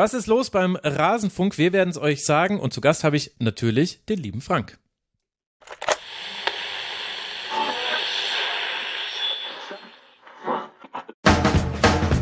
Was 0.00 0.14
ist 0.14 0.28
los 0.28 0.48
beim 0.48 0.76
Rasenfunk? 0.76 1.58
Wir 1.58 1.74
werden 1.74 1.90
es 1.90 1.98
euch 1.98 2.24
sagen 2.24 2.58
und 2.58 2.72
zu 2.72 2.80
Gast 2.80 3.04
habe 3.04 3.18
ich 3.18 3.34
natürlich 3.38 4.02
den 4.06 4.18
lieben 4.18 4.40
Frank. 4.40 4.78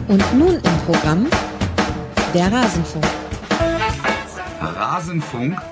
Und 0.09 0.35
nun 0.37 0.55
im 0.57 0.79
Programm 0.87 1.31
der 2.35 2.53
Rasenfunk. 2.53 3.07
Rasenfunk? 4.61 5.63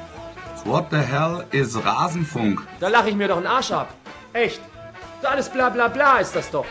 What 0.64 0.86
the 0.93 0.98
hell 0.98 1.45
is 1.50 1.77
Rasenfunk? 1.84 2.64
Da 2.79 2.86
lache 2.86 3.09
ich 3.11 3.16
mir 3.16 3.27
doch 3.27 3.38
einen 3.38 3.48
Arsch 3.48 3.73
ab. 3.73 3.93
Echt. 4.32 4.61
Alles 5.25 5.48
bla 5.48 5.70
bla 5.70 5.88
bla 5.88 6.18
ist 6.18 6.36
das 6.36 6.52
doch. 6.52 6.66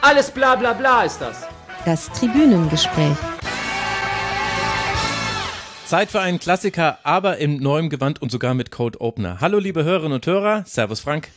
Alles 0.00 0.28
bla 0.28 0.56
bla 0.56 0.72
bla 0.72 1.04
ist 1.04 1.20
das. 1.20 1.46
Das 1.84 2.10
Tribünengespräch. 2.10 3.16
Zeit 5.92 6.10
für 6.10 6.22
einen 6.22 6.38
Klassiker, 6.38 7.00
aber 7.02 7.36
im 7.36 7.58
neuen 7.58 7.90
Gewand 7.90 8.22
und 8.22 8.32
sogar 8.32 8.54
mit 8.54 8.70
Code 8.70 9.02
Opener. 9.02 9.42
Hallo 9.42 9.58
liebe 9.58 9.84
Hörerinnen 9.84 10.14
und 10.14 10.26
Hörer, 10.26 10.64
Servus 10.64 11.00
Frank. 11.00 11.28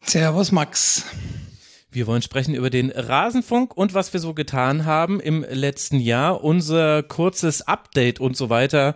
Servus 0.00 0.52
Max. 0.52 1.04
Wir 1.90 2.06
wollen 2.06 2.22
sprechen 2.22 2.54
über 2.54 2.70
den 2.70 2.92
Rasenfunk 2.92 3.76
und 3.76 3.94
was 3.94 4.12
wir 4.12 4.20
so 4.20 4.32
getan 4.32 4.84
haben 4.84 5.18
im 5.18 5.44
letzten 5.50 5.98
Jahr, 5.98 6.44
unser 6.44 7.02
kurzes 7.02 7.62
Update 7.62 8.20
und 8.20 8.36
so 8.36 8.48
weiter 8.48 8.94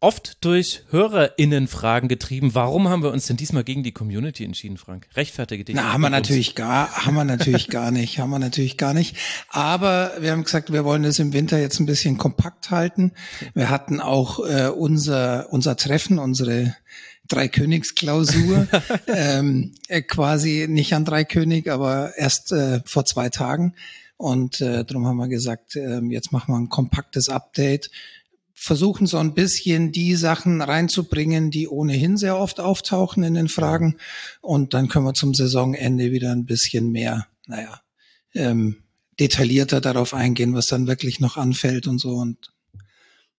oft 0.00 0.42
durch 0.44 0.82
HörerInnenfragen 0.90 2.08
getrieben. 2.08 2.54
Warum 2.54 2.88
haben 2.88 3.02
wir 3.02 3.10
uns 3.10 3.26
denn 3.26 3.36
diesmal 3.36 3.64
gegen 3.64 3.82
die 3.82 3.92
Community 3.92 4.44
entschieden, 4.44 4.78
Frank? 4.78 5.06
Rechtfertige 5.14 5.64
dich. 5.64 5.76
Na, 5.76 5.92
haben 5.92 6.00
wir 6.00 6.10
natürlich 6.10 6.54
gar, 6.54 6.90
haben 7.04 7.14
wir 7.14 7.24
natürlich 7.24 7.68
gar 7.70 7.90
nicht, 7.90 8.18
haben 8.18 8.30
wir 8.30 8.38
natürlich 8.38 8.78
gar 8.78 8.94
nicht. 8.94 9.16
Aber 9.50 10.12
wir 10.18 10.32
haben 10.32 10.44
gesagt, 10.44 10.72
wir 10.72 10.84
wollen 10.84 11.02
das 11.02 11.18
im 11.18 11.34
Winter 11.34 11.60
jetzt 11.60 11.80
ein 11.80 11.86
bisschen 11.86 12.16
kompakt 12.16 12.70
halten. 12.70 13.12
Wir 13.54 13.68
hatten 13.68 14.00
auch 14.00 14.40
äh, 14.40 14.68
unser, 14.68 15.52
unser 15.52 15.76
Treffen, 15.76 16.18
unsere 16.18 16.74
Dreikönigsklausur, 17.28 18.66
ähm, 19.06 19.74
äh, 19.88 20.00
quasi 20.00 20.66
nicht 20.68 20.94
an 20.94 21.04
Dreikönig, 21.04 21.70
aber 21.70 22.16
erst 22.16 22.52
äh, 22.52 22.80
vor 22.86 23.04
zwei 23.04 23.28
Tagen. 23.28 23.74
Und 24.16 24.60
äh, 24.60 24.84
darum 24.84 25.06
haben 25.06 25.16
wir 25.16 25.28
gesagt, 25.28 25.76
äh, 25.76 26.00
jetzt 26.08 26.32
machen 26.32 26.52
wir 26.52 26.58
ein 26.58 26.68
kompaktes 26.68 27.28
Update 27.28 27.90
versuchen 28.62 29.06
so 29.06 29.16
ein 29.16 29.32
bisschen 29.32 29.90
die 29.90 30.14
Sachen 30.16 30.60
reinzubringen, 30.60 31.50
die 31.50 31.66
ohnehin 31.66 32.18
sehr 32.18 32.36
oft 32.36 32.60
auftauchen 32.60 33.22
in 33.22 33.32
den 33.32 33.48
Fragen. 33.48 33.96
Und 34.42 34.74
dann 34.74 34.88
können 34.88 35.06
wir 35.06 35.14
zum 35.14 35.32
Saisonende 35.32 36.12
wieder 36.12 36.30
ein 36.30 36.44
bisschen 36.44 36.90
mehr, 36.90 37.26
naja, 37.46 37.80
ähm, 38.34 38.82
detaillierter 39.18 39.80
darauf 39.80 40.12
eingehen, 40.12 40.52
was 40.52 40.66
dann 40.66 40.86
wirklich 40.86 41.20
noch 41.20 41.38
anfällt 41.38 41.86
und 41.86 41.98
so. 42.00 42.10
Und 42.10 42.52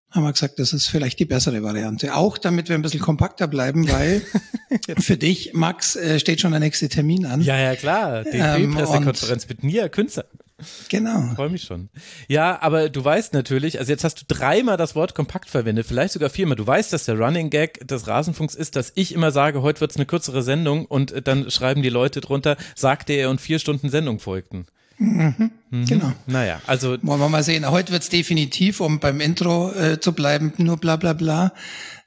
haben 0.09 0.23
wir 0.23 0.31
gesagt, 0.33 0.57
das 0.57 0.73
ist 0.73 0.87
vielleicht 0.89 1.19
die 1.19 1.25
bessere 1.25 1.61
Variante. 1.61 2.15
Auch 2.15 2.39
damit 2.39 2.67
wir 2.67 2.75
ein 2.75 2.81
bisschen 2.81 2.99
kompakter 2.99 3.47
bleiben, 3.47 3.87
weil 3.91 4.25
für 4.99 5.17
dich, 5.17 5.53
Max, 5.53 5.95
äh, 5.95 6.19
steht 6.19 6.41
schon 6.41 6.49
der 6.49 6.59
nächste 6.59 6.89
Termin 6.89 7.27
an. 7.27 7.41
Ja, 7.41 7.59
ja, 7.59 7.75
klar. 7.75 8.23
DFB-Pressekonferenz 8.23 9.43
ähm, 9.43 9.49
mit 9.49 9.63
Nia 9.63 9.87
Künzer. 9.87 10.25
Genau. 10.89 11.33
Freue 11.35 11.49
mich 11.49 11.63
schon. 11.63 11.89
Ja, 12.27 12.61
aber 12.61 12.89
du 12.89 13.03
weißt 13.03 13.33
natürlich, 13.33 13.79
also 13.79 13.91
jetzt 13.91 14.03
hast 14.03 14.21
du 14.21 14.25
dreimal 14.27 14.77
das 14.77 14.95
Wort 14.95 15.15
kompakt 15.15 15.49
verwendet, 15.49 15.85
vielleicht 15.85 16.13
sogar 16.13 16.29
viermal. 16.29 16.55
Du 16.55 16.65
weißt, 16.65 16.93
dass 16.93 17.05
der 17.05 17.17
Running 17.19 17.49
Gag 17.49 17.87
des 17.87 18.07
Rasenfunks 18.07 18.55
ist, 18.55 18.75
dass 18.75 18.91
ich 18.95 19.13
immer 19.13 19.31
sage, 19.31 19.61
heute 19.61 19.81
wird 19.81 19.91
es 19.91 19.97
eine 19.97 20.05
kürzere 20.05 20.43
Sendung 20.43 20.85
und 20.85 21.11
äh, 21.11 21.21
dann 21.21 21.49
schreiben 21.51 21.81
die 21.81 21.89
Leute 21.89 22.21
drunter, 22.21 22.57
sagte 22.75 23.13
er 23.13 23.29
und 23.29 23.41
vier 23.41 23.59
Stunden 23.59 23.89
Sendung 23.89 24.19
folgten. 24.19 24.65
Mhm, 24.97 25.51
mhm. 25.71 25.85
Genau. 25.85 26.13
Naja, 26.27 26.61
also. 26.67 26.97
Wollen 27.01 27.19
wir 27.19 27.29
mal 27.29 27.43
sehen. 27.43 27.69
Heute 27.69 27.91
wird 27.91 28.03
es 28.03 28.09
definitiv, 28.09 28.81
um 28.81 28.99
beim 28.99 29.19
Intro 29.19 29.71
äh, 29.71 29.99
zu 29.99 30.13
bleiben, 30.13 30.53
nur 30.57 30.77
bla 30.77 30.95
bla 30.95 31.13
bla. 31.13 31.53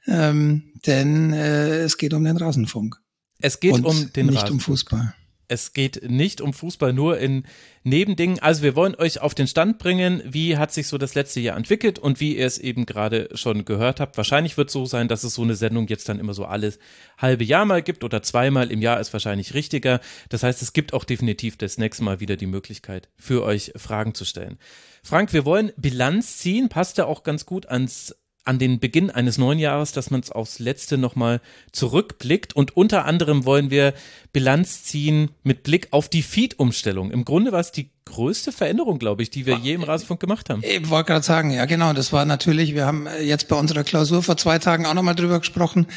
Ähm, 0.07 0.71
denn 0.85 1.33
äh, 1.33 1.79
es 1.79 1.97
geht 1.97 2.13
um 2.13 2.23
den 2.23 2.37
Rasenfunk. 2.37 3.01
Es 3.41 3.59
geht 3.59 3.73
und 3.73 3.85
um 3.85 4.13
den 4.13 4.27
nicht 4.27 4.35
Rasenfunk. 4.37 4.51
um 4.51 4.59
Fußball. 4.59 5.15
Es 5.47 5.73
geht 5.73 6.09
nicht 6.09 6.41
um 6.41 6.53
Fußball, 6.53 6.93
nur 6.93 7.19
in 7.19 7.43
Nebendingen. 7.85 8.39
Also 8.39 8.63
wir 8.63 8.75
wollen 8.75 8.95
euch 8.95 9.21
auf 9.21 9.35
den 9.35 9.47
Stand 9.47 9.77
bringen, 9.77 10.23
wie 10.25 10.57
hat 10.57 10.73
sich 10.73 10.87
so 10.87 10.97
das 10.97 11.13
letzte 11.13 11.39
Jahr 11.39 11.55
entwickelt 11.55 11.99
und 11.99 12.19
wie 12.19 12.35
ihr 12.35 12.47
es 12.47 12.57
eben 12.57 12.87
gerade 12.87 13.29
schon 13.35 13.63
gehört 13.63 13.99
habt. 13.99 14.17
Wahrscheinlich 14.17 14.57
wird 14.57 14.69
es 14.69 14.73
so 14.73 14.85
sein, 14.87 15.07
dass 15.07 15.23
es 15.23 15.35
so 15.35 15.43
eine 15.43 15.55
Sendung 15.55 15.87
jetzt 15.87 16.09
dann 16.09 16.19
immer 16.19 16.33
so 16.33 16.45
alles 16.45 16.79
halbe 17.19 17.43
Jahr 17.43 17.65
mal 17.65 17.83
gibt 17.83 18.03
oder 18.03 18.23
zweimal 18.23 18.71
im 18.71 18.81
Jahr 18.81 18.99
ist 18.99 19.13
wahrscheinlich 19.13 19.53
richtiger. 19.53 20.01
Das 20.29 20.41
heißt, 20.41 20.63
es 20.63 20.73
gibt 20.73 20.93
auch 20.93 21.03
definitiv 21.03 21.57
das 21.57 21.77
nächste 21.77 22.03
Mal 22.03 22.19
wieder 22.19 22.37
die 22.37 22.47
Möglichkeit 22.47 23.07
für 23.17 23.43
euch 23.43 23.71
Fragen 23.75 24.15
zu 24.15 24.25
stellen. 24.25 24.57
Frank, 25.03 25.31
wir 25.33 25.45
wollen 25.45 25.71
Bilanz 25.77 26.39
ziehen, 26.39 26.69
passt 26.69 26.97
ja 26.97 27.05
auch 27.05 27.21
ganz 27.21 27.45
gut 27.45 27.67
ans 27.67 28.15
an 28.45 28.59
den 28.59 28.79
Beginn 28.79 29.09
eines 29.09 29.37
neuen 29.37 29.59
Jahres, 29.59 29.91
dass 29.91 30.11
man 30.11 30.21
es 30.21 30.31
aufs 30.31 30.59
letzte 30.59 30.97
nochmal 30.97 31.41
zurückblickt. 31.71 32.55
Und 32.55 32.77
unter 32.77 33.05
anderem 33.05 33.45
wollen 33.45 33.71
wir 33.71 33.93
Bilanz 34.31 34.83
ziehen 34.83 35.31
mit 35.43 35.63
Blick 35.63 35.87
auf 35.91 36.09
die 36.09 36.21
Feed-Umstellung. 36.21 37.11
Im 37.11 37.25
Grunde 37.25 37.51
war 37.51 37.59
es 37.59 37.71
die 37.71 37.89
größte 38.05 38.51
Veränderung, 38.51 38.99
glaube 38.99 39.23
ich, 39.23 39.31
die 39.31 39.47
wir 39.47 39.57
je 39.57 39.73
im 39.73 39.81
Rasenfunk 39.81 40.19
gemacht 40.19 40.49
haben. 40.49 40.61
Ich 40.63 40.89
wollte 40.89 41.07
gerade 41.07 41.25
sagen, 41.25 41.51
ja 41.51 41.65
genau, 41.65 41.91
das 41.93 42.13
war 42.13 42.25
natürlich, 42.25 42.75
wir 42.75 42.85
haben 42.85 43.07
jetzt 43.21 43.47
bei 43.47 43.55
unserer 43.55 43.83
Klausur 43.83 44.21
vor 44.21 44.37
zwei 44.37 44.59
Tagen 44.59 44.85
auch 44.85 44.93
nochmal 44.93 45.15
drüber 45.15 45.39
gesprochen, 45.39 45.87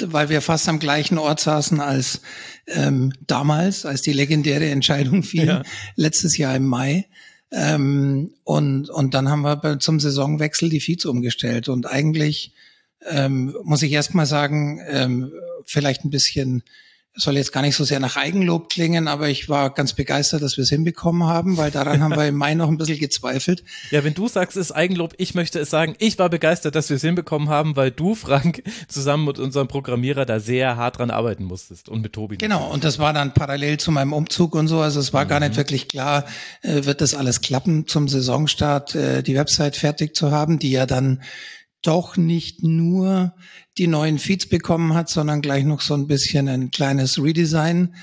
weil 0.00 0.28
wir 0.28 0.40
fast 0.40 0.68
am 0.68 0.78
gleichen 0.78 1.18
Ort 1.18 1.40
saßen 1.40 1.80
als 1.80 2.20
ähm, 2.68 3.12
damals, 3.26 3.84
als 3.84 4.02
die 4.02 4.12
legendäre 4.12 4.68
Entscheidung 4.70 5.24
fiel, 5.24 5.46
ja. 5.46 5.62
letztes 5.96 6.36
Jahr 6.36 6.54
im 6.54 6.66
Mai. 6.66 7.06
Ähm, 7.52 8.32
und, 8.44 8.90
und 8.90 9.14
dann 9.14 9.28
haben 9.28 9.42
wir 9.42 9.78
zum 9.78 10.00
Saisonwechsel 10.00 10.68
die 10.68 10.80
Feeds 10.80 11.04
umgestellt. 11.04 11.68
Und 11.68 11.86
eigentlich 11.86 12.52
ähm, 13.06 13.56
muss 13.62 13.82
ich 13.82 13.92
erst 13.92 14.14
mal 14.14 14.26
sagen, 14.26 14.80
ähm, 14.88 15.32
vielleicht 15.64 16.04
ein 16.04 16.10
bisschen 16.10 16.62
soll 17.16 17.36
jetzt 17.36 17.52
gar 17.52 17.62
nicht 17.62 17.76
so 17.76 17.84
sehr 17.84 17.98
nach 17.98 18.16
Eigenlob 18.16 18.68
klingen, 18.68 19.08
aber 19.08 19.28
ich 19.28 19.48
war 19.48 19.70
ganz 19.70 19.94
begeistert, 19.94 20.42
dass 20.42 20.56
wir 20.58 20.62
es 20.62 20.68
hinbekommen 20.68 21.24
haben, 21.24 21.56
weil 21.56 21.70
daran 21.70 22.02
haben 22.02 22.14
wir 22.14 22.28
im 22.28 22.36
Mai 22.36 22.54
noch 22.54 22.68
ein 22.68 22.76
bisschen 22.78 22.98
gezweifelt. 22.98 23.64
Ja, 23.90 24.02
wenn 24.02 24.14
du 24.14 24.26
sagst, 24.26 24.56
es 24.56 24.70
ist 24.70 24.72
Eigenlob, 24.72 25.14
ich 25.16 25.34
möchte 25.34 25.60
es 25.60 25.70
sagen, 25.70 25.94
ich 25.98 26.18
war 26.18 26.28
begeistert, 26.28 26.74
dass 26.74 26.90
wir 26.90 26.96
es 26.96 27.02
hinbekommen 27.02 27.48
haben, 27.48 27.76
weil 27.76 27.90
du, 27.90 28.14
Frank, 28.14 28.62
zusammen 28.88 29.24
mit 29.24 29.38
unserem 29.38 29.68
Programmierer 29.68 30.26
da 30.26 30.40
sehr 30.40 30.76
hart 30.76 30.98
dran 30.98 31.10
arbeiten 31.10 31.44
musstest 31.44 31.88
und 31.88 32.02
mit 32.02 32.12
Tobi. 32.12 32.36
Genau, 32.36 32.70
und 32.72 32.84
das 32.84 32.98
war 32.98 33.12
dann 33.12 33.32
parallel 33.32 33.78
zu 33.78 33.92
meinem 33.92 34.12
Umzug 34.12 34.54
und 34.54 34.66
so, 34.66 34.80
also 34.80 34.98
es 34.98 35.12
war 35.12 35.24
mhm. 35.24 35.28
gar 35.28 35.40
nicht 35.40 35.52
mhm. 35.52 35.56
wirklich 35.56 35.88
klar, 35.88 36.24
äh, 36.62 36.84
wird 36.84 37.00
das 37.00 37.14
alles 37.14 37.40
klappen 37.40 37.86
zum 37.86 38.08
Saisonstart, 38.08 38.94
äh, 38.94 39.22
die 39.22 39.36
Website 39.36 39.76
fertig 39.76 40.16
zu 40.16 40.32
haben, 40.32 40.58
die 40.58 40.72
ja 40.72 40.84
dann 40.86 41.22
doch 41.82 42.16
nicht 42.16 42.62
nur 42.64 43.34
die 43.78 43.86
neuen 43.86 44.18
Feeds 44.18 44.46
bekommen 44.46 44.94
hat, 44.94 45.08
sondern 45.08 45.42
gleich 45.42 45.64
noch 45.64 45.80
so 45.80 45.94
ein 45.94 46.06
bisschen 46.06 46.48
ein 46.48 46.70
kleines 46.70 47.22
Redesign. 47.22 47.94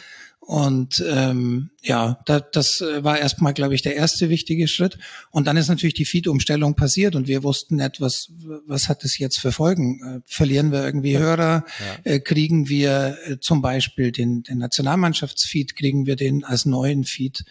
Und 0.45 1.03
ähm, 1.07 1.69
ja, 1.81 2.19
da, 2.25 2.41
das 2.41 2.81
war 2.81 3.17
erstmal, 3.17 3.53
glaube 3.53 3.75
ich, 3.75 3.81
der 3.81 3.95
erste 3.95 4.29
wichtige 4.29 4.67
Schritt. 4.67 4.97
Und 5.31 5.47
dann 5.47 5.55
ist 5.55 5.69
natürlich 5.69 5.93
die 5.93 6.05
Feed-Umstellung 6.05 6.75
passiert 6.75 7.15
und 7.15 7.27
wir 7.27 7.43
wussten 7.43 7.77
nicht, 7.77 8.01
was, 8.01 8.29
was 8.67 8.89
hat 8.89 9.05
das 9.05 9.17
jetzt 9.17 9.39
für 9.39 9.53
Folgen? 9.53 10.01
Äh, 10.03 10.19
verlieren 10.25 10.73
wir 10.73 10.83
irgendwie 10.83 11.17
Hörer? 11.17 11.63
Ja. 12.03 12.11
Äh, 12.11 12.19
kriegen 12.19 12.67
wir 12.67 13.17
äh, 13.25 13.39
zum 13.39 13.61
Beispiel 13.61 14.11
den, 14.11 14.43
den 14.43 14.57
Nationalmannschaftsfeed, 14.57 15.77
kriegen 15.77 16.05
wir 16.05 16.17
den 16.17 16.43
als 16.43 16.65
neuen 16.65 17.05
Feed? 17.05 17.45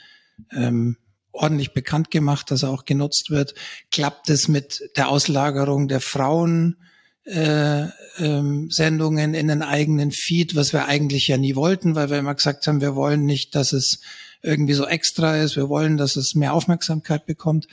Ähm, 0.50 0.98
ordentlich 1.32 1.72
bekannt 1.72 2.10
gemacht, 2.10 2.50
dass 2.50 2.62
er 2.62 2.70
auch 2.70 2.84
genutzt 2.84 3.30
wird. 3.30 3.54
Klappt 3.90 4.28
es 4.28 4.48
mit 4.48 4.82
der 4.96 5.08
Auslagerung 5.08 5.88
der 5.88 6.00
Frauen? 6.00 6.76
Äh, 7.24 7.86
ähm, 8.18 8.68
Sendungen 8.70 9.34
in 9.34 9.46
den 9.46 9.62
eigenen 9.62 10.10
Feed, 10.10 10.56
was 10.56 10.72
wir 10.72 10.86
eigentlich 10.86 11.28
ja 11.28 11.36
nie 11.36 11.54
wollten, 11.54 11.94
weil 11.94 12.10
wir 12.10 12.18
immer 12.18 12.34
gesagt 12.34 12.66
haben, 12.66 12.80
wir 12.80 12.96
wollen 12.96 13.24
nicht, 13.24 13.54
dass 13.54 13.72
es 13.72 14.00
irgendwie 14.42 14.72
so 14.72 14.86
extra 14.86 15.36
ist, 15.36 15.54
wir 15.54 15.68
wollen, 15.68 15.96
dass 15.96 16.16
es 16.16 16.34
mehr 16.34 16.52
Aufmerksamkeit 16.52 17.24
bekommt. 17.24 17.68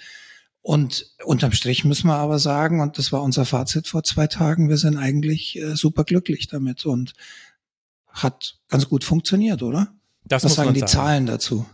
Und 0.62 1.08
unterm 1.24 1.52
Strich 1.52 1.84
müssen 1.84 2.08
wir 2.08 2.16
aber 2.16 2.38
sagen, 2.38 2.80
und 2.80 2.98
das 3.00 3.12
war 3.12 3.24
unser 3.24 3.46
Fazit 3.46 3.88
vor 3.88 4.04
zwei 4.04 4.28
Tagen, 4.28 4.70
wir 4.70 4.78
sind 4.78 4.98
eigentlich 4.98 5.58
äh, 5.58 5.76
super 5.76 6.04
glücklich 6.04 6.48
damit 6.48 6.86
und 6.86 7.14
hat 8.08 8.60
ganz 8.68 8.88
gut 8.88 9.04
funktioniert, 9.04 9.64
oder? 9.64 9.94
Das 10.26 10.44
Was 10.44 10.56
sagen 10.56 10.74
die 10.74 10.82
sagen. 10.82 10.92
Zahlen 10.92 11.26
dazu? 11.26 11.66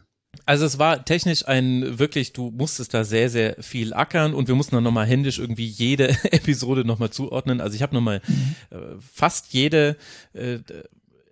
Also 0.45 0.65
es 0.65 0.79
war 0.79 1.05
technisch 1.05 1.47
ein 1.47 1.99
wirklich, 1.99 2.33
du 2.33 2.51
musstest 2.51 2.93
da 2.93 3.03
sehr, 3.03 3.29
sehr 3.29 3.55
viel 3.61 3.93
ackern 3.93 4.33
und 4.33 4.47
wir 4.47 4.55
mussten 4.55 4.75
dann 4.75 4.83
nochmal 4.83 5.05
händisch 5.05 5.39
irgendwie 5.39 5.67
jede 5.67 6.09
Episode 6.31 6.85
nochmal 6.85 7.09
zuordnen. 7.09 7.61
Also 7.61 7.75
ich 7.75 7.81
habe 7.81 7.95
nochmal 7.95 8.21
mhm. 8.27 8.55
äh, 8.71 8.77
fast 8.99 9.53
jede 9.53 9.97
äh, 10.33 10.59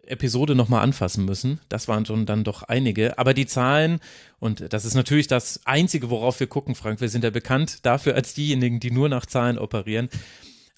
Episode 0.05 0.55
nochmal 0.55 0.83
anfassen 0.83 1.25
müssen. 1.25 1.59
Das 1.69 1.87
waren 1.87 2.05
schon 2.05 2.25
dann 2.25 2.43
doch 2.43 2.63
einige. 2.63 3.17
Aber 3.17 3.33
die 3.33 3.45
Zahlen, 3.45 3.99
und 4.39 4.73
das 4.73 4.85
ist 4.85 4.95
natürlich 4.95 5.27
das 5.27 5.61
Einzige, 5.65 6.09
worauf 6.09 6.39
wir 6.39 6.47
gucken, 6.47 6.75
Frank, 6.75 6.99
wir 7.01 7.09
sind 7.09 7.23
ja 7.23 7.29
bekannt 7.29 7.85
dafür 7.85 8.15
als 8.15 8.33
diejenigen, 8.33 8.79
die 8.79 8.91
nur 8.91 9.09
nach 9.09 9.25
Zahlen 9.25 9.57
operieren 9.57 10.09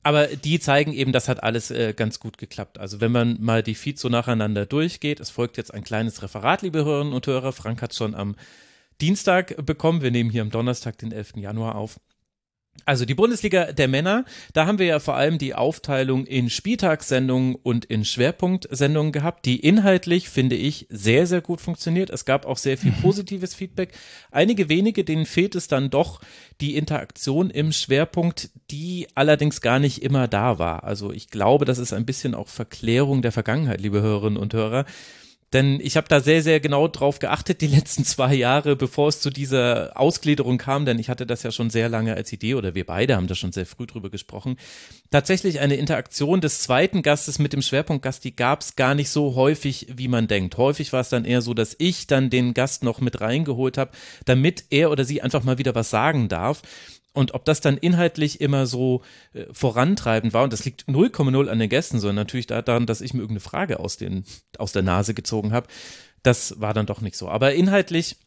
aber 0.06 0.28
die 0.28 0.60
zeigen 0.60 0.94
eben, 0.94 1.12
das 1.12 1.28
hat 1.28 1.42
alles 1.42 1.72
äh, 1.72 1.92
ganz 1.94 2.19
gut 2.19 2.38
geklappt. 2.38 2.78
Also 2.78 3.02
wenn 3.02 3.12
man 3.12 3.42
mal 3.42 3.63
die 3.63 3.74
Feeds 3.74 4.02
so 4.02 4.07
nacheinander 4.07 4.68
durchgeht, 4.68 5.19
es 5.19 5.31
folgt 5.31 5.57
jetzt 5.57 5.74
ein 5.74 5.84
kleines 5.84 6.22
Referat, 6.22 6.62
liebe 6.62 6.86
Hörerinnen 6.86 7.12
und 7.12 7.25
Hörer. 7.25 7.52
Frank 7.54 7.81
hat 7.81 7.96
schon 7.96 8.13
am 8.13 8.36
Dienstag 9.02 9.66
bekommen. 9.66 10.04
Wir 10.04 10.12
nehmen 10.12 10.30
hier 10.30 10.44
am 10.44 10.52
Donnerstag, 10.52 11.00
den 11.00 11.12
11. 11.12 11.38
Januar 11.38 11.74
auf. 11.74 12.00
Also 12.83 13.06
die 13.06 13.16
Bundesliga 13.16 13.72
der 13.72 13.88
Männer, 13.88 14.25
da 14.54 14.68
haben 14.68 14.77
wir 14.77 14.86
ja 14.86 15.00
vor 15.00 15.16
allem 15.16 15.38
die 15.38 15.56
Aufteilung 15.56 16.25
in 16.25 16.50
Spieltagssendungen 16.50 17.56
und 17.56 17.86
in 17.86 18.06
Schwerpunktsendungen 18.06 19.12
gehabt, 19.12 19.45
die 19.45 19.60
inhaltlich, 19.60 20.30
finde 20.30 20.56
ich, 20.56 20.86
sehr, 20.89 21.25
sehr 21.25 21.42
gut 21.42 21.62
funktioniert. 21.62 22.12
Es 22.12 22.25
gab 22.25 22.45
auch 22.45 22.57
sehr 22.57 22.77
viel 22.77 22.92
positives 23.01 23.56
Feedback. 23.56 23.94
Einige 24.30 24.69
wenige, 24.69 25.04
denen 25.04 25.25
fehlt 25.25 25.56
es 25.56 25.68
dann 25.68 25.89
doch 25.89 26.22
die 26.62 26.75
Interaktion 26.75 27.50
im 27.50 27.72
Schwerpunkt, 27.72 28.50
die 28.69 29.07
allerdings 29.16 29.62
gar 29.62 29.80
nicht 29.80 30.04
immer 30.04 30.27
da 30.27 30.60
war. 30.60 30.83
Also 30.83 31.12
ich 31.12 31.30
glaube, 31.30 31.66
das 31.66 31.80
ist 31.80 31.94
ein 31.94 32.06
bisschen 32.06 32.36
auch 32.36 32.50
Verklärung 32.50 33.24
der 33.24 33.31
Vergangenheit, 33.31 33.81
liebe 33.81 34.01
Hörerinnen 34.01 34.38
und 34.38 34.54
Hörer. 34.54 34.86
Denn 35.56 35.80
ich 35.81 35.96
habe 35.96 36.10
da 36.10 36.19
sehr, 36.19 36.44
sehr 36.44 36.60
genau 36.60 36.90
drauf 36.90 37.19
geachtet, 37.19 37.62
die 37.62 37.68
letzten 37.68 38.04
zwei 38.04 38.34
Jahre, 38.36 38.75
bevor 38.75 39.07
es 39.07 39.22
zu 39.22 39.30
dieser 39.30 39.94
Ausgliederung 39.96 40.57
kam, 40.57 40.86
denn 40.86 41.00
ich 41.00 41.07
hatte 41.07 41.25
das 41.25 41.44
ja 41.44 41.52
schon 41.54 41.69
sehr 41.69 41.88
lange 41.88 42.13
als 42.13 42.34
Idee 42.34 42.56
oder 42.56 42.75
wir 42.75 42.86
beide 42.86 43.16
haben 43.16 43.28
da 43.28 43.36
schon 43.36 43.54
sehr 43.54 43.66
früh 43.66 43.86
drüber 43.88 44.10
gesprochen. 44.10 44.57
Tatsächlich 45.12 45.62
eine 45.62 45.78
Interaktion 45.78 46.42
des 46.42 46.60
zweiten 46.60 47.04
Gastes 47.04 47.40
mit 47.40 47.54
dem 47.54 47.62
Schwerpunktgast, 47.62 48.25
die 48.25 48.36
gab 48.36 48.63
es 48.63 48.75
gar 48.75 48.96
nicht 48.96 49.07
so 49.10 49.36
häufig, 49.36 49.88
wie 49.96 50.10
man 50.10 50.28
denkt. 50.28 50.57
Häufig 50.57 50.92
war 50.92 51.00
es 51.00 51.07
dann 51.07 51.24
eher 51.24 51.42
so, 51.42 51.54
dass 51.54 51.74
ich 51.80 52.06
dann 52.06 52.30
den 52.30 52.54
Gast 52.54 52.84
noch 52.84 53.00
mit 53.00 53.22
reingeholt 53.22 53.78
habe, 53.78 53.92
damit 54.25 54.66
er 54.72 54.92
oder 54.92 55.06
sie 55.06 55.22
einfach 55.22 55.46
mal 55.46 55.58
wieder 55.58 55.74
was 55.74 55.90
sagen 55.90 56.28
darf. 56.28 56.63
Und 57.16 57.34
ob 57.34 57.46
das 57.46 57.62
dann 57.62 57.78
inhaltlich 57.78 58.42
immer 58.42 58.68
so 58.68 59.02
äh, 59.34 59.46
vorantreibend 59.52 60.34
war, 60.34 60.44
und 60.44 60.54
das 60.54 60.66
liegt 60.66 60.84
0,0 60.84 61.48
an 61.48 61.60
den 61.60 61.70
Gästen, 61.70 62.00
sondern 62.00 62.18
natürlich 62.18 62.48
daran, 62.48 62.86
dass 62.86 63.02
ich 63.02 63.14
mir 63.14 63.22
irgendeine 63.22 63.40
Frage 63.40 63.80
aus, 63.80 63.98
den, 63.98 64.26
aus 64.58 64.74
der 64.74 64.84
Nase 64.84 65.14
gezogen 65.14 65.54
habe, 65.54 65.68
das 66.24 66.60
war 66.60 66.74
dann 66.74 66.86
doch 66.86 67.02
nicht 67.02 67.16
so. 67.16 67.30
Aber 67.30 67.54
inhaltlich 67.54 68.18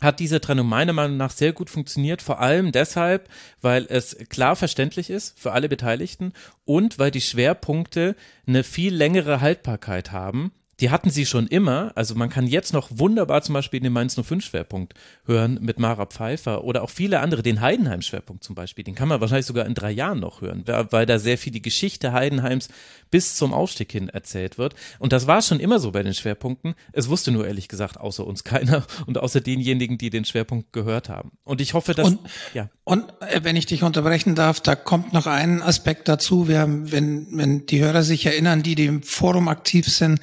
hat 0.00 0.20
diese 0.20 0.40
Trennung 0.40 0.68
meiner 0.68 0.92
Meinung 0.92 1.16
nach 1.16 1.30
sehr 1.30 1.52
gut 1.52 1.70
funktioniert, 1.70 2.22
vor 2.22 2.40
allem 2.40 2.72
deshalb, 2.72 3.28
weil 3.60 3.86
es 3.88 4.16
klar 4.28 4.56
verständlich 4.56 5.10
ist 5.10 5.38
für 5.38 5.52
alle 5.52 5.68
Beteiligten 5.68 6.32
und 6.64 6.98
weil 6.98 7.10
die 7.10 7.20
Schwerpunkte 7.20 8.16
eine 8.46 8.64
viel 8.64 8.94
längere 8.94 9.40
Haltbarkeit 9.40 10.12
haben 10.12 10.52
die 10.80 10.90
hatten 10.90 11.10
sie 11.10 11.26
schon 11.26 11.46
immer. 11.48 11.92
Also 11.94 12.14
man 12.14 12.28
kann 12.28 12.46
jetzt 12.46 12.72
noch 12.72 12.88
wunderbar 12.90 13.42
zum 13.42 13.54
Beispiel 13.54 13.80
den 13.80 13.92
Mainz 13.92 14.14
05 14.14 14.44
Schwerpunkt 14.44 14.94
hören 15.24 15.58
mit 15.60 15.78
Mara 15.78 16.06
Pfeiffer 16.06 16.64
oder 16.64 16.82
auch 16.82 16.90
viele 16.90 17.20
andere, 17.20 17.42
den 17.42 17.60
Heidenheim 17.60 18.02
Schwerpunkt 18.02 18.44
zum 18.44 18.54
Beispiel. 18.54 18.84
Den 18.84 18.94
kann 18.94 19.08
man 19.08 19.20
wahrscheinlich 19.20 19.46
sogar 19.46 19.66
in 19.66 19.74
drei 19.74 19.90
Jahren 19.90 20.20
noch 20.20 20.40
hören, 20.40 20.64
weil 20.66 21.06
da 21.06 21.18
sehr 21.18 21.38
viel 21.38 21.52
die 21.52 21.62
Geschichte 21.62 22.12
Heidenheims 22.12 22.68
bis 23.10 23.34
zum 23.34 23.52
Aufstieg 23.52 23.90
hin 23.90 24.08
erzählt 24.08 24.58
wird. 24.58 24.74
Und 24.98 25.12
das 25.12 25.26
war 25.26 25.42
schon 25.42 25.60
immer 25.60 25.78
so 25.78 25.92
bei 25.92 26.02
den 26.02 26.14
Schwerpunkten. 26.14 26.74
Es 26.92 27.08
wusste 27.08 27.30
nur 27.30 27.46
ehrlich 27.46 27.68
gesagt 27.68 27.98
außer 27.98 28.26
uns 28.26 28.44
keiner 28.48 28.86
und 29.06 29.18
außer 29.18 29.40
denjenigen, 29.40 29.98
die 29.98 30.10
den 30.10 30.24
Schwerpunkt 30.24 30.72
gehört 30.72 31.08
haben. 31.08 31.32
Und 31.44 31.60
ich 31.60 31.74
hoffe, 31.74 31.94
dass, 31.94 32.08
und, 32.08 32.20
ja. 32.54 32.68
Und 32.84 33.04
äh, 33.20 33.40
wenn 33.42 33.56
ich 33.56 33.66
dich 33.66 33.82
unterbrechen 33.82 34.34
darf, 34.34 34.60
da 34.60 34.76
kommt 34.76 35.12
noch 35.12 35.26
ein 35.26 35.62
Aspekt 35.62 36.08
dazu. 36.08 36.48
Wir 36.48 36.60
haben, 36.60 36.92
wenn, 36.92 37.26
wenn 37.32 37.66
die 37.66 37.80
Hörer 37.80 38.02
sich 38.02 38.26
erinnern, 38.26 38.62
die, 38.62 38.74
die 38.74 38.86
im 38.86 39.02
Forum 39.02 39.48
aktiv 39.48 39.88
sind, 39.88 40.20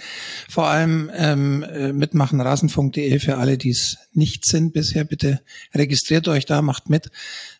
vor 0.49 0.67
allem 0.67 1.11
ähm, 1.13 1.63
äh, 1.63 1.93
mitmachen, 1.93 2.41
rasenfunk.de 2.41 3.19
für 3.19 3.37
alle, 3.37 3.57
die 3.57 3.71
es 3.71 3.97
nicht 4.13 4.45
sind 4.45 4.73
bisher, 4.73 5.03
bitte 5.03 5.41
registriert 5.73 6.27
euch 6.27 6.45
da, 6.45 6.61
macht 6.61 6.89
mit. 6.89 7.09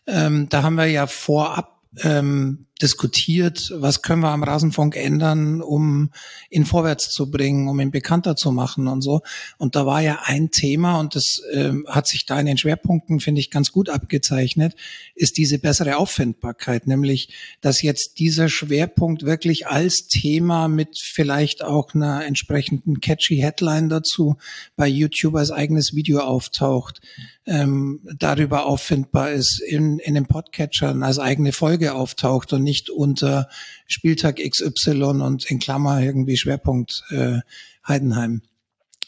Ähm, 0.06 0.48
da 0.48 0.62
haben 0.62 0.76
wir 0.76 0.86
ja 0.86 1.06
vorab 1.06 1.80
ähm, 2.02 2.65
diskutiert, 2.82 3.72
was 3.74 4.02
können 4.02 4.20
wir 4.20 4.28
am 4.28 4.42
Rasenfunk 4.42 4.96
ändern, 4.96 5.62
um 5.62 6.10
ihn 6.50 6.66
vorwärts 6.66 7.10
zu 7.10 7.30
bringen, 7.30 7.68
um 7.68 7.80
ihn 7.80 7.90
bekannter 7.90 8.36
zu 8.36 8.52
machen 8.52 8.86
und 8.86 9.00
so. 9.00 9.22
Und 9.56 9.76
da 9.76 9.86
war 9.86 10.02
ja 10.02 10.20
ein 10.24 10.50
Thema, 10.50 11.00
und 11.00 11.14
das 11.14 11.40
ähm, 11.52 11.86
hat 11.88 12.06
sich 12.06 12.26
da 12.26 12.38
in 12.38 12.46
den 12.46 12.58
Schwerpunkten, 12.58 13.20
finde 13.20 13.40
ich, 13.40 13.50
ganz 13.50 13.72
gut 13.72 13.88
abgezeichnet, 13.88 14.74
ist 15.14 15.38
diese 15.38 15.58
bessere 15.58 15.96
Auffindbarkeit, 15.96 16.86
nämlich, 16.86 17.30
dass 17.62 17.80
jetzt 17.80 18.18
dieser 18.18 18.50
Schwerpunkt 18.50 19.24
wirklich 19.24 19.66
als 19.66 20.06
Thema 20.08 20.68
mit 20.68 20.98
vielleicht 20.98 21.64
auch 21.64 21.94
einer 21.94 22.26
entsprechenden 22.26 23.00
catchy 23.00 23.38
Headline 23.38 23.88
dazu 23.88 24.36
bei 24.76 24.86
YouTube 24.86 25.36
als 25.36 25.50
eigenes 25.50 25.94
Video 25.94 26.20
auftaucht, 26.20 27.00
ähm, 27.46 28.00
darüber 28.18 28.66
auffindbar 28.66 29.30
ist, 29.30 29.60
in, 29.60 29.98
in 29.98 30.14
den 30.14 30.26
Podcatchern 30.26 31.02
als 31.02 31.18
eigene 31.18 31.52
Folge 31.52 31.94
auftaucht 31.94 32.52
und 32.52 32.65
nicht 32.66 32.90
unter 32.90 33.48
Spieltag 33.86 34.36
XY 34.36 35.22
und 35.22 35.50
in 35.50 35.58
Klammer 35.58 36.02
irgendwie 36.02 36.36
Schwerpunkt 36.36 37.04
äh, 37.08 37.38
Heidenheim. 37.86 38.42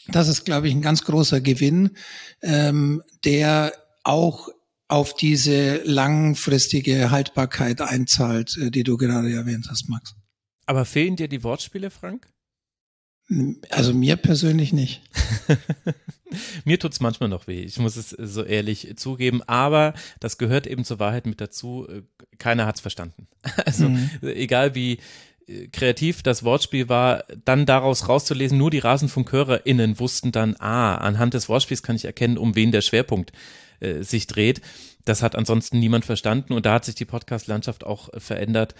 Das 0.07 0.27
ist, 0.27 0.45
glaube 0.45 0.67
ich, 0.67 0.73
ein 0.73 0.81
ganz 0.81 1.03
großer 1.03 1.41
Gewinn, 1.41 1.91
ähm, 2.41 3.03
der 3.23 3.73
auch 4.03 4.49
auf 4.87 5.13
diese 5.13 5.83
langfristige 5.83 7.11
Haltbarkeit 7.11 7.81
einzahlt, 7.81 8.57
äh, 8.57 8.71
die 8.71 8.83
du 8.83 8.97
gerade 8.97 9.31
erwähnt 9.31 9.67
hast, 9.69 9.87
Max. 9.87 10.15
Aber 10.65 10.85
fehlen 10.85 11.15
dir 11.15 11.27
die 11.27 11.43
Wortspiele, 11.43 11.91
Frank? 11.91 12.27
Also 13.69 13.93
mir 13.93 14.15
persönlich 14.15 14.73
nicht. 14.73 15.01
mir 16.65 16.79
tut's 16.79 16.99
manchmal 16.99 17.29
noch 17.29 17.47
weh, 17.47 17.61
ich 17.61 17.77
muss 17.77 17.95
es 17.95 18.09
so 18.09 18.43
ehrlich 18.43 18.93
zugeben, 18.97 19.43
aber 19.43 19.93
das 20.19 20.37
gehört 20.37 20.65
eben 20.65 20.83
zur 20.83 20.99
Wahrheit 20.99 21.25
mit 21.25 21.39
dazu. 21.39 21.87
Keiner 22.37 22.65
hat's 22.65 22.81
verstanden. 22.81 23.27
Also 23.65 23.89
mhm. 23.89 24.09
egal 24.21 24.75
wie 24.75 24.99
äh, 25.47 25.67
kreativ 25.67 26.23
das 26.23 26.43
Wortspiel 26.43 26.89
war, 26.89 27.23
dann 27.45 27.65
daraus 27.65 28.09
rauszulesen, 28.09 28.57
nur 28.57 28.71
die 28.71 28.79
RasenfunkhörerInnen 28.79 29.99
wussten 29.99 30.31
dann, 30.31 30.55
ah, 30.57 30.95
anhand 30.95 31.33
des 31.33 31.49
Wortspiels 31.49 31.83
kann 31.83 31.95
ich 31.95 32.05
erkennen, 32.05 32.37
um 32.37 32.55
wen 32.55 32.71
der 32.71 32.81
Schwerpunkt 32.81 33.31
äh, 33.79 34.01
sich 34.03 34.27
dreht. 34.27 34.61
Das 35.05 35.23
hat 35.23 35.35
ansonsten 35.35 35.79
niemand 35.79 36.05
verstanden 36.05 36.53
und 36.53 36.65
da 36.65 36.73
hat 36.73 36.85
sich 36.85 36.95
die 36.95 37.05
Podcast-Landschaft 37.05 37.85
auch 37.85 38.13
äh, 38.13 38.19
verändert 38.19 38.75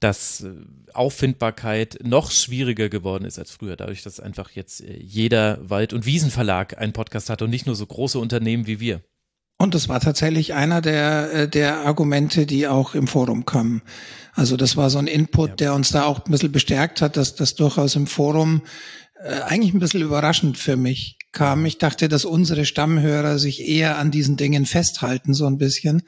dass 0.00 0.42
äh, 0.42 0.50
Auffindbarkeit 0.92 1.98
noch 2.02 2.30
schwieriger 2.30 2.88
geworden 2.88 3.24
ist 3.24 3.38
als 3.38 3.50
früher, 3.50 3.76
dadurch, 3.76 4.02
dass 4.02 4.20
einfach 4.20 4.50
jetzt 4.50 4.82
äh, 4.82 4.96
jeder 4.98 5.58
Wald- 5.68 5.92
und 5.92 6.04
Wiesenverlag 6.04 6.78
einen 6.78 6.92
Podcast 6.92 7.30
hat 7.30 7.42
und 7.42 7.50
nicht 7.50 7.66
nur 7.66 7.74
so 7.74 7.86
große 7.86 8.18
Unternehmen 8.18 8.66
wie 8.66 8.80
wir. 8.80 9.00
Und 9.56 9.74
das 9.74 9.88
war 9.88 10.00
tatsächlich 10.00 10.52
einer 10.52 10.82
der, 10.82 11.46
der 11.46 11.86
Argumente, 11.86 12.44
die 12.44 12.66
auch 12.66 12.94
im 12.94 13.06
Forum 13.06 13.46
kamen. 13.46 13.82
Also 14.34 14.56
das 14.56 14.76
war 14.76 14.90
so 14.90 14.98
ein 14.98 15.06
Input, 15.06 15.50
ja. 15.50 15.56
der 15.56 15.74
uns 15.74 15.90
da 15.90 16.04
auch 16.04 16.26
ein 16.26 16.30
bisschen 16.32 16.50
bestärkt 16.50 17.00
hat, 17.00 17.16
dass 17.16 17.36
das 17.36 17.54
durchaus 17.54 17.94
im 17.94 18.08
Forum 18.08 18.62
äh, 19.24 19.40
eigentlich 19.40 19.72
ein 19.72 19.80
bisschen 19.80 20.02
überraschend 20.02 20.58
für 20.58 20.76
mich 20.76 21.16
kam. 21.32 21.64
Ich 21.64 21.78
dachte, 21.78 22.08
dass 22.08 22.26
unsere 22.26 22.66
Stammhörer 22.66 23.38
sich 23.38 23.66
eher 23.66 23.96
an 23.98 24.10
diesen 24.10 24.36
Dingen 24.36 24.66
festhalten, 24.66 25.32
so 25.32 25.46
ein 25.46 25.56
bisschen. 25.56 26.02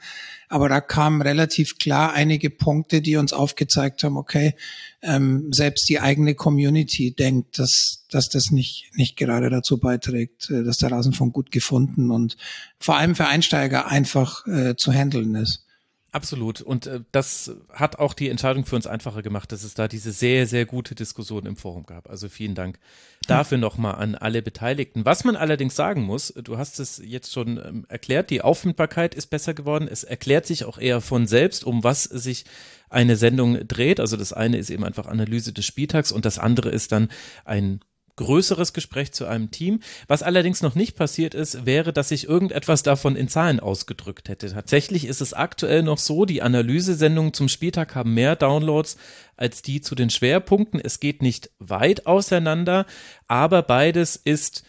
Aber 0.49 0.69
da 0.69 0.81
kamen 0.81 1.23
relativ 1.23 1.79
klar 1.79 2.13
einige 2.13 2.51
Punkte, 2.51 3.01
die 3.01 3.17
uns 3.17 3.33
aufgezeigt 3.33 4.03
haben, 4.03 4.17
okay, 4.17 4.53
ähm, 5.01 5.49
selbst 5.51 5.89
die 5.89 5.99
eigene 5.99 6.35
Community 6.35 7.13
denkt, 7.13 7.57
dass, 7.57 8.05
dass 8.11 8.29
das 8.29 8.51
nicht, 8.51 8.91
nicht 8.93 9.17
gerade 9.17 9.49
dazu 9.49 9.79
beiträgt, 9.79 10.51
äh, 10.51 10.63
dass 10.63 10.77
der 10.77 10.91
Rasenfunk 10.91 11.33
gut 11.33 11.51
gefunden 11.51 12.11
und 12.11 12.37
vor 12.79 12.97
allem 12.97 13.15
für 13.15 13.25
Einsteiger 13.25 13.87
einfach 13.87 14.45
äh, 14.45 14.75
zu 14.75 14.93
handeln 14.93 15.33
ist. 15.35 15.66
Absolut. 16.13 16.61
Und 16.61 16.87
äh, 16.87 17.01
das 17.11 17.51
hat 17.69 17.99
auch 17.99 18.13
die 18.13 18.29
Entscheidung 18.29 18.65
für 18.65 18.75
uns 18.75 18.87
einfacher 18.87 19.21
gemacht, 19.21 19.51
dass 19.51 19.63
es 19.63 19.73
da 19.73 19.87
diese 19.87 20.11
sehr, 20.11 20.47
sehr 20.47 20.65
gute 20.65 20.95
Diskussion 20.95 21.45
im 21.45 21.57
Forum 21.57 21.85
gab. 21.85 22.09
Also 22.09 22.29
vielen 22.29 22.55
Dank 22.55 22.79
dafür 23.27 23.57
nochmal 23.57 23.95
an 23.95 24.15
alle 24.15 24.41
Beteiligten. 24.41 25.03
Was 25.03 25.25
man 25.25 25.35
allerdings 25.35 25.75
sagen 25.75 26.03
muss, 26.03 26.33
du 26.33 26.57
hast 26.57 26.79
es 26.79 27.01
jetzt 27.03 27.33
schon 27.33 27.57
ähm, 27.57 27.85
erklärt, 27.89 28.29
die 28.29 28.41
Auffindbarkeit 28.41 29.15
ist 29.15 29.27
besser 29.27 29.53
geworden. 29.53 29.89
Es 29.91 30.05
erklärt 30.05 30.45
sich 30.45 30.63
auch 30.63 30.77
eher 30.77 31.01
von 31.01 31.27
selbst, 31.27 31.65
um 31.65 31.83
was 31.83 32.03
sich 32.03 32.45
eine 32.89 33.17
Sendung 33.17 33.67
dreht. 33.67 33.99
Also 33.99 34.15
das 34.15 34.31
eine 34.31 34.57
ist 34.57 34.69
eben 34.69 34.85
einfach 34.85 35.07
Analyse 35.07 35.51
des 35.51 35.65
Spieltags 35.65 36.13
und 36.13 36.23
das 36.23 36.39
andere 36.39 36.69
ist 36.69 36.93
dann 36.93 37.09
ein 37.43 37.81
größeres 38.17 38.73
Gespräch 38.73 39.13
zu 39.13 39.25
einem 39.25 39.49
Team. 39.51 39.79
Was 40.07 40.23
allerdings 40.23 40.61
noch 40.61 40.75
nicht 40.75 40.97
passiert 40.97 41.33
ist, 41.33 41.65
wäre, 41.65 41.93
dass 41.93 42.09
sich 42.09 42.27
irgendetwas 42.27 42.83
davon 42.83 43.15
in 43.15 43.29
Zahlen 43.29 43.59
ausgedrückt 43.61 44.27
hätte. 44.27 44.51
Tatsächlich 44.51 45.05
ist 45.05 45.21
es 45.21 45.33
aktuell 45.33 45.83
noch 45.83 45.97
so, 45.97 46.25
die 46.25 46.41
Analysesendungen 46.41 47.33
zum 47.33 47.47
Spieltag 47.47 47.95
haben 47.95 48.13
mehr 48.13 48.35
Downloads 48.35 48.97
als 49.37 49.61
die 49.61 49.81
zu 49.81 49.95
den 49.95 50.09
Schwerpunkten. 50.09 50.81
Es 50.83 50.99
geht 50.99 51.21
nicht 51.21 51.51
weit 51.59 52.05
auseinander, 52.05 52.85
aber 53.27 53.61
beides 53.61 54.15
ist 54.17 54.63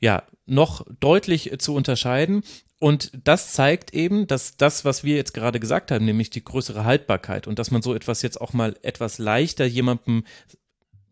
ja 0.00 0.22
noch 0.46 0.86
deutlich 1.00 1.52
zu 1.58 1.74
unterscheiden. 1.74 2.42
Und 2.78 3.10
das 3.24 3.52
zeigt 3.52 3.94
eben, 3.94 4.26
dass 4.26 4.58
das, 4.58 4.84
was 4.84 5.02
wir 5.02 5.16
jetzt 5.16 5.32
gerade 5.32 5.58
gesagt 5.58 5.90
haben, 5.90 6.04
nämlich 6.04 6.28
die 6.28 6.44
größere 6.44 6.84
Haltbarkeit 6.84 7.46
und 7.46 7.58
dass 7.58 7.70
man 7.70 7.80
so 7.80 7.94
etwas 7.94 8.20
jetzt 8.20 8.40
auch 8.40 8.52
mal 8.52 8.76
etwas 8.82 9.18
leichter 9.18 9.64
jemandem 9.64 10.24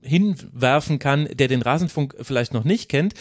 hinwerfen 0.05 0.99
kann, 0.99 1.29
der 1.33 1.49
den 1.49 1.63
Rasenfunk 1.63 2.15
vielleicht 2.21 2.53
noch 2.53 2.65
nicht 2.65 2.89
kennt, 2.89 3.15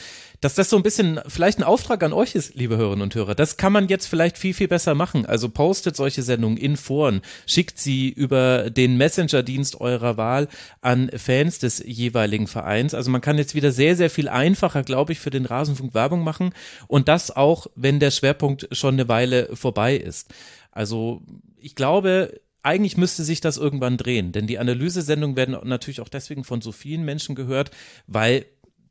dass 0.43 0.55
das 0.55 0.69
so 0.69 0.75
ein 0.75 0.83
bisschen 0.83 1.21
vielleicht 1.27 1.57
ein 1.57 1.63
Auftrag 1.63 2.03
an 2.03 2.11
euch 2.11 2.35
ist, 2.35 2.55
liebe 2.55 2.75
Hörerinnen 2.75 3.03
und 3.03 3.15
Hörer. 3.15 3.33
Das 3.33 3.55
kann 3.55 3.71
man 3.71 3.87
jetzt 3.87 4.07
vielleicht 4.07 4.37
viel, 4.37 4.53
viel 4.53 4.67
besser 4.67 4.93
machen. 4.93 5.25
Also 5.25 5.47
postet 5.47 5.95
solche 5.95 6.21
Sendungen 6.21 6.57
in 6.57 6.75
Foren, 6.75 7.21
schickt 7.47 7.79
sie 7.79 8.09
über 8.09 8.69
den 8.69 8.97
Messenger-Dienst 8.97 9.79
eurer 9.79 10.17
Wahl 10.17 10.49
an 10.81 11.09
Fans 11.15 11.59
des 11.59 11.81
jeweiligen 11.85 12.47
Vereins. 12.47 12.93
Also 12.93 13.09
man 13.09 13.21
kann 13.21 13.37
jetzt 13.37 13.55
wieder 13.55 13.71
sehr, 13.71 13.95
sehr 13.95 14.09
viel 14.09 14.27
einfacher, 14.27 14.83
glaube 14.83 15.13
ich, 15.13 15.19
für 15.21 15.29
den 15.29 15.45
Rasenfunk 15.45 15.93
Werbung 15.93 16.25
machen 16.25 16.53
und 16.87 17.07
das 17.07 17.33
auch, 17.33 17.67
wenn 17.75 18.01
der 18.01 18.11
Schwerpunkt 18.11 18.67
schon 18.73 18.95
eine 18.95 19.07
Weile 19.07 19.55
vorbei 19.55 19.95
ist. 19.95 20.33
Also 20.71 21.21
ich 21.57 21.75
glaube, 21.75 22.41
eigentlich 22.63 22.97
müsste 22.97 23.23
sich 23.23 23.41
das 23.41 23.57
irgendwann 23.57 23.97
drehen, 23.97 24.31
denn 24.31 24.47
die 24.47 24.57
Analysesendungen 24.57 25.35
werden 25.35 25.57
natürlich 25.63 26.01
auch 26.01 26.09
deswegen 26.09 26.43
von 26.43 26.61
so 26.61 26.71
vielen 26.71 27.03
Menschen 27.03 27.35
gehört, 27.35 27.71
weil 28.07 28.45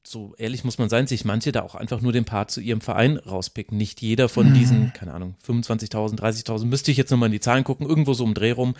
so 0.04 0.34
ehrlich 0.36 0.64
muss 0.64 0.78
man 0.78 0.88
sein, 0.88 1.06
sich 1.06 1.24
manche 1.24 1.52
da 1.52 1.62
auch 1.62 1.74
einfach 1.74 2.00
nur 2.00 2.12
den 2.12 2.24
Part 2.24 2.50
zu 2.50 2.60
ihrem 2.60 2.80
Verein 2.80 3.16
rauspicken. 3.16 3.78
Nicht 3.78 4.02
jeder 4.02 4.28
von 4.28 4.50
mhm. 4.50 4.54
diesen, 4.54 4.92
keine 4.92 5.14
Ahnung, 5.14 5.36
25.000, 5.46 6.18
30.000, 6.18 6.64
müsste 6.66 6.90
ich 6.90 6.96
jetzt 6.96 7.10
nochmal 7.10 7.28
in 7.28 7.32
die 7.32 7.40
Zahlen 7.40 7.64
gucken, 7.64 7.86
irgendwo 7.88 8.14
so 8.14 8.24
im 8.24 8.34
Dreh 8.34 8.50
rum, 8.50 8.74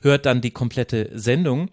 hört 0.00 0.26
dann 0.26 0.40
die 0.40 0.52
komplette 0.52 1.10
Sendung. 1.14 1.70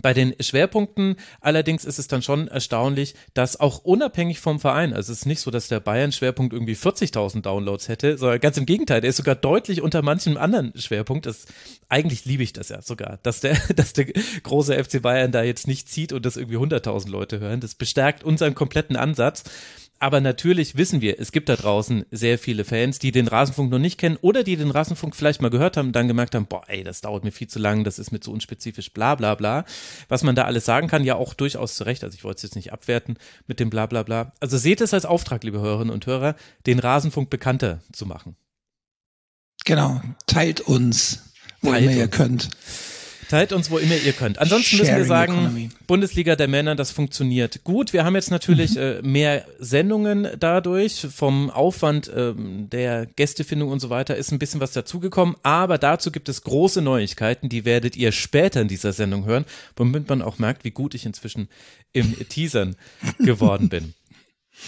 Bei 0.00 0.14
den 0.14 0.34
Schwerpunkten 0.40 1.16
allerdings 1.42 1.84
ist 1.84 1.98
es 1.98 2.08
dann 2.08 2.22
schon 2.22 2.48
erstaunlich, 2.48 3.14
dass 3.34 3.60
auch 3.60 3.84
unabhängig 3.84 4.40
vom 4.40 4.58
Verein, 4.58 4.94
also 4.94 5.12
es 5.12 5.18
ist 5.18 5.26
nicht 5.26 5.40
so, 5.40 5.50
dass 5.50 5.68
der 5.68 5.80
Bayern-Schwerpunkt 5.80 6.54
irgendwie 6.54 6.74
40.000 6.74 7.42
Downloads 7.42 7.88
hätte, 7.88 8.16
sondern 8.16 8.40
ganz 8.40 8.56
im 8.56 8.64
Gegenteil, 8.64 9.02
der 9.02 9.10
ist 9.10 9.18
sogar 9.18 9.34
deutlich 9.34 9.82
unter 9.82 10.00
manchem 10.00 10.38
anderen 10.38 10.72
Schwerpunkt. 10.76 11.26
Das, 11.26 11.44
eigentlich 11.90 12.24
liebe 12.24 12.42
ich 12.42 12.54
das 12.54 12.70
ja 12.70 12.80
sogar, 12.80 13.18
dass 13.22 13.40
der, 13.40 13.54
dass 13.76 13.92
der 13.92 14.06
große 14.06 14.82
FC 14.82 15.02
Bayern 15.02 15.30
da 15.30 15.42
jetzt 15.42 15.68
nicht 15.68 15.90
zieht 15.90 16.14
und 16.14 16.24
das 16.24 16.38
irgendwie 16.38 16.56
100.000 16.56 17.10
Leute 17.10 17.40
hören. 17.40 17.60
Das 17.60 17.74
bestärkt 17.74 18.24
unseren 18.24 18.54
kompletten 18.54 18.96
Ansatz. 18.96 19.44
Aber 20.02 20.20
natürlich 20.20 20.76
wissen 20.76 21.00
wir, 21.00 21.20
es 21.20 21.30
gibt 21.30 21.48
da 21.48 21.54
draußen 21.54 22.04
sehr 22.10 22.36
viele 22.36 22.64
Fans, 22.64 22.98
die 22.98 23.12
den 23.12 23.28
Rasenfunk 23.28 23.70
noch 23.70 23.78
nicht 23.78 24.00
kennen 24.00 24.18
oder 24.20 24.42
die 24.42 24.56
den 24.56 24.72
Rasenfunk 24.72 25.14
vielleicht 25.14 25.40
mal 25.40 25.48
gehört 25.48 25.76
haben 25.76 25.86
und 25.86 25.92
dann 25.92 26.08
gemerkt 26.08 26.34
haben, 26.34 26.46
boah, 26.46 26.64
ey, 26.66 26.82
das 26.82 27.02
dauert 27.02 27.22
mir 27.22 27.30
viel 27.30 27.46
zu 27.46 27.60
lang, 27.60 27.84
das 27.84 28.00
ist 28.00 28.10
mir 28.10 28.18
zu 28.18 28.32
unspezifisch, 28.32 28.92
bla 28.92 29.14
bla 29.14 29.36
bla. 29.36 29.64
Was 30.08 30.24
man 30.24 30.34
da 30.34 30.42
alles 30.42 30.64
sagen 30.64 30.88
kann, 30.88 31.04
ja 31.04 31.14
auch 31.14 31.34
durchaus 31.34 31.76
zu 31.76 31.84
Recht. 31.84 32.02
Also 32.02 32.16
ich 32.16 32.24
wollte 32.24 32.38
es 32.38 32.42
jetzt 32.42 32.56
nicht 32.56 32.72
abwerten 32.72 33.16
mit 33.46 33.60
dem 33.60 33.70
bla 33.70 33.86
bla 33.86 34.02
bla. 34.02 34.32
Also 34.40 34.58
seht 34.58 34.80
es 34.80 34.92
als 34.92 35.06
Auftrag, 35.06 35.44
liebe 35.44 35.60
Hörerinnen 35.60 35.94
und 35.94 36.04
Hörer, 36.04 36.34
den 36.66 36.80
Rasenfunk 36.80 37.30
bekannter 37.30 37.80
zu 37.92 38.04
machen. 38.04 38.34
Genau, 39.64 40.00
teilt 40.26 40.62
uns, 40.62 41.32
wo 41.60 41.70
Teilt 41.70 41.92
ihr 41.92 42.08
könnt. 42.08 42.50
Teilt 43.32 43.54
uns, 43.54 43.70
wo 43.70 43.78
immer 43.78 43.96
ihr 43.96 44.12
könnt. 44.12 44.38
Ansonsten 44.38 44.76
müssen 44.76 44.94
wir 44.94 45.06
sagen, 45.06 45.32
economy. 45.32 45.70
Bundesliga 45.86 46.36
der 46.36 46.48
Männer, 46.48 46.74
das 46.74 46.90
funktioniert 46.90 47.64
gut. 47.64 47.94
Wir 47.94 48.04
haben 48.04 48.14
jetzt 48.14 48.30
natürlich 48.30 48.74
mhm. 48.74 48.80
äh, 48.82 49.00
mehr 49.00 49.46
Sendungen 49.58 50.28
dadurch. 50.38 51.06
Vom 51.10 51.48
Aufwand 51.48 52.08
äh, 52.08 52.34
der 52.36 53.06
Gästefindung 53.06 53.70
und 53.70 53.80
so 53.80 53.88
weiter 53.88 54.16
ist 54.16 54.32
ein 54.32 54.38
bisschen 54.38 54.60
was 54.60 54.72
dazugekommen. 54.72 55.34
Aber 55.42 55.78
dazu 55.78 56.12
gibt 56.12 56.28
es 56.28 56.42
große 56.42 56.82
Neuigkeiten, 56.82 57.48
die 57.48 57.64
werdet 57.64 57.96
ihr 57.96 58.12
später 58.12 58.60
in 58.60 58.68
dieser 58.68 58.92
Sendung 58.92 59.24
hören, 59.24 59.46
womit 59.76 60.10
man 60.10 60.20
auch 60.20 60.38
merkt, 60.38 60.64
wie 60.64 60.70
gut 60.70 60.94
ich 60.94 61.06
inzwischen 61.06 61.48
im 61.94 62.14
Teasern 62.28 62.76
geworden 63.18 63.70
bin. 63.70 63.94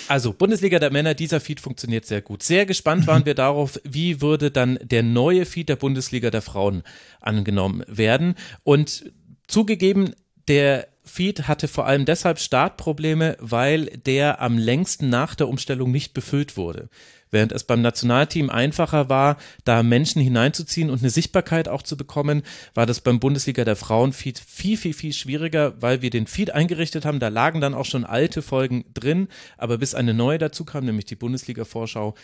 Also 0.08 0.32
Bundesliga 0.32 0.78
der 0.78 0.90
Männer, 0.90 1.14
dieser 1.14 1.40
Feed 1.40 1.60
funktioniert 1.60 2.06
sehr 2.06 2.22
gut. 2.22 2.42
Sehr 2.42 2.66
gespannt 2.66 3.06
waren 3.06 3.26
wir 3.26 3.34
darauf, 3.34 3.80
wie 3.84 4.20
würde 4.20 4.50
dann 4.50 4.78
der 4.82 5.02
neue 5.02 5.46
Feed 5.46 5.68
der 5.68 5.76
Bundesliga 5.76 6.30
der 6.30 6.42
Frauen 6.42 6.82
angenommen 7.20 7.84
werden. 7.86 8.34
Und 8.62 9.10
zugegeben, 9.46 10.14
der 10.48 10.88
Feed 11.04 11.48
hatte 11.48 11.68
vor 11.68 11.86
allem 11.86 12.06
deshalb 12.06 12.38
Startprobleme, 12.38 13.36
weil 13.38 13.86
der 13.86 14.40
am 14.40 14.56
längsten 14.56 15.10
nach 15.10 15.34
der 15.34 15.48
Umstellung 15.48 15.90
nicht 15.90 16.14
befüllt 16.14 16.56
wurde. 16.56 16.88
Während 17.34 17.50
es 17.50 17.64
beim 17.64 17.82
Nationalteam 17.82 18.48
einfacher 18.48 19.08
war, 19.08 19.38
da 19.64 19.82
Menschen 19.82 20.22
hineinzuziehen 20.22 20.88
und 20.88 21.00
eine 21.00 21.10
Sichtbarkeit 21.10 21.68
auch 21.68 21.82
zu 21.82 21.96
bekommen, 21.96 22.44
war 22.74 22.86
das 22.86 23.00
beim 23.00 23.18
Bundesliga 23.18 23.64
der 23.64 23.74
Frauen-Feed 23.74 24.38
viel, 24.38 24.76
viel, 24.76 24.94
viel 24.94 25.12
schwieriger, 25.12 25.74
weil 25.82 26.00
wir 26.00 26.10
den 26.10 26.28
Feed 26.28 26.52
eingerichtet 26.52 27.04
haben. 27.04 27.18
Da 27.18 27.26
lagen 27.26 27.60
dann 27.60 27.74
auch 27.74 27.86
schon 27.86 28.04
alte 28.04 28.40
Folgen 28.40 28.84
drin, 28.94 29.26
aber 29.58 29.78
bis 29.78 29.96
eine 29.96 30.14
neue 30.14 30.38
dazu 30.38 30.64
kam, 30.64 30.84
nämlich 30.84 31.06
die 31.06 31.16
Bundesliga-Vorschau, 31.16 32.14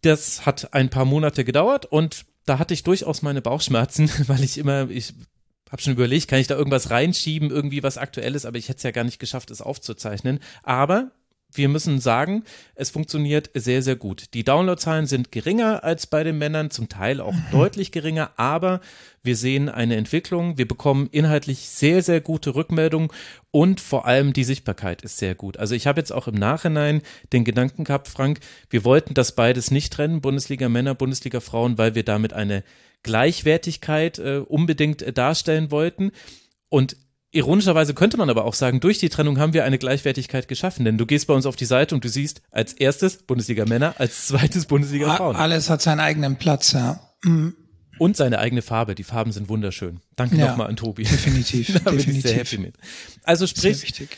das 0.00 0.46
hat 0.46 0.72
ein 0.72 0.88
paar 0.88 1.04
Monate 1.04 1.44
gedauert 1.44 1.84
und 1.84 2.24
da 2.46 2.58
hatte 2.58 2.72
ich 2.72 2.84
durchaus 2.84 3.20
meine 3.20 3.42
Bauchschmerzen, 3.42 4.10
weil 4.28 4.42
ich 4.42 4.56
immer, 4.56 4.88
ich 4.88 5.12
habe 5.70 5.82
schon 5.82 5.92
überlegt, 5.92 6.28
kann 6.28 6.38
ich 6.38 6.46
da 6.46 6.56
irgendwas 6.56 6.88
reinschieben, 6.88 7.50
irgendwie 7.50 7.82
was 7.82 7.98
aktuelles, 7.98 8.46
aber 8.46 8.56
ich 8.56 8.70
hätte 8.70 8.78
es 8.78 8.82
ja 8.82 8.92
gar 8.92 9.04
nicht 9.04 9.18
geschafft, 9.18 9.50
es 9.50 9.60
aufzuzeichnen. 9.60 10.40
Aber 10.62 11.10
wir 11.52 11.68
müssen 11.68 11.98
sagen, 11.98 12.44
es 12.74 12.90
funktioniert 12.90 13.50
sehr, 13.54 13.82
sehr 13.82 13.96
gut. 13.96 14.34
Die 14.34 14.44
Downloadzahlen 14.44 15.06
sind 15.06 15.32
geringer 15.32 15.82
als 15.82 16.06
bei 16.06 16.22
den 16.22 16.36
Männern, 16.38 16.70
zum 16.70 16.88
Teil 16.88 17.20
auch 17.20 17.34
deutlich 17.52 17.90
geringer, 17.90 18.32
aber 18.36 18.80
wir 19.22 19.34
sehen 19.34 19.68
eine 19.68 19.96
Entwicklung. 19.96 20.58
Wir 20.58 20.68
bekommen 20.68 21.08
inhaltlich 21.10 21.68
sehr, 21.68 22.02
sehr 22.02 22.20
gute 22.20 22.54
Rückmeldungen 22.54 23.08
und 23.50 23.80
vor 23.80 24.06
allem 24.06 24.32
die 24.32 24.44
Sichtbarkeit 24.44 25.02
ist 25.02 25.18
sehr 25.18 25.34
gut. 25.34 25.56
Also 25.56 25.74
ich 25.74 25.86
habe 25.86 26.00
jetzt 26.00 26.12
auch 26.12 26.28
im 26.28 26.34
Nachhinein 26.34 27.02
den 27.32 27.44
Gedanken 27.44 27.84
gehabt, 27.84 28.08
Frank, 28.08 28.40
wir 28.68 28.84
wollten 28.84 29.14
das 29.14 29.34
beides 29.34 29.70
nicht 29.70 29.92
trennen, 29.92 30.20
Bundesliga 30.20 30.68
Männer, 30.68 30.94
Bundesliga 30.94 31.40
Frauen, 31.40 31.78
weil 31.78 31.94
wir 31.94 32.04
damit 32.04 32.32
eine 32.32 32.62
Gleichwertigkeit 33.02 34.18
äh, 34.18 34.42
unbedingt 34.46 35.02
äh, 35.02 35.12
darstellen 35.12 35.70
wollten. 35.70 36.12
Und 36.68 36.96
Ironischerweise 37.30 37.92
könnte 37.92 38.16
man 38.16 38.30
aber 38.30 38.46
auch 38.46 38.54
sagen, 38.54 38.80
durch 38.80 38.98
die 38.98 39.10
Trennung 39.10 39.38
haben 39.38 39.52
wir 39.52 39.64
eine 39.64 39.78
Gleichwertigkeit 39.78 40.48
geschaffen, 40.48 40.86
denn 40.86 40.96
du 40.96 41.04
gehst 41.04 41.26
bei 41.26 41.34
uns 41.34 41.44
auf 41.44 41.56
die 41.56 41.66
Seite 41.66 41.94
und 41.94 42.02
du 42.02 42.08
siehst 42.08 42.40
als 42.50 42.72
erstes 42.72 43.18
Bundesliga 43.18 43.66
Männer, 43.66 43.94
als 43.98 44.28
zweites 44.28 44.64
Bundesliga 44.64 45.14
Frauen. 45.14 45.36
Alles 45.36 45.68
hat 45.68 45.82
seinen 45.82 46.00
eigenen 46.00 46.36
Platz, 46.36 46.72
ja. 46.72 47.00
Mhm. 47.22 47.54
Und 47.98 48.16
seine 48.16 48.38
eigene 48.38 48.62
Farbe. 48.62 48.94
Die 48.94 49.04
Farben 49.04 49.32
sind 49.32 49.48
wunderschön. 49.48 50.00
Danke 50.16 50.36
ja, 50.36 50.46
nochmal 50.46 50.68
an 50.68 50.76
Tobi. 50.76 51.02
Definitiv. 51.02 51.66
da 51.84 51.90
bin 51.90 51.98
definitiv. 51.98 52.24
ich 52.24 52.30
sehr 52.30 52.38
happy 52.38 52.58
mit. 52.58 52.76
Also 53.24 53.46
sprich, 53.46 54.08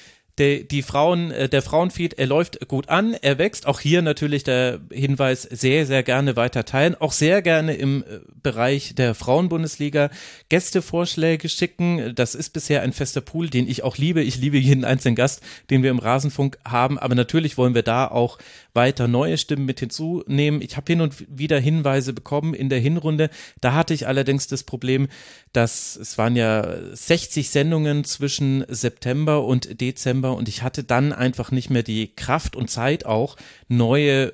der, 0.40 0.60
die 0.64 0.82
Frauen, 0.82 1.30
äh, 1.30 1.48
der 1.48 1.62
Frauenfeed, 1.62 2.14
er 2.14 2.26
läuft 2.26 2.66
gut 2.66 2.88
an, 2.88 3.14
er 3.14 3.38
wächst. 3.38 3.66
Auch 3.66 3.78
hier 3.78 4.02
natürlich 4.02 4.42
der 4.42 4.80
Hinweis, 4.90 5.42
sehr, 5.42 5.86
sehr 5.86 6.02
gerne 6.02 6.34
weiter 6.34 6.64
teilen. 6.64 6.96
Auch 6.96 7.12
sehr 7.12 7.42
gerne 7.42 7.74
im 7.74 8.02
äh, 8.02 8.20
Bereich 8.42 8.94
der 8.94 9.14
Frauenbundesliga 9.14 10.10
Gästevorschläge 10.48 11.48
schicken. 11.48 12.14
Das 12.14 12.34
ist 12.34 12.50
bisher 12.50 12.82
ein 12.82 12.94
fester 12.94 13.20
Pool, 13.20 13.50
den 13.50 13.68
ich 13.68 13.84
auch 13.84 13.98
liebe. 13.98 14.22
Ich 14.22 14.38
liebe 14.38 14.56
jeden 14.56 14.84
einzelnen 14.84 15.14
Gast, 15.14 15.42
den 15.68 15.82
wir 15.82 15.90
im 15.90 15.98
Rasenfunk 15.98 16.58
haben. 16.64 16.98
Aber 16.98 17.14
natürlich 17.14 17.58
wollen 17.58 17.74
wir 17.74 17.82
da 17.82 18.08
auch 18.08 18.38
weiter 18.72 19.08
neue 19.08 19.36
Stimmen 19.36 19.66
mit 19.66 19.80
hinzunehmen. 19.80 20.62
Ich 20.62 20.76
habe 20.76 20.90
hin 20.90 21.02
und 21.02 21.14
wieder 21.28 21.58
Hinweise 21.58 22.12
bekommen 22.12 22.54
in 22.54 22.70
der 22.70 22.80
Hinrunde. 22.80 23.28
Da 23.60 23.74
hatte 23.74 23.92
ich 23.92 24.06
allerdings 24.06 24.46
das 24.46 24.64
Problem, 24.64 25.08
dass 25.52 25.96
es 25.96 26.16
waren 26.16 26.36
ja 26.36 26.78
60 26.92 27.50
Sendungen 27.50 28.04
zwischen 28.04 28.64
September 28.68 29.44
und 29.44 29.80
Dezember 29.80 30.29
und 30.36 30.48
ich 30.48 30.62
hatte 30.62 30.84
dann 30.84 31.12
einfach 31.12 31.50
nicht 31.50 31.70
mehr 31.70 31.82
die 31.82 32.14
Kraft 32.14 32.56
und 32.56 32.70
Zeit 32.70 33.06
auch, 33.06 33.36
neue 33.68 34.32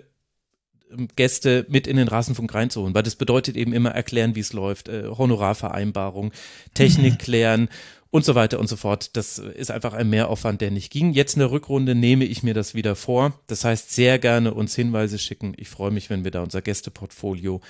ähm, 0.91 1.09
Gäste 1.17 1.67
mit 1.69 1.87
in 1.87 1.97
den 1.97 2.09
Rasenfunk 2.09 2.53
reinzuholen, 2.55 2.95
weil 2.95 3.03
das 3.03 3.17
bedeutet 3.17 3.57
eben 3.57 3.73
immer 3.73 3.91
erklären, 3.91 4.35
wie 4.35 4.41
es 4.41 4.53
läuft, 4.53 4.89
äh, 4.89 5.05
Honorarvereinbarung, 5.09 6.33
Technik 6.75 7.15
mhm. 7.15 7.19
klären 7.19 7.69
und 8.11 8.25
so 8.25 8.35
weiter 8.35 8.59
und 8.59 8.69
so 8.69 8.77
fort. 8.77 9.17
Das 9.17 9.39
ist 9.39 9.71
einfach 9.71 9.93
ein 9.93 10.09
Mehraufwand, 10.09 10.61
der 10.61 10.71
nicht 10.71 10.91
ging. 10.91 11.13
Jetzt 11.13 11.35
in 11.35 11.41
der 11.41 11.51
Rückrunde 11.51 11.95
nehme 11.95 12.25
ich 12.25 12.43
mir 12.43 12.55
das 12.55 12.75
wieder 12.75 12.97
vor. 12.97 13.39
Das 13.47 13.65
heißt, 13.65 13.93
sehr 13.93 14.19
gerne 14.19 14.55
uns 14.55 14.75
Hinweise 14.75 15.19
schicken. 15.19 15.55
Ich 15.57 15.69
freue 15.69 15.91
mich, 15.91 16.09
wenn 16.11 16.25
wir 16.25 16.31
da 16.31 16.43
unser 16.43 16.63
Gästeportfolio 16.63 17.61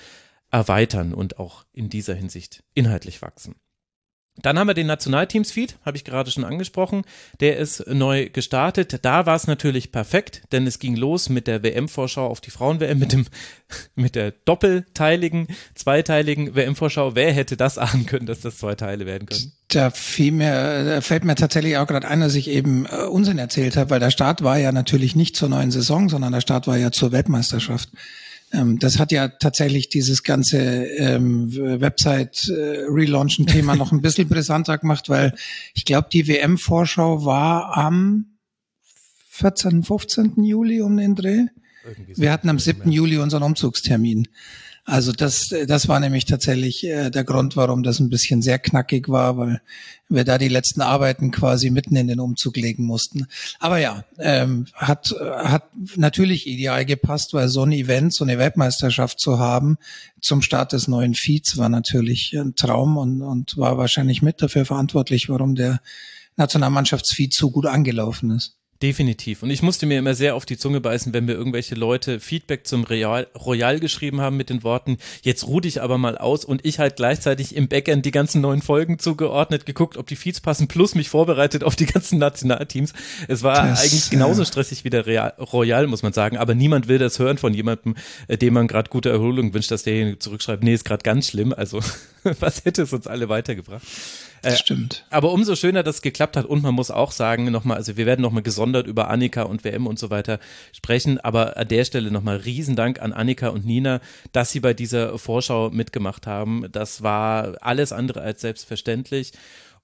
erweitern 0.49 1.13
und 1.13 1.39
auch 1.39 1.65
in 1.73 1.89
dieser 1.89 2.15
Hinsicht 2.15 2.63
inhaltlich 2.73 3.21
wachsen. 3.21 3.55
Dann 4.41 4.59
haben 4.59 4.67
wir 4.67 4.73
den 4.73 4.87
Nationalteams-Feed, 4.87 5.77
habe 5.83 5.97
ich 5.97 6.03
gerade 6.03 6.29
schon 6.29 6.43
angesprochen. 6.43 7.03
Der 7.39 7.57
ist 7.57 7.87
neu 7.87 8.29
gestartet. 8.29 8.99
Da 9.03 9.25
war 9.25 9.35
es 9.35 9.47
natürlich 9.47 9.91
perfekt, 9.91 10.43
denn 10.51 10.67
es 10.67 10.79
ging 10.79 10.95
los 10.95 11.29
mit 11.29 11.47
der 11.47 11.63
WM-Vorschau 11.63 12.27
auf 12.27 12.39
die 12.39 12.51
Frauen-WM, 12.51 12.99
mit, 12.99 13.13
dem, 13.13 13.25
mit 13.95 14.15
der 14.15 14.31
doppelteiligen, 14.45 15.47
zweiteiligen 15.73 16.55
WM-Vorschau. 16.55 17.15
Wer 17.15 17.33
hätte 17.33 17.57
das 17.57 17.77
ahnen 17.77 18.05
können, 18.05 18.27
dass 18.27 18.41
das 18.41 18.57
zwei 18.59 18.75
Teile 18.75 19.05
werden 19.05 19.27
können? 19.27 19.51
Da, 19.69 19.89
fiel 19.89 20.31
mir, 20.31 20.83
da 20.85 21.01
fällt 21.01 21.23
mir 21.23 21.35
tatsächlich 21.35 21.77
auch 21.77 21.87
gerade 21.87 22.07
ein, 22.07 22.21
dass 22.21 22.35
ich 22.35 22.49
eben 22.49 22.85
äh, 22.85 23.05
Unsinn 23.05 23.37
erzählt 23.37 23.75
habe, 23.75 23.89
weil 23.89 23.99
der 23.99 24.11
Start 24.11 24.43
war 24.43 24.57
ja 24.57 24.71
natürlich 24.71 25.15
nicht 25.15 25.35
zur 25.35 25.49
neuen 25.49 25.71
Saison, 25.71 26.09
sondern 26.09 26.31
der 26.31 26.41
Start 26.41 26.67
war 26.67 26.77
ja 26.77 26.91
zur 26.91 27.11
Weltmeisterschaft. 27.11 27.89
Ähm, 28.53 28.79
das 28.79 28.99
hat 28.99 29.11
ja 29.11 29.27
tatsächlich 29.27 29.89
dieses 29.89 30.23
ganze 30.23 30.59
ähm, 30.59 31.53
Website-Relaunchen-Thema 31.53 33.73
äh, 33.73 33.77
noch 33.77 33.91
ein 33.91 34.01
bisschen 34.01 34.29
brisanter 34.29 34.77
gemacht, 34.77 35.09
weil 35.09 35.33
ich 35.73 35.85
glaube, 35.85 36.07
die 36.11 36.27
WM-Vorschau 36.27 37.25
war 37.25 37.77
am 37.77 38.37
14., 39.29 39.83
15. 39.83 40.43
Juli 40.43 40.81
um 40.81 40.97
den 40.97 41.15
Dreh. 41.15 41.45
Wir 42.15 42.31
hatten 42.31 42.49
am 42.49 42.59
7. 42.59 42.91
Juli 42.91 43.17
unseren 43.17 43.43
Umzugstermin. 43.43 44.27
Also 44.89 45.11
das, 45.11 45.53
das 45.67 45.89
war 45.89 45.99
nämlich 45.99 46.23
tatsächlich 46.23 46.85
äh, 46.85 47.09
der 47.09 47.25
Grund, 47.25 47.57
warum 47.57 47.83
das 47.83 47.99
ein 47.99 48.09
bisschen 48.09 48.41
sehr 48.41 48.57
knackig 48.57 49.09
war, 49.09 49.37
weil 49.37 49.61
wir 50.07 50.23
da 50.23 50.37
die 50.37 50.47
letzten 50.47 50.79
Arbeiten 50.79 51.29
quasi 51.31 51.71
mitten 51.71 51.97
in 51.97 52.07
den 52.07 52.21
Umzug 52.21 52.55
legen 52.55 52.85
mussten. 52.85 53.27
Aber 53.59 53.79
ja, 53.79 54.05
ähm, 54.17 54.65
hat, 54.73 55.13
hat 55.19 55.65
natürlich 55.97 56.47
ideal 56.47 56.85
gepasst, 56.85 57.33
weil 57.33 57.49
so 57.49 57.63
ein 57.63 57.73
Event, 57.73 58.13
so 58.13 58.23
eine 58.23 58.37
Weltmeisterschaft 58.37 59.19
zu 59.19 59.39
haben 59.39 59.77
zum 60.21 60.41
Start 60.41 60.71
des 60.71 60.87
neuen 60.87 61.15
Feeds 61.15 61.57
war 61.57 61.67
natürlich 61.67 62.33
ein 62.37 62.55
Traum 62.55 62.95
und, 62.95 63.21
und 63.21 63.57
war 63.57 63.77
wahrscheinlich 63.77 64.21
mit 64.21 64.41
dafür 64.41 64.63
verantwortlich, 64.63 65.27
warum 65.27 65.55
der 65.55 65.81
Nationalmannschaftsfeed 66.37 67.33
so 67.33 67.51
gut 67.51 67.65
angelaufen 67.65 68.31
ist. 68.31 68.55
Definitiv. 68.81 69.41
Und 69.41 69.49
ich 69.49 69.63
musste 69.63 69.87
mir 69.87 69.97
immer 69.97 70.13
sehr 70.13 70.35
auf 70.35 70.45
die 70.45 70.57
Zunge 70.57 70.81
beißen, 70.81 71.11
wenn 71.11 71.25
mir 71.25 71.33
irgendwelche 71.33 71.73
Leute 71.73 72.19
Feedback 72.19 72.67
zum 72.67 72.83
Royal, 72.83 73.25
Royal 73.33 73.79
geschrieben 73.79 74.21
haben 74.21 74.37
mit 74.37 74.51
den 74.51 74.61
Worten, 74.61 74.99
jetzt 75.23 75.47
ruh 75.47 75.59
dich 75.59 75.81
aber 75.81 75.97
mal 75.97 76.15
aus 76.15 76.45
und 76.45 76.63
ich 76.63 76.77
halt 76.77 76.95
gleichzeitig 76.95 77.55
im 77.55 77.69
Backend 77.69 78.05
die 78.05 78.11
ganzen 78.11 78.39
neuen 78.39 78.61
Folgen 78.61 78.99
zugeordnet, 78.99 79.65
geguckt, 79.65 79.97
ob 79.97 80.05
die 80.05 80.15
Feeds 80.15 80.41
passen, 80.41 80.67
plus 80.67 80.93
mich 80.93 81.09
vorbereitet 81.09 81.63
auf 81.63 81.75
die 81.75 81.87
ganzen 81.87 82.19
Nationalteams. 82.19 82.93
Es 83.27 83.41
war 83.41 83.67
das, 83.67 83.81
eigentlich 83.81 84.11
genauso 84.11 84.45
stressig 84.45 84.83
wie 84.83 84.91
der 84.91 85.07
Real, 85.07 85.33
Royal, 85.39 85.87
muss 85.87 86.03
man 86.03 86.13
sagen, 86.13 86.37
aber 86.37 86.53
niemand 86.53 86.87
will 86.87 86.99
das 86.99 87.17
hören 87.17 87.39
von 87.39 87.55
jemandem, 87.55 87.95
äh, 88.27 88.37
dem 88.37 88.53
man 88.53 88.67
gerade 88.67 88.91
gute 88.91 89.09
Erholung 89.09 89.55
wünscht, 89.55 89.71
dass 89.71 89.83
derjenige 89.83 90.19
zurückschreibt, 90.19 90.63
nee, 90.63 90.75
ist 90.75 90.85
gerade 90.85 91.01
ganz 91.01 91.29
schlimm. 91.29 91.51
Also 91.51 91.79
was 92.39 92.63
hätte 92.63 92.83
es 92.83 92.93
uns 92.93 93.07
alle 93.07 93.27
weitergebracht? 93.27 93.81
Das 94.47 94.59
äh, 94.61 94.63
stimmt. 94.63 95.05
Aber 95.09 95.31
umso 95.31 95.55
schöner, 95.55 95.83
dass 95.83 95.97
es 95.97 96.01
geklappt 96.01 96.37
hat. 96.37 96.45
Und 96.45 96.63
man 96.63 96.73
muss 96.73 96.91
auch 96.91 97.11
sagen, 97.11 97.51
nochmal, 97.51 97.77
also 97.77 97.97
wir 97.97 98.05
werden 98.05 98.21
nochmal 98.21 98.43
gesondert 98.43 98.87
über 98.87 99.09
Annika 99.09 99.43
und 99.43 99.63
WM 99.63 99.87
und 99.87 99.99
so 99.99 100.09
weiter 100.09 100.39
sprechen. 100.71 101.19
Aber 101.19 101.57
an 101.57 101.67
der 101.67 101.85
Stelle 101.85 102.11
nochmal 102.11 102.37
Riesendank 102.37 103.01
an 103.01 103.13
Annika 103.13 103.49
und 103.49 103.65
Nina, 103.65 103.99
dass 104.31 104.51
sie 104.51 104.59
bei 104.59 104.73
dieser 104.73 105.17
Vorschau 105.17 105.69
mitgemacht 105.69 106.27
haben. 106.27 106.65
Das 106.71 107.03
war 107.03 107.55
alles 107.61 107.91
andere 107.91 108.21
als 108.21 108.41
selbstverständlich. 108.41 109.33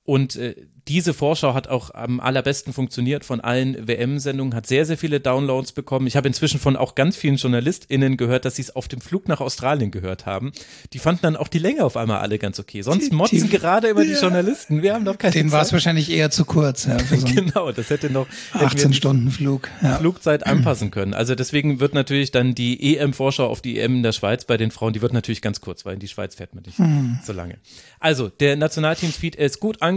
Und 0.05 0.35
äh, 0.35 0.55
diese 0.89 1.13
Vorschau 1.13 1.53
hat 1.53 1.69
auch 1.69 1.93
am 1.93 2.19
allerbesten 2.19 2.73
funktioniert 2.73 3.23
von 3.23 3.39
allen 3.39 3.87
WM-Sendungen, 3.87 4.53
hat 4.53 4.67
sehr, 4.67 4.85
sehr 4.85 4.97
viele 4.97 5.21
Downloads 5.21 5.71
bekommen. 5.71 6.07
Ich 6.07 6.17
habe 6.17 6.27
inzwischen 6.27 6.59
von 6.59 6.75
auch 6.75 6.95
ganz 6.95 7.15
vielen 7.15 7.37
JournalistInnen 7.37 8.17
gehört, 8.17 8.43
dass 8.43 8.57
sie 8.57 8.63
es 8.63 8.75
auf 8.75 8.89
dem 8.89 8.99
Flug 8.99 9.29
nach 9.29 9.39
Australien 9.39 9.91
gehört 9.91 10.25
haben. 10.25 10.51
Die 10.91 10.99
fanden 10.99 11.21
dann 11.21 11.35
auch 11.37 11.47
die 11.47 11.59
Länge 11.59 11.85
auf 11.85 11.95
einmal 11.95 12.19
alle 12.19 12.37
ganz 12.37 12.59
okay. 12.59 12.81
Sonst 12.81 13.11
die, 13.11 13.15
motzen 13.15 13.43
die, 13.43 13.49
gerade 13.49 13.87
immer 13.87 14.03
ja. 14.03 14.13
die 14.13 14.19
Journalisten. 14.19 14.81
Wir 14.81 14.93
haben 14.93 15.05
doch 15.05 15.17
keine 15.17 15.31
Den 15.31 15.53
war 15.53 15.61
es 15.61 15.71
wahrscheinlich 15.71 16.11
eher 16.11 16.31
zu 16.31 16.43
kurz. 16.43 16.83
Ja, 16.85 16.99
so 16.99 17.15
genau, 17.33 17.71
das 17.71 17.89
hätte 17.89 18.09
noch 18.09 18.27
18 18.51 18.93
Stunden 18.93 19.31
Flug. 19.31 19.69
Ja. 19.81 19.99
Flugzeit 19.99 20.45
anpassen 20.45 20.91
können. 20.91 21.13
Also 21.13 21.33
deswegen 21.33 21.79
wird 21.79 21.93
natürlich 21.93 22.31
dann 22.31 22.55
die 22.55 22.97
EM-Vorschau 22.97 23.47
auf 23.47 23.61
die 23.61 23.79
EM 23.79 23.95
in 23.95 24.03
der 24.03 24.11
Schweiz 24.11 24.43
bei 24.43 24.57
den 24.57 24.69
Frauen, 24.69 24.91
die 24.91 25.01
wird 25.01 25.13
natürlich 25.13 25.41
ganz 25.41 25.61
kurz, 25.61 25.85
weil 25.85 25.93
in 25.93 25.99
die 26.01 26.09
Schweiz 26.09 26.35
fährt 26.35 26.53
man 26.53 26.63
nicht 26.65 26.77
mhm. 26.77 27.19
so 27.23 27.31
lange. 27.31 27.57
Also, 28.01 28.27
der 28.27 28.57
Nationalteams-Feed 28.57 29.37
ist 29.37 29.61
gut 29.61 29.81
angekommen. 29.81 29.92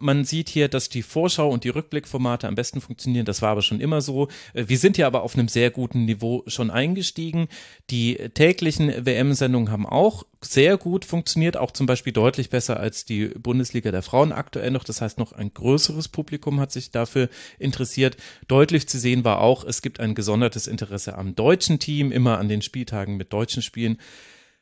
Man 0.00 0.24
sieht 0.24 0.48
hier, 0.48 0.68
dass 0.68 0.88
die 0.88 1.02
Vorschau 1.02 1.48
und 1.50 1.64
die 1.64 1.68
Rückblickformate 1.68 2.48
am 2.48 2.54
besten 2.54 2.80
funktionieren. 2.80 3.26
Das 3.26 3.42
war 3.42 3.50
aber 3.50 3.62
schon 3.62 3.80
immer 3.80 4.00
so. 4.00 4.28
Äh, 4.54 4.64
wir 4.68 4.78
sind 4.78 4.98
ja 4.98 5.06
aber 5.06 5.22
auf 5.22 5.34
einem 5.34 5.48
sehr 5.48 5.70
guten 5.70 6.04
Niveau 6.04 6.42
schon 6.46 6.70
eingestiegen. 6.70 7.48
Die 7.90 8.16
täglichen 8.34 9.06
WM-Sendungen 9.06 9.70
haben 9.70 9.86
auch 9.86 10.24
sehr 10.42 10.76
gut 10.76 11.04
funktioniert, 11.04 11.56
auch 11.56 11.72
zum 11.72 11.86
Beispiel 11.86 12.12
deutlich 12.12 12.50
besser 12.50 12.78
als 12.78 13.04
die 13.04 13.26
Bundesliga 13.26 13.90
der 13.90 14.02
Frauen 14.02 14.32
aktuell 14.32 14.70
noch. 14.70 14.84
Das 14.84 15.00
heißt, 15.00 15.18
noch 15.18 15.32
ein 15.32 15.52
größeres 15.52 16.08
Publikum 16.08 16.60
hat 16.60 16.72
sich 16.72 16.90
dafür 16.90 17.28
interessiert. 17.58 18.16
Deutlich 18.46 18.88
zu 18.88 18.98
sehen 18.98 19.24
war 19.24 19.40
auch, 19.40 19.64
es 19.64 19.82
gibt 19.82 20.00
ein 20.00 20.14
gesondertes 20.14 20.66
Interesse 20.66 21.18
am 21.18 21.34
deutschen 21.34 21.78
Team, 21.78 22.12
immer 22.12 22.38
an 22.38 22.48
den 22.48 22.62
Spieltagen 22.62 23.16
mit 23.16 23.32
deutschen 23.32 23.62
Spielen 23.62 23.98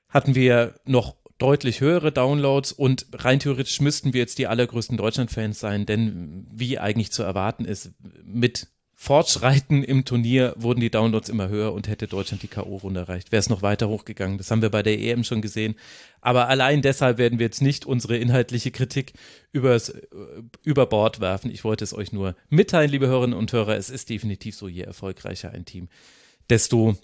hatten 0.09 0.35
wir 0.35 0.75
noch 0.85 1.17
deutlich 1.39 1.81
höhere 1.81 2.13
Downloads 2.13 2.73
und 2.73 3.07
rein 3.13 3.41
theoretisch 3.41 3.81
müssten 3.81 4.13
wir 4.13 4.21
jetzt 4.21 4.39
die 4.39 4.47
allergrößten 4.47 4.97
Deutschland-Fans 4.97 5.61
sein, 5.61 5.87
denn 5.87 6.47
wie 6.51 6.79
eigentlich 6.79 7.13
zu 7.13 7.23
erwarten 7.23 7.65
ist, 7.65 7.93
mit 8.25 8.69
Fortschreiten 8.99 9.85
im 9.85 10.07
Turnier 10.07 10.55
wurden 10.57 10.81
die 10.81 10.91
Downloads 10.91 11.29
immer 11.29 11.51
höher 11.51 11.75
und 11.75 11.87
hätte 11.87 12.09
Deutschland 12.09 12.43
die 12.43 12.49
K.O.-Runde 12.49 13.01
erreicht, 13.01 13.31
wäre 13.31 13.41
es 13.41 13.51
noch 13.51 13.61
weiter 13.61 13.91
hochgegangen. 13.91 14.39
Das 14.39 14.51
haben 14.51 14.63
wir 14.63 14.71
bei 14.71 14.83
der 14.83 14.99
EM 14.99 15.23
schon 15.23 15.43
gesehen. 15.43 15.75
Aber 16.23 16.49
allein 16.49 16.81
deshalb 16.81 17.19
werden 17.19 17.39
wir 17.39 17.45
jetzt 17.45 17.61
nicht 17.61 17.85
unsere 17.85 18.17
inhaltliche 18.17 18.71
Kritik 18.71 19.13
übers, 19.53 19.91
äh, 19.91 20.03
über 20.65 20.87
Bord 20.87 21.21
werfen. 21.21 21.51
Ich 21.51 21.63
wollte 21.63 21.85
es 21.85 21.93
euch 21.93 22.11
nur 22.11 22.37
mitteilen, 22.49 22.91
liebe 22.91 23.07
Hörerinnen 23.07 23.39
und 23.39 23.53
Hörer. 23.53 23.77
Es 23.77 23.91
ist 23.91 24.09
definitiv 24.09 24.57
so, 24.57 24.67
je 24.67 24.83
erfolgreicher 24.83 25.51
ein 25.51 25.67
Team, 25.67 25.89
desto 26.49 26.97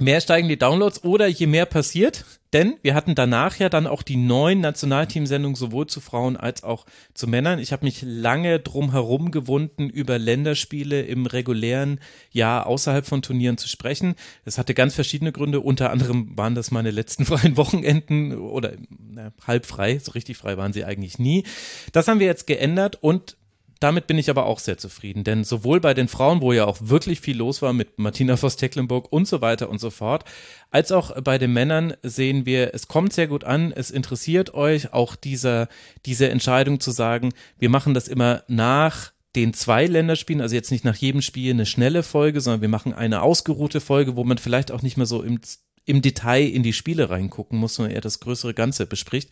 mehr 0.00 0.20
steigen 0.20 0.48
die 0.48 0.58
Downloads 0.58 1.04
oder 1.04 1.26
je 1.26 1.46
mehr 1.46 1.66
passiert, 1.66 2.24
denn 2.52 2.76
wir 2.82 2.94
hatten 2.94 3.14
danach 3.14 3.56
ja 3.56 3.68
dann 3.68 3.86
auch 3.86 4.02
die 4.02 4.16
neuen 4.16 4.60
Nationalteamsendungen 4.60 5.54
sowohl 5.54 5.86
zu 5.86 6.00
Frauen 6.00 6.36
als 6.36 6.64
auch 6.64 6.86
zu 7.14 7.26
Männern. 7.26 7.58
Ich 7.58 7.72
habe 7.72 7.84
mich 7.84 8.02
lange 8.02 8.58
drum 8.58 8.90
herum 8.92 9.30
gewunden, 9.30 9.90
über 9.90 10.18
Länderspiele 10.18 11.02
im 11.02 11.26
regulären 11.26 12.00
Jahr 12.30 12.66
außerhalb 12.66 13.06
von 13.06 13.22
Turnieren 13.22 13.58
zu 13.58 13.68
sprechen. 13.68 14.14
Das 14.44 14.56
hatte 14.56 14.74
ganz 14.74 14.94
verschiedene 14.94 15.32
Gründe. 15.32 15.60
Unter 15.60 15.90
anderem 15.90 16.36
waren 16.36 16.54
das 16.54 16.70
meine 16.70 16.90
letzten 16.90 17.24
freien 17.26 17.56
Wochenenden 17.56 18.38
oder 18.38 18.72
na, 18.88 19.32
halb 19.46 19.66
frei. 19.66 19.98
So 19.98 20.12
richtig 20.12 20.36
frei 20.38 20.56
waren 20.56 20.72
sie 20.72 20.84
eigentlich 20.84 21.18
nie. 21.18 21.44
Das 21.92 22.08
haben 22.08 22.20
wir 22.20 22.26
jetzt 22.26 22.46
geändert 22.46 22.96
und 23.02 23.37
damit 23.80 24.06
bin 24.06 24.18
ich 24.18 24.28
aber 24.30 24.46
auch 24.46 24.58
sehr 24.58 24.78
zufrieden, 24.78 25.24
denn 25.24 25.44
sowohl 25.44 25.80
bei 25.80 25.94
den 25.94 26.08
Frauen, 26.08 26.40
wo 26.40 26.52
ja 26.52 26.64
auch 26.64 26.78
wirklich 26.80 27.20
viel 27.20 27.36
los 27.36 27.62
war 27.62 27.72
mit 27.72 27.98
Martina 27.98 28.36
Voss-Tecklenburg 28.36 29.12
und 29.12 29.28
so 29.28 29.40
weiter 29.40 29.68
und 29.68 29.80
so 29.80 29.90
fort, 29.90 30.24
als 30.70 30.90
auch 30.92 31.20
bei 31.22 31.38
den 31.38 31.52
Männern 31.52 31.94
sehen 32.02 32.44
wir, 32.44 32.74
es 32.74 32.88
kommt 32.88 33.12
sehr 33.12 33.28
gut 33.28 33.44
an, 33.44 33.72
es 33.72 33.90
interessiert 33.90 34.54
euch 34.54 34.92
auch 34.92 35.14
dieser, 35.14 35.68
diese 36.06 36.28
Entscheidung 36.28 36.80
zu 36.80 36.90
sagen, 36.90 37.32
wir 37.58 37.70
machen 37.70 37.94
das 37.94 38.08
immer 38.08 38.42
nach 38.48 39.12
den 39.36 39.54
zwei 39.54 39.86
Länderspielen, 39.86 40.42
also 40.42 40.54
jetzt 40.54 40.72
nicht 40.72 40.84
nach 40.84 40.96
jedem 40.96 41.22
Spiel 41.22 41.52
eine 41.52 41.66
schnelle 41.66 42.02
Folge, 42.02 42.40
sondern 42.40 42.62
wir 42.62 42.68
machen 42.68 42.92
eine 42.92 43.22
ausgeruhte 43.22 43.80
Folge, 43.80 44.16
wo 44.16 44.24
man 44.24 44.38
vielleicht 44.38 44.72
auch 44.72 44.82
nicht 44.82 44.96
mehr 44.96 45.06
so 45.06 45.22
im, 45.22 45.40
im 45.84 46.02
Detail 46.02 46.48
in 46.48 46.62
die 46.62 46.72
Spiele 46.72 47.10
reingucken 47.10 47.58
muss, 47.58 47.74
sondern 47.74 47.94
eher 47.94 48.00
das 48.00 48.20
größere 48.20 48.54
Ganze 48.54 48.86
bespricht. 48.86 49.30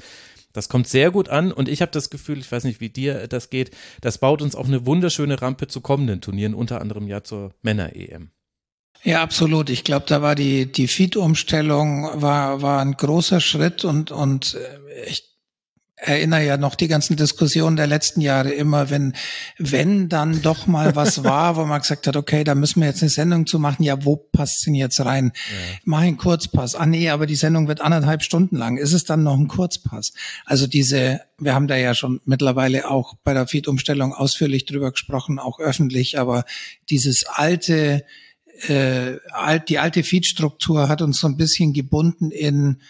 Das 0.57 0.69
kommt 0.71 0.88
sehr 0.88 1.11
gut 1.11 1.29
an 1.29 1.53
und 1.53 1.69
ich 1.69 1.83
habe 1.83 1.92
das 1.92 2.09
Gefühl, 2.09 2.38
ich 2.38 2.51
weiß 2.51 2.64
nicht, 2.64 2.81
wie 2.81 2.88
dir 2.88 3.29
das 3.29 3.51
geht, 3.51 3.71
das 4.01 4.19
baut 4.19 4.40
uns 4.40 4.55
auch 4.55 4.66
eine 4.66 4.87
wunderschöne 4.87 5.42
Rampe 5.42 5.69
zu 5.69 5.83
kommenden 5.83 6.23
Turnieren, 6.23 6.55
unter 6.55 6.81
anderem 6.81 7.07
ja 7.07 7.23
zur 7.23 7.53
Männer-EM. 7.62 8.31
Ja, 9.05 9.23
absolut. 9.23 9.69
Ich 9.69 9.85
glaube, 9.85 10.07
da 10.09 10.23
war 10.23 10.35
die, 10.35 10.71
die 10.73 10.88
Feed-Umstellung 10.88 12.09
war, 12.14 12.62
war 12.62 12.81
ein 12.81 12.92
großer 12.92 13.40
Schritt 13.40 13.85
und, 13.85 14.11
und 14.11 14.55
äh, 14.55 15.11
ich 15.11 15.36
erinnere 15.96 16.44
ja 16.44 16.56
noch 16.59 16.74
die 16.74 16.88
ganzen 16.88 17.16
Diskussionen 17.16 17.76
der 17.76 17.87
letzten 17.87 18.20
Jahre 18.20 18.50
immer, 18.50 18.90
wenn, 18.90 19.14
wenn 19.59 20.11
dann 20.11 20.42
doch 20.42 20.66
mal 20.66 20.94
was 20.94 21.24
war, 21.24 21.56
wo 21.56 21.64
man 21.64 21.80
gesagt 21.80 22.06
hat, 22.06 22.16
okay, 22.16 22.44
da 22.44 22.54
müssen 22.54 22.80
wir 22.80 22.88
jetzt 22.88 23.02
eine 23.02 23.09
Sendung 23.09 23.46
zu 23.46 23.59
machen, 23.59 23.82
ja, 23.82 24.04
wo 24.04 24.16
passt 24.16 24.66
denn 24.66 24.74
jetzt 24.74 25.02
rein? 25.04 25.32
Ja. 25.35 25.78
Mach 25.85 26.00
einen 26.00 26.18
Kurzpass. 26.18 26.74
Ah 26.74 26.85
nee, 26.85 27.09
aber 27.09 27.26
die 27.26 27.35
Sendung 27.35 27.66
wird 27.66 27.80
anderthalb 27.80 28.22
Stunden 28.22 28.56
lang. 28.56 28.76
Ist 28.76 28.92
es 28.92 29.04
dann 29.04 29.22
noch 29.22 29.38
ein 29.38 29.48
Kurzpass? 29.48 30.12
Also 30.44 30.66
diese, 30.66 31.22
wir 31.38 31.54
haben 31.54 31.66
da 31.66 31.76
ja 31.76 31.94
schon 31.94 32.20
mittlerweile 32.26 32.90
auch 32.90 33.14
bei 33.24 33.32
der 33.32 33.46
Feed-Umstellung 33.46 34.12
ausführlich 34.12 34.66
drüber 34.66 34.90
gesprochen, 34.90 35.38
auch 35.38 35.61
öffentlich, 35.61 36.18
aber 36.18 36.44
dieses 36.90 37.24
alte, 37.24 38.04
äh, 38.68 39.14
die 39.66 39.78
alte 39.78 40.02
Feed-Struktur 40.02 40.88
hat 40.88 41.00
uns 41.00 41.20
so 41.20 41.26
ein 41.26 41.38
bisschen 41.38 41.72
gebunden 41.72 42.30
in 42.30 42.82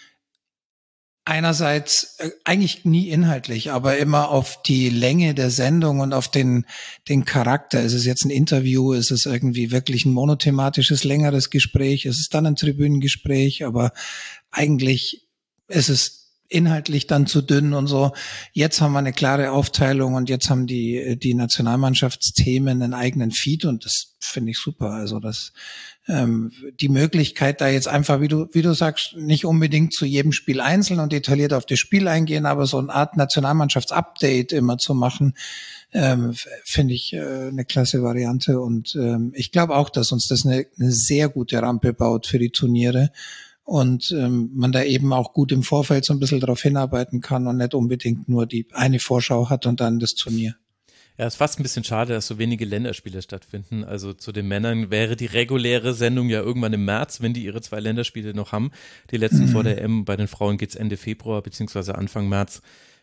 einerseits 1.27 2.15
äh, 2.19 2.29
eigentlich 2.45 2.85
nie 2.85 3.09
inhaltlich, 3.09 3.71
aber 3.71 3.97
immer 3.97 4.29
auf 4.29 4.61
die 4.63 4.89
Länge 4.89 5.33
der 5.33 5.49
Sendung 5.49 5.99
und 5.99 6.13
auf 6.13 6.29
den, 6.29 6.65
den 7.09 7.25
Charakter. 7.25 7.81
Ist 7.81 7.93
es 7.93 8.05
jetzt 8.05 8.25
ein 8.25 8.29
Interview? 8.29 8.93
Ist 8.93 9.11
es 9.11 9.25
irgendwie 9.25 9.71
wirklich 9.71 10.05
ein 10.05 10.13
monothematisches, 10.13 11.03
längeres 11.03 11.49
Gespräch? 11.49 12.05
Ist 12.05 12.19
es 12.19 12.29
dann 12.29 12.45
ein 12.45 12.55
Tribünengespräch? 12.55 13.65
Aber 13.65 13.91
eigentlich 14.51 15.27
ist 15.67 15.89
es 15.89 16.16
inhaltlich 16.49 17.07
dann 17.07 17.27
zu 17.27 17.41
dünn 17.41 17.73
und 17.73 17.87
so. 17.87 18.13
Jetzt 18.53 18.81
haben 18.81 18.93
wir 18.93 18.99
eine 18.99 19.13
klare 19.13 19.51
Aufteilung 19.51 20.13
und 20.13 20.29
jetzt 20.29 20.49
haben 20.49 20.65
die, 20.67 21.17
die 21.21 21.33
Nationalmannschaftsthemen 21.33 22.81
einen 22.81 22.93
eigenen 22.93 23.31
Feed 23.31 23.65
und 23.65 23.85
das 23.85 24.15
finde 24.19 24.51
ich 24.51 24.57
super. 24.57 24.91
Also 24.91 25.19
das, 25.19 25.51
ähm, 26.07 26.51
die 26.79 26.89
Möglichkeit 26.89 27.59
da 27.59 27.67
jetzt 27.67 27.87
einfach, 27.87 28.21
wie 28.21 28.29
du, 28.29 28.47
wie 28.53 28.61
du 28.61 28.73
sagst, 28.73 29.15
nicht 29.17 29.45
unbedingt 29.45 29.93
zu 29.93 30.05
jedem 30.05 30.31
Spiel 30.31 30.61
einzeln 30.61 30.99
und 30.99 31.11
detailliert 31.11 31.53
auf 31.53 31.65
das 31.65 31.79
Spiel 31.79 32.07
eingehen, 32.07 32.45
aber 32.45 32.65
so 32.65 32.77
eine 32.77 32.93
Art 32.93 33.17
Nationalmannschaftsupdate 33.17 34.53
immer 34.53 34.77
zu 34.77 34.93
machen, 34.93 35.33
ähm, 35.91 36.33
finde 36.63 36.93
ich 36.93 37.13
äh, 37.13 37.47
eine 37.47 37.65
klasse 37.65 38.03
Variante 38.03 38.59
und 38.59 38.95
ähm, 38.95 39.31
ich 39.35 39.51
glaube 39.51 39.75
auch, 39.75 39.89
dass 39.89 40.11
uns 40.11 40.27
das 40.27 40.45
eine, 40.45 40.65
eine 40.79 40.91
sehr 40.91 41.27
gute 41.29 41.61
Rampe 41.61 41.93
baut 41.93 42.27
für 42.27 42.39
die 42.39 42.51
Turniere 42.51 43.11
und 43.67 44.15
ähm, 44.17 44.49
man 44.53 44.71
da 44.71 44.81
eben 44.81 45.11
auch 45.11 45.33
gut 45.33 45.51
im 45.51 45.61
Vorfeld 45.61 46.05
so 46.05 46.13
ein 46.13 46.21
bisschen 46.21 46.39
darauf 46.39 46.61
hinarbeiten 46.61 47.19
kann 47.19 47.47
und 47.47 47.57
nicht 47.57 47.73
unbedingt 47.73 48.29
nur 48.29 48.45
die 48.45 48.65
eine 48.71 48.97
Vorschau 48.97 49.49
hat 49.49 49.65
und 49.65 49.81
dann 49.81 49.99
das 49.99 50.15
Turnier. 50.15 50.55
Ja, 51.17 51.25
es 51.25 51.33
ist 51.33 51.37
fast 51.37 51.59
ein 51.59 51.63
bisschen 51.63 51.83
schade, 51.83 52.13
dass 52.13 52.27
so 52.27 52.37
wenige 52.37 52.63
Länderspiele 52.63 53.21
stattfinden. 53.21 53.83
Also 53.83 54.13
zu 54.13 54.31
den 54.31 54.47
Männern 54.47 54.89
wäre 54.89 55.17
die 55.17 55.25
reguläre 55.25 55.93
Sendung 55.93 56.29
ja 56.29 56.39
irgendwann 56.39 56.71
im 56.71 56.85
März, 56.85 57.19
wenn 57.19 57.33
die 57.33 57.43
ihre 57.43 57.59
zwei 57.59 57.81
Länderspiele 57.81 58.33
noch 58.33 58.53
haben. 58.53 58.71
Die 59.11 59.17
letzten 59.17 59.47
mhm. 59.47 59.49
vor 59.49 59.63
der 59.65 59.81
M. 59.81 60.05
Bei 60.05 60.15
den 60.15 60.29
Frauen 60.29 60.57
geht's 60.57 60.75
Ende 60.75 60.95
Februar 60.95 61.41
beziehungsweise 61.41 61.95
Anfang 61.95 62.29
März. 62.29 62.61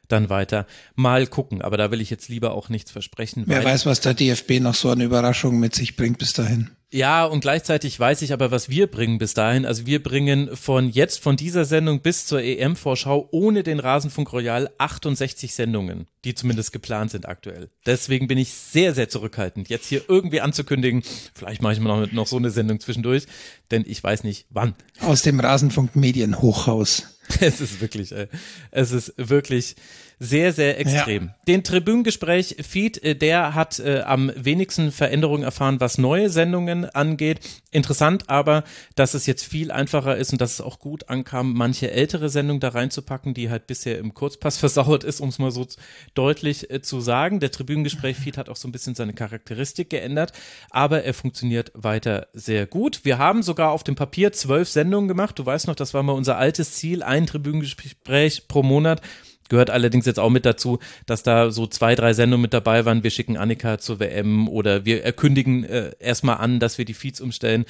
dann 0.08 0.30
weiter. 0.30 0.66
Mal 0.94 1.26
gucken, 1.26 1.60
aber 1.60 1.76
da 1.76 1.90
will 1.90 2.00
ich 2.00 2.08
jetzt 2.08 2.28
lieber 2.28 2.54
auch 2.54 2.70
nichts 2.70 2.90
versprechen. 2.90 3.44
Wer 3.46 3.64
weiß, 3.64 3.84
was 3.84 4.00
der 4.00 4.14
DFB 4.14 4.60
noch 4.60 4.74
so 4.74 4.90
eine 4.90 5.04
Überraschung 5.04 5.58
mit 5.58 5.74
sich 5.74 5.96
bringt 5.96 6.18
bis 6.18 6.32
dahin. 6.32 6.70
Ja, 6.94 7.24
und 7.24 7.40
gleichzeitig 7.40 7.98
weiß 7.98 8.22
ich 8.22 8.32
aber, 8.32 8.52
was 8.52 8.68
wir 8.68 8.86
bringen 8.86 9.18
bis 9.18 9.34
dahin. 9.34 9.66
Also 9.66 9.84
wir 9.84 10.00
bringen 10.00 10.56
von 10.56 10.88
jetzt, 10.88 11.18
von 11.18 11.34
dieser 11.34 11.64
Sendung 11.64 12.02
bis 12.02 12.24
zur 12.24 12.40
EM-Vorschau 12.40 13.26
ohne 13.32 13.64
den 13.64 13.80
Rasenfunk 13.80 14.32
Royal 14.32 14.70
68 14.78 15.52
Sendungen, 15.52 16.06
die 16.24 16.36
zumindest 16.36 16.70
geplant 16.70 17.10
sind 17.10 17.26
aktuell. 17.26 17.68
Deswegen 17.84 18.28
bin 18.28 18.38
ich 18.38 18.52
sehr, 18.52 18.94
sehr 18.94 19.08
zurückhaltend, 19.08 19.68
jetzt 19.70 19.88
hier 19.88 20.02
irgendwie 20.06 20.40
anzukündigen, 20.40 21.02
vielleicht 21.34 21.62
mache 21.62 21.72
ich 21.72 21.80
mal 21.80 22.02
noch, 22.02 22.12
noch 22.12 22.26
so 22.28 22.36
eine 22.36 22.50
Sendung 22.50 22.78
zwischendurch, 22.78 23.24
denn 23.72 23.82
ich 23.88 24.00
weiß 24.00 24.22
nicht 24.22 24.46
wann. 24.50 24.76
Aus 25.00 25.22
dem 25.22 25.40
Rasenfunk 25.40 25.96
Medienhochhaus. 25.96 27.08
Es 27.40 27.60
ist 27.62 27.80
wirklich, 27.80 28.12
äh, 28.12 28.28
es 28.70 28.92
ist 28.92 29.14
wirklich 29.16 29.76
sehr, 30.18 30.52
sehr 30.52 30.78
extrem. 30.78 31.26
Ja. 31.26 31.34
Den 31.48 31.64
Tribünengespräch-Feed, 31.64 33.02
äh, 33.02 33.16
der 33.16 33.54
hat 33.54 33.78
äh, 33.80 34.00
am 34.00 34.30
wenigsten 34.36 34.92
Veränderungen 34.92 35.42
erfahren, 35.42 35.80
was 35.80 35.98
neue 35.98 36.30
Sendungen 36.30 36.84
angeht. 36.84 37.40
Interessant 37.70 38.28
aber, 38.28 38.64
dass 38.94 39.14
es 39.14 39.26
jetzt 39.26 39.44
viel 39.44 39.70
einfacher 39.70 40.16
ist 40.16 40.32
und 40.32 40.40
dass 40.40 40.52
es 40.54 40.60
auch 40.60 40.78
gut 40.78 41.08
ankam, 41.08 41.54
manche 41.54 41.90
ältere 41.90 42.28
Sendungen 42.28 42.60
da 42.60 42.68
reinzupacken, 42.68 43.34
die 43.34 43.50
halt 43.50 43.66
bisher 43.66 43.98
im 43.98 44.14
Kurzpass 44.14 44.58
versauert 44.64 45.04
ist, 45.04 45.20
um 45.20 45.28
es 45.28 45.38
mal 45.38 45.50
so 45.50 45.66
deutlich 46.14 46.70
äh, 46.70 46.80
zu 46.80 47.00
sagen. 47.00 47.40
Der 47.40 47.50
Tribünengespräch-Feed 47.50 48.38
hat 48.38 48.48
auch 48.48 48.56
so 48.56 48.68
ein 48.68 48.72
bisschen 48.72 48.94
seine 48.94 49.14
Charakteristik 49.14 49.90
geändert, 49.90 50.32
aber 50.70 51.04
er 51.04 51.14
funktioniert 51.14 51.72
weiter 51.74 52.28
sehr 52.32 52.66
gut. 52.66 53.04
Wir 53.04 53.18
haben 53.18 53.42
sogar 53.42 53.70
auf 53.70 53.84
dem 53.84 53.94
Papier 53.94 54.32
zwölf 54.32 54.68
Sendungen 54.68 55.08
gemacht. 55.08 55.38
Du 55.38 55.44
weißt 55.44 55.66
noch, 55.66 55.74
das 55.74 55.94
war 55.94 56.02
mal 56.02 56.12
unser 56.12 56.38
altes 56.38 56.72
Ziel, 56.74 57.02
ein 57.02 57.26
Tribünengespräch 57.26 58.48
pro 58.48 58.62
Monat. 58.62 59.00
Gehört 59.48 59.70
allerdings 59.70 60.06
jetzt 60.06 60.18
auch 60.18 60.30
mit 60.30 60.46
dazu, 60.46 60.78
dass 61.06 61.22
da 61.22 61.50
so 61.50 61.66
zwei, 61.66 61.94
drei 61.94 62.14
Sendungen 62.14 62.42
mit 62.42 62.54
dabei 62.54 62.84
waren. 62.84 63.02
Wir 63.02 63.10
schicken 63.10 63.36
Annika 63.36 63.78
zur 63.78 64.00
WM 64.00 64.48
oder 64.48 64.84
wir 64.84 65.04
erkündigen 65.04 65.64
äh, 65.64 65.92
erstmal 65.98 66.38
an, 66.38 66.60
dass 66.60 66.78
wir 66.78 66.84
die 66.84 66.94
Feeds 66.94 67.20
umstellen, 67.20 67.66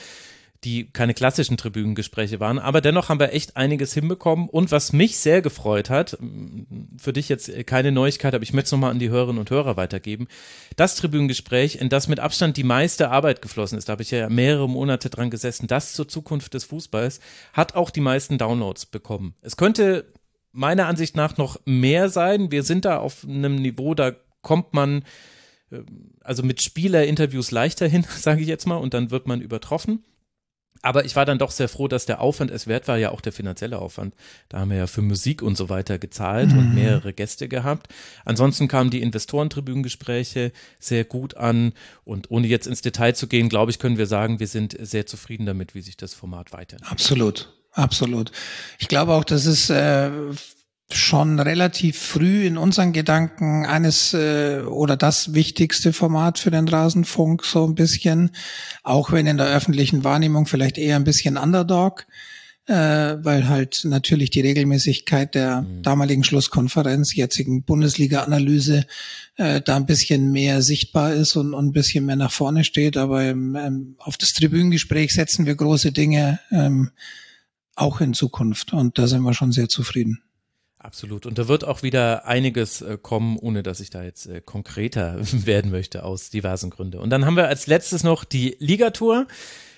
die 0.64 0.90
keine 0.90 1.14
klassischen 1.14 1.56
Tribünengespräche 1.56 2.40
waren. 2.40 2.58
Aber 2.58 2.80
dennoch 2.80 3.08
haben 3.08 3.20
wir 3.20 3.32
echt 3.32 3.56
einiges 3.56 3.92
hinbekommen. 3.92 4.48
Und 4.48 4.72
was 4.72 4.92
mich 4.92 5.18
sehr 5.18 5.42
gefreut 5.42 5.90
hat, 5.90 6.16
für 6.96 7.12
dich 7.12 7.28
jetzt 7.28 7.50
keine 7.66 7.92
Neuigkeit, 7.92 8.34
aber 8.34 8.42
ich 8.42 8.52
möchte 8.52 8.66
es 8.66 8.72
nochmal 8.72 8.90
an 8.90 8.98
die 8.98 9.10
Hörerinnen 9.10 9.40
und 9.40 9.50
Hörer 9.50 9.76
weitergeben. 9.76 10.26
Das 10.76 10.96
Tribünengespräch, 10.96 11.76
in 11.76 11.90
das 11.90 12.08
mit 12.08 12.18
Abstand 12.18 12.56
die 12.56 12.64
meiste 12.64 13.10
Arbeit 13.10 13.42
geflossen 13.42 13.76
ist, 13.76 13.88
da 13.88 13.92
habe 13.92 14.02
ich 14.02 14.10
ja 14.10 14.28
mehrere 14.28 14.68
Monate 14.68 15.10
dran 15.10 15.30
gesessen, 15.30 15.66
das 15.66 15.92
zur 15.92 16.08
Zukunft 16.08 16.54
des 16.54 16.64
Fußballs, 16.64 17.20
hat 17.52 17.74
auch 17.74 17.90
die 17.90 18.00
meisten 18.00 18.38
Downloads 18.38 18.86
bekommen. 18.86 19.34
Es 19.42 19.56
könnte 19.56 20.06
meiner 20.54 20.86
Ansicht 20.86 21.16
nach 21.16 21.36
noch 21.36 21.60
mehr 21.66 22.08
sein. 22.08 22.50
Wir 22.50 22.62
sind 22.62 22.84
da 22.84 22.98
auf 22.98 23.24
einem 23.24 23.56
Niveau, 23.56 23.94
da 23.94 24.12
kommt 24.40 24.72
man 24.72 25.02
äh, 25.70 25.80
also 26.20 26.42
mit 26.42 26.62
Spielerinterviews 26.62 27.50
leichter 27.50 27.86
hin, 27.86 28.06
sage 28.16 28.40
ich 28.40 28.48
jetzt 28.48 28.66
mal, 28.66 28.76
und 28.76 28.94
dann 28.94 29.10
wird 29.10 29.26
man 29.26 29.40
übertroffen. 29.40 30.04
Aber 30.82 31.06
ich 31.06 31.16
war 31.16 31.24
dann 31.24 31.38
doch 31.38 31.50
sehr 31.50 31.68
froh, 31.68 31.88
dass 31.88 32.04
der 32.04 32.20
Aufwand 32.20 32.50
es 32.50 32.66
wert 32.66 32.88
war, 32.88 32.98
ja 32.98 33.10
auch 33.10 33.22
der 33.22 33.32
finanzielle 33.32 33.78
Aufwand. 33.78 34.14
Da 34.50 34.58
haben 34.58 34.70
wir 34.70 34.76
ja 34.76 34.86
für 34.86 35.00
Musik 35.00 35.40
und 35.40 35.56
so 35.56 35.70
weiter 35.70 35.98
gezahlt 35.98 36.52
mhm. 36.52 36.58
und 36.58 36.74
mehrere 36.74 37.14
Gäste 37.14 37.48
gehabt. 37.48 37.88
Ansonsten 38.26 38.68
kamen 38.68 38.90
die 38.90 39.00
Investorentribünengespräche 39.00 40.52
sehr 40.78 41.04
gut 41.04 41.38
an. 41.38 41.72
Und 42.04 42.30
ohne 42.30 42.48
jetzt 42.48 42.66
ins 42.66 42.82
Detail 42.82 43.14
zu 43.14 43.28
gehen, 43.28 43.48
glaube 43.48 43.70
ich, 43.70 43.78
können 43.78 43.96
wir 43.96 44.06
sagen, 44.06 44.40
wir 44.40 44.46
sind 44.46 44.76
sehr 44.78 45.06
zufrieden 45.06 45.46
damit, 45.46 45.74
wie 45.74 45.80
sich 45.80 45.96
das 45.96 46.12
Format 46.12 46.52
weiterentwickelt. 46.52 46.92
Absolut. 46.92 47.53
Absolut. 47.74 48.30
Ich 48.78 48.88
glaube 48.88 49.12
auch, 49.12 49.24
dass 49.24 49.46
es 49.46 49.68
äh, 49.68 50.10
schon 50.92 51.40
relativ 51.40 51.98
früh 51.98 52.46
in 52.46 52.56
unseren 52.56 52.92
Gedanken 52.92 53.66
eines 53.66 54.14
äh, 54.14 54.60
oder 54.60 54.96
das 54.96 55.34
wichtigste 55.34 55.92
Format 55.92 56.38
für 56.38 56.50
den 56.50 56.68
Rasenfunk 56.68 57.44
so 57.44 57.66
ein 57.66 57.74
bisschen, 57.74 58.30
auch 58.82 59.10
wenn 59.10 59.26
in 59.26 59.38
der 59.38 59.46
öffentlichen 59.46 60.04
Wahrnehmung 60.04 60.46
vielleicht 60.46 60.78
eher 60.78 60.96
ein 60.96 61.04
bisschen 61.04 61.36
Underdog, 61.36 62.06
äh, 62.66 62.74
weil 62.74 63.48
halt 63.48 63.80
natürlich 63.84 64.30
die 64.30 64.42
Regelmäßigkeit 64.42 65.34
der 65.34 65.62
mhm. 65.62 65.82
damaligen 65.82 66.22
Schlusskonferenz, 66.22 67.14
jetzigen 67.14 67.64
Bundesliga-Analyse 67.64 68.86
äh, 69.36 69.60
da 69.62 69.76
ein 69.76 69.86
bisschen 69.86 70.32
mehr 70.32 70.62
sichtbar 70.62 71.14
ist 71.14 71.34
und, 71.36 71.54
und 71.54 71.66
ein 71.66 71.72
bisschen 71.72 72.06
mehr 72.06 72.16
nach 72.16 72.32
vorne 72.32 72.62
steht. 72.62 72.96
Aber 72.96 73.22
ähm, 73.22 73.56
ähm 73.56 73.96
auf 73.98 74.16
das 74.16 74.32
Tribünengespräch 74.34 75.12
setzen 75.12 75.44
wir 75.46 75.56
große 75.56 75.92
Dinge. 75.92 76.40
Ähm, 76.52 76.90
auch 77.76 78.00
in 78.00 78.14
Zukunft. 78.14 78.72
Und 78.72 78.98
da 78.98 79.06
sind 79.06 79.22
wir 79.22 79.34
schon 79.34 79.52
sehr 79.52 79.68
zufrieden. 79.68 80.22
Absolut. 80.78 81.24
Und 81.24 81.38
da 81.38 81.48
wird 81.48 81.64
auch 81.64 81.82
wieder 81.82 82.26
einiges 82.26 82.82
äh, 82.82 82.98
kommen, 83.00 83.38
ohne 83.38 83.62
dass 83.62 83.80
ich 83.80 83.88
da 83.88 84.02
jetzt 84.02 84.26
äh, 84.26 84.42
konkreter 84.42 85.16
werden 85.32 85.70
möchte 85.70 86.04
aus 86.04 86.28
diversen 86.28 86.68
Gründen. 86.68 86.98
Und 86.98 87.08
dann 87.08 87.24
haben 87.24 87.36
wir 87.36 87.48
als 87.48 87.66
letztes 87.66 88.04
noch 88.04 88.24
die 88.24 88.56
Ligatour, 88.58 89.26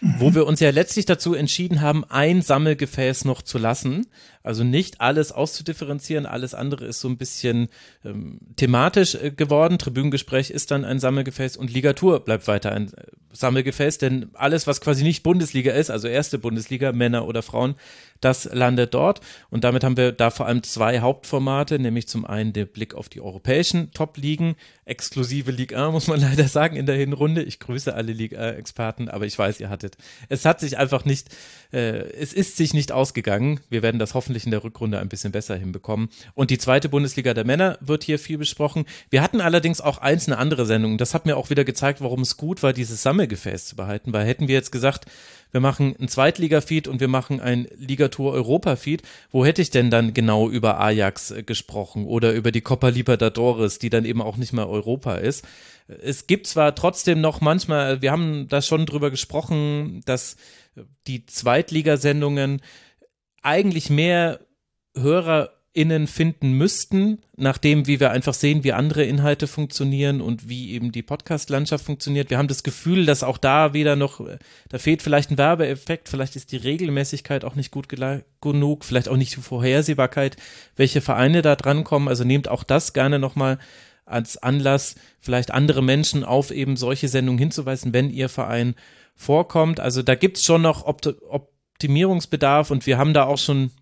mhm. 0.00 0.14
wo 0.18 0.34
wir 0.34 0.46
uns 0.46 0.60
ja 0.60 0.70
letztlich 0.70 1.06
dazu 1.06 1.34
entschieden 1.34 1.80
haben, 1.80 2.04
ein 2.08 2.42
Sammelgefäß 2.42 3.24
noch 3.24 3.42
zu 3.42 3.58
lassen. 3.58 4.06
Also 4.42 4.62
nicht 4.62 5.00
alles 5.00 5.32
auszudifferenzieren, 5.32 6.24
alles 6.24 6.54
andere 6.54 6.86
ist 6.86 7.00
so 7.00 7.08
ein 7.08 7.16
bisschen 7.16 7.68
ähm, 8.04 8.38
thematisch 8.54 9.16
äh, 9.16 9.32
geworden. 9.32 9.78
Tribünengespräch 9.78 10.50
ist 10.50 10.70
dann 10.70 10.84
ein 10.84 11.00
Sammelgefäß 11.00 11.56
und 11.56 11.72
Ligatur 11.72 12.20
bleibt 12.20 12.46
weiter 12.46 12.72
ein 12.72 12.92
äh, 12.92 13.06
Sammelgefäß, 13.32 13.98
denn 13.98 14.30
alles, 14.34 14.66
was 14.66 14.80
quasi 14.80 15.02
nicht 15.02 15.22
Bundesliga 15.22 15.72
ist, 15.72 15.90
also 15.90 16.06
erste 16.08 16.38
Bundesliga, 16.38 16.92
Männer 16.92 17.26
oder 17.26 17.42
Frauen, 17.42 17.74
das 18.20 18.44
landet 18.52 18.94
dort. 18.94 19.20
Und 19.50 19.64
damit 19.64 19.84
haben 19.84 19.96
wir 19.96 20.12
da 20.12 20.30
vor 20.30 20.46
allem 20.46 20.62
zwei 20.62 21.00
Hauptformate, 21.00 21.78
nämlich 21.78 22.08
zum 22.08 22.24
einen 22.24 22.52
der 22.52 22.64
Blick 22.64 22.94
auf 22.94 23.08
die 23.08 23.20
europäischen 23.20 23.90
Top-Ligen, 23.92 24.56
exklusive 24.84 25.50
Ligue 25.50 25.76
1, 25.76 25.92
muss 25.92 26.06
man 26.06 26.20
leider 26.26 26.48
sagen, 26.48 26.76
in 26.76 26.86
der 26.86 26.96
Hinrunde. 26.96 27.42
Ich 27.42 27.58
grüße 27.58 27.94
alle 27.94 28.12
Ligue 28.12 28.38
1-Experten, 28.40 29.08
aber 29.08 29.26
ich 29.26 29.38
weiß, 29.38 29.60
ihr 29.60 29.68
hattet. 29.68 29.96
Es 30.28 30.44
hat 30.44 30.60
sich 30.60 30.78
einfach 30.78 31.04
nicht, 31.04 31.28
äh, 31.72 32.10
es 32.12 32.32
ist 32.32 32.56
sich 32.56 32.74
nicht 32.74 32.92
ausgegangen. 32.92 33.60
Wir 33.68 33.82
werden 33.82 33.98
das 33.98 34.14
hoffentlich 34.14 34.44
in 34.44 34.50
der 34.50 34.64
Rückrunde 34.64 34.98
ein 34.98 35.08
bisschen 35.08 35.32
besser 35.32 35.56
hinbekommen. 35.56 36.08
Und 36.34 36.50
die 36.50 36.58
zweite 36.58 36.88
Bundesliga 36.88 37.34
der 37.34 37.44
Männer 37.44 37.78
wird 37.80 38.04
hier 38.04 38.18
viel 38.18 38.38
besprochen. 38.38 38.86
Wir 39.10 39.22
hatten 39.22 39.40
allerdings 39.40 39.80
auch 39.80 39.98
einzelne 39.98 40.38
andere 40.38 40.66
Sendungen. 40.66 40.98
Das 40.98 41.14
hat 41.14 41.26
mir 41.26 41.36
auch 41.36 41.50
wieder 41.50 41.64
gezeigt, 41.64 42.00
warum 42.00 42.22
es 42.22 42.36
gut 42.36 42.62
war, 42.62 42.72
dieses 42.72 43.02
Sammelgefäß 43.02 43.66
zu 43.66 43.76
behalten, 43.76 44.12
weil 44.12 44.26
hätten 44.26 44.48
wir 44.48 44.54
jetzt 44.54 44.72
gesagt, 44.72 45.06
wir 45.52 45.60
machen 45.60 45.94
ein 45.98 46.08
Zweitliga-Feed 46.08 46.88
und 46.88 47.00
wir 47.00 47.08
machen 47.08 47.40
ein 47.40 47.66
Ligatur 47.76 48.32
Europa-Feed. 48.32 49.02
Wo 49.30 49.44
hätte 49.44 49.62
ich 49.62 49.70
denn 49.70 49.90
dann 49.90 50.14
genau 50.14 50.48
über 50.48 50.80
Ajax 50.80 51.30
äh, 51.30 51.42
gesprochen 51.42 52.06
oder 52.06 52.32
über 52.32 52.52
die 52.52 52.60
Copa 52.60 52.88
Libertadores, 52.88 53.78
die 53.78 53.90
dann 53.90 54.04
eben 54.04 54.22
auch 54.22 54.36
nicht 54.36 54.52
mehr 54.52 54.68
Europa 54.68 55.16
ist? 55.16 55.44
Es 55.88 56.26
gibt 56.26 56.46
zwar 56.46 56.74
trotzdem 56.74 57.20
noch 57.20 57.40
manchmal, 57.40 58.02
wir 58.02 58.10
haben 58.10 58.48
da 58.48 58.60
schon 58.60 58.86
drüber 58.86 59.10
gesprochen, 59.10 60.00
dass 60.04 60.36
die 61.06 61.26
Zweitligasendungen 61.26 62.60
eigentlich 63.42 63.88
mehr 63.88 64.40
Hörer 64.96 65.55
innen 65.76 66.06
finden 66.06 66.52
müssten, 66.52 67.18
nachdem 67.36 67.86
wie 67.86 68.00
wir 68.00 68.10
einfach 68.10 68.32
sehen, 68.32 68.64
wie 68.64 68.72
andere 68.72 69.04
Inhalte 69.04 69.46
funktionieren 69.46 70.22
und 70.22 70.48
wie 70.48 70.72
eben 70.72 70.90
die 70.90 71.02
Podcast-Landschaft 71.02 71.84
funktioniert. 71.84 72.30
Wir 72.30 72.38
haben 72.38 72.48
das 72.48 72.62
Gefühl, 72.62 73.04
dass 73.04 73.22
auch 73.22 73.36
da 73.36 73.74
wieder 73.74 73.94
noch, 73.94 74.26
da 74.70 74.78
fehlt 74.78 75.02
vielleicht 75.02 75.30
ein 75.30 75.38
Werbeeffekt, 75.38 76.08
vielleicht 76.08 76.34
ist 76.34 76.50
die 76.52 76.56
Regelmäßigkeit 76.56 77.44
auch 77.44 77.56
nicht 77.56 77.70
gut 77.70 77.88
genug, 78.40 78.84
vielleicht 78.86 79.10
auch 79.10 79.18
nicht 79.18 79.36
die 79.36 79.42
Vorhersehbarkeit, 79.42 80.38
welche 80.76 81.02
Vereine 81.02 81.42
da 81.42 81.56
drankommen. 81.56 82.08
Also 82.08 82.24
nehmt 82.24 82.48
auch 82.48 82.64
das 82.64 82.94
gerne 82.94 83.18
nochmal 83.18 83.58
als 84.06 84.38
Anlass, 84.38 84.94
vielleicht 85.20 85.50
andere 85.50 85.82
Menschen 85.82 86.24
auf 86.24 86.50
eben 86.50 86.76
solche 86.76 87.08
Sendungen 87.08 87.38
hinzuweisen, 87.38 87.92
wenn 87.92 88.08
ihr 88.08 88.30
Verein 88.30 88.76
vorkommt. 89.14 89.78
Also 89.78 90.02
da 90.02 90.14
gibt's 90.14 90.42
schon 90.42 90.62
noch 90.62 90.86
Optimierungsbedarf 90.86 92.70
und 92.70 92.86
wir 92.86 92.96
haben 92.96 93.12
da 93.12 93.24
auch 93.24 93.38
schon 93.38 93.72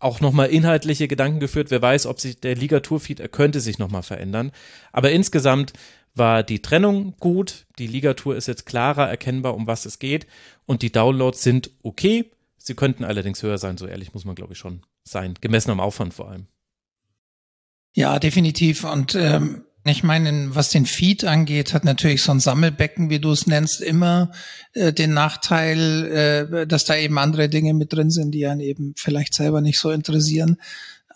auch 0.00 0.20
nochmal 0.20 0.48
inhaltliche 0.48 1.06
Gedanken 1.06 1.40
geführt. 1.40 1.70
Wer 1.70 1.80
weiß, 1.80 2.06
ob 2.06 2.18
sich 2.20 2.40
der 2.40 2.56
Ligaturfeed, 2.56 3.20
er 3.20 3.28
könnte 3.28 3.60
sich 3.60 3.78
nochmal 3.78 4.02
verändern. 4.02 4.50
Aber 4.92 5.12
insgesamt 5.12 5.72
war 6.14 6.42
die 6.42 6.60
Trennung 6.60 7.14
gut. 7.20 7.66
Die 7.78 7.86
Ligatur 7.86 8.34
ist 8.34 8.48
jetzt 8.48 8.66
klarer 8.66 9.08
erkennbar, 9.08 9.54
um 9.54 9.66
was 9.66 9.84
es 9.84 9.98
geht. 9.98 10.26
Und 10.66 10.82
die 10.82 10.90
Downloads 10.90 11.42
sind 11.42 11.70
okay. 11.82 12.30
Sie 12.56 12.74
könnten 12.74 13.04
allerdings 13.04 13.42
höher 13.42 13.58
sein, 13.58 13.78
so 13.78 13.86
ehrlich 13.86 14.12
muss 14.12 14.24
man, 14.24 14.34
glaube 14.34 14.54
ich, 14.54 14.58
schon 14.58 14.82
sein. 15.04 15.34
Gemessen 15.40 15.70
am 15.70 15.80
Aufwand 15.80 16.14
vor 16.14 16.28
allem. 16.28 16.46
Ja, 17.94 18.18
definitiv. 18.18 18.84
Und 18.84 19.14
ähm, 19.14 19.64
ich 19.84 20.02
meine, 20.02 20.54
was 20.54 20.70
den 20.70 20.84
Feed 20.84 21.24
angeht, 21.24 21.72
hat 21.72 21.84
natürlich 21.84 22.22
so 22.22 22.32
ein 22.32 22.40
Sammelbecken, 22.40 23.08
wie 23.08 23.18
du 23.18 23.32
es 23.32 23.46
nennst, 23.46 23.80
immer 23.80 24.30
äh, 24.74 24.92
den 24.92 25.14
Nachteil, 25.14 26.50
äh, 26.52 26.66
dass 26.66 26.84
da 26.84 26.96
eben 26.96 27.18
andere 27.18 27.48
Dinge 27.48 27.72
mit 27.72 27.92
drin 27.92 28.10
sind, 28.10 28.32
die 28.32 28.46
einen 28.46 28.60
eben 28.60 28.94
vielleicht 28.96 29.34
selber 29.34 29.60
nicht 29.60 29.78
so 29.78 29.90
interessieren. 29.90 30.58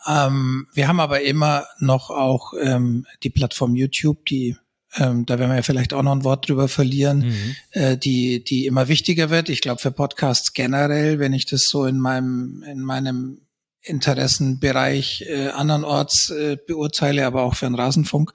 Ähm, 0.06 0.66
wir 0.72 0.88
haben 0.88 1.00
aber 1.00 1.22
immer 1.22 1.66
noch 1.78 2.10
auch 2.10 2.54
ähm, 2.60 3.06
die 3.22 3.30
Plattform 3.30 3.74
YouTube, 3.74 4.24
die 4.26 4.56
ähm, 4.96 5.26
da 5.26 5.38
werden 5.38 5.50
wir 5.50 5.56
ja 5.56 5.62
vielleicht 5.62 5.92
auch 5.92 6.02
noch 6.02 6.12
ein 6.12 6.24
Wort 6.24 6.48
drüber 6.48 6.68
verlieren, 6.68 7.18
mhm. 7.18 7.56
äh, 7.70 7.96
die, 7.96 8.44
die 8.44 8.66
immer 8.66 8.88
wichtiger 8.88 9.28
wird. 9.28 9.48
Ich 9.48 9.60
glaube 9.60 9.80
für 9.80 9.90
Podcasts 9.90 10.52
generell, 10.52 11.18
wenn 11.18 11.32
ich 11.32 11.46
das 11.46 11.64
so 11.64 11.84
in 11.84 11.98
meinem, 11.98 12.62
in 12.62 12.80
meinem 12.80 13.40
Interessenbereich 13.84 15.24
äh, 15.28 15.48
andernorts 15.48 16.30
äh, 16.30 16.56
beurteile, 16.66 17.26
aber 17.26 17.42
auch 17.42 17.54
für 17.54 17.66
den 17.66 17.74
Rasenfunk. 17.74 18.32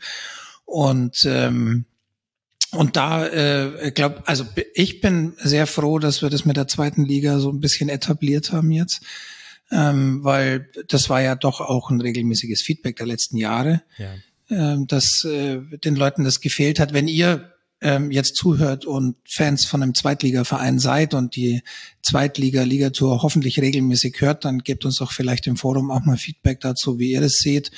Und 0.65 1.25
ähm, 1.25 1.85
und 2.71 2.97
da, 2.97 3.25
äh, 3.25 3.91
glaube, 3.91 4.21
also 4.27 4.45
ich 4.75 5.01
bin 5.01 5.33
sehr 5.37 5.65
froh, 5.65 5.97
dass 5.97 6.21
wir 6.21 6.29
das 6.29 6.45
mit 6.45 6.55
der 6.55 6.67
zweiten 6.67 7.03
Liga 7.03 7.39
so 7.39 7.51
ein 7.51 7.61
bisschen 7.61 7.89
etabliert 7.89 8.51
haben 8.51 8.69
jetzt, 8.69 9.01
ähm, 9.71 10.23
weil 10.23 10.69
das 10.87 11.09
war 11.09 11.19
ja 11.21 11.35
doch 11.35 11.61
auch 11.61 11.89
ein 11.89 11.99
regelmäßiges 11.99 12.61
Feedback 12.61 12.97
der 12.97 13.07
letzten 13.07 13.37
Jahre, 13.37 13.81
ja. 13.97 14.13
ähm, 14.51 14.85
dass 14.85 15.23
äh, 15.25 15.61
den 15.83 15.95
Leuten 15.95 16.23
das 16.23 16.41
gefehlt 16.41 16.79
hat. 16.79 16.93
Wenn 16.93 17.07
ihr 17.07 17.51
ähm, 17.81 18.11
jetzt 18.11 18.35
zuhört 18.35 18.85
und 18.85 19.15
Fans 19.25 19.65
von 19.65 19.81
einem 19.81 19.95
Zweitligaverein 19.95 20.79
seid 20.79 21.13
und 21.13 21.35
die 21.35 21.61
Zweitliga-Ligatur 22.01 23.21
hoffentlich 23.21 23.59
regelmäßig 23.59 24.19
hört, 24.19 24.45
dann 24.45 24.59
gebt 24.59 24.85
uns 24.85 24.97
doch 24.97 25.11
vielleicht 25.11 25.47
im 25.47 25.55
Forum 25.55 25.89
auch 25.91 26.03
mal 26.05 26.17
Feedback 26.17 26.59
dazu, 26.59 26.99
wie 26.99 27.11
ihr 27.11 27.21
das 27.21 27.37
seht. 27.37 27.71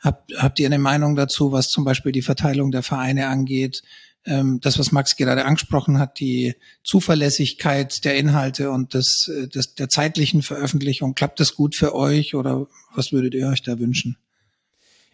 Habt, 0.00 0.32
habt 0.36 0.58
ihr 0.60 0.66
eine 0.66 0.78
Meinung 0.78 1.16
dazu, 1.16 1.52
was 1.52 1.68
zum 1.68 1.84
Beispiel 1.84 2.12
die 2.12 2.22
Verteilung 2.22 2.70
der 2.70 2.82
Vereine 2.82 3.28
angeht? 3.28 3.82
Ähm, 4.26 4.60
das, 4.60 4.78
was 4.78 4.92
Max 4.92 5.16
gerade 5.16 5.44
angesprochen 5.46 5.98
hat, 5.98 6.20
die 6.20 6.54
Zuverlässigkeit 6.84 8.04
der 8.04 8.16
Inhalte 8.16 8.70
und 8.70 8.92
des, 8.92 9.28
äh, 9.28 9.48
des, 9.48 9.74
der 9.74 9.88
zeitlichen 9.88 10.42
Veröffentlichung. 10.42 11.14
Klappt 11.14 11.40
das 11.40 11.54
gut 11.54 11.74
für 11.76 11.94
euch 11.94 12.34
oder 12.34 12.66
was 12.94 13.12
würdet 13.12 13.34
ihr 13.34 13.48
euch 13.48 13.62
da 13.62 13.78
wünschen? 13.78 14.18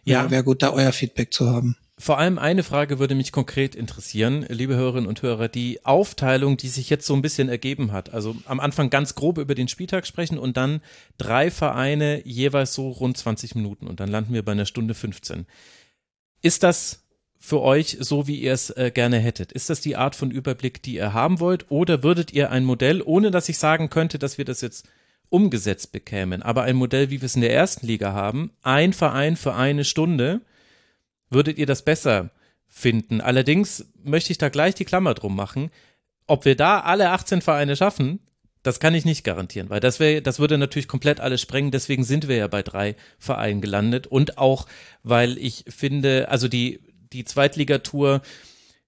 Ja, 0.03 0.29
wäre 0.29 0.43
gut, 0.43 0.61
da 0.61 0.71
euer 0.71 0.91
Feedback 0.91 1.31
zu 1.31 1.49
haben. 1.49 1.77
Vor 1.99 2.17
allem 2.17 2.39
eine 2.39 2.63
Frage 2.63 2.97
würde 2.97 3.13
mich 3.13 3.31
konkret 3.31 3.75
interessieren, 3.75 4.45
liebe 4.49 4.75
Hörerinnen 4.75 5.07
und 5.07 5.21
Hörer. 5.21 5.47
Die 5.47 5.85
Aufteilung, 5.85 6.57
die 6.57 6.69
sich 6.69 6.89
jetzt 6.89 7.05
so 7.05 7.13
ein 7.13 7.21
bisschen 7.21 7.49
ergeben 7.49 7.91
hat. 7.91 8.13
Also 8.13 8.35
am 8.45 8.59
Anfang 8.59 8.89
ganz 8.89 9.13
grob 9.13 9.37
über 9.37 9.53
den 9.53 9.67
Spieltag 9.67 10.07
sprechen 10.07 10.39
und 10.39 10.57
dann 10.57 10.81
drei 11.17 11.51
Vereine 11.51 12.25
jeweils 12.25 12.73
so 12.73 12.89
rund 12.89 13.17
20 13.17 13.55
Minuten 13.55 13.87
und 13.87 13.99
dann 13.99 14.09
landen 14.09 14.33
wir 14.33 14.43
bei 14.43 14.53
einer 14.53 14.65
Stunde 14.65 14.95
15. 14.95 15.45
Ist 16.41 16.63
das 16.63 17.03
für 17.37 17.61
euch 17.61 17.97
so, 17.99 18.25
wie 18.25 18.39
ihr 18.39 18.53
es 18.53 18.71
äh, 18.71 18.89
gerne 18.91 19.19
hättet? 19.19 19.51
Ist 19.51 19.69
das 19.69 19.81
die 19.81 19.95
Art 19.95 20.15
von 20.15 20.31
Überblick, 20.31 20.81
die 20.81 20.95
ihr 20.95 21.13
haben 21.13 21.39
wollt? 21.39 21.69
Oder 21.69 22.01
würdet 22.01 22.33
ihr 22.33 22.49
ein 22.49 22.65
Modell, 22.65 23.03
ohne 23.03 23.31
dass 23.31 23.49
ich 23.49 23.59
sagen 23.59 23.89
könnte, 23.89 24.17
dass 24.17 24.37
wir 24.37 24.45
das 24.45 24.61
jetzt 24.61 24.87
umgesetzt 25.29 25.91
bekämen, 25.91 26.43
aber 26.43 26.61
ein 26.63 26.75
Modell, 26.75 27.09
wie 27.09 27.21
wir 27.21 27.25
es 27.25 27.35
in 27.35 27.41
der 27.41 27.53
ersten 27.53 27.87
Liga 27.87 28.13
haben, 28.13 28.51
ein 28.61 28.93
Verein 28.93 29.35
für 29.35 29.55
eine 29.55 29.83
Stunde, 29.83 30.41
würdet 31.29 31.57
ihr 31.57 31.65
das 31.65 31.83
besser 31.83 32.31
finden? 32.67 33.21
Allerdings 33.21 33.85
möchte 34.03 34.31
ich 34.31 34.37
da 34.37 34.49
gleich 34.49 34.75
die 34.75 34.85
Klammer 34.85 35.13
drum 35.13 35.35
machen. 35.35 35.69
Ob 36.27 36.45
wir 36.45 36.55
da 36.55 36.79
alle 36.79 37.09
18 37.09 37.41
Vereine 37.41 37.75
schaffen, 37.75 38.19
das 38.63 38.79
kann 38.79 38.95
ich 38.95 39.03
nicht 39.03 39.25
garantieren, 39.25 39.69
weil 39.69 39.81
das 39.81 39.99
wäre, 39.99 40.21
das 40.21 40.39
würde 40.39 40.57
natürlich 40.57 40.87
komplett 40.87 41.19
alles 41.19 41.41
sprengen. 41.41 41.71
Deswegen 41.71 42.05
sind 42.05 42.29
wir 42.29 42.37
ja 42.37 42.47
bei 42.47 42.63
drei 42.63 42.95
Vereinen 43.19 43.59
gelandet 43.59 44.07
und 44.07 44.37
auch, 44.37 44.67
weil 45.03 45.37
ich 45.37 45.65
finde, 45.67 46.29
also 46.29 46.47
die 46.47 46.79
die 47.13 47.23
Zweitligatour, 47.25 48.21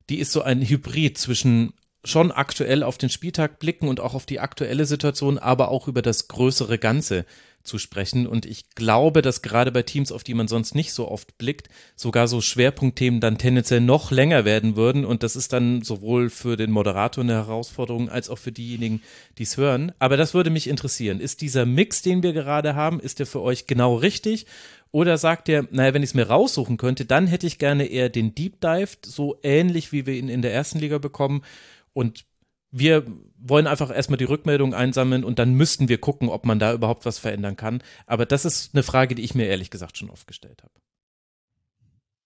die 0.09 0.19
ist 0.19 0.31
so 0.31 0.41
ein 0.41 0.61
Hybrid 0.61 1.17
zwischen 1.17 1.73
schon 2.03 2.31
aktuell 2.31 2.83
auf 2.83 2.97
den 2.97 3.09
Spieltag 3.09 3.59
blicken 3.59 3.87
und 3.87 3.99
auch 3.99 4.13
auf 4.13 4.25
die 4.25 4.39
aktuelle 4.39 4.85
Situation, 4.85 5.39
aber 5.39 5.69
auch 5.69 5.87
über 5.87 6.01
das 6.01 6.27
größere 6.27 6.77
Ganze 6.77 7.25
zu 7.65 7.77
sprechen. 7.77 8.27
Und 8.27 8.45
ich 8.45 8.69
glaube, 8.75 9.21
dass 9.21 9.41
gerade 9.41 9.71
bei 9.71 9.81
Teams, 9.81 10.11
auf 10.11 10.23
die 10.23 10.33
man 10.33 10.47
sonst 10.47 10.75
nicht 10.75 10.93
so 10.93 11.09
oft 11.09 11.37
blickt, 11.37 11.69
sogar 11.95 12.27
so 12.27 12.41
Schwerpunktthemen 12.41 13.19
dann 13.19 13.37
tendenziell 13.37 13.81
noch 13.81 14.11
länger 14.11 14.45
werden 14.45 14.75
würden. 14.75 15.03
Und 15.03 15.23
das 15.23 15.35
ist 15.35 15.51
dann 15.51 15.81
sowohl 15.81 16.29
für 16.29 16.57
den 16.57 16.71
Moderator 16.71 17.23
eine 17.23 17.33
Herausforderung 17.33 18.09
als 18.09 18.29
auch 18.29 18.37
für 18.37 18.51
diejenigen, 18.51 19.01
die 19.37 19.43
es 19.43 19.57
hören. 19.57 19.91
Aber 19.99 20.17
das 20.17 20.33
würde 20.33 20.49
mich 20.49 20.67
interessieren. 20.67 21.19
Ist 21.19 21.41
dieser 21.41 21.65
Mix, 21.65 22.01
den 22.01 22.23
wir 22.23 22.33
gerade 22.33 22.75
haben, 22.75 22.99
ist 22.99 23.19
der 23.19 23.25
für 23.25 23.41
euch 23.41 23.67
genau 23.67 23.95
richtig? 23.95 24.45
Oder 24.91 25.17
sagt 25.17 25.49
ihr, 25.49 25.67
naja, 25.71 25.93
wenn 25.93 26.03
ich 26.03 26.11
es 26.11 26.13
mir 26.13 26.27
raussuchen 26.27 26.77
könnte, 26.77 27.03
dann 27.03 27.27
hätte 27.27 27.47
ich 27.47 27.59
gerne 27.59 27.85
eher 27.87 28.07
den 28.07 28.33
Deep 28.33 28.61
Dive, 28.61 28.91
so 29.03 29.37
ähnlich 29.43 29.91
wie 29.91 30.05
wir 30.05 30.13
ihn 30.13 30.29
in 30.29 30.41
der 30.41 30.53
ersten 30.53 30.79
Liga 30.79 30.99
bekommen. 30.99 31.43
Und 31.91 32.23
wir 32.71 33.05
wollen 33.47 33.67
einfach 33.67 33.93
erstmal 33.93 34.17
die 34.17 34.25
Rückmeldung 34.25 34.73
einsammeln 34.73 35.23
und 35.23 35.39
dann 35.39 35.53
müssten 35.53 35.87
wir 35.87 35.99
gucken, 35.99 36.29
ob 36.29 36.45
man 36.45 36.59
da 36.59 36.73
überhaupt 36.73 37.05
was 37.05 37.19
verändern 37.19 37.55
kann. 37.55 37.81
Aber 38.07 38.25
das 38.25 38.45
ist 38.45 38.71
eine 38.73 38.83
Frage, 38.83 39.15
die 39.15 39.23
ich 39.23 39.35
mir 39.35 39.47
ehrlich 39.47 39.69
gesagt 39.69 39.97
schon 39.97 40.09
oft 40.09 40.27
gestellt 40.27 40.63
habe. 40.63 40.73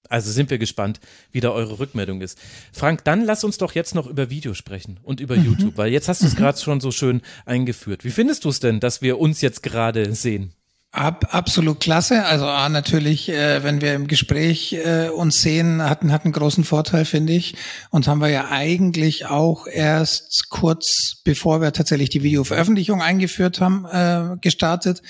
Also 0.08 0.32
sind 0.32 0.50
wir 0.50 0.58
gespannt, 0.58 1.00
wie 1.32 1.40
da 1.40 1.52
eure 1.52 1.78
Rückmeldung 1.78 2.22
ist. 2.22 2.40
Frank, 2.74 3.04
dann 3.04 3.24
lass 3.26 3.44
uns 3.44 3.60
doch 3.60 3.74
jetzt 3.74 3.94
noch 3.94 4.08
über 4.08 4.30
Video 4.30 4.56
sprechen 4.56 5.00
und 5.04 5.20
über 5.20 5.36
mhm. 5.36 5.46
YouTube, 5.46 5.78
weil 5.78 5.92
jetzt 5.92 6.08
hast 6.08 6.22
du 6.22 6.26
es 6.26 6.34
mhm. 6.34 6.38
gerade 6.38 6.58
schon 6.58 6.82
so 6.82 6.92
schön 6.92 7.22
eingeführt. 7.46 8.04
Wie 8.04 8.10
findest 8.10 8.46
du 8.46 8.50
es 8.50 8.60
denn, 8.60 8.80
dass 8.80 9.02
wir 9.02 9.20
uns 9.20 9.42
jetzt 9.42 9.62
gerade 9.62 10.16
sehen? 10.16 10.54
Ab, 10.92 11.28
absolut 11.36 11.80
klasse. 11.80 12.26
Also 12.26 12.46
A, 12.46 12.68
natürlich, 12.68 13.30
äh, 13.30 13.64
wenn 13.64 13.80
wir 13.80 13.94
im 13.94 14.08
Gespräch 14.08 14.74
äh, 14.74 15.10
uns 15.10 15.40
sehen, 15.40 15.84
hatten 15.84 16.12
hat 16.12 16.26
einen 16.26 16.34
großen 16.34 16.64
Vorteil, 16.64 17.06
finde 17.06 17.34
ich. 17.34 17.56
Und 17.92 18.08
haben 18.08 18.22
wir 18.22 18.30
ja 18.30 18.50
eigentlich 18.50 19.28
auch 19.28 19.68
erst 19.68 20.50
kurz 20.50 21.22
bevor 21.24 21.62
wir 21.62 21.74
tatsächlich 21.74 22.10
die 22.10 22.24
Videoveröffentlichung 22.24 23.04
eingeführt 23.04 23.62
haben, 23.62 23.86
äh, 23.86 24.38
gestartet. 24.42 25.04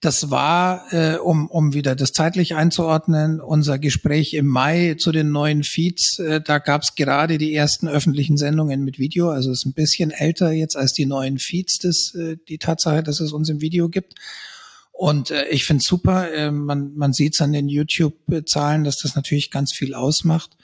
Das 0.00 0.32
war, 0.32 0.92
äh, 0.92 1.16
um, 1.16 1.48
um 1.48 1.74
wieder 1.74 1.94
das 1.94 2.12
zeitlich 2.12 2.56
einzuordnen, 2.56 3.40
unser 3.40 3.78
Gespräch 3.78 4.34
im 4.34 4.46
Mai 4.46 4.96
zu 4.98 5.12
den 5.12 5.30
neuen 5.30 5.62
Feeds. 5.62 6.18
Äh, 6.18 6.40
da 6.40 6.58
gab 6.58 6.82
es 6.82 6.96
gerade 6.96 7.38
die 7.38 7.54
ersten 7.54 7.86
öffentlichen 7.86 8.36
Sendungen 8.36 8.82
mit 8.82 8.98
Video. 8.98 9.30
Also 9.30 9.52
es 9.52 9.60
ist 9.60 9.66
ein 9.66 9.74
bisschen 9.74 10.10
älter 10.10 10.50
jetzt 10.50 10.76
als 10.76 10.92
die 10.92 11.06
neuen 11.06 11.38
Feeds, 11.38 11.78
das, 11.78 12.14
äh, 12.16 12.36
die 12.48 12.58
Tatsache, 12.58 13.04
dass 13.04 13.20
es 13.20 13.32
uns 13.32 13.48
im 13.48 13.60
Video 13.60 13.88
gibt. 13.88 14.14
Und 14.96 15.32
äh, 15.32 15.48
ich 15.48 15.64
finde 15.64 15.82
super, 15.82 16.32
äh, 16.32 16.52
man, 16.52 16.94
man 16.94 17.12
sieht 17.12 17.34
es 17.34 17.40
an 17.40 17.52
den 17.52 17.68
YouTube-Zahlen, 17.68 18.84
dass 18.84 18.98
das 18.98 19.16
natürlich 19.16 19.50
ganz 19.50 19.72
viel 19.72 19.92
ausmacht, 19.92 20.56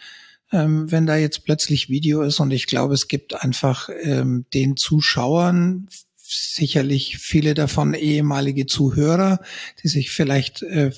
ähm, 0.53 0.91
wenn 0.91 1.05
da 1.05 1.17
jetzt 1.17 1.45
plötzlich 1.45 1.89
Video 1.89 2.23
ist. 2.23 2.39
Und 2.39 2.53
ich 2.53 2.67
glaube, 2.67 2.95
es 2.95 3.09
gibt 3.09 3.43
einfach 3.43 3.91
ähm, 4.03 4.47
den 4.55 4.77
Zuschauern, 4.77 5.89
sicherlich 6.17 7.19
viele 7.19 7.55
davon 7.55 7.93
ehemalige 7.93 8.67
Zuhörer, 8.67 9.41
die 9.83 9.89
sich 9.89 10.13
vielleicht 10.13 10.63
äh, 10.63 10.93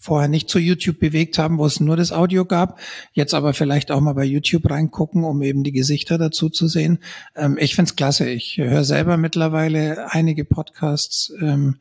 vorher 0.00 0.28
nicht 0.28 0.48
zu 0.48 0.58
YouTube 0.58 0.98
bewegt 0.98 1.36
haben, 1.36 1.58
wo 1.58 1.66
es 1.66 1.80
nur 1.80 1.96
das 1.96 2.10
Audio 2.10 2.46
gab, 2.46 2.80
jetzt 3.12 3.34
aber 3.34 3.52
vielleicht 3.52 3.90
auch 3.90 4.00
mal 4.00 4.14
bei 4.14 4.24
YouTube 4.24 4.70
reingucken, 4.70 5.24
um 5.24 5.42
eben 5.42 5.62
die 5.62 5.72
Gesichter 5.72 6.16
dazu 6.16 6.48
zu 6.48 6.68
sehen. 6.68 7.00
Ähm, 7.36 7.58
ich 7.60 7.74
find's 7.74 7.96
klasse. 7.96 8.30
Ich 8.30 8.56
höre 8.56 8.84
selber 8.84 9.18
mittlerweile 9.18 10.10
einige 10.10 10.46
Podcasts. 10.46 11.30
Ähm, 11.42 11.76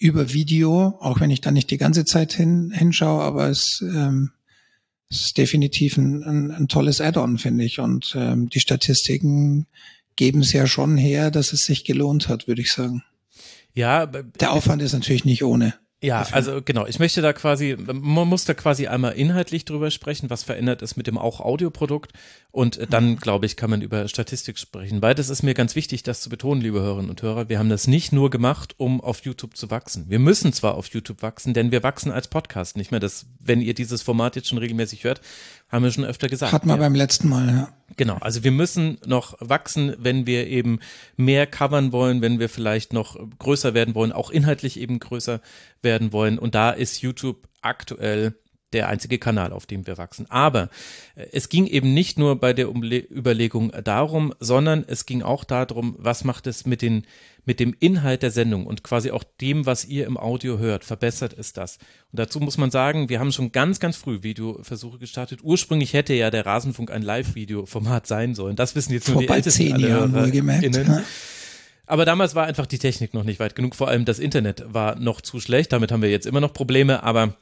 über 0.00 0.32
Video, 0.32 0.98
auch 1.00 1.20
wenn 1.20 1.30
ich 1.30 1.42
da 1.42 1.50
nicht 1.50 1.70
die 1.70 1.76
ganze 1.76 2.04
Zeit 2.04 2.32
hin, 2.32 2.72
hinschaue, 2.72 3.22
aber 3.22 3.48
es, 3.48 3.82
ähm, 3.82 4.30
es 5.10 5.26
ist 5.26 5.38
definitiv 5.38 5.98
ein, 5.98 6.24
ein, 6.24 6.50
ein 6.50 6.68
tolles 6.68 7.02
Add-on, 7.02 7.36
finde 7.36 7.64
ich. 7.64 7.80
Und 7.80 8.14
ähm, 8.16 8.48
die 8.48 8.60
Statistiken 8.60 9.66
geben 10.16 10.40
es 10.40 10.52
ja 10.52 10.66
schon 10.66 10.96
her, 10.96 11.30
dass 11.30 11.52
es 11.52 11.64
sich 11.64 11.84
gelohnt 11.84 12.28
hat, 12.28 12.48
würde 12.48 12.62
ich 12.62 12.72
sagen. 12.72 13.04
Ja, 13.74 14.06
der 14.06 14.52
Aufwand 14.52 14.80
ist 14.80 14.94
natürlich 14.94 15.26
nicht 15.26 15.44
ohne. 15.44 15.74
Ja, 16.02 16.26
also 16.32 16.62
genau, 16.64 16.86
ich 16.86 16.98
möchte 16.98 17.20
da 17.20 17.34
quasi, 17.34 17.76
man 17.78 18.26
muss 18.26 18.46
da 18.46 18.54
quasi 18.54 18.86
einmal 18.86 19.12
inhaltlich 19.12 19.66
drüber 19.66 19.90
sprechen, 19.90 20.30
was 20.30 20.42
verändert 20.42 20.80
ist 20.80 20.96
mit 20.96 21.06
dem 21.06 21.18
auch 21.18 21.40
Audioprodukt 21.40 22.14
und 22.50 22.80
dann, 22.90 23.16
glaube 23.16 23.44
ich, 23.44 23.54
kann 23.56 23.68
man 23.68 23.82
über 23.82 24.08
Statistik 24.08 24.58
sprechen. 24.58 25.02
Weil 25.02 25.14
das 25.14 25.28
ist 25.28 25.42
mir 25.42 25.52
ganz 25.52 25.76
wichtig, 25.76 26.02
das 26.02 26.22
zu 26.22 26.30
betonen, 26.30 26.62
liebe 26.62 26.80
Hörerinnen 26.80 27.10
und 27.10 27.20
Hörer. 27.20 27.50
Wir 27.50 27.58
haben 27.58 27.68
das 27.68 27.86
nicht 27.86 28.12
nur 28.12 28.30
gemacht, 28.30 28.74
um 28.78 29.02
auf 29.02 29.20
YouTube 29.26 29.58
zu 29.58 29.70
wachsen. 29.70 30.06
Wir 30.08 30.18
müssen 30.18 30.54
zwar 30.54 30.74
auf 30.74 30.86
YouTube 30.86 31.20
wachsen, 31.20 31.52
denn 31.52 31.70
wir 31.70 31.82
wachsen 31.82 32.12
als 32.12 32.28
Podcast 32.28 32.78
nicht 32.78 32.92
mehr. 32.92 33.00
Das, 33.00 33.26
wenn 33.38 33.60
ihr 33.60 33.74
dieses 33.74 34.00
Format 34.00 34.36
jetzt 34.36 34.48
schon 34.48 34.58
regelmäßig 34.58 35.04
hört, 35.04 35.20
haben 35.70 35.84
wir 35.84 35.92
schon 35.92 36.04
öfter 36.04 36.28
gesagt. 36.28 36.52
Hatten 36.52 36.68
wir 36.68 36.74
ja. 36.74 36.80
beim 36.80 36.94
letzten 36.94 37.28
Mal, 37.28 37.48
ja. 37.48 37.68
Genau, 37.96 38.16
also 38.16 38.44
wir 38.44 38.50
müssen 38.50 38.98
noch 39.06 39.36
wachsen, 39.40 39.94
wenn 39.98 40.26
wir 40.26 40.46
eben 40.46 40.80
mehr 41.16 41.46
covern 41.46 41.92
wollen, 41.92 42.22
wenn 42.22 42.38
wir 42.38 42.48
vielleicht 42.48 42.92
noch 42.92 43.18
größer 43.38 43.74
werden 43.74 43.94
wollen, 43.94 44.12
auch 44.12 44.30
inhaltlich 44.30 44.78
eben 44.80 44.98
größer 44.98 45.40
werden 45.82 46.12
wollen. 46.12 46.38
Und 46.38 46.54
da 46.54 46.70
ist 46.70 47.02
YouTube 47.02 47.48
aktuell 47.62 48.34
der 48.72 48.88
einzige 48.88 49.18
Kanal, 49.18 49.52
auf 49.52 49.66
dem 49.66 49.86
wir 49.86 49.98
wachsen. 49.98 50.26
Aber 50.30 50.70
äh, 51.14 51.26
es 51.32 51.48
ging 51.48 51.66
eben 51.66 51.94
nicht 51.94 52.18
nur 52.18 52.36
bei 52.36 52.52
der 52.52 52.70
Umle 52.70 52.98
Überlegung 52.98 53.72
darum, 53.84 54.34
sondern 54.40 54.84
es 54.86 55.06
ging 55.06 55.22
auch 55.22 55.44
darum, 55.44 55.96
was 55.98 56.24
macht 56.24 56.46
es 56.46 56.66
mit 56.66 56.82
den 56.82 57.04
mit 57.44 57.58
dem 57.58 57.74
Inhalt 57.80 58.22
der 58.22 58.30
Sendung 58.30 58.66
und 58.66 58.82
quasi 58.82 59.10
auch 59.10 59.24
dem, 59.40 59.66
was 59.66 59.84
ihr 59.84 60.06
im 60.06 60.16
Audio 60.16 60.58
hört, 60.58 60.84
verbessert 60.84 61.32
ist 61.32 61.56
das. 61.56 61.78
Und 62.12 62.18
dazu 62.18 62.38
muss 62.38 62.58
man 62.58 62.70
sagen, 62.70 63.08
wir 63.08 63.18
haben 63.18 63.32
schon 63.32 63.50
ganz, 63.50 63.80
ganz 63.80 63.96
früh 63.96 64.22
Videoversuche 64.22 64.98
gestartet. 64.98 65.40
Ursprünglich 65.42 65.92
hätte 65.92 66.14
ja 66.14 66.30
der 66.30 66.46
Rasenfunk 66.46 66.90
ein 66.90 67.02
Live-Video-Format 67.02 68.06
sein 68.06 68.34
sollen. 68.34 68.56
Das 68.56 68.74
wissen 68.76 68.92
jetzt 68.92 69.08
nur 69.08 69.14
Vor 69.14 69.22
die 69.22 69.28
ältesten 69.28 69.66
zehn 69.66 69.80
Jahren 69.80 70.14
wohlgemerkt. 70.14 70.78
Aber 71.86 72.04
damals 72.04 72.36
war 72.36 72.46
einfach 72.46 72.66
die 72.66 72.78
Technik 72.78 73.14
noch 73.14 73.24
nicht 73.24 73.40
weit 73.40 73.56
genug. 73.56 73.74
Vor 73.74 73.88
allem 73.88 74.04
das 74.04 74.20
Internet 74.20 74.62
war 74.68 74.94
noch 74.94 75.20
zu 75.20 75.40
schlecht. 75.40 75.72
Damit 75.72 75.90
haben 75.90 76.02
wir 76.02 76.10
jetzt 76.10 76.26
immer 76.26 76.40
noch 76.40 76.52
Probleme. 76.52 77.02
Aber 77.02 77.34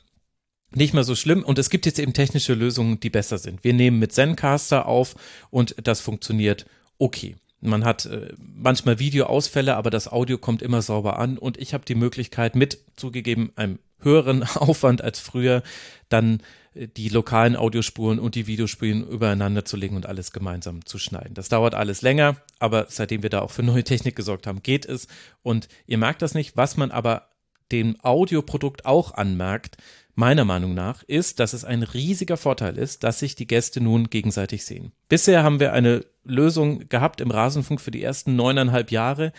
nicht 0.75 0.95
mehr 0.95 1.05
so 1.05 1.15
schlimm 1.15 1.43
und 1.43 1.59
es 1.59 1.71
gibt 1.71 1.87
jetzt 1.87 1.99
eben 1.99 2.13
technische 2.13 2.55
Lösungen, 2.55 3.01
die 3.01 3.11
besser 3.11 3.39
sind. 3.39 3.65
Wir 3.65 3.73
nehmen 3.73 3.99
mit 3.99 4.13
Zencaster 4.13 4.87
auf 4.87 5.15
und 5.51 5.75
das 5.83 6.01
funktioniert 6.01 6.67
okay. 6.99 7.37
Man 7.61 7.85
hat 7.85 8.07
äh, 8.07 8.33
manchmal 8.39 8.99
Videoausfälle, 8.99 9.77
aber 9.77 9.91
das 9.91 10.07
Audio 10.07 10.39
kommt 10.39 10.63
immer 10.63 10.81
sauber 10.81 11.19
an 11.19 11.39
und 11.39 11.57
ich 11.57 11.75
habe 11.75 11.85
die 11.85 11.97
Möglichkeit 11.97 12.55
mit 12.55 12.79
zugegeben 12.97 13.51
einem 13.57 13.81
höheren 14.01 14.43
Aufwand 14.55 15.03
als 15.03 15.19
früher 15.19 15.63
dann 16.09 16.41
äh, 16.75 16.87
die 16.87 17.09
lokalen 17.09 17.57
Audiospuren 17.57 18.21
und 18.21 18.37
die 18.37 18.47
Videospuren 18.47 19.07
übereinander 19.07 19.65
zu 19.65 19.77
legen 19.77 19.97
und 19.97 20.07
alles 20.07 20.31
gemeinsam 20.33 20.85
zu 20.85 20.99
schneiden. 20.99 21.35
Das 21.35 21.49
dauert 21.49 21.75
alles 21.75 22.03
länger, 22.03 22.37
aber 22.61 22.87
seitdem 22.89 23.25
wir 23.25 23.31
da 23.31 23.41
auch 23.41 23.51
für 23.51 23.65
neue 23.65 23.85
Technik 23.85 24.15
gesorgt 24.15 24.47
haben, 24.47 24.63
geht 24.63 24.87
es. 24.87 25.09
Und 25.43 25.69
ihr 25.87 25.99
merkt 25.99 26.23
das 26.23 26.35
nicht. 26.35 26.57
Was 26.57 26.77
man 26.77 26.93
aber 26.93 27.29
dem 27.73 27.97
Audioprodukt 28.03 28.87
auch 28.87 29.13
anmerkt, 29.15 29.77
meiner 30.19 30.45
Meinung 30.45 30.75
nach, 30.75 31.05
ist, 31.05 31.39
dass 31.39 31.53
es 31.53 31.65
ein 31.65 31.85
riesiger 31.85 32.37
Vorteil 32.37 32.77
ist, 32.77 33.05
dass 33.05 33.21
sich 33.21 33.37
die 33.37 33.47
Gäste 33.47 33.81
nun 33.81 34.11
gegenseitig 34.11 34.65
sehen. 34.65 34.91
Bisher 35.09 35.45
haben 35.45 35.61
wir 35.61 35.73
eine 35.73 36.05
Lösung 36.25 36.89
gehabt 36.89 37.21
im 37.21 37.31
Rasenfunk 37.31 37.81
für 37.81 37.93
die 37.93 38.03
ersten 38.03 38.35
neuneinhalb 38.35 38.91
Jahre, 38.91 39.33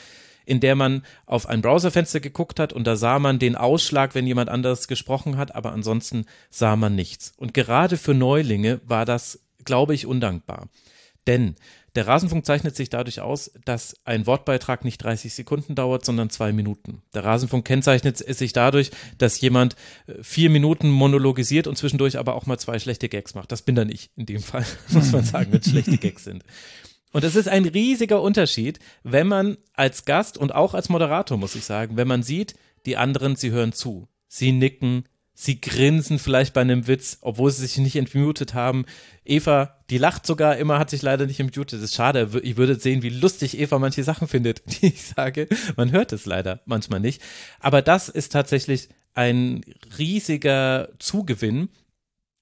in 0.46 0.62
der 0.62 0.76
man 0.76 1.04
auf 1.26 1.48
ein 1.50 1.62
Browserfenster 1.62 2.22
geguckt 2.22 2.62
hat 2.62 2.72
und 2.72 2.88
da 2.88 2.96
sah 2.96 3.20
man 3.20 3.40
den 3.40 3.58
Ausschlag, 3.58 4.16
wenn 4.16 4.26
jemand 4.26 4.50
anders 4.50 4.88
gesprochen 4.88 5.36
hat, 5.36 5.54
aber 5.54 5.74
ansonsten 5.74 6.26
sah 6.50 6.78
man 6.78 6.96
nichts. 6.96 7.34
Und 7.36 7.54
gerade 7.54 7.98
für 7.98 8.14
Neulinge 8.14 8.80
war 8.86 9.04
das, 9.04 9.42
glaube 9.66 9.94
ich, 9.94 10.06
undankbar. 10.06 10.70
Denn 11.28 11.56
der 11.96 12.08
Rasenfunk 12.08 12.46
zeichnet 12.46 12.76
sich 12.76 12.90
dadurch 12.90 13.22
aus, 13.22 13.52
dass 13.66 13.96
ein 14.04 14.28
Wortbeitrag 14.28 14.84
nicht 14.84 15.00
30 15.00 15.34
Sekunden 15.34 15.76
dauert, 15.76 16.06
sondern 16.06 16.30
zwei 16.30 16.52
Minuten. 16.52 17.02
Der 17.14 17.24
Rasenfunk 17.24 17.66
kennzeichnet 17.66 18.18
sich 18.18 18.54
dadurch, 18.54 18.92
dass 19.18 19.42
jemand 19.42 19.76
äh, 20.08 20.22
vier 20.22 20.50
Minuten 20.50 20.90
monologisiert 20.90 21.68
und 21.68 21.78
zwischendurch 21.78 22.18
aber 22.18 22.36
auch 22.36 22.46
mal 22.46 22.60
zwei 22.60 22.80
schlechte 22.80 23.10
Gags 23.10 23.36
macht. 23.36 23.52
Das 23.52 23.62
bin 23.62 23.76
dann 23.76 23.90
ich 23.90 24.12
in 24.16 24.26
dem 24.26 24.42
Fall, 24.42 24.66
muss 24.90 25.12
man 25.12 25.24
sagen, 25.24 25.52
wenn 25.52 25.62
es 25.62 25.70
schlechte 25.70 25.98
Gags 26.00 26.24
sind. 26.24 26.44
Und 27.12 27.24
es 27.24 27.36
ist 27.36 27.48
ein 27.48 27.66
riesiger 27.66 28.22
Unterschied, 28.22 28.80
wenn 29.04 29.28
man 29.28 29.58
als 29.74 30.06
Gast 30.06 30.38
und 30.38 30.54
auch 30.54 30.74
als 30.74 30.90
Moderator, 30.90 31.38
muss 31.38 31.56
ich 31.56 31.66
sagen, 31.66 31.98
wenn 31.98 32.08
man 32.08 32.22
sieht, 32.22 32.56
die 32.86 32.98
anderen, 32.98 33.36
sie 33.36 33.52
hören 33.52 33.74
zu. 33.74 34.08
Sie 34.28 34.52
nicken, 34.52 35.06
Sie 35.42 35.62
grinsen 35.62 36.20
vielleicht 36.20 36.54
bei 36.54 36.60
einem 36.60 36.86
Witz, 36.88 37.20
obwohl 37.22 37.50
sie 37.50 37.62
sich 37.62 37.78
nicht 37.78 37.96
entmutet 37.96 38.56
haben. 38.56 38.86
Eva, 39.24 39.78
die 39.90 39.98
lacht 39.98 40.26
sogar 40.26 40.58
immer, 40.58 40.80
hat 40.80 40.90
sich 40.90 41.02
leider 41.02 41.28
nicht 41.28 41.40
entmutet. 41.40 41.80
Das 41.80 41.86
ist 41.86 41.96
schade. 41.96 42.30
Ich 42.44 42.58
würde 42.58 42.76
sehen, 42.76 43.04
wie 43.04 43.10
lustig 43.10 43.58
Eva 43.58 43.80
manche 43.80 44.04
Sachen 44.04 44.28
findet, 44.28 44.64
die 44.82 44.88
ich 44.88 45.02
sage. 45.02 45.48
Man 45.78 45.94
hört 45.94 46.12
es 46.12 46.26
leider 46.26 46.60
manchmal 46.66 47.00
nicht. 47.00 47.22
Aber 47.62 47.82
das 47.82 48.10
ist 48.10 48.34
tatsächlich 48.34 48.90
ein 49.14 49.62
riesiger 49.98 50.90
Zugewinn, 51.00 51.70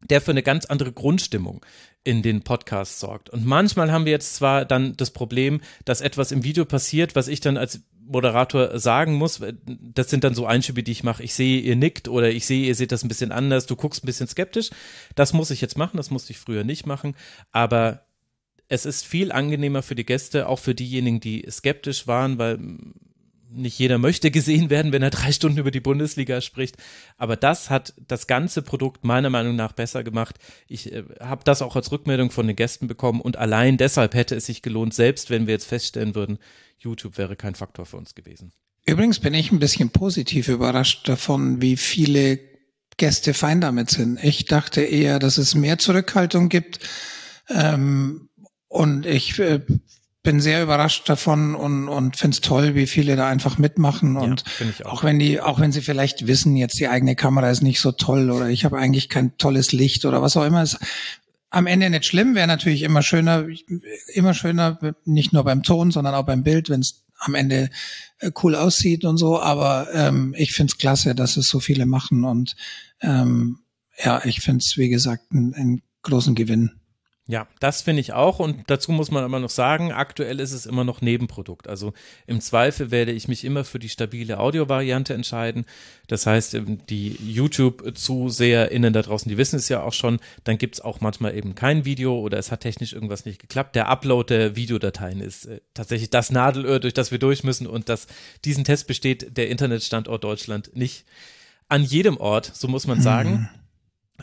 der 0.09 0.19
für 0.19 0.31
eine 0.31 0.41
ganz 0.41 0.65
andere 0.65 0.91
Grundstimmung 0.91 1.63
in 2.07 2.21
den 2.21 2.41
Podcasts 2.41 3.01
sorgt. 3.01 3.29
Und 3.29 3.45
manchmal 3.45 3.91
haben 3.91 4.05
wir 4.05 4.13
jetzt 4.13 4.35
zwar 4.35 4.63
dann 4.63 4.95
das 4.95 5.11
Problem, 5.11 5.59
dass 5.83 5.99
etwas 5.99 6.31
im 6.31 6.45
Video 6.45 6.63
passiert, 6.63 7.17
was 7.17 7.27
ich 7.27 7.41
dann 7.41 7.57
als 7.57 7.81
Moderator 7.99 8.79
sagen 8.79 9.15
muss. 9.15 9.41
Das 9.65 10.09
sind 10.09 10.23
dann 10.23 10.33
so 10.33 10.45
Einschübe, 10.45 10.83
die 10.83 10.93
ich 10.93 11.03
mache. 11.03 11.21
Ich 11.21 11.33
sehe, 11.33 11.59
ihr 11.59 11.75
nickt 11.75 12.07
oder 12.07 12.29
ich 12.29 12.45
sehe, 12.45 12.65
ihr 12.65 12.75
seht 12.75 12.93
das 12.93 13.03
ein 13.03 13.09
bisschen 13.09 13.33
anders. 13.33 13.65
Du 13.65 13.75
guckst 13.75 14.05
ein 14.05 14.05
bisschen 14.05 14.29
skeptisch. 14.29 14.69
Das 15.15 15.33
muss 15.33 15.51
ich 15.51 15.59
jetzt 15.59 15.77
machen. 15.77 15.97
Das 15.97 16.09
musste 16.09 16.31
ich 16.31 16.39
früher 16.39 16.63
nicht 16.63 16.85
machen. 16.85 17.13
Aber 17.51 18.05
es 18.69 18.85
ist 18.85 19.05
viel 19.05 19.33
angenehmer 19.33 19.81
für 19.83 19.95
die 19.95 20.05
Gäste, 20.05 20.47
auch 20.47 20.59
für 20.59 20.75
diejenigen, 20.75 21.19
die 21.19 21.45
skeptisch 21.51 22.07
waren, 22.07 22.37
weil 22.37 22.57
nicht 23.49 23.79
jeder 23.79 23.97
möchte 23.97 24.31
gesehen 24.31 24.69
werden, 24.69 24.91
wenn 24.91 25.03
er 25.03 25.09
drei 25.09 25.31
Stunden 25.31 25.57
über 25.57 25.71
die 25.71 25.79
Bundesliga 25.79 26.41
spricht. 26.41 26.77
Aber 27.17 27.35
das 27.35 27.69
hat 27.69 27.93
das 28.07 28.27
ganze 28.27 28.61
Produkt 28.61 29.03
meiner 29.03 29.29
Meinung 29.29 29.55
nach 29.55 29.71
besser 29.71 30.03
gemacht. 30.03 30.37
Ich 30.67 30.91
äh, 30.91 31.03
habe 31.19 31.43
das 31.43 31.61
auch 31.61 31.75
als 31.75 31.91
Rückmeldung 31.91 32.31
von 32.31 32.47
den 32.47 32.55
Gästen 32.55 32.87
bekommen 32.87 33.21
und 33.21 33.37
allein 33.37 33.77
deshalb 33.77 34.13
hätte 34.13 34.35
es 34.35 34.45
sich 34.45 34.61
gelohnt, 34.61 34.93
selbst 34.93 35.29
wenn 35.29 35.47
wir 35.47 35.53
jetzt 35.53 35.67
feststellen 35.67 36.15
würden, 36.15 36.39
YouTube 36.77 37.17
wäre 37.17 37.35
kein 37.35 37.55
Faktor 37.55 37.85
für 37.85 37.97
uns 37.97 38.15
gewesen. 38.15 38.51
Übrigens 38.85 39.19
bin 39.19 39.33
ich 39.33 39.51
ein 39.51 39.59
bisschen 39.59 39.89
positiv 39.89 40.47
überrascht 40.47 41.09
davon, 41.09 41.61
wie 41.61 41.75
viele 41.75 42.39
Gäste 42.95 43.33
fein 43.33 43.61
damit 43.61 43.89
sind. 43.89 44.23
Ich 44.23 44.45
dachte 44.45 44.81
eher, 44.81 45.19
dass 45.19 45.37
es 45.37 45.55
mehr 45.55 45.77
Zurückhaltung 45.77 46.49
gibt. 46.49 46.79
Ähm, 47.49 48.29
und 48.67 49.05
ich 49.05 49.39
äh, 49.39 49.61
bin 50.27 50.41
sehr 50.41 50.61
überrascht 50.61 51.07
davon 51.07 51.55
und, 51.55 51.87
und 51.87 52.17
finde 52.17 52.35
es 52.35 52.41
toll, 52.41 52.75
wie 52.75 52.85
viele 52.85 53.15
da 53.15 53.29
einfach 53.29 53.57
mitmachen. 53.57 54.17
Und 54.17 54.43
ja, 54.59 54.85
auch. 54.85 54.91
auch. 54.91 55.03
wenn 55.05 55.19
die, 55.19 55.39
auch 55.39 55.61
wenn 55.61 55.71
sie 55.71 55.79
vielleicht 55.79 56.27
wissen, 56.27 56.57
jetzt 56.57 56.77
die 56.81 56.89
eigene 56.89 57.15
Kamera 57.15 57.49
ist 57.49 57.61
nicht 57.63 57.79
so 57.79 57.93
toll 57.93 58.29
oder 58.29 58.49
ich 58.49 58.65
habe 58.65 58.77
eigentlich 58.77 59.07
kein 59.07 59.37
tolles 59.37 59.71
Licht 59.71 60.03
oder 60.03 60.21
was 60.21 60.35
auch 60.35 60.43
immer, 60.43 60.61
ist 60.61 60.79
am 61.49 61.65
Ende 61.65 61.89
nicht 61.89 62.03
schlimm, 62.03 62.35
wäre 62.35 62.45
natürlich 62.45 62.81
immer 62.81 63.03
schöner, 63.03 63.47
immer 64.13 64.33
schöner, 64.33 64.77
nicht 65.05 65.31
nur 65.31 65.45
beim 65.45 65.63
Ton, 65.63 65.91
sondern 65.91 66.13
auch 66.13 66.25
beim 66.25 66.43
Bild, 66.43 66.69
wenn 66.69 66.81
es 66.81 67.05
am 67.19 67.33
Ende 67.33 67.69
äh, 68.19 68.29
cool 68.43 68.55
aussieht 68.55 69.05
und 69.05 69.15
so. 69.15 69.39
Aber 69.39 69.87
ähm, 69.93 70.35
ich 70.37 70.51
finde 70.51 70.71
es 70.71 70.77
klasse, 70.77 71.15
dass 71.15 71.37
es 71.37 71.47
so 71.47 71.61
viele 71.61 71.85
machen 71.85 72.25
und 72.25 72.57
ähm, 72.99 73.59
ja, 74.03 74.25
ich 74.25 74.41
finde 74.41 74.59
es, 74.59 74.75
wie 74.75 74.89
gesagt, 74.89 75.31
einen 75.31 75.83
großen 76.01 76.35
Gewinn. 76.35 76.71
Ja, 77.29 77.45
das 77.59 77.81
finde 77.81 77.99
ich 77.99 78.13
auch. 78.13 78.39
Und 78.39 78.63
dazu 78.67 78.93
muss 78.93 79.11
man 79.11 79.25
aber 79.25 79.39
noch 79.39 79.49
sagen, 79.49 79.91
aktuell 79.91 80.39
ist 80.39 80.53
es 80.53 80.65
immer 80.65 80.85
noch 80.85 81.01
Nebenprodukt. 81.01 81.67
Also 81.67 81.93
im 82.25 82.39
Zweifel 82.39 82.89
werde 82.89 83.11
ich 83.11 83.27
mich 83.27 83.43
immer 83.43 83.65
für 83.65 83.79
die 83.79 83.89
stabile 83.89 84.39
Audiovariante 84.39 85.13
entscheiden. 85.13 85.65
Das 86.07 86.25
heißt, 86.25 86.53
ähm, 86.53 86.79
die 86.87 87.17
YouTube-ZuseherInnen 87.19 88.93
da 88.93 89.01
draußen, 89.01 89.29
die 89.29 89.37
wissen 89.37 89.57
es 89.57 89.67
ja 89.67 89.83
auch 89.83 89.91
schon, 89.91 90.19
dann 90.45 90.57
gibt 90.57 90.75
es 90.75 90.81
auch 90.81 91.01
manchmal 91.01 91.35
eben 91.35 91.53
kein 91.53 91.83
Video 91.83 92.17
oder 92.17 92.37
es 92.37 92.49
hat 92.49 92.61
technisch 92.61 92.93
irgendwas 92.93 93.25
nicht 93.25 93.39
geklappt. 93.39 93.75
Der 93.75 93.89
Upload 93.89 94.33
der 94.33 94.55
Videodateien 94.55 95.19
ist 95.19 95.47
äh, 95.47 95.59
tatsächlich 95.73 96.09
das 96.09 96.31
Nadelöhr, 96.31 96.79
durch 96.79 96.93
das 96.93 97.11
wir 97.11 97.19
durch 97.19 97.43
müssen. 97.43 97.67
Und 97.67 97.89
das, 97.89 98.07
diesen 98.45 98.63
Test 98.63 98.87
besteht 98.87 99.35
der 99.35 99.49
Internetstandort 99.49 100.23
Deutschland 100.23 100.73
nicht 100.77 101.03
an 101.67 101.83
jedem 101.83 102.15
Ort, 102.15 102.49
so 102.55 102.69
muss 102.69 102.87
man 102.87 103.01
sagen. 103.01 103.29
Hm. 103.29 103.49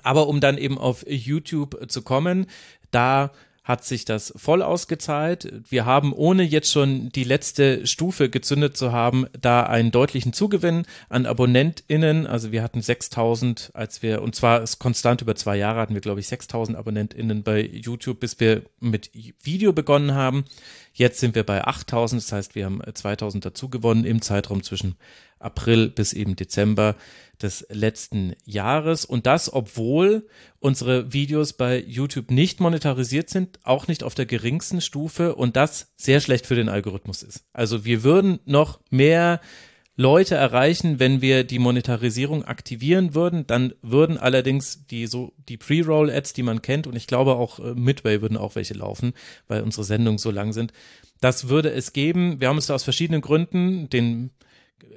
Aber 0.03 0.29
um 0.29 0.41
dann 0.41 0.59
eben 0.59 0.79
auf 0.79 1.05
YouTube 1.09 1.91
zu 1.91 2.03
kommen, 2.03 2.47
da 2.91 3.31
hat 3.65 3.83
sich 3.83 4.05
das 4.05 4.33
voll 4.37 4.63
ausgezahlt. 4.63 5.51
Wir 5.71 5.87
haben, 5.87 6.13
ohne 6.13 6.43
jetzt 6.43 6.71
schon 6.71 7.09
die 7.09 7.25
letzte 7.25 7.87
Stufe 7.87 8.29
gezündet 8.29 8.77
zu 8.77 8.93
haben, 8.93 9.27
da 9.41 9.63
einen 9.63 9.91
deutlichen 9.91 10.35
Zugewinn 10.35 10.85
an 11.09 11.25
AbonnentInnen. 11.25 12.27
Also 12.27 12.53
wir 12.53 12.63
hatten 12.63 12.83
6000, 12.83 13.71
als 13.73 14.03
wir, 14.03 14.21
und 14.21 14.35
zwar 14.35 14.63
ist 14.63 14.81
konstant 14.81 15.23
über 15.23 15.35
zwei 15.35 15.57
Jahre 15.57 15.81
hatten 15.81 15.95
wir, 15.95 16.03
glaube 16.03 16.21
ich, 16.21 16.29
6000 16.29 16.77
AbonnentInnen 16.77 17.43
bei 17.43 17.63
YouTube, 17.63 18.21
bis 18.21 18.39
wir 18.39 18.63
mit 18.81 19.11
Video 19.43 19.73
begonnen 19.73 20.13
haben. 20.13 20.45
Jetzt 20.97 21.19
sind 21.19 21.35
wir 21.35 21.43
bei 21.45 21.65
8000, 21.65 22.23
das 22.23 22.31
heißt, 22.31 22.55
wir 22.55 22.67
haben 22.67 22.81
2000 22.93 23.45
dazu 23.45 23.69
gewonnen 23.69 24.05
im 24.05 24.23
Zeitraum 24.23 24.63
zwischen 24.63 24.95
April 25.41 25.91
bis 25.91 26.13
eben 26.13 26.37
Dezember 26.37 26.95
des 27.43 27.67
letzten 27.69 28.35
Jahres. 28.45 29.05
Und 29.05 29.27
das, 29.27 29.53
obwohl 29.53 30.29
unsere 30.61 31.13
Videos 31.13 31.53
bei 31.53 31.83
YouTube 31.85 32.31
nicht 32.31 32.61
monetarisiert 32.61 33.29
sind, 33.29 33.59
auch 33.65 33.89
nicht 33.89 34.05
auf 34.05 34.15
der 34.15 34.27
geringsten 34.27 34.81
Stufe 34.81 35.35
und 35.35 35.57
das 35.57 35.93
sehr 35.97 36.21
schlecht 36.21 36.47
für 36.47 36.55
den 36.55 36.69
Algorithmus 36.69 37.25
ist. 37.25 37.45
Also 37.53 37.85
wir 37.85 38.05
würden 38.05 38.39
noch 38.45 38.79
mehr 38.91 39.41
Leute 39.97 40.35
erreichen, 40.35 40.99
wenn 40.99 41.21
wir 41.21 41.45
die 41.45 41.61
Monetarisierung 41.61 42.45
aktivieren 42.45 43.15
würden, 43.15 43.47
dann 43.47 43.75
würden 43.81 44.19
allerdings 44.19 44.87
die 44.87 45.07
so 45.07 45.33
die 45.49 45.57
Pre-Roll-Ads, 45.57 46.33
die 46.33 46.43
man 46.43 46.63
kennt, 46.63 46.87
und 46.87 46.97
ich 46.97 47.07
glaube 47.07 47.37
auch 47.37 47.61
äh, 47.61 47.75
Midway 47.75 48.21
würden 48.21 48.37
auch 48.37 48.57
welche 48.57 48.75
laufen, 48.75 49.13
weil 49.47 49.63
unsere 49.63 49.85
Sendungen 49.85 50.19
so 50.19 50.31
lang 50.31 50.53
sind. 50.53 50.73
Das 51.21 51.49
würde 51.49 51.71
es 51.71 51.93
geben. 51.93 52.41
Wir 52.41 52.49
haben 52.49 52.57
uns 52.57 52.67
da 52.67 52.75
aus 52.75 52.85
verschiedenen 52.85 53.21
Gründen 53.21 53.89
den 53.89 54.31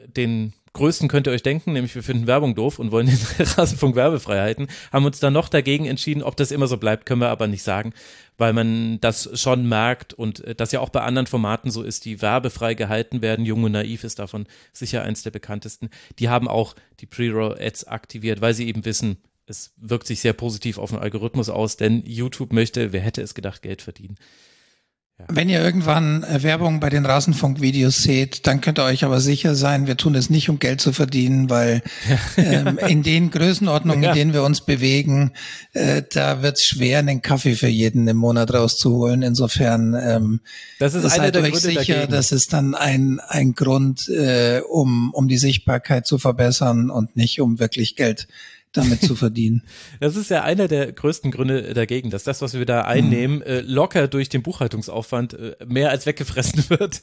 den 0.07 0.53
größten 0.77 1.09
könnt 1.09 1.27
ihr 1.27 1.33
euch 1.33 1.43
denken, 1.43 1.73
nämlich 1.73 1.93
wir 1.93 2.03
finden 2.03 2.27
Werbung 2.27 2.55
doof 2.55 2.79
und 2.79 2.91
wollen 2.91 3.07
den 3.07 3.17
Rasenfunk 3.45 3.95
Werbefreiheiten, 3.95 4.67
haben 4.91 5.05
uns 5.05 5.19
dann 5.19 5.33
noch 5.33 5.49
dagegen 5.49 5.85
entschieden, 5.85 6.23
ob 6.23 6.37
das 6.37 6.51
immer 6.51 6.67
so 6.67 6.77
bleibt, 6.77 7.05
können 7.05 7.21
wir 7.21 7.29
aber 7.29 7.47
nicht 7.47 7.63
sagen, 7.63 7.93
weil 8.37 8.53
man 8.53 8.99
das 9.01 9.29
schon 9.33 9.67
merkt 9.67 10.13
und 10.13 10.43
äh, 10.45 10.55
das 10.55 10.71
ja 10.71 10.79
auch 10.79 10.89
bei 10.89 11.01
anderen 11.01 11.27
Formaten 11.27 11.71
so 11.71 11.83
ist, 11.83 12.05
die 12.05 12.21
werbefrei 12.21 12.73
gehalten 12.73 13.21
werden. 13.21 13.45
Jung 13.45 13.63
und 13.63 13.73
Naiv 13.73 14.03
ist 14.03 14.19
davon 14.19 14.47
sicher 14.71 15.03
eins 15.03 15.23
der 15.23 15.31
bekanntesten. 15.31 15.89
Die 16.19 16.29
haben 16.29 16.47
auch 16.47 16.75
die 16.99 17.05
Pre-Roll-Ads 17.05 17.85
aktiviert, 17.85 18.41
weil 18.41 18.53
sie 18.53 18.67
eben 18.67 18.85
wissen, 18.85 19.17
es 19.47 19.73
wirkt 19.77 20.07
sich 20.07 20.19
sehr 20.19 20.33
positiv 20.33 20.77
auf 20.77 20.91
den 20.91 20.99
Algorithmus 20.99 21.49
aus, 21.49 21.77
denn 21.77 22.03
YouTube 22.05 22.51
möchte, 22.53 22.91
wer 22.91 23.01
hätte 23.01 23.21
es 23.21 23.33
gedacht, 23.33 23.61
Geld 23.61 23.81
verdienen. 23.81 24.17
Wenn 25.27 25.49
ihr 25.49 25.63
irgendwann 25.63 26.23
äh, 26.23 26.43
Werbung 26.43 26.79
bei 26.79 26.91
den 26.91 27.03
Rasenfunk-Videos 27.03 28.03
seht, 28.03 28.45
dann 28.45 28.61
könnt 28.61 28.77
ihr 28.77 28.83
euch 28.83 29.03
aber 29.03 29.19
sicher 29.19 29.55
sein, 29.55 29.87
wir 29.87 29.97
tun 29.97 30.13
es 30.13 30.29
nicht, 30.29 30.47
um 30.47 30.59
Geld 30.59 30.79
zu 30.79 30.93
verdienen, 30.93 31.49
weil 31.49 31.81
ähm, 32.37 32.77
in 32.77 33.01
den 33.01 33.31
Größenordnungen, 33.31 34.03
in 34.03 34.13
denen 34.13 34.33
wir 34.33 34.43
uns 34.43 34.61
bewegen, 34.61 35.31
äh, 35.73 36.03
da 36.13 36.43
wird 36.43 36.57
es 36.57 36.65
schwer, 36.65 36.99
einen 36.99 37.23
Kaffee 37.23 37.55
für 37.55 37.67
jeden 37.67 38.07
im 38.07 38.17
Monat 38.17 38.53
rauszuholen. 38.53 39.23
Insofern 39.23 39.95
ähm, 39.99 40.41
das 40.77 40.93
ist 40.93 41.09
seid 41.09 41.35
euch 41.35 41.51
Gründe 41.51 41.59
sicher, 41.59 41.95
dagegen. 41.95 42.11
das 42.11 42.31
ist 42.31 42.53
dann 42.53 42.75
ein, 42.75 43.19
ein 43.27 43.53
Grund, 43.53 44.07
äh, 44.09 44.61
um, 44.69 45.11
um 45.15 45.27
die 45.27 45.39
Sichtbarkeit 45.39 46.05
zu 46.05 46.19
verbessern 46.19 46.91
und 46.91 47.15
nicht 47.15 47.41
um 47.41 47.57
wirklich 47.57 47.95
Geld 47.95 48.27
damit 48.73 49.01
zu 49.01 49.15
verdienen. 49.15 49.63
Das 49.99 50.15
ist 50.15 50.29
ja 50.29 50.43
einer 50.43 50.67
der 50.67 50.91
größten 50.91 51.31
Gründe 51.31 51.73
dagegen, 51.73 52.09
dass 52.09 52.23
das, 52.23 52.41
was 52.41 52.53
wir 52.53 52.65
da 52.65 52.81
einnehmen, 52.81 53.41
äh, 53.41 53.61
locker 53.61 54.07
durch 54.07 54.29
den 54.29 54.43
Buchhaltungsaufwand 54.43 55.33
äh, 55.33 55.55
mehr 55.65 55.89
als 55.89 56.05
weggefressen 56.05 56.65
wird. 56.69 57.01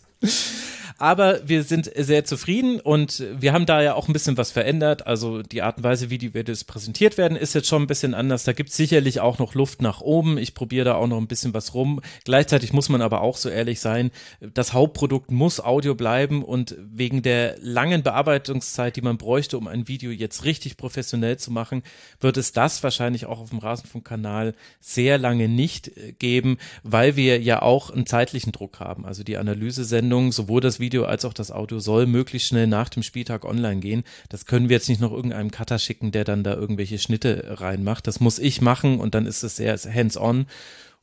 Aber 0.96 1.46
wir 1.48 1.64
sind 1.64 1.90
sehr 1.96 2.24
zufrieden 2.24 2.78
und 2.78 3.24
wir 3.36 3.52
haben 3.52 3.66
da 3.66 3.82
ja 3.82 3.94
auch 3.94 4.08
ein 4.08 4.12
bisschen 4.12 4.36
was 4.36 4.52
verändert. 4.52 5.06
Also 5.06 5.42
die 5.42 5.62
Art 5.62 5.78
und 5.78 5.82
Weise, 5.82 6.08
wie 6.08 6.18
die 6.18 6.34
Videos 6.34 6.62
präsentiert 6.62 7.18
werden, 7.18 7.36
ist 7.36 7.54
jetzt 7.54 7.66
schon 7.66 7.82
ein 7.82 7.88
bisschen 7.88 8.14
anders. 8.14 8.44
Da 8.44 8.52
gibt 8.52 8.70
es 8.70 8.76
sicherlich 8.76 9.20
auch 9.20 9.40
noch 9.40 9.54
Luft 9.54 9.82
nach 9.82 10.00
oben. 10.00 10.38
Ich 10.38 10.54
probiere 10.54 10.84
da 10.84 10.94
auch 10.94 11.08
noch 11.08 11.18
ein 11.18 11.26
bisschen 11.26 11.52
was 11.52 11.74
rum. 11.74 12.00
Gleichzeitig 12.24 12.72
muss 12.72 12.88
man 12.88 13.02
aber 13.02 13.22
auch 13.22 13.36
so 13.36 13.48
ehrlich 13.48 13.80
sein, 13.80 14.12
das 14.40 14.72
Hauptprodukt 14.72 15.32
muss 15.32 15.58
Audio 15.58 15.96
bleiben 15.96 16.44
und 16.44 16.76
wegen 16.78 17.22
der 17.22 17.56
langen 17.60 18.04
Bearbeitungszeit, 18.04 18.94
die 18.94 19.02
man 19.02 19.18
bräuchte, 19.18 19.58
um 19.58 19.66
ein 19.66 19.88
Video 19.88 20.12
jetzt 20.12 20.44
richtig 20.44 20.76
professionell 20.76 21.38
zu 21.38 21.50
machen, 21.50 21.82
wird 22.20 22.36
es 22.36 22.52
das 22.52 22.82
wahrscheinlich 22.84 23.26
auch 23.26 23.40
auf 23.40 23.50
dem 23.50 23.58
Rasenfunkkanal 23.58 24.54
sehr 24.80 25.18
lange 25.18 25.48
nicht 25.48 25.88
äh, 25.88 26.12
geben, 26.12 26.58
weil 26.84 27.16
wir 27.16 27.40
ja 27.40 27.62
auch 27.62 27.90
einen 27.90 28.06
zeitlichen 28.06 28.52
Druck 28.52 28.78
haben. 28.78 29.04
Also 29.04 29.24
die 29.24 29.36
Analysesendung, 29.36 30.30
sowohl 30.30 30.60
das 30.60 30.78
Video 30.78 30.83
als 31.04 31.24
auch 31.24 31.32
das 31.32 31.50
Audio 31.50 31.78
soll 31.78 32.06
möglichst 32.06 32.48
schnell 32.48 32.66
nach 32.66 32.88
dem 32.88 33.02
Spieltag 33.02 33.44
online 33.44 33.80
gehen. 33.80 34.04
Das 34.28 34.46
können 34.46 34.68
wir 34.68 34.76
jetzt 34.76 34.88
nicht 34.88 35.00
noch 35.00 35.12
irgendeinem 35.12 35.50
Cutter 35.50 35.78
schicken, 35.78 36.12
der 36.12 36.24
dann 36.24 36.44
da 36.44 36.54
irgendwelche 36.54 36.98
Schnitte 36.98 37.56
reinmacht. 37.60 38.06
Das 38.06 38.20
muss 38.20 38.38
ich 38.38 38.60
machen 38.60 39.00
und 39.00 39.14
dann 39.14 39.26
ist 39.26 39.42
es 39.42 39.56
sehr 39.56 39.76
hands-on 39.76 40.46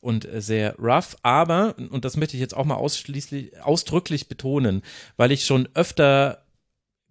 und 0.01 0.27
sehr 0.37 0.75
rough. 0.77 1.15
Aber, 1.21 1.75
und 1.89 2.05
das 2.05 2.17
möchte 2.17 2.35
ich 2.35 2.41
jetzt 2.41 2.55
auch 2.55 2.65
mal 2.65 2.75
ausschließlich, 2.75 3.61
ausdrücklich 3.63 4.27
betonen, 4.27 4.81
weil 5.17 5.31
ich 5.31 5.45
schon 5.45 5.69
öfter 5.73 6.43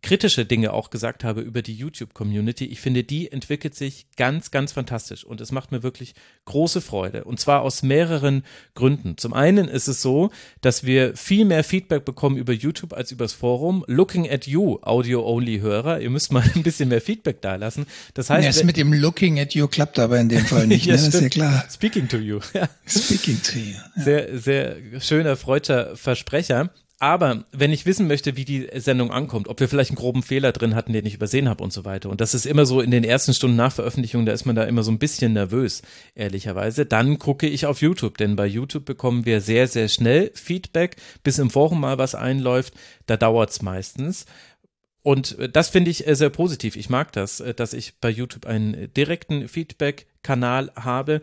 kritische 0.03 0.47
Dinge 0.47 0.73
auch 0.73 0.91
gesagt 0.91 1.25
habe 1.25 1.41
über 1.41 1.63
die 1.63 1.75
YouTube-Community. 1.75 2.67
Ich 2.67 2.81
finde, 2.81 3.05
die 3.05 3.31
entwickelt 3.31 3.75
sich 3.75 4.07
ganz, 4.17 4.51
ganz 4.51 4.73
fantastisch 4.73 5.25
und 5.25 5.41
es 5.41 5.53
macht 5.53 5.73
mir 5.73 5.83
wirklich 5.83 6.15
große 6.47 6.81
Freude. 6.81 7.25
Und 7.25 7.41
zwar 7.41 7.63
aus 7.63 7.83
mehreren 7.83 8.45
Gründen. 8.75 9.17
Zum 9.17 9.33
einen 9.33 9.69
ist 9.69 9.89
es 9.89 10.03
so, 10.03 10.31
dass 10.61 10.85
wir 10.85 11.17
viel 11.17 11.45
mehr 11.45 11.65
Feedback 11.65 12.05
bekommen 12.05 12.37
über 12.37 12.53
YouTube 12.53 12.93
als 12.93 13.13
übers 13.13 13.33
Forum. 13.33 13.85
Looking 13.87 14.31
at 14.31 14.47
you, 14.47 14.79
Audio-Only-Hörer, 14.83 16.01
ihr 16.01 16.11
müsst 16.11 16.33
mal 16.33 16.43
ein 16.55 16.63
bisschen 16.63 16.89
mehr 16.89 17.01
Feedback 17.01 17.43
da 17.43 17.57
lassen. 17.57 17.87
Das 18.15 18.31
heißt, 18.31 18.49
das 18.49 18.65
mit 18.65 18.77
dem 18.77 18.93
Looking 18.93 19.39
at 19.39 19.55
you 19.55 19.69
klappt 19.69 19.99
aber 19.99 20.19
in 20.19 20.29
dem 20.29 20.45
Fall 20.45 20.67
nicht, 20.67 20.87
ja, 20.87 20.97
ne? 20.97 21.03
das 21.03 21.15
ist 21.15 21.21
ja 21.21 21.29
klar. 21.29 21.65
Speaking 21.71 22.09
to 22.09 22.17
you. 22.17 22.41
Speaking 22.87 23.41
to 23.43 23.59
you. 23.59 23.75
Ja. 23.97 24.03
Sehr, 24.03 24.39
sehr 24.39 24.77
schöner 25.01 25.37
freudscher 25.37 25.97
Versprecher. 25.97 26.71
Aber 27.03 27.47
wenn 27.51 27.73
ich 27.73 27.87
wissen 27.87 28.07
möchte, 28.07 28.37
wie 28.37 28.45
die 28.45 28.69
Sendung 28.75 29.11
ankommt, 29.11 29.49
ob 29.49 29.59
wir 29.59 29.71
vielleicht 29.71 29.91
einen 29.91 29.97
groben 29.97 30.23
Fehler 30.23 30.53
drin 30.53 30.75
hatten, 30.75 30.93
den 30.93 31.07
ich 31.07 31.15
übersehen 31.15 31.49
habe 31.49 31.65
und 31.65 31.73
so 31.73 31.87
weiter, 31.87 32.11
und 32.11 32.21
das 32.21 32.35
ist 32.35 32.45
immer 32.45 32.67
so 32.67 32.83
in 32.83 32.91
den 32.91 33.05
ersten 33.05 33.33
Stunden 33.33 33.57
nach 33.57 33.73
Veröffentlichung, 33.73 34.27
da 34.27 34.33
ist 34.33 34.45
man 34.45 34.55
da 34.55 34.65
immer 34.65 34.83
so 34.83 34.91
ein 34.91 34.99
bisschen 34.99 35.33
nervös, 35.33 35.81
ehrlicherweise, 36.15 36.85
dann 36.85 37.19
gucke 37.19 37.49
ich 37.49 37.65
auf 37.65 37.81
YouTube, 37.81 38.19
denn 38.19 38.37
bei 38.37 38.47
YouTube 38.47 38.85
bekommen 38.85 39.25
wir 39.25 39.41
sehr, 39.41 39.67
sehr 39.67 39.89
schnell 39.89 40.31
Feedback, 40.35 40.97
bis 41.23 41.39
im 41.39 41.49
Forum 41.49 41.81
mal 41.81 41.97
was 41.97 42.15
einläuft, 42.15 42.75
da 43.07 43.17
dauert's 43.17 43.63
meistens. 43.63 44.27
Und 45.03 45.39
das 45.55 45.71
finde 45.71 45.91
ich 45.91 46.05
sehr 46.07 46.29
positiv. 46.29 46.77
Ich 46.77 46.91
mag 46.91 47.13
das, 47.13 47.43
dass 47.57 47.73
ich 47.73 47.99
bei 48.01 48.11
YouTube 48.11 48.45
einen 48.45 48.93
direkten 48.93 49.49
Feedback-Kanal 49.49 50.71
habe 50.77 51.23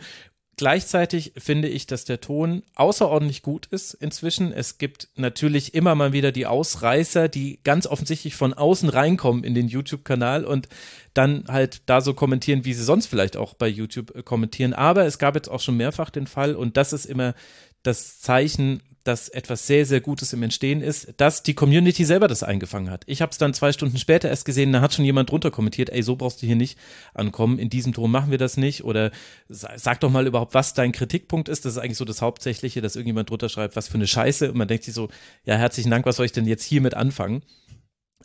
Gleichzeitig 0.57 1.33
finde 1.37 1.67
ich, 1.67 1.85
dass 1.85 2.03
der 2.03 2.19
Ton 2.19 2.63
außerordentlich 2.73 3.43
gut 3.43 3.67
ist 3.67 3.93
inzwischen. 3.93 4.51
Es 4.51 4.79
gibt 4.79 5.07
natürlich 5.15 5.75
immer 5.75 5.93
mal 5.93 6.13
wieder 6.13 6.31
die 6.31 6.47
Ausreißer, 6.47 7.29
die 7.29 7.59
ganz 7.63 7.85
offensichtlich 7.85 8.35
von 8.35 8.55
außen 8.55 8.89
reinkommen 8.89 9.43
in 9.43 9.53
den 9.53 9.67
YouTube-Kanal 9.67 10.45
und 10.45 10.67
dann 11.13 11.43
halt 11.47 11.83
da 11.85 12.01
so 12.01 12.15
kommentieren, 12.15 12.65
wie 12.65 12.73
sie 12.73 12.83
sonst 12.83 13.05
vielleicht 13.05 13.37
auch 13.37 13.53
bei 13.53 13.67
YouTube 13.67 14.15
äh, 14.15 14.23
kommentieren. 14.23 14.73
Aber 14.73 15.05
es 15.05 15.19
gab 15.19 15.35
jetzt 15.35 15.47
auch 15.47 15.61
schon 15.61 15.77
mehrfach 15.77 16.09
den 16.09 16.25
Fall 16.25 16.55
und 16.55 16.75
das 16.75 16.91
ist 16.91 17.05
immer 17.05 17.35
das 17.83 18.19
Zeichen, 18.19 18.81
dass 19.07 19.29
etwas 19.29 19.65
sehr, 19.65 19.85
sehr 19.85 20.01
Gutes 20.01 20.33
im 20.33 20.43
Entstehen 20.43 20.81
ist, 20.81 21.13
dass 21.17 21.41
die 21.41 21.53
Community 21.53 22.03
selber 22.03 22.27
das 22.27 22.43
eingefangen 22.43 22.89
hat. 22.89 23.03
Ich 23.05 23.21
habe 23.21 23.31
es 23.31 23.37
dann 23.37 23.53
zwei 23.53 23.71
Stunden 23.71 23.97
später 23.97 24.29
erst 24.29 24.45
gesehen, 24.45 24.73
da 24.73 24.81
hat 24.81 24.93
schon 24.93 25.05
jemand 25.05 25.31
drunter 25.31 25.49
kommentiert, 25.49 25.89
ey, 25.89 26.03
so 26.03 26.15
brauchst 26.15 26.41
du 26.41 26.45
hier 26.45 26.55
nicht 26.55 26.77
ankommen, 27.13 27.57
in 27.57 27.69
diesem 27.69 27.93
Ton 27.93 28.11
machen 28.11 28.31
wir 28.31 28.37
das 28.37 28.57
nicht 28.57 28.83
oder 28.83 29.11
sag 29.47 30.01
doch 30.01 30.09
mal 30.09 30.27
überhaupt, 30.27 30.53
was 30.53 30.73
dein 30.73 30.91
Kritikpunkt 30.91 31.49
ist. 31.49 31.65
Das 31.65 31.73
ist 31.73 31.77
eigentlich 31.77 31.97
so 31.97 32.05
das 32.05 32.21
Hauptsächliche, 32.21 32.81
dass 32.81 32.95
irgendjemand 32.95 33.29
drunter 33.29 33.49
schreibt, 33.49 33.75
was 33.75 33.87
für 33.87 33.95
eine 33.95 34.07
Scheiße 34.07 34.51
und 34.51 34.57
man 34.57 34.67
denkt 34.67 34.83
sich 34.83 34.93
so, 34.93 35.09
ja, 35.45 35.55
herzlichen 35.55 35.89
Dank, 35.89 36.05
was 36.05 36.17
soll 36.17 36.25
ich 36.25 36.33
denn 36.33 36.45
jetzt 36.45 36.63
hiermit 36.63 36.93
anfangen? 36.93 37.43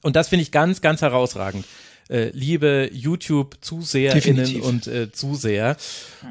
Und 0.02 0.16
das 0.16 0.28
finde 0.28 0.42
ich 0.42 0.50
ganz, 0.50 0.80
ganz 0.80 1.00
herausragend 1.00 1.64
äh, 2.08 2.30
liebe 2.32 2.90
YouTube-ZuseherInnen 2.92 4.60
und 4.62 4.86
äh, 4.86 5.12
Zuseher. 5.12 5.76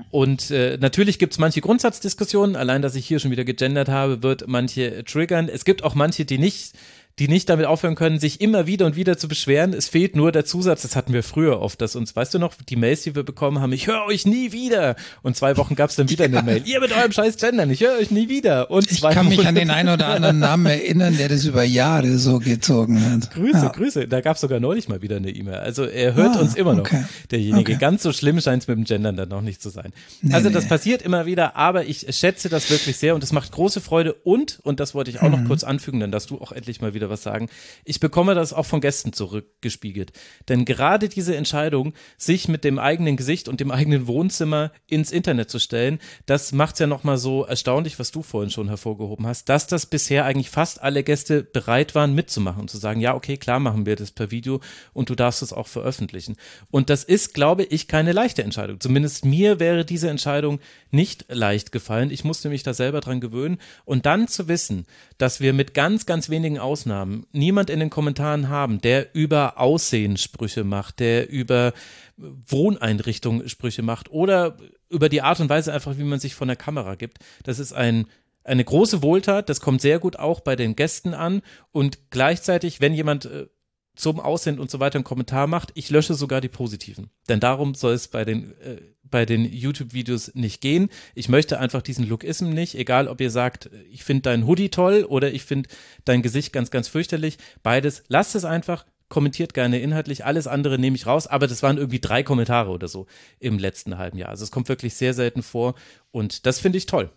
Und 0.10 0.52
äh, 0.52 0.78
natürlich 0.80 1.20
gibt 1.20 1.34
es 1.34 1.40
manche 1.40 1.62
Grundsatzdiskussionen, 1.62 2.56
allein, 2.56 2.82
dass 2.82 2.96
ich 2.96 3.06
hier 3.06 3.20
schon 3.20 3.32
wieder 3.32 3.46
gegendert 3.46 3.90
habe, 3.90 4.24
wird 4.24 4.48
manche 4.48 5.04
triggern. 5.04 5.50
Es 5.50 5.66
gibt 5.66 5.84
auch 5.84 5.96
manche, 5.96 6.26
die 6.26 6.38
nicht 6.38 6.74
die 7.20 7.28
nicht 7.28 7.50
damit 7.50 7.66
aufhören 7.66 7.96
können, 7.96 8.20
sich 8.20 8.42
immer 8.42 8.68
wieder 8.68 8.86
und 8.86 8.96
wieder 8.96 9.18
zu 9.18 9.28
beschweren. 9.28 9.74
Es 9.74 9.90
fehlt 9.90 10.16
nur 10.16 10.32
der 10.32 10.46
Zusatz, 10.46 10.82
das 10.82 10.96
hatten 10.96 11.14
wir 11.14 11.24
früher 11.24 11.62
oft, 11.62 11.82
dass 11.82 11.96
uns, 11.96 12.16
weißt 12.16 12.34
du 12.34 12.40
noch, 12.40 12.54
die 12.70 12.76
Mails, 12.76 13.04
die 13.04 13.16
wir 13.16 13.24
bekommen 13.24 13.60
haben, 13.60 13.74
ich 13.74 13.88
höre 13.88 14.06
euch 14.06 14.26
nie 14.26 14.52
wieder. 14.52 14.96
Und 15.22 15.36
zwei 15.36 15.58
Wochen 15.58 15.76
gab 15.76 15.90
es 15.90 15.96
dann 15.96 16.10
wieder 16.10 16.28
ja. 16.30 16.40
eine 16.40 16.44
Mail. 16.44 16.64
Ihr 16.66 16.80
mit 16.80 16.92
eurem 16.92 17.12
scheiß 17.12 17.38
Gendern, 17.38 17.70
ich 17.70 17.82
höre 17.82 17.98
euch 17.98 18.12
nie 18.12 18.30
wieder. 18.30 18.72
Und 18.72 18.92
ich 18.92 19.02
kann 19.02 19.28
mich 19.28 19.46
an 19.46 19.56
den 19.56 19.70
einen 19.70 19.90
oder 19.90 20.08
anderen 20.08 20.40
Namen 20.40 20.66
erinnern, 20.66 21.18
der 21.18 21.30
das 21.30 21.46
über 21.46 21.64
Jahre 21.64 22.18
so 22.18 22.40
gezogen 22.40 23.04
hat. 23.04 23.32
Grüße, 23.32 23.66
ja. 23.66 23.70
Grüße. 23.70 24.08
Da 24.08 24.22
gab 24.22 24.36
es 24.36 24.42
sogar 24.42 24.60
neulich 24.60 24.88
mal 24.88 25.02
wieder 25.02 25.18
eine 25.18 25.30
E-Mail. 25.30 25.56
Also 25.56 25.86
er 25.86 26.16
hört 26.16 26.38
ah, 26.38 26.40
uns 26.40 26.56
immer 26.56 26.74
noch, 26.74 26.86
okay. 26.86 27.04
derjenige. 27.30 27.74
Okay. 27.74 27.80
Ganz 27.80 28.04
so 28.04 28.14
schlimm 28.14 28.40
scheint 28.42 28.64
es 28.64 28.68
mit 28.68 28.78
dem 28.78 28.84
Gendern 28.86 29.18
dann 29.18 29.30
noch 29.30 29.42
nicht 29.42 29.62
zu 29.62 29.70
sein. 29.70 29.94
Nee, 30.22 30.34
also 30.34 30.50
das 30.50 30.64
nee. 30.64 30.70
passiert 30.70 31.02
immer 31.02 31.26
wieder, 31.26 31.56
aber 31.56 31.86
ich 31.86 32.08
schätze 32.10 32.50
das 32.50 32.70
wirklich 32.70 32.98
sehr 32.98 33.16
und 33.16 33.24
es 33.24 33.32
macht 33.32 33.52
große 33.52 33.82
Freude 33.82 34.14
und, 34.14 34.60
und 34.64 34.80
das 34.80 34.96
wollte 34.96 35.12
ich 35.12 35.22
auch 35.22 35.30
mhm. 35.30 35.42
noch 35.42 35.48
kurz 35.48 35.64
anfügen, 35.64 36.00
dann 36.00 36.12
darfst 36.12 36.30
du 36.30 36.40
auch 36.40 36.52
endlich 36.52 36.82
mal 36.82 36.94
wieder 36.94 37.01
was 37.10 37.24
sagen 37.24 37.50
ich 37.84 38.00
bekomme 38.00 38.36
das 38.36 38.54
auch 38.54 38.66
von 38.66 38.82
Gästen 38.82 39.14
zurückgespiegelt. 39.14 40.12
Denn 40.50 40.66
gerade 40.66 41.10
diese 41.10 41.36
Entscheidung, 41.36 41.94
sich 42.18 42.48
mit 42.48 42.64
dem 42.64 42.80
eigenen 42.80 43.18
Gesicht 43.18 43.48
und 43.48 43.60
dem 43.60 43.72
eigenen 43.72 44.08
Wohnzimmer 44.08 44.72
ins 44.88 45.12
Internet 45.12 45.50
zu 45.50 45.60
stellen, 45.60 46.00
das 46.26 46.52
macht 46.52 46.76
es 46.76 46.80
ja 46.80 46.88
nochmal 46.88 47.18
so 47.18 47.44
erstaunlich, 47.44 48.00
was 48.00 48.12
du 48.12 48.22
vorhin 48.22 48.52
schon 48.52 48.68
hervorgehoben 48.68 49.26
hast, 49.28 49.50
dass 49.50 49.68
das 49.68 49.86
bisher 49.86 50.26
eigentlich 50.26 50.50
fast 50.50 50.82
alle 50.82 51.04
Gäste 51.04 51.44
bereit 51.44 51.96
waren 51.96 52.14
mitzumachen 52.14 52.62
und 52.62 52.70
zu 52.70 52.78
sagen, 52.78 53.02
ja, 53.02 53.16
okay, 53.16 53.38
klar 53.38 53.60
machen 53.60 53.86
wir 53.86 53.96
das 53.96 54.12
per 54.12 54.32
Video 54.32 54.62
und 54.94 55.10
du 55.10 55.16
darfst 55.16 55.42
es 55.42 55.54
auch 55.54 55.68
veröffentlichen. 55.68 56.38
Und 56.70 56.90
das 56.90 57.04
ist, 57.04 57.34
glaube 57.34 57.64
ich, 57.64 57.88
keine 57.88 58.12
leichte 58.12 58.44
Entscheidung. 58.44 58.80
Zumindest 58.80 59.26
mir 59.26 59.60
wäre 59.60 59.86
diese 59.86 60.10
Entscheidung 60.10 60.60
nicht 60.92 61.26
leicht 61.30 61.72
gefallen. 61.72 62.12
Ich 62.12 62.24
musste 62.24 62.50
mich 62.50 62.64
da 62.64 62.74
selber 62.74 63.02
dran 63.02 63.22
gewöhnen 63.22 63.60
und 63.86 64.06
dann 64.06 64.28
zu 64.28 64.48
wissen, 64.48 64.86
dass 65.18 65.40
wir 65.40 65.54
mit 65.54 65.74
ganz, 65.74 66.06
ganz 66.06 66.30
wenigen 66.30 66.60
Ausnahmen 66.60 66.91
niemand 67.32 67.70
in 67.70 67.80
den 67.80 67.90
Kommentaren 67.90 68.50
haben, 68.50 68.82
der 68.82 69.14
über 69.14 69.60
Aussehen 69.60 70.18
Sprüche 70.18 70.64
macht, 70.64 71.00
der 71.00 71.30
über 71.30 71.74
Wohneinrichtungen 72.18 73.50
Sprüche 73.50 73.82
macht 73.82 74.12
oder 74.12 74.58
über 74.90 75.10
die 75.10 75.22
Art 75.22 75.40
und 75.40 75.50
Weise 75.50 75.74
einfach, 75.74 75.98
wie 75.98 76.04
man 76.04 76.20
sich 76.20 76.36
von 76.36 76.48
der 76.48 76.58
Kamera 76.58 76.96
gibt. 76.96 77.20
Das 77.44 77.60
ist 77.60 77.74
ein 77.74 78.06
eine 78.44 78.64
große 78.64 79.04
Wohltat, 79.04 79.50
das 79.50 79.62
kommt 79.62 79.82
sehr 79.82 80.00
gut 80.00 80.18
auch 80.18 80.40
bei 80.40 80.56
den 80.56 80.76
Gästen 80.76 81.14
an 81.14 81.44
und 81.72 82.10
gleichzeitig, 82.10 82.82
wenn 82.82 82.96
jemand 82.96 83.26
äh, 83.26 83.48
zum 83.96 84.20
Aussehen 84.20 84.60
und 84.60 84.72
so 84.72 84.80
weiter 84.80 84.96
einen 84.96 85.04
Kommentar 85.04 85.48
macht, 85.48 85.72
ich 85.76 85.90
lösche 85.90 86.16
sogar 86.16 86.42
die 86.42 86.50
positiven. 86.50 87.12
Denn 87.30 87.40
darum 87.40 87.76
soll 87.76 87.94
es 87.94 88.08
bei 88.08 88.26
den 88.26 88.58
äh, 88.60 88.82
bei 89.12 89.26
den 89.26 89.46
YouTube-Videos 89.46 90.34
nicht 90.34 90.62
gehen. 90.62 90.90
Ich 91.14 91.30
möchte 91.30 91.60
einfach 91.60 91.82
diesen 91.82 92.08
Lookism 92.08 92.50
nicht, 92.50 92.76
egal 92.76 93.08
ob 93.08 93.22
ihr 93.22 93.30
sagt, 93.30 93.70
ich 93.92 94.04
finde 94.04 94.24
dein 94.24 94.48
Hoodie 94.48 94.70
toll 94.70 95.06
oder 95.08 95.32
ich 95.32 95.44
finde 95.44 95.70
dein 96.06 96.22
Gesicht 96.22 96.54
ganz, 96.54 96.72
ganz 96.72 96.88
fürchterlich. 96.88 97.38
Beides, 97.62 98.04
lasst 98.08 98.36
es 98.36 98.46
einfach, 98.46 98.86
kommentiert 99.10 99.54
gerne 99.54 99.80
inhaltlich, 99.80 100.26
alles 100.26 100.48
andere 100.48 100.80
nehme 100.80 100.96
ich 100.96 101.06
raus, 101.06 101.28
aber 101.28 101.46
das 101.46 101.62
waren 101.62 101.78
irgendwie 101.78 102.00
drei 102.00 102.24
Kommentare 102.24 102.72
oder 102.72 102.88
so 102.88 103.06
im 103.40 103.60
letzten 103.60 103.98
halben 103.98 104.18
Jahr. 104.18 104.30
Also 104.30 104.44
es 104.44 104.52
kommt 104.52 104.70
wirklich 104.70 104.96
sehr 104.96 105.14
selten 105.14 105.44
vor 105.44 105.76
und 106.12 106.46
das 106.48 106.60
finde 106.60 106.80
ich 106.80 106.88
toll. 106.88 107.12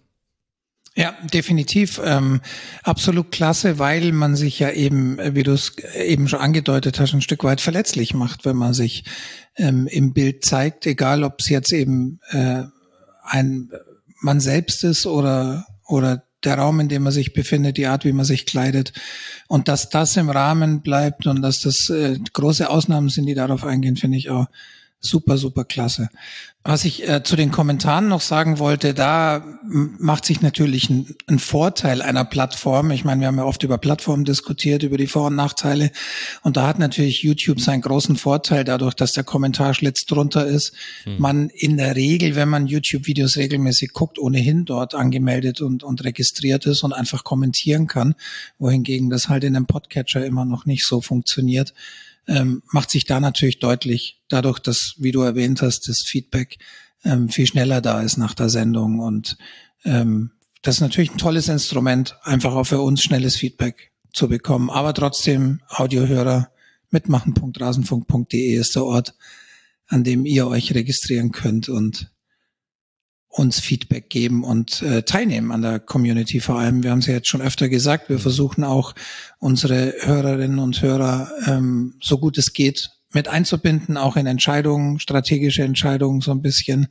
Ja, 0.96 1.16
definitiv. 1.32 2.00
Ähm, 2.04 2.40
absolut 2.84 3.32
klasse, 3.32 3.80
weil 3.80 4.12
man 4.12 4.36
sich 4.36 4.60
ja 4.60 4.70
eben, 4.70 5.18
wie 5.34 5.42
du 5.42 5.52
es 5.52 5.76
eben 5.96 6.28
schon 6.28 6.38
angedeutet 6.38 7.00
hast, 7.00 7.14
ein 7.14 7.20
Stück 7.20 7.42
weit 7.42 7.60
verletzlich 7.60 8.14
macht, 8.14 8.44
wenn 8.44 8.56
man 8.56 8.74
sich 8.74 9.04
ähm, 9.56 9.88
im 9.88 10.12
Bild 10.12 10.44
zeigt, 10.44 10.86
egal 10.86 11.24
ob 11.24 11.40
es 11.40 11.48
jetzt 11.48 11.72
eben 11.72 12.20
äh, 12.30 12.62
ein 13.24 13.70
man 14.24 14.40
selbst 14.40 14.84
ist 14.84 15.06
oder, 15.06 15.66
oder 15.86 16.24
der 16.44 16.58
Raum, 16.58 16.80
in 16.80 16.88
dem 16.88 17.02
man 17.02 17.12
sich 17.12 17.32
befindet, 17.32 17.76
die 17.76 17.86
Art, 17.86 18.04
wie 18.04 18.12
man 18.12 18.24
sich 18.24 18.46
kleidet. 18.46 18.92
Und 19.48 19.68
dass 19.68 19.90
das 19.90 20.16
im 20.16 20.30
Rahmen 20.30 20.82
bleibt 20.82 21.26
und 21.26 21.42
dass 21.42 21.60
das 21.60 21.90
äh, 21.90 22.18
große 22.32 22.68
Ausnahmen 22.68 23.08
sind, 23.08 23.26
die 23.26 23.34
darauf 23.34 23.64
eingehen, 23.64 23.96
finde 23.96 24.18
ich 24.18 24.30
auch 24.30 24.46
super, 25.04 25.36
super 25.36 25.64
klasse. 25.64 26.08
Was 26.66 26.86
ich 26.86 27.06
äh, 27.06 27.22
zu 27.22 27.36
den 27.36 27.50
Kommentaren 27.50 28.08
noch 28.08 28.22
sagen 28.22 28.58
wollte, 28.58 28.94
da 28.94 29.44
macht 29.62 30.24
sich 30.24 30.40
natürlich 30.40 30.88
ein, 30.88 31.14
ein, 31.26 31.38
Vorteil 31.38 32.00
einer 32.00 32.24
Plattform. 32.24 32.90
Ich 32.90 33.04
meine, 33.04 33.20
wir 33.20 33.28
haben 33.28 33.36
ja 33.36 33.44
oft 33.44 33.62
über 33.64 33.76
Plattformen 33.76 34.24
diskutiert, 34.24 34.82
über 34.82 34.96
die 34.96 35.06
Vor- 35.06 35.26
und 35.26 35.36
Nachteile. 35.36 35.90
Und 36.42 36.56
da 36.56 36.66
hat 36.66 36.78
natürlich 36.78 37.22
YouTube 37.22 37.60
seinen 37.60 37.82
großen 37.82 38.16
Vorteil 38.16 38.64
dadurch, 38.64 38.94
dass 38.94 39.12
der 39.12 39.24
Kommentarschlitz 39.24 40.06
drunter 40.06 40.46
ist. 40.46 40.72
Hm. 41.02 41.16
Man 41.18 41.48
in 41.50 41.76
der 41.76 41.96
Regel, 41.96 42.34
wenn 42.34 42.48
man 42.48 42.66
YouTube-Videos 42.66 43.36
regelmäßig 43.36 43.92
guckt, 43.92 44.18
ohnehin 44.18 44.64
dort 44.64 44.94
angemeldet 44.94 45.60
und, 45.60 45.82
und 45.82 46.02
registriert 46.02 46.64
ist 46.64 46.82
und 46.82 46.94
einfach 46.94 47.24
kommentieren 47.24 47.88
kann, 47.88 48.14
wohingegen 48.58 49.10
das 49.10 49.28
halt 49.28 49.44
in 49.44 49.54
einem 49.54 49.66
Podcatcher 49.66 50.24
immer 50.24 50.46
noch 50.46 50.64
nicht 50.64 50.86
so 50.86 51.02
funktioniert 51.02 51.74
ähm, 52.26 52.62
macht 52.72 52.90
sich 52.90 53.04
da 53.04 53.20
natürlich 53.20 53.58
deutlich, 53.58 54.22
dadurch, 54.28 54.58
dass, 54.58 54.94
wie 54.98 55.12
du 55.12 55.22
erwähnt 55.22 55.62
hast, 55.62 55.88
das 55.88 56.00
Feedback 56.00 56.58
ähm, 57.04 57.28
viel 57.28 57.46
schneller 57.46 57.80
da 57.80 58.00
ist 58.00 58.16
nach 58.16 58.34
der 58.34 58.48
Sendung. 58.48 59.00
Und 59.00 59.36
ähm, 59.84 60.30
das 60.62 60.76
ist 60.76 60.80
natürlich 60.80 61.12
ein 61.12 61.18
tolles 61.18 61.48
Instrument, 61.48 62.16
einfach 62.22 62.54
auch 62.54 62.64
für 62.64 62.80
uns 62.80 63.02
schnelles 63.02 63.36
Feedback 63.36 63.92
zu 64.12 64.28
bekommen. 64.28 64.70
Aber 64.70 64.94
trotzdem, 64.94 65.60
Audiohörer, 65.68 66.50
mitmachen.rasenfunk.de 66.90 68.54
ist 68.54 68.76
der 68.76 68.84
Ort, 68.84 69.14
an 69.86 70.04
dem 70.04 70.24
ihr 70.24 70.46
euch 70.46 70.74
registrieren 70.74 71.32
könnt 71.32 71.68
und 71.68 72.10
uns 73.36 73.58
Feedback 73.58 74.10
geben 74.10 74.44
und 74.44 74.80
äh, 74.82 75.02
teilnehmen 75.02 75.50
an 75.50 75.62
der 75.62 75.80
Community 75.80 76.38
vor 76.38 76.58
allem. 76.58 76.84
Wir 76.84 76.92
haben 76.92 77.00
es 77.00 77.06
ja 77.06 77.14
jetzt 77.14 77.26
schon 77.26 77.42
öfter 77.42 77.68
gesagt, 77.68 78.08
wir 78.08 78.20
versuchen 78.20 78.62
auch 78.62 78.94
unsere 79.40 79.92
Hörerinnen 80.02 80.60
und 80.60 80.80
Hörer 80.80 81.32
ähm, 81.46 81.94
so 82.00 82.18
gut 82.18 82.38
es 82.38 82.52
geht 82.52 82.90
mit 83.12 83.26
einzubinden, 83.26 83.96
auch 83.96 84.16
in 84.16 84.26
Entscheidungen, 84.26 85.00
strategische 85.00 85.64
Entscheidungen 85.64 86.20
so 86.20 86.30
ein 86.30 86.42
bisschen. 86.42 86.86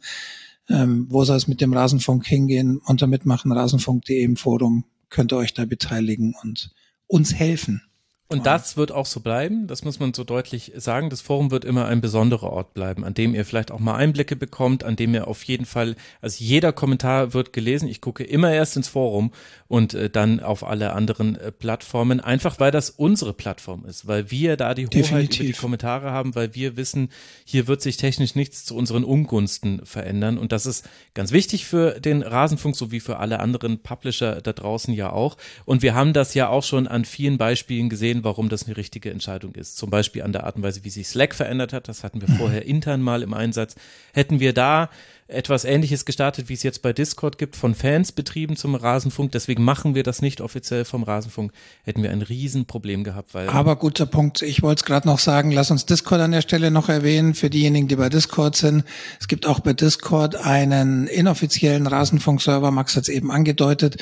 Ähm, 0.69 1.07
wo 1.09 1.23
soll 1.23 1.37
es 1.37 1.47
mit 1.47 1.61
dem 1.61 1.73
Rasenfunk 1.73 2.25
hingehen? 2.25 2.77
Unter 2.77 3.07
mitmachen 3.07 3.51
rasenfunk.de 3.51 4.21
im 4.21 4.35
Forum 4.35 4.83
könnt 5.09 5.31
ihr 5.31 5.37
euch 5.37 5.53
da 5.53 5.63
beteiligen 5.63 6.35
und 6.41 6.71
uns 7.07 7.33
helfen. 7.33 7.83
Und 8.29 8.47
das 8.47 8.77
wird 8.77 8.91
auch 8.91 9.05
so 9.05 9.19
bleiben, 9.19 9.67
das 9.67 9.83
muss 9.83 9.99
man 9.99 10.13
so 10.13 10.23
deutlich 10.23 10.71
sagen. 10.75 11.11
Das 11.11 11.21
Forum 11.21 11.51
wird 11.51 11.65
immer 11.65 11.85
ein 11.85 12.01
besonderer 12.01 12.51
Ort 12.51 12.73
bleiben, 12.73 13.03
an 13.03 13.13
dem 13.13 13.35
ihr 13.35 13.45
vielleicht 13.45 13.69
auch 13.69 13.79
mal 13.79 13.95
Einblicke 13.95 14.35
bekommt, 14.35 14.83
an 14.83 14.95
dem 14.95 15.13
ihr 15.13 15.27
auf 15.27 15.43
jeden 15.43 15.65
Fall, 15.65 15.95
also 16.19 16.43
jeder 16.43 16.71
Kommentar 16.71 17.33
wird 17.33 17.53
gelesen. 17.53 17.87
Ich 17.87 18.01
gucke 18.01 18.23
immer 18.23 18.51
erst 18.51 18.75
ins 18.75 18.87
Forum 18.87 19.31
und 19.67 19.93
äh, 19.93 20.09
dann 20.09 20.39
auf 20.39 20.63
alle 20.63 20.93
anderen 20.93 21.35
äh, 21.35 21.51
Plattformen, 21.51 22.19
einfach 22.19 22.59
weil 22.59 22.71
das 22.71 22.89
unsere 22.89 23.33
Plattform 23.33 23.85
ist, 23.85 24.07
weil 24.07 24.31
wir 24.31 24.57
da 24.57 24.73
die 24.73 24.85
Hoheit 24.85 24.93
Definitiv. 24.93 25.39
über 25.39 25.47
die 25.47 25.53
Kommentare 25.53 26.11
haben, 26.11 26.33
weil 26.33 26.55
wir 26.55 26.77
wissen, 26.77 27.09
hier 27.45 27.67
wird 27.67 27.81
sich 27.81 27.97
technisch 27.97 28.35
nichts 28.35 28.65
zu 28.65 28.75
unseren 28.75 29.03
Ungunsten 29.03 29.85
verändern. 29.85 30.37
Und 30.37 30.51
das 30.51 30.65
ist 30.65 30.89
ganz 31.13 31.31
wichtig 31.31 31.65
für 31.65 31.99
den 31.99 32.23
Rasenfunk 32.23 32.75
sowie 32.75 32.99
für 32.99 33.17
alle 33.17 33.39
anderen 33.39 33.79
Publisher 33.79 34.41
da 34.41 34.53
draußen 34.53 34.93
ja 34.93 35.11
auch. 35.11 35.37
Und 35.65 35.81
wir 35.81 35.93
haben 35.93 36.13
das 36.13 36.33
ja 36.33 36.49
auch 36.49 36.63
schon 36.63 36.87
an 36.87 37.03
vielen 37.03 37.37
Beispielen 37.37 37.89
gesehen, 37.89 38.12
warum 38.21 38.49
das 38.49 38.65
eine 38.65 38.75
richtige 38.75 39.09
Entscheidung 39.11 39.55
ist. 39.55 39.77
Zum 39.77 39.89
Beispiel 39.89 40.23
an 40.23 40.33
der 40.33 40.43
Art 40.43 40.57
und 40.57 40.63
Weise, 40.63 40.83
wie 40.83 40.89
sich 40.89 41.07
Slack 41.07 41.33
verändert 41.33 41.71
hat. 41.71 41.87
Das 41.87 42.03
hatten 42.03 42.19
wir 42.19 42.27
vorher 42.27 42.65
intern 42.65 43.01
mal 43.01 43.23
im 43.23 43.33
Einsatz. 43.33 43.75
Hätten 44.13 44.41
wir 44.41 44.51
da 44.51 44.89
etwas 45.27 45.65
Ähnliches 45.65 46.05
gestartet, 46.05 46.49
wie 46.49 46.53
es 46.53 46.63
jetzt 46.63 46.81
bei 46.81 46.93
Discord 46.93 47.37
gibt, 47.37 47.55
von 47.55 47.75
Fans 47.75 48.11
betrieben 48.11 48.55
zum 48.55 48.75
Rasenfunk. 48.75 49.31
Deswegen 49.31 49.63
machen 49.63 49.95
wir 49.95 50.03
das 50.03 50.21
nicht 50.21 50.41
offiziell 50.41 50.85
vom 50.85 51.03
Rasenfunk. 51.03 51.51
Hätten 51.83 52.03
wir 52.03 52.11
ein 52.11 52.21
Riesenproblem 52.21 53.03
gehabt. 53.03 53.33
Weil 53.33 53.49
Aber 53.49 53.75
guter 53.75 54.05
Punkt. 54.05 54.41
Ich 54.41 54.61
wollte 54.61 54.81
es 54.81 54.85
gerade 54.85 55.07
noch 55.07 55.19
sagen. 55.19 55.51
Lass 55.51 55.71
uns 55.71 55.85
Discord 55.85 56.21
an 56.21 56.31
der 56.31 56.41
Stelle 56.41 56.71
noch 56.71 56.89
erwähnen 56.89 57.33
für 57.33 57.49
diejenigen, 57.49 57.87
die 57.87 57.95
bei 57.95 58.09
Discord 58.09 58.55
sind. 58.55 58.83
Es 59.19 59.27
gibt 59.27 59.45
auch 59.45 59.59
bei 59.59 59.73
Discord 59.73 60.35
einen 60.35 61.07
inoffiziellen 61.07 61.87
Rasenfunk-Server. 61.87 62.71
Max 62.71 62.95
hat 62.95 63.03
es 63.03 63.09
eben 63.09 63.31
angedeutet. 63.31 63.97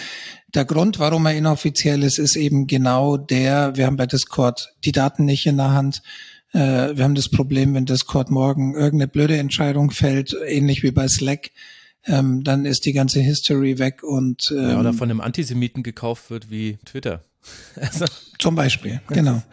Der 0.54 0.66
Grund, 0.66 1.00
warum 1.00 1.26
er 1.26 1.34
inoffiziell 1.34 2.04
ist, 2.04 2.20
ist 2.20 2.36
eben 2.36 2.68
genau 2.68 3.16
der, 3.16 3.78
wir 3.78 3.86
haben 3.86 3.96
bei 3.96 4.06
Discord 4.06 4.74
die 4.84 4.92
Daten 4.92 5.24
nicht 5.24 5.46
in 5.46 5.58
der 5.58 5.72
Hand. 5.72 6.02
Äh, 6.54 6.96
wir 6.98 7.04
haben 7.04 7.16
das 7.16 7.30
Problem, 7.30 7.74
wenn 7.74 7.86
Discord 7.86 8.30
morgen 8.30 8.74
irgendeine 8.74 9.08
blöde 9.08 9.38
Entscheidung 9.38 9.92
fällt, 9.92 10.36
ähnlich 10.46 10.84
wie 10.84 10.92
bei 10.92 11.08
Slack, 11.08 11.52
ähm, 12.06 12.44
dann 12.44 12.66
ist 12.66 12.86
die 12.86 12.94
ganze 12.94 13.22
History 13.22 13.78
weg 13.78 14.04
und 14.04 14.52
ähm, 14.52 14.70
ja, 14.70 14.80
oder 14.80 14.90
ähm, 14.90 14.98
von 14.98 15.10
einem 15.10 15.22
Antisemiten 15.22 15.84
gekauft 15.84 16.30
wird 16.30 16.50
wie 16.50 16.78
Twitter. 16.86 17.24
also. 17.76 18.06
Zum 18.40 18.56
Beispiel, 18.56 19.02
genau. 19.08 19.44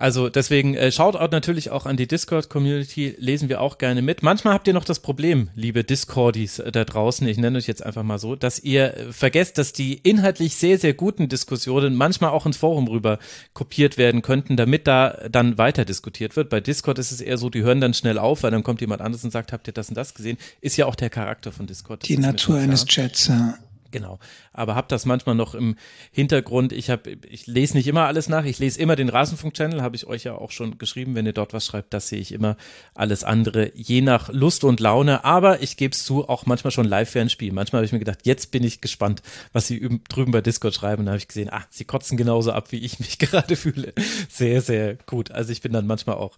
Also 0.00 0.30
deswegen 0.30 0.74
äh, 0.74 0.90
Shoutout 0.90 1.28
natürlich 1.30 1.70
auch 1.70 1.84
an 1.84 1.98
die 1.98 2.08
Discord-Community, 2.08 3.16
lesen 3.18 3.50
wir 3.50 3.60
auch 3.60 3.76
gerne 3.76 4.00
mit. 4.00 4.22
Manchmal 4.22 4.54
habt 4.54 4.66
ihr 4.66 4.72
noch 4.72 4.86
das 4.86 5.00
Problem, 5.00 5.50
liebe 5.54 5.84
Discordies 5.84 6.58
äh, 6.58 6.72
da 6.72 6.86
draußen, 6.86 7.28
ich 7.28 7.36
nenne 7.36 7.58
euch 7.58 7.66
jetzt 7.66 7.84
einfach 7.84 8.02
mal 8.02 8.18
so, 8.18 8.34
dass 8.34 8.58
ihr 8.60 8.96
äh, 8.96 9.12
vergesst, 9.12 9.58
dass 9.58 9.74
die 9.74 9.98
inhaltlich 9.98 10.56
sehr, 10.56 10.78
sehr 10.78 10.94
guten 10.94 11.28
Diskussionen 11.28 11.96
manchmal 11.96 12.30
auch 12.30 12.46
ins 12.46 12.56
Forum 12.56 12.88
rüber 12.88 13.18
kopiert 13.52 13.98
werden 13.98 14.22
könnten, 14.22 14.56
damit 14.56 14.86
da 14.86 15.18
dann 15.30 15.58
weiter 15.58 15.84
diskutiert 15.84 16.34
wird. 16.34 16.48
Bei 16.48 16.60
Discord 16.60 16.98
ist 16.98 17.12
es 17.12 17.20
eher 17.20 17.36
so, 17.36 17.50
die 17.50 17.62
hören 17.62 17.82
dann 17.82 17.92
schnell 17.92 18.18
auf, 18.18 18.42
weil 18.42 18.52
dann 18.52 18.62
kommt 18.62 18.80
jemand 18.80 19.02
anderes 19.02 19.22
und 19.22 19.32
sagt, 19.32 19.52
habt 19.52 19.66
ihr 19.66 19.74
das 19.74 19.90
und 19.90 19.96
das 19.98 20.14
gesehen? 20.14 20.38
Ist 20.62 20.78
ja 20.78 20.86
auch 20.86 20.94
der 20.94 21.10
Charakter 21.10 21.52
von 21.52 21.66
Discord. 21.66 22.08
Die 22.08 22.16
Natur 22.16 22.56
eines 22.56 22.86
Chats, 22.86 23.28
ja. 23.28 23.58
Genau. 23.90 24.18
Aber 24.52 24.74
habe 24.74 24.88
das 24.88 25.06
manchmal 25.06 25.34
noch 25.34 25.54
im 25.54 25.76
Hintergrund. 26.12 26.72
Ich 26.72 26.90
habe, 26.90 27.10
ich 27.28 27.46
lese 27.46 27.76
nicht 27.76 27.86
immer 27.86 28.06
alles 28.06 28.28
nach. 28.28 28.44
Ich 28.44 28.58
lese 28.58 28.80
immer 28.80 28.96
den 28.96 29.08
Rasenfunk-Channel, 29.08 29.82
habe 29.82 29.96
ich 29.96 30.06
euch 30.06 30.24
ja 30.24 30.34
auch 30.34 30.50
schon 30.50 30.78
geschrieben. 30.78 31.14
Wenn 31.14 31.26
ihr 31.26 31.32
dort 31.32 31.52
was 31.52 31.66
schreibt, 31.66 31.92
das 31.94 32.08
sehe 32.08 32.20
ich 32.20 32.32
immer. 32.32 32.56
Alles 32.94 33.24
andere, 33.24 33.72
je 33.74 34.00
nach 34.00 34.28
Lust 34.32 34.64
und 34.64 34.80
Laune. 34.80 35.24
Aber 35.24 35.62
ich 35.62 35.76
gebe 35.76 35.94
es 35.94 36.04
zu, 36.04 36.28
auch 36.28 36.46
manchmal 36.46 36.70
schon 36.70 36.86
live 36.86 37.10
für 37.10 37.20
ein 37.20 37.30
Spiel. 37.30 37.52
Manchmal 37.52 37.80
habe 37.80 37.86
ich 37.86 37.92
mir 37.92 37.98
gedacht, 37.98 38.20
jetzt 38.24 38.50
bin 38.50 38.64
ich 38.64 38.80
gespannt, 38.80 39.22
was 39.52 39.66
sie 39.66 40.00
drüben 40.08 40.32
bei 40.32 40.40
Discord 40.40 40.74
schreiben. 40.74 41.06
Da 41.06 41.12
habe 41.12 41.18
ich 41.18 41.28
gesehen, 41.28 41.50
ah, 41.50 41.64
sie 41.70 41.84
kotzen 41.84 42.16
genauso 42.16 42.52
ab, 42.52 42.72
wie 42.72 42.78
ich 42.78 43.00
mich 43.00 43.18
gerade 43.18 43.56
fühle. 43.56 43.92
Sehr, 44.28 44.60
sehr 44.62 44.96
gut. 45.06 45.30
Also 45.30 45.52
ich 45.52 45.60
bin 45.60 45.72
dann 45.72 45.86
manchmal 45.86 46.16
auch 46.16 46.36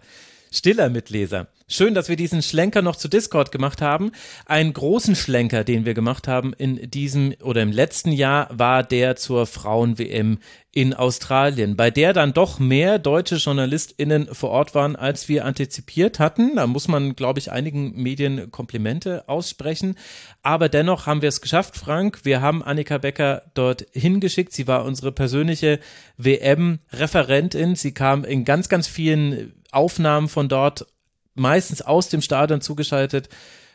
stiller 0.52 0.90
Mitleser. 0.90 1.48
Schön, 1.68 1.94
dass 1.94 2.10
wir 2.10 2.16
diesen 2.16 2.42
Schlenker 2.42 2.82
noch 2.82 2.96
zu 2.96 3.08
Discord 3.08 3.50
gemacht 3.50 3.80
haben. 3.80 4.12
Einen 4.44 4.74
großen 4.74 5.16
Schlenker, 5.16 5.64
den 5.64 5.86
wir 5.86 5.94
gemacht 5.94 6.28
haben 6.28 6.52
in 6.52 6.90
diesem 6.90 7.34
oder 7.42 7.62
im 7.62 7.72
letzten 7.72 8.12
Jahr, 8.12 8.48
war 8.52 8.82
der 8.82 9.16
zur 9.16 9.46
Frauen-WM 9.46 10.38
in 10.70 10.92
Australien, 10.92 11.76
bei 11.76 11.90
der 11.90 12.12
dann 12.12 12.34
doch 12.34 12.58
mehr 12.58 12.98
deutsche 12.98 13.36
JournalistInnen 13.36 14.34
vor 14.34 14.50
Ort 14.50 14.74
waren, 14.74 14.96
als 14.96 15.28
wir 15.28 15.46
antizipiert 15.46 16.18
hatten. 16.18 16.56
Da 16.56 16.66
muss 16.66 16.88
man, 16.88 17.16
glaube 17.16 17.38
ich, 17.38 17.50
einigen 17.50 17.94
Medien 18.02 18.50
Komplimente 18.50 19.28
aussprechen. 19.28 19.96
Aber 20.42 20.68
dennoch 20.68 21.06
haben 21.06 21.22
wir 21.22 21.28
es 21.30 21.40
geschafft, 21.40 21.76
Frank. 21.76 22.20
Wir 22.24 22.42
haben 22.42 22.62
Annika 22.62 22.98
Becker 22.98 23.44
dort 23.54 23.86
hingeschickt. 23.92 24.52
Sie 24.52 24.66
war 24.66 24.84
unsere 24.84 25.12
persönliche 25.12 25.78
WM-Referentin. 26.18 27.76
Sie 27.76 27.92
kam 27.92 28.24
in 28.24 28.44
ganz, 28.44 28.68
ganz 28.68 28.88
vielen 28.88 29.52
Aufnahmen 29.72 30.28
von 30.28 30.48
dort, 30.48 30.86
meistens 31.34 31.82
aus 31.82 32.08
dem 32.08 32.22
Stadion 32.22 32.60
zugeschaltet, 32.60 33.28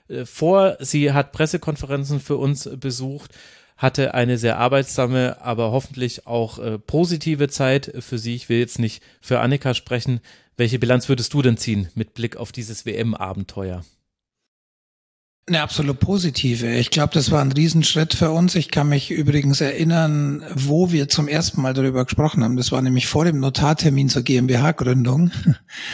äh, 0.07 0.25
vor. 0.25 0.77
Sie 0.79 1.11
hat 1.11 1.31
Pressekonferenzen 1.31 2.19
für 2.19 2.37
uns 2.37 2.69
besucht, 2.79 3.31
hatte 3.75 4.13
eine 4.13 4.37
sehr 4.37 4.57
arbeitsame, 4.57 5.41
aber 5.41 5.71
hoffentlich 5.71 6.27
auch 6.27 6.59
äh, 6.59 6.79
positive 6.79 7.49
Zeit 7.49 7.93
für 7.99 8.17
sie. 8.17 8.35
Ich 8.35 8.49
will 8.49 8.59
jetzt 8.59 8.79
nicht 8.79 9.03
für 9.21 9.39
Annika 9.39 9.73
sprechen. 9.73 10.21
Welche 10.55 10.79
Bilanz 10.79 11.07
würdest 11.09 11.33
du 11.33 11.41
denn 11.41 11.57
ziehen 11.57 11.89
mit 11.93 12.13
Blick 12.13 12.37
auf 12.37 12.51
dieses 12.51 12.85
WM-Abenteuer? 12.85 13.83
Eine 15.47 15.61
absolut 15.61 16.01
positive. 16.01 16.67
Ich 16.75 16.89
glaube, 16.89 17.13
das 17.13 17.31
war 17.31 17.41
ein 17.41 17.53
Riesenschritt 17.53 18.13
für 18.13 18.31
uns. 18.31 18.55
Ich 18.55 18.69
kann 18.69 18.89
mich 18.89 19.11
übrigens 19.11 19.61
erinnern, 19.61 20.43
wo 20.53 20.91
wir 20.91 21.07
zum 21.07 21.29
ersten 21.29 21.61
Mal 21.61 21.73
darüber 21.73 22.03
gesprochen 22.03 22.43
haben. 22.43 22.57
Das 22.57 22.73
war 22.73 22.81
nämlich 22.81 23.07
vor 23.07 23.23
dem 23.23 23.39
Notartermin 23.39 24.09
zur 24.09 24.23
GmbH-Gründung. 24.23 25.31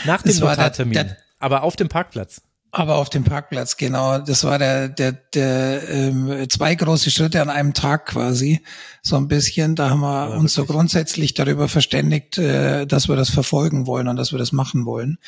Nach 0.06 0.22
dem 0.22 0.36
Notartermin, 0.38 0.94
der, 0.94 1.04
der, 1.04 1.16
aber 1.38 1.62
auf 1.62 1.76
dem 1.76 1.88
Parkplatz. 1.88 2.42
Aber 2.76 2.96
auf 2.96 3.08
dem 3.08 3.22
Parkplatz, 3.22 3.76
genau. 3.76 4.18
Das 4.18 4.42
war 4.42 4.58
der, 4.58 4.88
der, 4.88 5.12
der 5.12 5.88
ähm, 5.88 6.48
zwei 6.50 6.74
große 6.74 7.12
Schritte 7.12 7.40
an 7.40 7.48
einem 7.48 7.72
Tag 7.72 8.06
quasi, 8.06 8.62
so 9.00 9.14
ein 9.16 9.28
bisschen. 9.28 9.76
Da 9.76 9.90
haben 9.90 10.00
wir 10.00 10.30
ja, 10.30 10.36
uns 10.36 10.54
so 10.54 10.64
grundsätzlich 10.64 11.34
darüber 11.34 11.68
verständigt, 11.68 12.36
äh, 12.36 12.84
dass 12.84 13.08
wir 13.08 13.14
das 13.14 13.30
verfolgen 13.30 13.86
wollen 13.86 14.08
und 14.08 14.16
dass 14.16 14.32
wir 14.32 14.40
das 14.40 14.50
machen 14.50 14.86
wollen. 14.86 15.18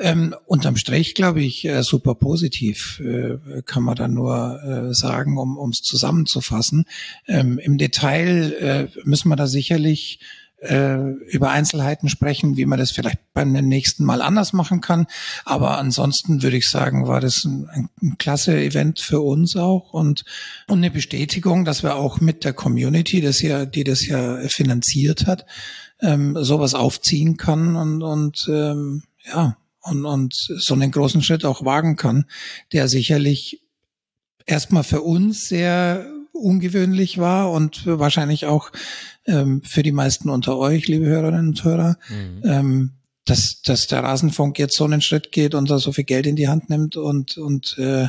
Ähm, 0.00 0.34
unterm 0.46 0.76
Strich, 0.76 1.14
glaube 1.14 1.40
ich, 1.40 1.64
äh, 1.64 1.84
super 1.84 2.16
positiv, 2.16 3.00
äh, 3.00 3.62
kann 3.64 3.84
man 3.84 3.94
dann 3.94 4.14
nur 4.14 4.60
äh, 4.64 4.92
sagen, 4.92 5.38
um 5.38 5.70
es 5.70 5.82
zusammenzufassen. 5.82 6.86
Ähm, 7.28 7.60
Im 7.60 7.78
Detail 7.78 8.52
äh, 8.54 9.00
müssen 9.04 9.28
wir 9.28 9.36
da 9.36 9.46
sicherlich 9.46 10.18
äh, 10.62 10.96
über 11.26 11.50
Einzelheiten 11.50 12.08
sprechen, 12.08 12.56
wie 12.56 12.66
man 12.66 12.78
das 12.78 12.92
vielleicht 12.92 13.18
beim 13.32 13.52
nächsten 13.52 14.04
Mal 14.04 14.22
anders 14.22 14.52
machen 14.52 14.80
kann. 14.80 15.06
Aber 15.44 15.78
ansonsten 15.78 16.42
würde 16.42 16.56
ich 16.56 16.68
sagen, 16.68 17.06
war 17.08 17.20
das 17.20 17.44
ein, 17.44 17.90
ein, 18.00 18.18
klasse 18.18 18.56
Event 18.56 19.00
für 19.00 19.20
uns 19.20 19.56
auch 19.56 19.92
und, 19.92 20.24
und 20.68 20.78
eine 20.78 20.90
Bestätigung, 20.90 21.64
dass 21.64 21.82
wir 21.82 21.96
auch 21.96 22.20
mit 22.20 22.44
der 22.44 22.52
Community, 22.52 23.20
das 23.20 23.42
ja, 23.42 23.66
die 23.66 23.84
das 23.84 24.06
ja 24.06 24.38
finanziert 24.48 25.26
hat, 25.26 25.46
ähm, 26.00 26.36
sowas 26.40 26.74
aufziehen 26.74 27.36
kann 27.36 27.76
und, 27.76 28.02
und 28.02 28.46
ähm, 28.48 29.02
ja, 29.24 29.56
und, 29.80 30.04
und 30.04 30.34
so 30.34 30.74
einen 30.74 30.90
großen 30.90 31.22
Schritt 31.22 31.44
auch 31.44 31.64
wagen 31.64 31.96
kann, 31.96 32.26
der 32.72 32.88
sicherlich 32.88 33.62
erstmal 34.46 34.84
für 34.84 35.02
uns 35.02 35.48
sehr 35.48 36.06
ungewöhnlich 36.32 37.18
war 37.18 37.50
und 37.50 37.86
wahrscheinlich 37.86 38.46
auch 38.46 38.72
ähm, 39.26 39.62
für 39.62 39.82
die 39.82 39.92
meisten 39.92 40.30
unter 40.30 40.56
euch, 40.58 40.88
liebe 40.88 41.06
Hörerinnen 41.06 41.48
und 41.48 41.64
Hörer, 41.64 41.96
mhm. 42.08 42.42
ähm, 42.44 42.90
dass, 43.24 43.62
dass 43.62 43.86
der 43.86 44.02
Rasenfunk 44.02 44.58
jetzt 44.58 44.76
so 44.76 44.84
einen 44.84 45.00
Schritt 45.00 45.30
geht 45.30 45.54
und 45.54 45.70
da 45.70 45.78
so 45.78 45.92
viel 45.92 46.04
Geld 46.04 46.26
in 46.26 46.36
die 46.36 46.48
Hand 46.48 46.70
nimmt 46.70 46.96
und, 46.96 47.36
und 47.36 47.76
äh, 47.78 48.08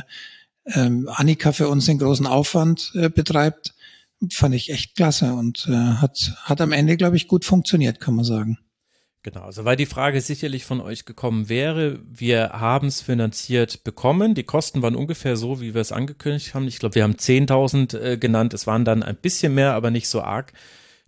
ähm, 0.66 1.08
Annika 1.12 1.52
für 1.52 1.68
uns 1.68 1.86
den 1.86 1.98
großen 1.98 2.26
Aufwand 2.26 2.92
äh, 2.94 3.10
betreibt, 3.10 3.74
fand 4.32 4.54
ich 4.54 4.70
echt 4.70 4.96
klasse 4.96 5.34
und 5.34 5.66
äh, 5.68 5.72
hat, 5.72 6.32
hat 6.42 6.60
am 6.60 6.72
Ende, 6.72 6.96
glaube 6.96 7.16
ich, 7.16 7.28
gut 7.28 7.44
funktioniert, 7.44 8.00
kann 8.00 8.14
man 8.14 8.24
sagen. 8.24 8.58
Genau, 9.24 9.40
also 9.40 9.64
weil 9.64 9.76
die 9.76 9.86
Frage 9.86 10.20
sicherlich 10.20 10.66
von 10.66 10.82
euch 10.82 11.06
gekommen 11.06 11.48
wäre, 11.48 11.98
wir 12.12 12.50
haben 12.50 12.88
es 12.88 13.00
finanziert 13.00 13.82
bekommen. 13.82 14.34
Die 14.34 14.42
Kosten 14.42 14.82
waren 14.82 14.94
ungefähr 14.94 15.38
so, 15.38 15.62
wie 15.62 15.72
wir 15.72 15.80
es 15.80 15.92
angekündigt 15.92 16.52
haben. 16.52 16.68
Ich 16.68 16.78
glaube, 16.78 16.94
wir 16.94 17.04
haben 17.04 17.14
10.000 17.14 17.98
äh, 17.98 18.16
genannt. 18.18 18.52
Es 18.52 18.66
waren 18.66 18.84
dann 18.84 19.02
ein 19.02 19.16
bisschen 19.16 19.54
mehr, 19.54 19.72
aber 19.72 19.90
nicht 19.90 20.08
so 20.08 20.20
arg 20.20 20.52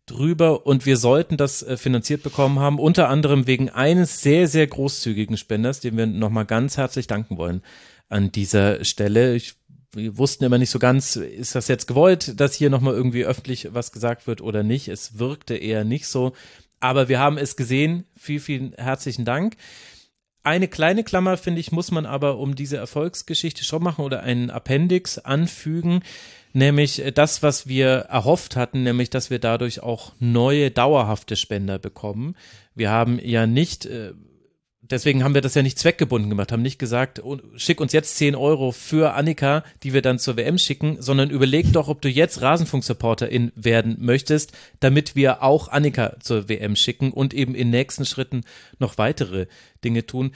drüber. 0.07 0.64
Und 0.64 0.87
wir 0.87 0.97
sollten 0.97 1.37
das 1.37 1.62
äh, 1.62 1.77
finanziert 1.77 2.23
bekommen 2.23 2.59
haben, 2.59 2.79
unter 2.79 3.11
anderem 3.11 3.47
wegen 3.47 3.69
eines 3.69 4.23
sehr, 4.23 4.49
sehr 4.49 4.67
großzügigen 4.67 5.37
Spenders, 5.37 5.81
dem 5.81 5.99
wir 5.99 6.07
nochmal 6.07 6.47
ganz 6.47 6.79
herzlich 6.79 7.07
danken 7.07 7.37
wollen 7.37 7.61
an 8.09 8.33
dieser 8.33 8.83
Stelle. 8.87 9.35
Ich 9.35 9.57
wir 9.97 10.19
wussten 10.19 10.45
immer 10.45 10.59
nicht 10.59 10.71
so 10.71 10.79
ganz, 10.79 11.17
ist 11.17 11.55
das 11.55 11.69
jetzt 11.69 11.87
gewollt, 11.87 12.39
dass 12.39 12.55
hier 12.55 12.69
nochmal 12.69 12.93
irgendwie 12.93 13.25
öffentlich 13.25 13.69
was 13.73 13.93
gesagt 13.93 14.27
wird 14.27 14.43
oder 14.43 14.62
nicht. 14.62 14.89
Es 14.89 15.19
wirkte 15.19 15.57
eher 15.57 15.85
nicht 15.85 16.07
so. 16.07 16.35
Aber 16.81 17.09
wir 17.09 17.18
haben 17.18 17.39
es 17.39 17.57
gesehen. 17.57 18.05
Vielen, 18.16 18.41
vielen 18.41 18.72
herzlichen 18.74 19.24
Dank. 19.24 19.57
Eine 20.43 20.68
kleine 20.68 21.03
Klammer, 21.03 21.37
finde 21.37 21.61
ich, 21.61 21.72
muss 21.72 21.91
man 21.91 22.07
aber 22.07 22.39
um 22.39 22.55
diese 22.55 22.77
Erfolgsgeschichte 22.77 23.64
schon 23.64 23.83
machen 23.83 24.05
oder 24.05 24.22
einen 24.22 24.49
Appendix 24.49 25.18
anfügen, 25.18 26.03
nämlich 26.53 27.03
das, 27.14 27.43
was 27.43 27.66
wir 27.66 27.89
erhofft 27.89 28.55
hatten, 28.55 28.85
nämlich, 28.85 29.11
dass 29.11 29.29
wir 29.29 29.41
dadurch 29.41 29.83
auch 29.83 30.12
neue 30.20 30.70
dauerhafte 30.70 31.35
Spender 31.35 31.81
bekommen. 31.81 32.37
Wir 32.77 32.91
haben 32.91 33.18
ja 33.20 33.49
nicht 33.49 33.87
äh, 33.87 34.12
deswegen 34.91 35.24
haben 35.24 35.34
wir 35.34 35.41
das 35.41 35.55
ja 35.55 35.62
nicht 35.62 35.78
zweckgebunden 35.78 36.30
gemacht, 36.30 36.53
haben 36.53 36.62
nicht 36.62 36.78
gesagt, 36.78 37.22
schick 37.57 37.80
uns 37.80 37.93
jetzt 37.93 38.16
10 38.16 38.34
Euro 38.34 38.72
für 38.72 39.14
Annika, 39.14 39.64
die 39.82 39.93
wir 39.93 40.03
dann 40.03 40.18
zur 40.18 40.37
WM 40.37 40.59
schicken, 40.59 40.97
sondern 41.01 41.30
überleg 41.30 41.72
doch, 41.72 41.89
ob 41.89 42.01
du 42.01 42.09
jetzt 42.09 42.41
Rasenfunk-Supporterin 42.43 43.53
werden 43.55 43.97
möchtest, 44.01 44.53
damit 44.80 45.16
wir 45.16 45.43
auch 45.43 45.68
Annika 45.68 46.16
zur 46.20 46.49
WM 46.49 46.76
schicken 46.76 47.12
und 47.12 47.34
eben 47.34 47.55
in 47.55 47.70
nächsten 47.70 48.05
Schritten 48.05 48.43
noch 48.78 48.99
weitere 48.99 49.47
Dinge 49.84 50.07
tun. 50.07 50.32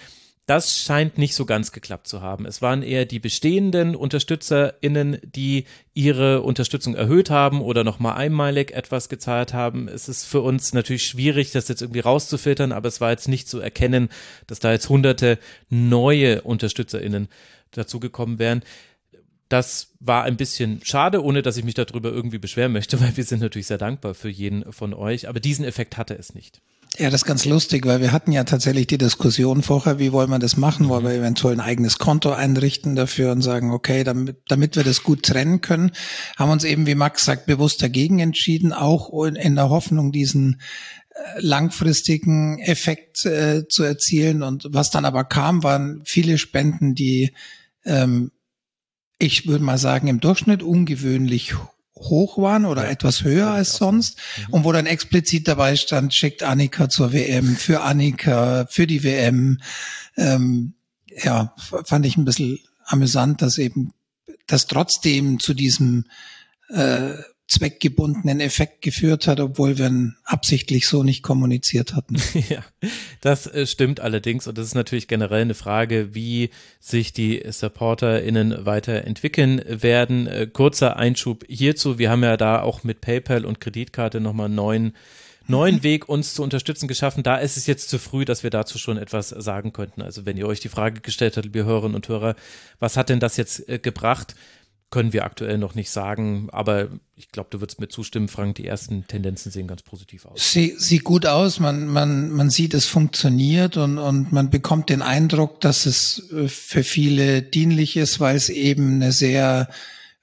Das 0.51 0.77
scheint 0.77 1.17
nicht 1.17 1.37
so 1.37 1.47
ganz 1.47 1.71
geklappt 1.71 2.09
zu 2.09 2.23
haben. 2.23 2.45
Es 2.45 2.61
waren 2.61 2.83
eher 2.83 3.05
die 3.05 3.21
bestehenden 3.21 3.95
UnterstützerInnen, 3.95 5.19
die 5.23 5.65
ihre 5.95 6.43
Unterstützung 6.43 6.97
erhöht 6.97 7.31
haben 7.31 7.61
oder 7.61 7.85
nochmal 7.85 8.17
einmalig 8.17 8.73
etwas 8.73 9.09
gezahlt 9.09 9.55
haben. 9.55 9.87
Es 9.87 10.09
ist 10.09 10.25
für 10.25 10.41
uns 10.41 10.73
natürlich 10.73 11.07
schwierig, 11.07 11.53
das 11.53 11.69
jetzt 11.69 11.83
irgendwie 11.83 12.01
rauszufiltern, 12.01 12.73
aber 12.73 12.89
es 12.89 13.01
war 13.01 13.13
jetzt 13.13 13.29
nicht 13.29 13.49
zu 13.49 13.61
erkennen, 13.61 14.09
dass 14.49 14.59
da 14.59 14.73
jetzt 14.73 14.89
hunderte 14.89 15.39
neue 15.69 16.43
UnterstützerInnen 16.43 17.29
dazugekommen 17.71 18.41
wären. 18.41 18.65
Das 19.49 19.93
war 20.01 20.25
ein 20.25 20.37
bisschen 20.37 20.81
schade, 20.83 21.23
ohne 21.23 21.43
dass 21.43 21.59
ich 21.59 21.65
mich 21.65 21.75
darüber 21.75 22.11
irgendwie 22.11 22.39
beschweren 22.39 22.73
möchte, 22.73 23.01
weil 23.01 23.17
wir 23.17 23.23
sind 23.23 23.41
natürlich 23.41 23.69
sehr 23.69 23.79
dankbar 23.79 24.15
für 24.15 24.29
jeden 24.29 24.73
von 24.73 24.95
euch. 24.95 25.29
Aber 25.29 25.39
diesen 25.39 25.65
Effekt 25.65 25.97
hatte 25.97 26.19
es 26.19 26.35
nicht. 26.35 26.61
Ja, 26.99 27.09
das 27.09 27.23
ist 27.23 27.27
ganz 27.27 27.45
lustig, 27.45 27.87
weil 27.87 28.01
wir 28.01 28.13
hatten 28.13 28.33
ja 28.33 28.45
tatsächlich 28.45 28.87
die 28.87 28.99
Diskussion 28.99 29.63
vorher, 29.63 29.99
wie 29.99 30.13
wollen 30.13 30.29
wir 30.29 30.39
das 30.39 30.57
machen? 30.57 30.89
Wollen 30.89 31.05
wir 31.05 31.13
eventuell 31.13 31.55
ein 31.55 31.61
eigenes 31.61 31.99
Konto 31.99 32.33
einrichten 32.33 32.97
dafür 32.97 33.33
und 33.33 33.43
sagen, 33.43 33.71
okay, 33.71 34.05
damit, 34.05 34.39
damit 34.49 34.77
wir 34.77 34.85
das 34.85 35.03
gut 35.03 35.23
trennen 35.23 35.61
können, 35.61 35.93
haben 36.37 36.51
uns 36.51 36.65
eben, 36.65 36.87
wie 36.87 36.97
Max 36.97 37.25
sagt, 37.25 37.47
bewusst 37.47 37.83
dagegen 37.83 38.19
entschieden, 38.19 38.73
auch 38.73 39.25
in 39.25 39.55
der 39.55 39.71
Hoffnung, 39.71 40.13
diesen 40.13 40.61
äh, 41.11 41.41
langfristigen 41.41 42.59
Effekt 42.59 43.25
äh, 43.25 43.67
zu 43.69 43.85
erzielen. 43.85 44.43
Und 44.43 44.67
was 44.71 44.91
dann 44.91 45.05
aber 45.05 45.25
kam, 45.25 45.63
waren 45.63 46.03
viele 46.05 46.39
Spenden, 46.39 46.95
die 46.95 47.33
ähm, 47.85 48.33
ich 49.21 49.47
würde 49.47 49.63
mal 49.63 49.79
sagen, 49.79 50.09
im 50.09 50.21
Durchschnitt 50.21 50.63
ungewöhnlich 50.63 51.55
hoch 51.97 52.39
waren 52.39 52.65
oder 52.65 52.85
ja, 52.85 52.91
etwas 52.91 53.25
höher 53.25 53.51
als 53.51 53.75
sonst 53.75 54.19
mhm. 54.19 54.55
und 54.55 54.65
wo 54.65 54.73
dann 54.73 54.87
explizit 54.87 55.49
dabei 55.49 55.77
stand, 55.77 56.15
schickt 56.15 56.43
Annika 56.43 56.89
zur 56.89 57.13
WM, 57.13 57.57
für 57.57 57.83
Annika, 57.83 58.67
für 58.71 58.87
die 58.87 59.03
WM. 59.05 59.61
Ähm, 60.17 60.75
ja, 61.23 61.55
fand 61.85 62.07
ich 62.07 62.17
ein 62.17 62.25
bisschen 62.25 62.61
amüsant, 62.87 63.43
dass 63.43 63.59
eben 63.59 63.93
das 64.47 64.67
trotzdem 64.67 65.41
zu 65.41 65.55
diesem 65.55 66.07
äh, 66.69 67.15
zweckgebundenen 67.51 68.41
Effekt 68.41 68.81
geführt 68.81 69.27
hat, 69.27 69.41
obwohl 69.41 69.77
wir 69.77 69.89
ihn 69.89 70.17
absichtlich 70.25 70.87
so 70.87 71.03
nicht 71.03 71.23
kommuniziert 71.23 71.95
hatten. 71.95 72.17
ja, 72.49 72.65
das 73.21 73.49
äh, 73.49 73.67
stimmt 73.67 73.99
allerdings 73.99 74.47
und 74.47 74.57
das 74.57 74.67
ist 74.67 74.75
natürlich 74.75 75.09
generell 75.09 75.43
eine 75.43 75.55
Frage, 75.55 76.15
wie 76.15 76.51
sich 76.79 77.13
die 77.13 77.43
SupporterInnen 77.49 78.65
weiterentwickeln 78.67 79.63
werden. 79.67 80.29
Äh, 80.29 80.47
kurzer 80.47 80.97
Einschub 80.97 81.45
hierzu. 81.49 81.99
Wir 81.99 82.11
haben 82.11 82.23
ja 82.23 82.37
da 82.37 82.63
auch 82.63 82.85
mit 82.85 83.01
PayPal 83.01 83.45
und 83.45 83.61
Kreditkarte 83.61 84.21
nochmal 84.21 84.47
einen 84.47 84.55
neuen 84.55 84.93
neuen 85.49 85.77
mhm. 85.77 85.83
Weg, 85.83 86.09
uns 86.09 86.35
zu 86.35 86.45
unterstützen, 86.45 86.87
geschaffen. 86.87 87.25
Da 87.25 87.37
ist 87.37 87.57
es 87.57 87.67
jetzt 87.67 87.91
zu 87.91 87.99
früh, 87.99 88.25
dass 88.25 88.45
wir 88.45 88.51
dazu 88.51 88.79
schon 88.79 88.97
etwas 88.97 89.31
sagen 89.31 89.73
könnten. 89.73 90.01
Also 90.01 90.25
wenn 90.25 90.37
ihr 90.37 90.47
euch 90.47 90.61
die 90.61 90.69
Frage 90.69 91.01
gestellt 91.01 91.37
habt, 91.37 91.47
liebe 91.47 91.65
Hörerinnen 91.65 91.97
und 91.97 92.09
Hörer, 92.09 92.37
was 92.79 92.97
hat 92.97 93.09
denn 93.09 93.19
das 93.19 93.37
jetzt 93.37 93.69
äh, 93.69 93.81
gebracht? 93.81 94.37
Können 94.91 95.13
wir 95.13 95.25
aktuell 95.25 95.57
noch 95.57 95.77
nicht 95.77 95.91
sagen, 95.91 96.49
aber 96.51 96.89
ich 97.15 97.31
glaube, 97.31 97.49
du 97.51 97.61
würdest 97.61 97.81
mir 97.81 97.89
zustimmen, 97.89 98.29
Frank, 98.29 98.57
die 98.57 98.67
ersten 98.67 99.07
Tendenzen 99.07 99.53
sehen 99.53 99.69
ganz 99.69 99.83
positiv 99.83 100.27
aus. 100.27 100.53
Sie, 100.53 100.75
sieht 100.79 101.05
gut 101.05 101.27
aus, 101.27 101.61
man, 101.61 101.87
man, 101.87 102.31
man 102.31 102.51
sieht, 102.51 102.75
es 102.75 102.87
funktioniert 102.87 103.77
und, 103.77 103.99
und 103.99 104.33
man 104.33 104.51
bekommt 104.51 104.89
den 104.89 105.03
Eindruck, 105.03 105.61
dass 105.61 105.87
es 105.87 106.31
äh, 106.33 106.49
für 106.49 106.83
viele 106.83 107.43
dienlich 107.43 107.97
ist, 107.97 108.19
weil 108.19 108.37
es 108.37 108.49
eben 108.49 108.95
eine 108.95 109.13
sehr 109.13 109.69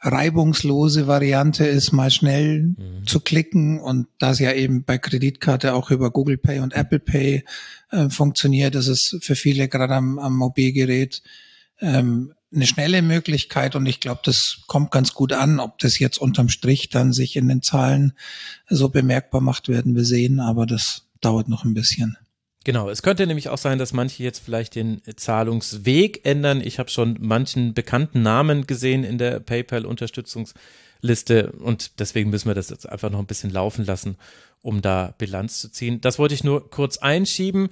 reibungslose 0.01 1.07
Variante 1.07 1.65
ist, 1.65 1.91
mal 1.91 2.11
schnell 2.11 2.76
mhm. 2.78 3.05
zu 3.05 3.20
klicken 3.20 3.80
und 3.80 4.07
da 4.20 4.32
es 4.32 4.39
ja 4.39 4.51
eben 4.51 4.84
bei 4.84 4.97
Kreditkarte 4.97 5.74
auch 5.74 5.91
über 5.91 6.11
Google 6.11 6.38
Pay 6.38 6.59
und 6.59 6.74
Apple 6.74 6.99
Pay 6.99 7.43
äh, 7.91 8.09
funktioniert, 8.09 8.76
ist 8.76 8.88
es 8.88 9.18
für 9.22 9.36
viele 9.36 9.68
gerade 9.70 9.95
am, 9.95 10.20
am 10.20 10.36
Mobilgerät 10.36 11.22
ähm, 11.80 12.34
eine 12.54 12.68
schnelle 12.68 13.02
Möglichkeit 13.02 13.76
und 13.76 13.86
ich 13.86 14.00
glaube, 14.00 14.22
das 14.24 14.62
kommt 14.68 14.91
ganz 14.91 15.14
gut 15.14 15.34
an. 15.34 15.60
Ob 15.60 15.80
das 15.80 16.00
jetzt 16.00 16.18
unterm 16.18 16.48
Strich 16.50 16.89
dann 16.89 17.14
sich 17.14 17.36
in 17.36 17.48
den 17.48 17.62
Zahlen 17.62 18.14
so 18.70 18.89
bemerkbar 18.89 19.41
macht, 19.41 19.68
werden 19.68 19.95
wir 19.95 20.06
sehen, 20.06 20.39
aber 20.39 20.66
das 20.66 21.04
dauert 21.20 21.50
noch 21.50 21.66
ein 21.66 21.74
bisschen. 21.74 22.18
Genau, 22.64 22.89
es 22.89 23.02
könnte 23.02 23.28
nämlich 23.28 23.50
auch 23.50 23.58
sein, 23.58 23.80
dass 23.80 23.93
manche 23.93 24.24
jetzt 24.24 24.39
vielleicht 24.39 24.76
den 24.76 25.02
Zahlungsweg 25.16 26.26
ändern. 26.26 26.62
Ich 26.62 26.80
habe 26.80 26.89
schon 26.89 27.18
manchen 27.22 27.74
bekannten 27.74 28.22
Namen 28.22 28.68
gesehen 28.68 29.06
in 29.06 29.18
der 29.18 29.39
PayPal-Unterstützungsliste 29.39 31.54
und 31.60 32.00
deswegen 32.00 32.30
müssen 32.30 32.50
wir 32.50 32.56
das 32.56 32.70
jetzt 32.70 32.88
einfach 32.88 33.10
noch 33.10 33.20
ein 33.20 33.26
bisschen 33.26 33.52
laufen 33.52 33.86
lassen, 33.86 34.18
um 34.62 34.82
da 34.82 35.16
Bilanz 35.18 35.62
zu 35.62 35.70
ziehen. 35.70 36.02
Das 36.02 36.20
wollte 36.20 36.36
ich 36.36 36.43
nur 36.43 36.70
kurz 36.70 36.98
einschieben. 36.98 37.70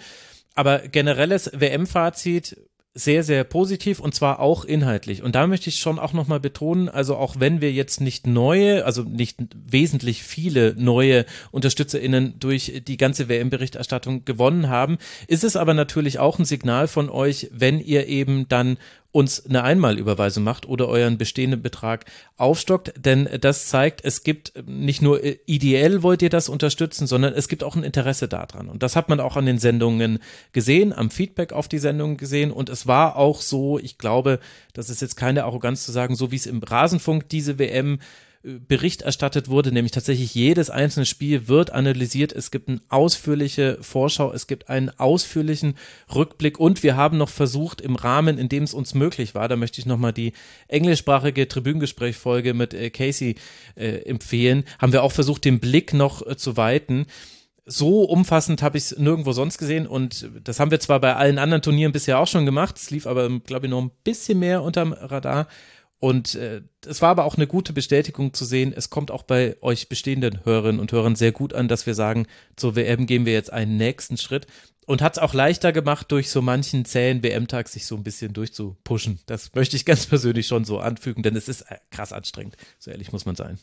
Aber 0.53 0.87
generelles 0.87 1.51
WM-Fazit, 1.53 2.55
sehr, 2.97 3.23
sehr 3.23 3.43
positiv 3.43 3.99
und 3.99 4.15
zwar 4.15 4.39
auch 4.39 4.63
inhaltlich. 4.63 5.21
Und 5.21 5.35
da 5.35 5.47
möchte 5.47 5.69
ich 5.69 5.79
schon 5.79 5.99
auch 5.99 6.13
nochmal 6.13 6.39
betonen, 6.39 6.87
also 6.87 7.17
auch 7.17 7.35
wenn 7.37 7.59
wir 7.59 7.73
jetzt 7.73 7.99
nicht 7.99 8.25
neue, 8.25 8.85
also 8.85 9.03
nicht 9.03 9.37
wesentlich 9.53 10.23
viele 10.23 10.73
neue 10.77 11.25
UnterstützerInnen 11.51 12.39
durch 12.39 12.81
die 12.87 12.95
ganze 12.95 13.27
WM-Berichterstattung 13.27 14.23
gewonnen 14.23 14.69
haben, 14.69 14.97
ist 15.27 15.43
es 15.43 15.57
aber 15.57 15.73
natürlich 15.73 16.19
auch 16.19 16.39
ein 16.39 16.45
Signal 16.45 16.87
von 16.87 17.09
euch, 17.09 17.49
wenn 17.51 17.81
ihr 17.81 18.07
eben 18.07 18.47
dann 18.47 18.77
uns 19.15 19.45
eine 19.45 19.63
Einmalüberweisung 19.63 20.43
macht 20.43 20.67
oder 20.67 20.89
euren 20.89 21.17
bestehenden 21.17 21.61
Betrag 21.61 22.03
aufstockt, 22.35 22.91
denn 22.97 23.29
das 23.39 23.67
zeigt, 23.69 24.03
es 24.03 24.23
gibt 24.23 24.51
nicht 24.67 25.01
nur 25.01 25.23
äh, 25.23 25.37
ideell 25.45 26.03
wollt 26.03 26.21
ihr 26.21 26.29
das 26.29 26.49
unterstützen, 26.49 27.07
sondern 27.07 27.33
es 27.33 27.47
gibt 27.47 27.63
auch 27.63 27.77
ein 27.77 27.85
Interesse 27.85 28.27
daran. 28.27 28.67
Und 28.67 28.83
das 28.83 28.97
hat 28.97 29.07
man 29.07 29.21
auch 29.21 29.37
an 29.37 29.45
den 29.45 29.57
Sendungen 29.57 30.19
gesehen, 30.51 30.91
am 30.91 31.09
Feedback 31.09 31.53
auf 31.53 31.69
die 31.69 31.79
Sendungen 31.79 32.17
gesehen. 32.17 32.51
Und 32.51 32.67
es 32.67 32.87
war 32.87 33.15
auch 33.15 33.39
so, 33.39 33.79
ich 33.79 33.97
glaube, 33.97 34.41
das 34.73 34.89
ist 34.89 35.01
jetzt 35.01 35.15
keine 35.15 35.45
Arroganz 35.45 35.85
zu 35.85 35.93
sagen, 35.93 36.17
so 36.17 36.33
wie 36.33 36.35
es 36.35 36.45
im 36.45 36.61
Rasenfunk 36.61 37.29
diese 37.29 37.57
WM 37.57 37.99
Bericht 38.45 39.01
erstattet 39.01 39.49
wurde, 39.49 39.71
nämlich 39.71 39.91
tatsächlich 39.91 40.35
jedes 40.35 40.69
einzelne 40.69 41.07
Spiel 41.07 41.47
wird 41.47 41.71
analysiert. 41.71 42.31
Es 42.31 42.51
gibt 42.51 42.69
eine 42.69 42.79
ausführliche 42.89 43.79
Vorschau, 43.81 44.31
es 44.31 44.45
gibt 44.45 44.69
einen 44.69 44.91
ausführlichen 44.99 45.75
Rückblick 46.13 46.59
und 46.59 46.83
wir 46.83 46.95
haben 46.95 47.17
noch 47.17 47.29
versucht, 47.29 47.81
im 47.81 47.95
Rahmen, 47.95 48.37
in 48.37 48.47
dem 48.47 48.63
es 48.63 48.75
uns 48.75 48.93
möglich 48.93 49.33
war, 49.33 49.47
da 49.47 49.55
möchte 49.55 49.79
ich 49.79 49.87
nochmal 49.87 50.13
die 50.13 50.33
englischsprachige 50.67 51.47
Tribünengespräch-Folge 51.47 52.53
mit 52.53 52.75
äh, 52.75 52.91
Casey 52.91 53.35
äh, 53.75 54.03
empfehlen, 54.03 54.63
haben 54.77 54.93
wir 54.93 55.01
auch 55.01 55.11
versucht, 55.11 55.43
den 55.43 55.59
Blick 55.59 55.93
noch 55.93 56.25
äh, 56.25 56.37
zu 56.37 56.55
weiten 56.55 57.07
so 57.67 58.03
umfassend 58.03 58.61
habe 58.61 58.77
ich 58.77 58.83
es 58.91 58.97
nirgendwo 58.99 59.31
sonst 59.31 59.57
gesehen 59.57 59.87
und 59.87 60.29
das 60.43 60.59
haben 60.59 60.69
wir 60.69 60.79
zwar 60.79 60.99
bei 60.99 61.15
allen 61.15 61.39
anderen 61.39 61.63
Turnieren 61.63 61.91
bisher 61.91 62.19
auch 62.19 62.27
schon 62.27 62.45
gemacht, 62.45 62.77
es 62.77 62.91
lief 62.91 63.07
aber, 63.07 63.27
glaube 63.39 63.65
ich, 63.65 63.71
noch 63.71 63.81
ein 63.81 63.91
bisschen 64.03 64.37
mehr 64.37 64.61
unterm 64.61 64.93
Radar. 64.93 65.47
Und 66.05 66.35
äh, 66.35 66.61
es 66.85 67.01
war 67.01 67.09
aber 67.09 67.25
auch 67.25 67.33
eine 67.33 67.47
gute 67.47 67.73
Bestätigung 67.73 68.31
zu 68.31 68.45
sehen, 68.45 68.71
es 68.77 68.91
kommt 68.91 69.09
auch 69.09 69.23
bei 69.23 69.57
euch 69.61 69.89
bestehenden 69.89 70.45
Hörerinnen 70.45 70.79
und 70.79 70.91
Hörern 70.91 71.15
sehr 71.15 71.31
gut 71.31 71.51
an, 71.55 71.67
dass 71.67 71.87
wir 71.87 71.95
sagen, 71.95 72.27
zur 72.55 72.75
WM 72.75 73.07
gehen 73.07 73.25
wir 73.25 73.33
jetzt 73.33 73.51
einen 73.51 73.77
nächsten 73.77 74.15
Schritt 74.17 74.45
und 74.85 75.01
hat 75.01 75.13
es 75.13 75.17
auch 75.17 75.33
leichter 75.33 75.71
gemacht, 75.71 76.11
durch 76.11 76.29
so 76.29 76.43
manchen 76.43 76.85
zähen 76.85 77.23
WM-Tag 77.23 77.69
sich 77.69 77.87
so 77.87 77.95
ein 77.95 78.03
bisschen 78.03 78.33
durchzupushen. 78.33 79.17
Das 79.25 79.55
möchte 79.55 79.77
ich 79.77 79.83
ganz 79.83 80.05
persönlich 80.05 80.45
schon 80.45 80.63
so 80.63 80.77
anfügen, 80.77 81.23
denn 81.23 81.35
es 81.35 81.49
ist 81.49 81.61
äh, 81.61 81.79
krass 81.89 82.13
anstrengend. 82.13 82.55
So 82.77 82.91
ehrlich 82.91 83.11
muss 83.11 83.25
man 83.25 83.35
sein. 83.35 83.57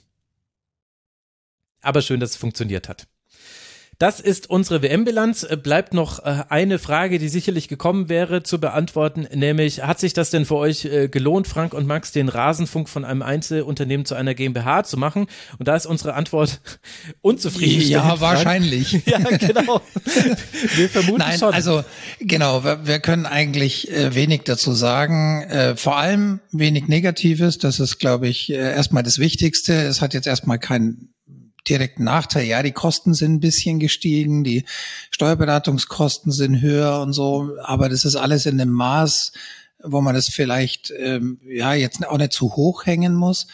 Aber 1.80 2.02
schön, 2.02 2.18
dass 2.18 2.30
es 2.30 2.36
funktioniert 2.36 2.88
hat. 2.88 3.06
Das 4.02 4.18
ist 4.18 4.50
unsere 4.50 4.82
WM-Bilanz. 4.82 5.44
Äh, 5.44 5.56
bleibt 5.56 5.94
noch 5.94 6.18
äh, 6.24 6.42
eine 6.48 6.80
Frage, 6.80 7.20
die 7.20 7.28
sicherlich 7.28 7.68
gekommen 7.68 8.08
wäre 8.08 8.42
zu 8.42 8.58
beantworten, 8.58 9.28
nämlich 9.32 9.84
hat 9.84 10.00
sich 10.00 10.12
das 10.12 10.30
denn 10.30 10.44
für 10.44 10.56
euch 10.56 10.86
äh, 10.86 11.06
gelohnt, 11.06 11.46
Frank 11.46 11.72
und 11.72 11.86
Max, 11.86 12.10
den 12.10 12.28
Rasenfunk 12.28 12.88
von 12.88 13.04
einem 13.04 13.22
Einzelunternehmen 13.22 14.04
zu 14.04 14.16
einer 14.16 14.34
GmbH 14.34 14.82
zu 14.82 14.96
machen? 14.96 15.28
Und 15.56 15.68
da 15.68 15.76
ist 15.76 15.86
unsere 15.86 16.14
Antwort 16.14 16.60
unzufrieden. 17.20 17.88
Ja, 17.88 18.20
wahrscheinlich. 18.20 19.02
ja, 19.06 19.20
genau. 19.20 19.80
Wir 20.74 20.88
vermuten 20.88 21.18
Nein, 21.18 21.38
schon. 21.38 21.54
Also 21.54 21.84
genau, 22.18 22.64
wir, 22.64 22.84
wir 22.84 22.98
können 22.98 23.26
eigentlich 23.26 23.88
wenig 23.92 24.42
dazu 24.44 24.72
sagen. 24.72 25.76
vor 25.76 25.96
allem 25.96 26.40
wenig 26.50 26.88
Negatives. 26.88 27.58
Das 27.58 27.78
ist, 27.78 27.98
glaube 27.98 28.28
ich, 28.28 28.50
erstmal 28.50 29.02
das 29.02 29.18
Wichtigste. 29.18 29.74
Es 29.74 30.00
hat 30.00 30.14
jetzt 30.14 30.26
erstmal 30.26 30.58
keinen 30.58 31.11
direkten 31.68 32.04
Nachteil. 32.04 32.46
Ja, 32.46 32.62
die 32.62 32.72
Kosten 32.72 33.14
sind 33.14 33.34
ein 33.34 33.40
bisschen 33.40 33.78
gestiegen, 33.78 34.44
die 34.44 34.64
Steuerberatungskosten 35.10 36.32
sind 36.32 36.60
höher 36.60 37.00
und 37.00 37.12
so, 37.12 37.56
aber 37.62 37.88
das 37.88 38.04
ist 38.04 38.16
alles 38.16 38.46
in 38.46 38.60
einem 38.60 38.72
Maß, 38.72 39.32
wo 39.82 40.00
man 40.00 40.14
das 40.14 40.28
vielleicht 40.28 40.92
ähm, 40.98 41.40
ja 41.44 41.74
jetzt 41.74 42.06
auch 42.06 42.18
nicht 42.18 42.32
zu 42.32 42.54
hoch 42.56 42.86
hängen 42.86 43.14
muss. 43.14 43.46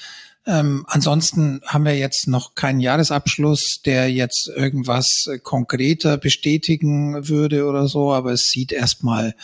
Ähm, 0.46 0.84
ansonsten 0.88 1.60
haben 1.66 1.84
wir 1.84 1.96
jetzt 1.96 2.26
noch 2.28 2.54
keinen 2.54 2.80
Jahresabschluss, 2.80 3.82
der 3.84 4.10
jetzt 4.10 4.50
irgendwas 4.54 5.28
konkreter 5.42 6.16
bestätigen 6.16 7.28
würde 7.28 7.66
oder 7.66 7.88
so, 7.88 8.12
aber 8.12 8.32
es 8.32 8.44
sieht 8.44 8.72
erstmal 8.72 9.34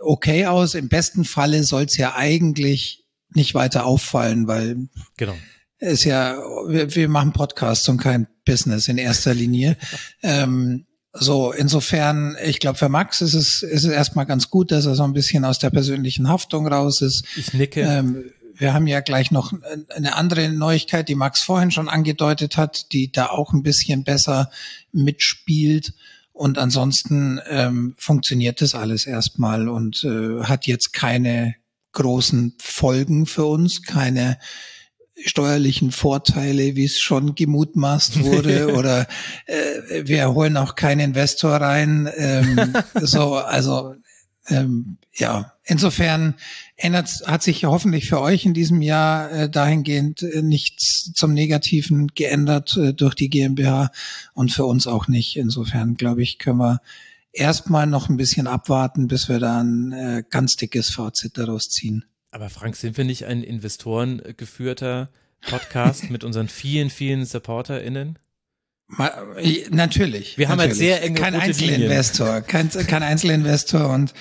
okay 0.00 0.46
aus. 0.46 0.74
Im 0.74 0.88
besten 0.88 1.24
Falle 1.24 1.64
soll 1.64 1.84
es 1.84 1.96
ja 1.98 2.14
eigentlich 2.14 3.04
nicht 3.34 3.54
weiter 3.54 3.84
auffallen, 3.84 4.46
weil 4.46 4.88
genau 5.16 5.36
ist 5.80 6.04
ja, 6.04 6.38
wir, 6.68 6.94
wir 6.94 7.08
machen 7.08 7.32
Podcasts 7.32 7.88
und 7.88 7.98
kein 7.98 8.28
Business 8.44 8.88
in 8.88 8.98
erster 8.98 9.34
Linie. 9.34 9.76
ähm, 10.22 10.86
so, 11.12 11.52
insofern, 11.52 12.36
ich 12.44 12.60
glaube, 12.60 12.78
für 12.78 12.88
Max 12.88 13.20
ist 13.20 13.34
es, 13.34 13.62
ist 13.62 13.84
es 13.84 13.90
erstmal 13.90 14.26
ganz 14.26 14.48
gut, 14.48 14.70
dass 14.70 14.86
er 14.86 14.94
so 14.94 15.02
ein 15.02 15.12
bisschen 15.12 15.44
aus 15.44 15.58
der 15.58 15.70
persönlichen 15.70 16.28
Haftung 16.28 16.68
raus 16.68 17.02
ist. 17.02 17.24
Ich 17.36 17.52
nicke. 17.52 17.80
Ähm, 17.80 18.30
wir 18.54 18.74
haben 18.74 18.86
ja 18.86 19.00
gleich 19.00 19.30
noch 19.30 19.52
eine 19.88 20.14
andere 20.14 20.50
Neuigkeit, 20.50 21.08
die 21.08 21.14
Max 21.14 21.42
vorhin 21.42 21.70
schon 21.70 21.88
angedeutet 21.88 22.58
hat, 22.58 22.92
die 22.92 23.10
da 23.10 23.26
auch 23.26 23.52
ein 23.52 23.62
bisschen 23.62 24.04
besser 24.04 24.50
mitspielt. 24.92 25.94
Und 26.32 26.58
ansonsten 26.58 27.40
ähm, 27.48 27.94
funktioniert 27.96 28.60
das 28.60 28.74
alles 28.74 29.06
erstmal 29.06 29.68
und 29.68 30.04
äh, 30.04 30.44
hat 30.44 30.66
jetzt 30.66 30.92
keine 30.92 31.54
großen 31.92 32.54
Folgen 32.58 33.26
für 33.26 33.46
uns, 33.46 33.82
keine 33.82 34.38
steuerlichen 35.24 35.92
Vorteile, 35.92 36.76
wie 36.76 36.84
es 36.84 37.00
schon 37.00 37.34
gemutmaßt 37.34 38.22
wurde, 38.22 38.74
oder 38.76 39.06
äh, 39.46 40.04
wir 40.04 40.32
holen 40.32 40.56
auch 40.56 40.74
keinen 40.74 41.00
Investor 41.00 41.52
rein. 41.56 42.08
Ähm, 42.16 42.74
so, 43.02 43.34
also 43.34 43.94
ähm, 44.48 44.98
ja, 45.14 45.52
insofern 45.64 46.34
ändert, 46.76 47.22
hat 47.26 47.42
sich 47.42 47.64
hoffentlich 47.64 48.08
für 48.08 48.20
euch 48.20 48.46
in 48.46 48.54
diesem 48.54 48.82
Jahr 48.82 49.30
äh, 49.30 49.50
dahingehend 49.50 50.22
äh, 50.22 50.42
nichts 50.42 51.12
zum 51.14 51.32
Negativen 51.32 52.08
geändert 52.08 52.76
äh, 52.76 52.94
durch 52.94 53.14
die 53.14 53.28
GmbH 53.28 53.90
und 54.34 54.52
für 54.52 54.64
uns 54.64 54.86
auch 54.86 55.08
nicht. 55.08 55.36
Insofern 55.36 55.94
glaube 55.94 56.22
ich, 56.22 56.38
können 56.38 56.58
wir 56.58 56.80
erstmal 57.32 57.86
noch 57.86 58.08
ein 58.08 58.16
bisschen 58.16 58.46
abwarten, 58.46 59.08
bis 59.08 59.28
wir 59.28 59.38
da 59.38 59.60
ein 59.60 59.92
äh, 59.92 60.24
ganz 60.28 60.56
dickes 60.56 60.90
Fazit 60.90 61.38
daraus 61.38 61.68
ziehen. 61.68 62.04
Aber 62.30 62.48
Frank, 62.48 62.76
sind 62.76 62.96
wir 62.96 63.04
nicht 63.04 63.26
ein 63.26 63.42
investorengeführter 63.42 65.10
Podcast 65.42 66.10
mit 66.10 66.22
unseren 66.22 66.48
vielen, 66.48 66.90
vielen 66.90 67.24
SupporterInnen? 67.24 68.18
Natürlich. 69.70 70.36
Wir 70.36 70.48
haben 70.48 70.58
halt 70.58 70.74
sehr 70.74 71.02
enge 71.02 71.18
Kein 71.18 71.34
Einzelinvestor, 71.34 72.40
kein, 72.40 72.70
kein 72.70 73.02
Einzelinvestor 73.02 73.88
und, 73.88 74.12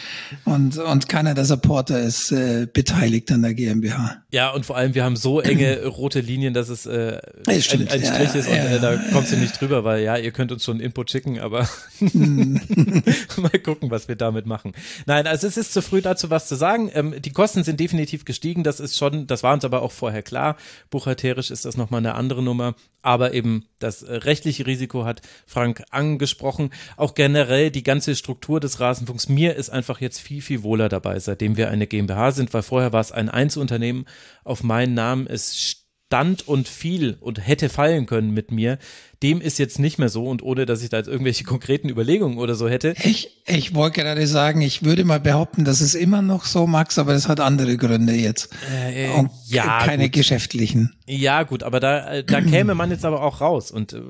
und, 0.45 0.78
und 0.78 1.09
keiner 1.09 1.34
der 1.34 1.45
Supporter 1.45 1.99
ist 1.99 2.32
äh, 2.32 2.67
beteiligt 2.72 3.32
an 3.32 3.41
der 3.41 3.55
GmbH. 3.55 4.24
Ja, 4.32 4.51
und 4.51 4.65
vor 4.65 4.78
allem, 4.78 4.93
wir 4.93 5.03
haben 5.03 5.15
so 5.15 5.41
enge 5.41 5.86
rote 5.88 6.20
Linien, 6.20 6.53
dass 6.53 6.70
es 6.70 6.86
äh, 6.86 7.20
ein, 7.47 7.55
ein, 7.55 7.61
Strich 7.61 7.89
ja, 7.89 7.95
ist 7.95 8.47
und 8.47 8.55
ja, 8.55 8.65
äh, 8.65 8.80
da 8.80 8.97
kommst 9.11 9.32
du 9.32 9.38
nicht 9.38 9.59
drüber, 9.59 9.84
weil 9.84 10.03
ja, 10.03 10.17
ihr 10.17 10.32
könnt 10.32 10.51
uns 10.51 10.63
schon 10.63 10.80
Input 10.80 11.09
schicken, 11.09 11.39
aber 11.39 11.67
hm. 11.97 12.61
mal 13.38 13.49
gucken, 13.63 13.89
was 13.89 14.07
wir 14.07 14.15
damit 14.15 14.45
machen. 14.45 14.74
Nein, 15.07 15.26
also 15.26 15.47
es 15.47 15.57
ist 15.57 15.74
zu 15.74 15.82
früh 15.82 16.01
dazu 16.01 16.30
was 16.30 16.47
zu 16.47 16.55
sagen. 16.55 16.91
Ähm, 16.93 17.15
die 17.20 17.32
Kosten 17.32 17.63
sind 17.63 17.80
definitiv 17.80 18.24
gestiegen, 18.24 18.63
das 18.63 18.80
ist 18.80 18.97
schon, 18.97 19.26
das 19.26 19.41
war 19.41 19.53
uns 19.53 19.65
aber 19.65 19.82
auch 19.82 19.91
vorher 19.91 20.22
klar. 20.22 20.57
Buchhalterisch 20.91 21.49
ist 21.49 21.65
das 21.65 21.76
nochmal 21.76 21.99
eine 21.99 22.13
andere 22.13 22.43
Nummer, 22.43 22.76
aber 23.02 23.34
eben 23.34 23.66
das 23.80 24.06
rechtliche 24.08 24.66
Risiko 24.66 25.06
hat 25.06 25.22
Frank 25.45 25.84
angesprochen. 25.89 26.72
Auch 26.97 27.16
generell 27.16 27.72
die 27.72 27.84
ganze 27.84 28.16
Struktur 28.16 28.60
des 28.60 28.80
Rasenfunks. 28.80 29.30
Mir 29.30 29.56
ist 29.56 29.70
einfach 29.70 30.02
jetzt 30.02 30.20
viel, 30.20 30.41
viel 30.41 30.64
wohler 30.64 30.89
dabei, 30.89 31.20
seitdem 31.20 31.58
wir 31.58 31.70
eine 31.70 31.88
GmbH 31.88 32.32
sind, 32.32 32.54
weil 32.54 32.64
vorher 32.64 32.93
war 32.93 33.02
es 33.02 33.12
ein 33.12 33.30
Einzelunternehmen 33.30 34.06
auf 34.43 34.64
meinen 34.64 34.93
Namen. 34.93 35.28
Es 35.28 35.89
stand 36.10 36.47
und 36.47 36.68
fiel 36.68 37.18
und 37.22 37.45
hätte 37.45 37.70
fallen 37.70 38.07
können 38.07 38.32
mit 38.32 38.51
mir. 38.51 38.80
Dem 39.22 39.41
ist 39.41 39.60
jetzt 39.60 39.78
nicht 39.78 39.99
mehr 39.99 40.10
so 40.10 40.26
und 40.26 40.41
ohne, 40.41 40.66
dass 40.66 40.82
ich 40.82 40.89
da 40.89 40.97
jetzt 40.97 41.07
irgendwelche 41.07 41.43
konkreten 41.45 41.88
Überlegungen 41.88 42.39
oder 42.39 42.55
so 42.55 42.68
hätte. 42.68 42.95
Ich, 43.03 43.38
ich 43.45 43.76
wollte 43.76 44.01
gerade 44.01 44.26
sagen, 44.26 44.62
ich 44.62 44.84
würde 44.84 45.05
mal 45.05 45.20
behaupten, 45.20 45.66
das 45.66 45.82
ist 45.82 45.93
immer 45.93 46.24
noch 46.24 46.45
so, 46.45 46.66
Max, 46.66 46.97
aber 46.97 47.14
das 47.14 47.28
hat 47.28 47.39
andere 47.39 47.78
Gründe 47.78 48.14
jetzt. 48.14 48.49
Äh, 48.91 49.10
und 49.12 49.30
ja, 49.45 49.86
keine 49.86 50.05
gut. 50.05 50.14
geschäftlichen. 50.14 50.95
Ja, 51.05 51.43
gut, 51.43 51.62
aber 51.62 51.80
da, 51.80 52.12
äh, 52.12 52.24
da 52.24 52.41
käme 52.41 52.74
man 52.74 52.89
jetzt 52.89 53.05
aber 53.05 53.22
auch 53.22 53.39
raus 53.39 53.70
und 53.70 53.93
äh, 53.93 54.01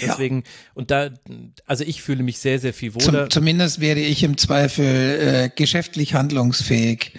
deswegen, 0.00 0.36
ja. 0.36 0.42
und 0.74 0.92
da, 0.92 1.10
also 1.66 1.82
ich 1.82 2.00
fühle 2.00 2.22
mich 2.22 2.38
sehr, 2.38 2.60
sehr 2.60 2.72
viel 2.72 2.94
wohler. 2.94 3.28
Zum, 3.28 3.30
zumindest 3.30 3.80
wäre 3.80 3.98
ich 3.98 4.22
im 4.22 4.36
Zweifel 4.36 4.84
äh, 4.86 5.50
geschäftlich 5.52 6.14
handlungsfähig 6.14 7.14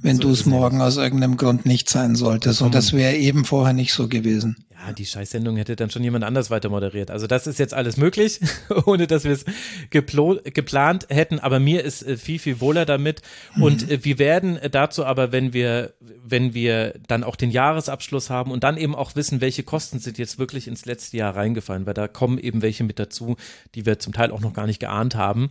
wenn 0.00 0.16
so 0.16 0.22
du 0.22 0.30
es 0.30 0.46
morgen 0.46 0.80
aus 0.80 0.96
irgendeinem 0.96 1.36
Grund 1.36 1.66
nicht 1.66 1.90
sein 1.90 2.14
solltest. 2.14 2.62
Und 2.62 2.74
das 2.74 2.92
wäre 2.92 3.16
eben 3.16 3.44
vorher 3.44 3.72
nicht 3.72 3.92
so 3.92 4.08
gewesen. 4.08 4.56
Ja, 4.70 4.92
die 4.92 5.06
Scheißsendung 5.06 5.56
hätte 5.56 5.74
dann 5.74 5.90
schon 5.90 6.04
jemand 6.04 6.24
anders 6.24 6.50
weiter 6.50 6.68
moderiert. 6.68 7.10
Also 7.10 7.26
das 7.26 7.48
ist 7.48 7.58
jetzt 7.58 7.74
alles 7.74 7.96
möglich, 7.96 8.40
ohne 8.86 9.08
dass 9.08 9.24
wir 9.24 9.32
es 9.32 9.44
geplant 9.90 11.06
hätten. 11.08 11.40
Aber 11.40 11.58
mir 11.58 11.84
ist 11.84 12.06
äh, 12.06 12.16
viel, 12.16 12.38
viel 12.38 12.60
wohler 12.60 12.86
damit. 12.86 13.22
Und 13.60 13.88
mhm. 13.88 14.04
wir 14.04 14.18
werden 14.18 14.58
dazu 14.70 15.04
aber, 15.04 15.32
wenn 15.32 15.52
wir, 15.52 15.94
wenn 16.24 16.54
wir 16.54 16.94
dann 17.08 17.24
auch 17.24 17.34
den 17.34 17.50
Jahresabschluss 17.50 18.30
haben 18.30 18.52
und 18.52 18.62
dann 18.62 18.76
eben 18.76 18.94
auch 18.94 19.16
wissen, 19.16 19.40
welche 19.40 19.64
Kosten 19.64 19.98
sind 19.98 20.16
jetzt 20.16 20.38
wirklich 20.38 20.68
ins 20.68 20.86
letzte 20.86 21.16
Jahr 21.16 21.34
reingefallen, 21.34 21.86
weil 21.86 21.94
da 21.94 22.06
kommen 22.06 22.38
eben 22.38 22.62
welche 22.62 22.84
mit 22.84 23.00
dazu, 23.00 23.36
die 23.74 23.84
wir 23.84 23.98
zum 23.98 24.12
Teil 24.12 24.30
auch 24.30 24.40
noch 24.40 24.52
gar 24.52 24.66
nicht 24.66 24.80
geahnt 24.80 25.16
haben 25.16 25.50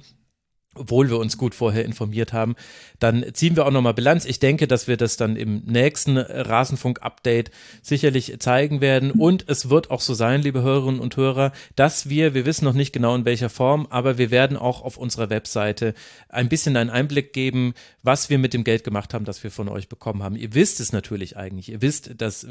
obwohl 0.78 1.10
wir 1.10 1.18
uns 1.18 1.38
gut 1.38 1.56
vorher 1.56 1.86
informiert 1.86 2.34
haben. 2.34 2.56
Dann 3.00 3.26
ziehen 3.34 3.56
wir 3.56 3.66
auch 3.66 3.72
nochmal 3.72 3.94
Bilanz. 3.94 4.26
Ich 4.26 4.40
denke, 4.40 4.68
dass 4.68 4.88
wir 4.88 4.98
das 4.98 5.18
dann 5.18 5.36
im 5.36 5.64
nächsten 5.66 6.18
Rasenfunk-Update 6.18 7.52
sicherlich 7.82 8.40
zeigen 8.40 8.82
werden. 8.82 9.12
Und 9.12 9.46
es 9.48 9.70
wird 9.70 9.92
auch 9.92 10.02
so 10.02 10.14
sein, 10.14 10.42
liebe 10.42 10.62
Hörerinnen 10.62 11.00
und 11.00 11.18
Hörer, 11.18 11.52
dass 11.76 12.10
wir, 12.10 12.34
wir 12.34 12.46
wissen 12.46 12.66
noch 12.66 12.74
nicht 12.74 12.94
genau 12.94 13.16
in 13.16 13.26
welcher 13.26 13.50
Form, 13.50 13.88
aber 13.90 14.18
wir 14.18 14.32
werden 14.32 14.58
auch 14.58 14.82
auf 14.82 14.98
unserer 14.98 15.30
Webseite 15.30 15.94
ein 16.30 16.50
bisschen 16.50 16.76
einen 16.78 16.90
Einblick 16.90 17.34
geben, 17.34 17.74
was 18.04 18.30
wir 18.30 18.40
mit 18.40 18.54
dem 18.54 18.64
Geld 18.64 18.84
gemacht 18.84 19.14
haben, 19.14 19.26
das 19.26 19.44
wir 19.44 19.52
von 19.52 19.70
euch 19.70 19.90
bekommen 19.90 20.24
haben. 20.24 20.36
Ihr 20.36 20.54
wisst 20.54 20.80
es 20.80 20.92
natürlich 20.92 21.38
eigentlich. 21.38 21.70
Ihr 21.70 21.82
wisst, 21.82 22.22
dass 22.22 22.48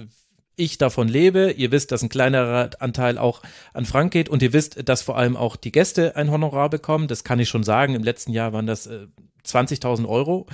ich 0.57 0.79
davon 0.79 1.09
lebe. 1.09 1.53
Ihr 1.53 1.71
wisst, 1.71 1.93
dass 1.93 2.03
ein 2.03 2.09
kleinerer 2.09 2.71
Anteil 2.81 3.19
auch 3.19 3.43
an 3.73 3.85
Frank 3.85 4.13
geht 4.13 4.29
und 4.29 4.43
ihr 4.43 4.53
wisst, 4.53 4.89
dass 4.89 5.03
vor 5.03 5.17
allem 5.17 5.37
auch 5.37 5.57
die 5.57 5.73
Gäste 5.73 6.17
ein 6.17 6.31
Honorar 6.31 6.71
bekommen. 6.71 7.09
Das 7.09 7.25
kann 7.25 7.39
ich 7.39 7.49
schon 7.49 7.63
sagen. 7.63 7.95
Im 7.95 8.03
letzten 8.03 8.33
Jahr 8.33 8.53
waren 8.53 8.67
das 8.67 8.87
äh, 8.87 9.07
20.000 9.47 10.09
Euro, 10.09 10.47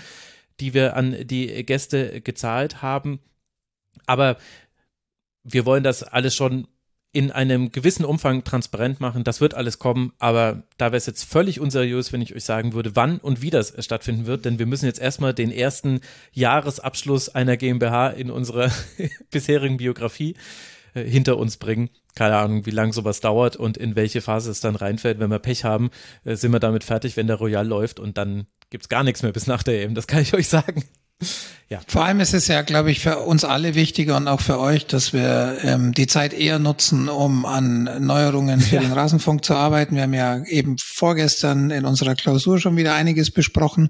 die 0.61 0.75
wir 0.75 0.97
an 0.97 1.17
die 1.27 1.65
Gäste 1.65 2.21
gezahlt 2.21 2.83
haben. 2.83 3.21
Aber 4.07 4.37
wir 5.45 5.65
wollen 5.65 5.85
das 5.85 6.03
alles 6.03 6.35
schon 6.35 6.67
in 7.13 7.31
einem 7.31 7.73
gewissen 7.73 8.07
Umfang 8.07 8.43
transparent 8.43 9.01
machen. 9.01 9.23
Das 9.23 9.41
wird 9.41 9.55
alles 9.55 9.79
kommen, 9.79 10.13
aber 10.19 10.63
da 10.79 10.87
wäre 10.87 10.97
es 10.97 11.07
jetzt 11.07 11.25
völlig 11.25 11.61
unseriös, 11.61 12.13
wenn 12.13 12.23
ich 12.23 12.35
euch 12.35 12.45
sagen 12.45 12.73
würde, 12.73 12.97
wann 12.97 13.19
und 13.19 13.43
wie 13.43 13.51
das 13.51 13.75
stattfinden 13.85 14.27
wird, 14.27 14.47
denn 14.47 14.59
wir 14.59 14.67
müssen 14.67 14.87
jetzt 14.87 15.01
erstmal 15.01 15.35
den 15.35 15.53
ersten 15.53 16.01
Jahresabschluss 16.33 17.29
einer 17.29 17.59
GmbH 17.59 18.09
in 18.09 18.31
unserer 18.31 18.71
bisherigen 19.31 19.77
Biografie 19.77 20.37
äh, 20.95 21.05
hinter 21.05 21.37
uns 21.37 21.59
bringen. 21.59 21.91
Keine 22.15 22.37
Ahnung, 22.37 22.65
wie 22.65 22.71
lange 22.71 22.95
sowas 22.95 23.21
dauert 23.21 23.57
und 23.57 23.77
in 23.77 23.95
welche 23.95 24.23
Phase 24.23 24.51
es 24.51 24.61
dann 24.61 24.77
reinfällt. 24.77 25.19
Wenn 25.19 25.31
wir 25.31 25.39
Pech 25.39 25.65
haben, 25.65 25.91
äh, 26.25 26.37
sind 26.37 26.53
wir 26.53 26.61
damit 26.61 26.83
fertig, 26.83 27.19
wenn 27.19 27.27
der 27.27 27.37
Royal 27.37 27.67
läuft 27.67 28.01
und 28.01 28.17
dann 28.17 28.47
gibt's 28.71 28.89
gar 28.89 29.05
nichts 29.05 29.23
mehr 29.23 29.33
bis 29.33 29.47
nach 29.47 29.63
der 29.63 29.83
EM. 29.83 29.95
Das 29.95 30.07
kann 30.07 30.23
ich 30.23 30.33
euch 30.33 30.49
sagen. 30.49 30.85
Ja. 31.73 31.81
Vor 31.87 32.05
allem 32.05 32.21
ist 32.21 32.35
es 32.35 32.49
ja, 32.49 32.61
glaube 32.61 32.91
ich, 32.91 33.01
für 33.01 33.21
uns 33.21 33.45
alle 33.45 33.75
wichtiger 33.75 34.19
und 34.19 34.29
auch 34.29 34.43
für 34.43 34.59
euch, 34.59 34.87
dass 34.87 35.15
wir 35.15 35.57
ähm, 35.63 35.95
die 35.95 36.07
Zeit 36.07 36.35
eher 36.35 36.59
nutzen, 36.59 37.09
um 37.09 37.47
an 37.47 37.89
Neuerungen 37.99 38.61
für 38.61 38.75
ja. 38.75 38.83
den 38.83 38.93
Rasenfunk 38.93 39.43
zu 39.43 39.55
arbeiten. 39.55 39.97
Wir 39.97 40.03
haben 40.03 40.13
ja 40.13 40.45
eben 40.45 40.77
vorgestern 40.77 41.71
in 41.71 41.87
unserer 41.87 42.15
Klausur 42.15 42.61
schon 42.61 42.77
wieder 42.77 42.95
einiges 42.95 43.31
besprochen, 43.31 43.89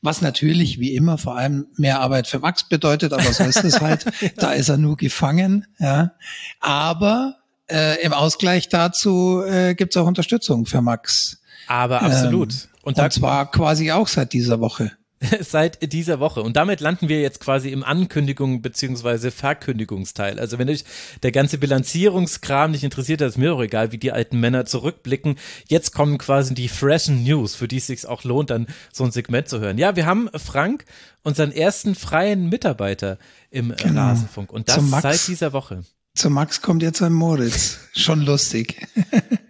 was 0.00 0.20
natürlich 0.20 0.80
wie 0.80 0.96
immer 0.96 1.16
vor 1.16 1.36
allem 1.36 1.66
mehr 1.76 2.00
Arbeit 2.00 2.26
für 2.26 2.40
Max 2.40 2.68
bedeutet, 2.68 3.12
aber 3.12 3.32
so 3.32 3.44
ist 3.44 3.62
es 3.62 3.80
halt. 3.80 4.04
Da 4.36 4.52
ist 4.52 4.68
er 4.68 4.76
nur 4.76 4.96
gefangen. 4.96 5.66
Ja. 5.78 6.12
Aber 6.58 7.36
äh, 7.70 8.02
im 8.02 8.12
Ausgleich 8.12 8.68
dazu 8.68 9.42
äh, 9.46 9.74
gibt 9.74 9.94
es 9.94 10.02
auch 10.02 10.06
Unterstützung 10.06 10.66
für 10.66 10.82
Max. 10.82 11.38
Aber 11.68 12.02
absolut. 12.02 12.52
Ähm, 12.52 12.58
und, 12.82 12.98
und 12.98 13.12
zwar 13.12 13.50
quasi 13.50 13.92
auch 13.92 14.08
seit 14.08 14.32
dieser 14.32 14.58
Woche. 14.58 14.92
seit 15.40 15.92
dieser 15.92 16.20
Woche. 16.20 16.42
Und 16.42 16.56
damit 16.56 16.80
landen 16.80 17.08
wir 17.08 17.20
jetzt 17.20 17.40
quasi 17.40 17.70
im 17.70 17.84
Ankündigung 17.84 18.62
beziehungsweise 18.62 19.30
Verkündigungsteil. 19.30 20.38
Also 20.38 20.58
wenn 20.58 20.68
euch 20.68 20.84
der 21.22 21.32
ganze 21.32 21.58
Bilanzierungskram 21.58 22.70
nicht 22.70 22.84
interessiert, 22.84 23.20
ist 23.20 23.38
mir 23.38 23.54
auch 23.54 23.62
egal, 23.62 23.92
wie 23.92 23.98
die 23.98 24.12
alten 24.12 24.40
Männer 24.40 24.64
zurückblicken. 24.64 25.36
Jetzt 25.68 25.92
kommen 25.92 26.18
quasi 26.18 26.54
die 26.54 26.68
freshen 26.68 27.24
News, 27.24 27.54
für 27.54 27.68
die 27.68 27.78
es 27.78 27.86
sich 27.86 28.06
auch 28.06 28.24
lohnt, 28.24 28.50
dann 28.50 28.66
so 28.92 29.04
ein 29.04 29.12
Segment 29.12 29.48
zu 29.48 29.60
hören. 29.60 29.78
Ja, 29.78 29.96
wir 29.96 30.06
haben 30.06 30.28
Frank, 30.34 30.84
unseren 31.22 31.52
ersten 31.52 31.94
freien 31.94 32.48
Mitarbeiter 32.48 33.18
im 33.50 33.74
genau. 33.76 34.00
Rasenfunk. 34.00 34.52
Und 34.52 34.68
das 34.68 34.90
seit 35.02 35.28
dieser 35.28 35.52
Woche. 35.52 35.84
Zu 36.14 36.28
Max 36.28 36.60
kommt 36.60 36.82
jetzt 36.82 37.00
ein 37.00 37.12
Moritz. 37.12 37.78
Schon 37.94 38.20
lustig. 38.20 38.86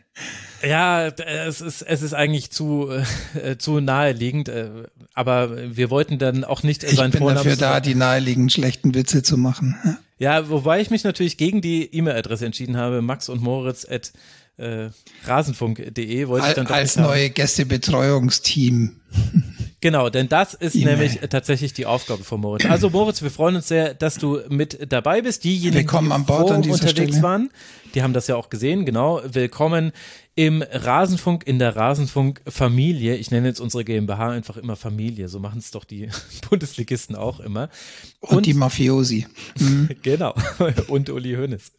Ja, 0.65 1.09
es 1.09 1.61
ist, 1.61 1.83
es 1.83 2.03
ist 2.03 2.15
eigentlich 2.15 2.51
zu, 2.51 2.89
äh, 3.35 3.57
zu 3.59 3.81
naheliegend, 3.81 4.49
äh, 4.49 4.71
aber 5.15 5.77
wir 5.77 5.91
wollten 5.91 6.19
dann 6.19 6.45
auch 6.45 6.63
nicht 6.63 6.85
ich 6.85 6.97
sein 6.97 7.11
bin 7.11 7.21
Vornamen 7.21 7.45
dafür 7.45 7.57
da, 7.57 7.81
die 7.81 7.95
naheliegenden 7.95 8.51
schlechten 8.51 8.95
Witze 8.95 9.23
zu 9.23 9.37
machen. 9.37 9.77
Ja, 10.19 10.49
wobei 10.49 10.81
ich 10.81 10.91
mich 10.91 11.05
natürlich 11.05 11.37
gegen 11.37 11.61
die 11.61 11.85
E-Mail-Adresse 11.93 12.47
entschieden 12.47 12.77
habe, 12.77 13.03
Max 13.03 13.29
und 13.29 13.43
Moritz 13.43 13.87
at 13.89 14.13
äh, 14.59 14.91
rasenfunk.de 15.25 16.29
wollte 16.29 16.49
ich 16.49 16.55
dann 16.55 16.67
Als 16.67 16.97
neue 16.97 17.31
Gästebetreuungsteam. 17.31 18.97
Genau, 19.83 20.11
denn 20.11 20.29
das 20.29 20.55
ist 20.55 20.77
e 20.77 20.85
nämlich 20.85 21.19
tatsächlich 21.29 21.73
die 21.73 21.87
Aufgabe 21.87 22.23
von 22.23 22.41
Moritz. 22.41 22.65
Also 22.67 22.89
Moritz, 22.89 23.21
wir 23.21 23.33
freuen 23.33 23.57
uns 23.57 23.67
sehr, 23.67 23.95
dass 23.95 24.15
du 24.15 24.39
mit 24.49 24.93
dabei 24.93 25.23
bist. 25.23 25.43
Diejenigen, 25.43 25.89
die 25.89 26.13
an 26.13 26.25
Bord 26.25 26.53
an 26.53 26.59
unterwegs 26.63 26.93
Stelle. 26.93 27.21
waren, 27.21 27.51
die 27.95 28.03
haben 28.03 28.12
das 28.12 28.26
ja 28.26 28.36
auch 28.36 28.51
gesehen. 28.51 28.84
Genau, 28.84 29.20
willkommen 29.24 29.93
im 30.34 30.62
Rasenfunk, 30.62 31.47
in 31.47 31.59
der 31.59 31.76
Rasenfunk-Familie. 31.76 33.16
Ich 33.16 33.30
nenne 33.30 33.49
jetzt 33.49 33.61
unsere 33.61 33.84
GmbH 33.84 34.30
einfach 34.30 34.57
immer 34.57 34.76
Familie. 34.76 35.28
So 35.28 35.38
machen 35.38 35.59
es 35.59 35.70
doch 35.72 35.84
die 35.84 36.09
Bundesligisten 36.49 37.16
auch 37.16 37.40
immer. 37.40 37.68
Und, 38.20 38.38
Und 38.38 38.47
die 38.47 38.55
Mafiosi. 38.55 39.26
Mhm. 39.59 39.90
genau. 40.03 40.34
Und 40.88 41.11
Uli 41.11 41.34
Hoeneß. 41.34 41.72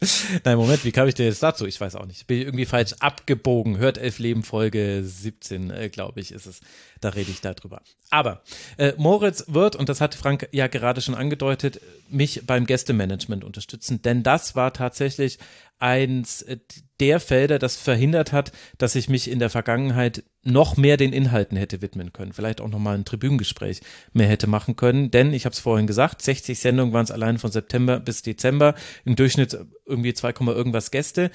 Nein, 0.44 0.56
Moment, 0.56 0.84
wie 0.84 0.92
kam 0.92 1.08
ich 1.08 1.14
denn 1.14 1.26
jetzt 1.26 1.42
dazu? 1.42 1.66
Ich 1.66 1.80
weiß 1.80 1.96
auch 1.96 2.06
nicht. 2.06 2.28
Bin 2.28 2.42
irgendwie 2.42 2.66
falsch 2.66 2.92
abgebogen. 3.00 3.78
Hört 3.78 3.98
elf 3.98 4.20
Leben 4.20 4.44
Folge 4.44 5.02
17, 5.04 5.70
äh, 5.70 5.88
glaube 5.88 6.20
ich, 6.20 6.30
ist 6.30 6.46
es. 6.46 6.60
Da 7.00 7.08
rede 7.08 7.32
ich 7.32 7.40
darüber. 7.40 7.82
Aber 8.10 8.42
äh, 8.76 8.92
Moritz 8.96 9.44
wird, 9.48 9.74
und 9.74 9.88
das 9.88 10.00
hat 10.00 10.14
Frank 10.14 10.48
ja 10.52 10.68
gerade 10.68 11.00
schon 11.00 11.16
angedeutet, 11.16 11.80
mich 12.08 12.42
beim 12.46 12.66
Gästemanagement 12.66 13.42
unterstützen. 13.42 14.00
Denn 14.02 14.22
das 14.22 14.54
war 14.54 14.72
tatsächlich 14.72 15.38
eins 15.78 16.42
äh, 16.42 16.58
der 17.00 17.20
Felder, 17.20 17.58
das 17.58 17.76
verhindert 17.76 18.32
hat, 18.32 18.52
dass 18.78 18.94
ich 18.94 19.08
mich 19.08 19.30
in 19.30 19.38
der 19.38 19.50
Vergangenheit 19.50 20.22
noch 20.44 20.76
mehr 20.76 20.96
den 20.96 21.12
Inhalten 21.12 21.56
hätte 21.56 21.82
widmen 21.82 22.12
können. 22.12 22.32
Vielleicht 22.32 22.60
auch 22.60 22.68
nochmal 22.68 22.96
ein 22.96 23.04
Tribünengespräch 23.04 23.80
mehr 24.12 24.28
hätte 24.28 24.46
machen 24.46 24.76
können. 24.76 25.10
Denn, 25.10 25.32
ich 25.32 25.46
habe 25.46 25.54
es 25.54 25.58
vorhin 25.58 25.86
gesagt, 25.86 26.22
60 26.22 26.58
Sendungen 26.58 26.92
waren 26.92 27.04
es 27.04 27.10
allein 27.10 27.38
von 27.38 27.50
September 27.50 27.98
bis 27.98 28.22
Dezember. 28.22 28.74
Im 29.04 29.16
Durchschnitt 29.16 29.56
irgendwie 29.86 30.14
2, 30.14 30.34
irgendwas 30.52 30.90
Gäste. 30.90 31.30